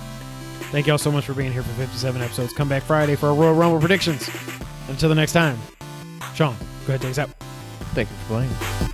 thank 0.71 0.87
you 0.87 0.91
all 0.93 0.97
so 0.97 1.11
much 1.11 1.25
for 1.25 1.33
being 1.33 1.51
here 1.51 1.63
for 1.63 1.73
57 1.73 2.21
episodes. 2.21 2.53
Come 2.53 2.69
back 2.69 2.83
friday 2.83 3.15
for 3.15 3.27
our 3.27 3.35
royal 3.35 3.53
rumble 3.53 3.79
predictions. 3.79 4.29
Until 4.87 5.09
the 5.09 5.15
next 5.15 5.33
time 5.33 5.57
sean 6.33 6.55
go 6.85 6.93
ahead 6.93 7.01
take 7.01 7.11
us 7.11 7.19
out. 7.19 7.29
Thank 7.93 8.09
you 8.09 8.15
for 8.17 8.25
playing. 8.27 8.89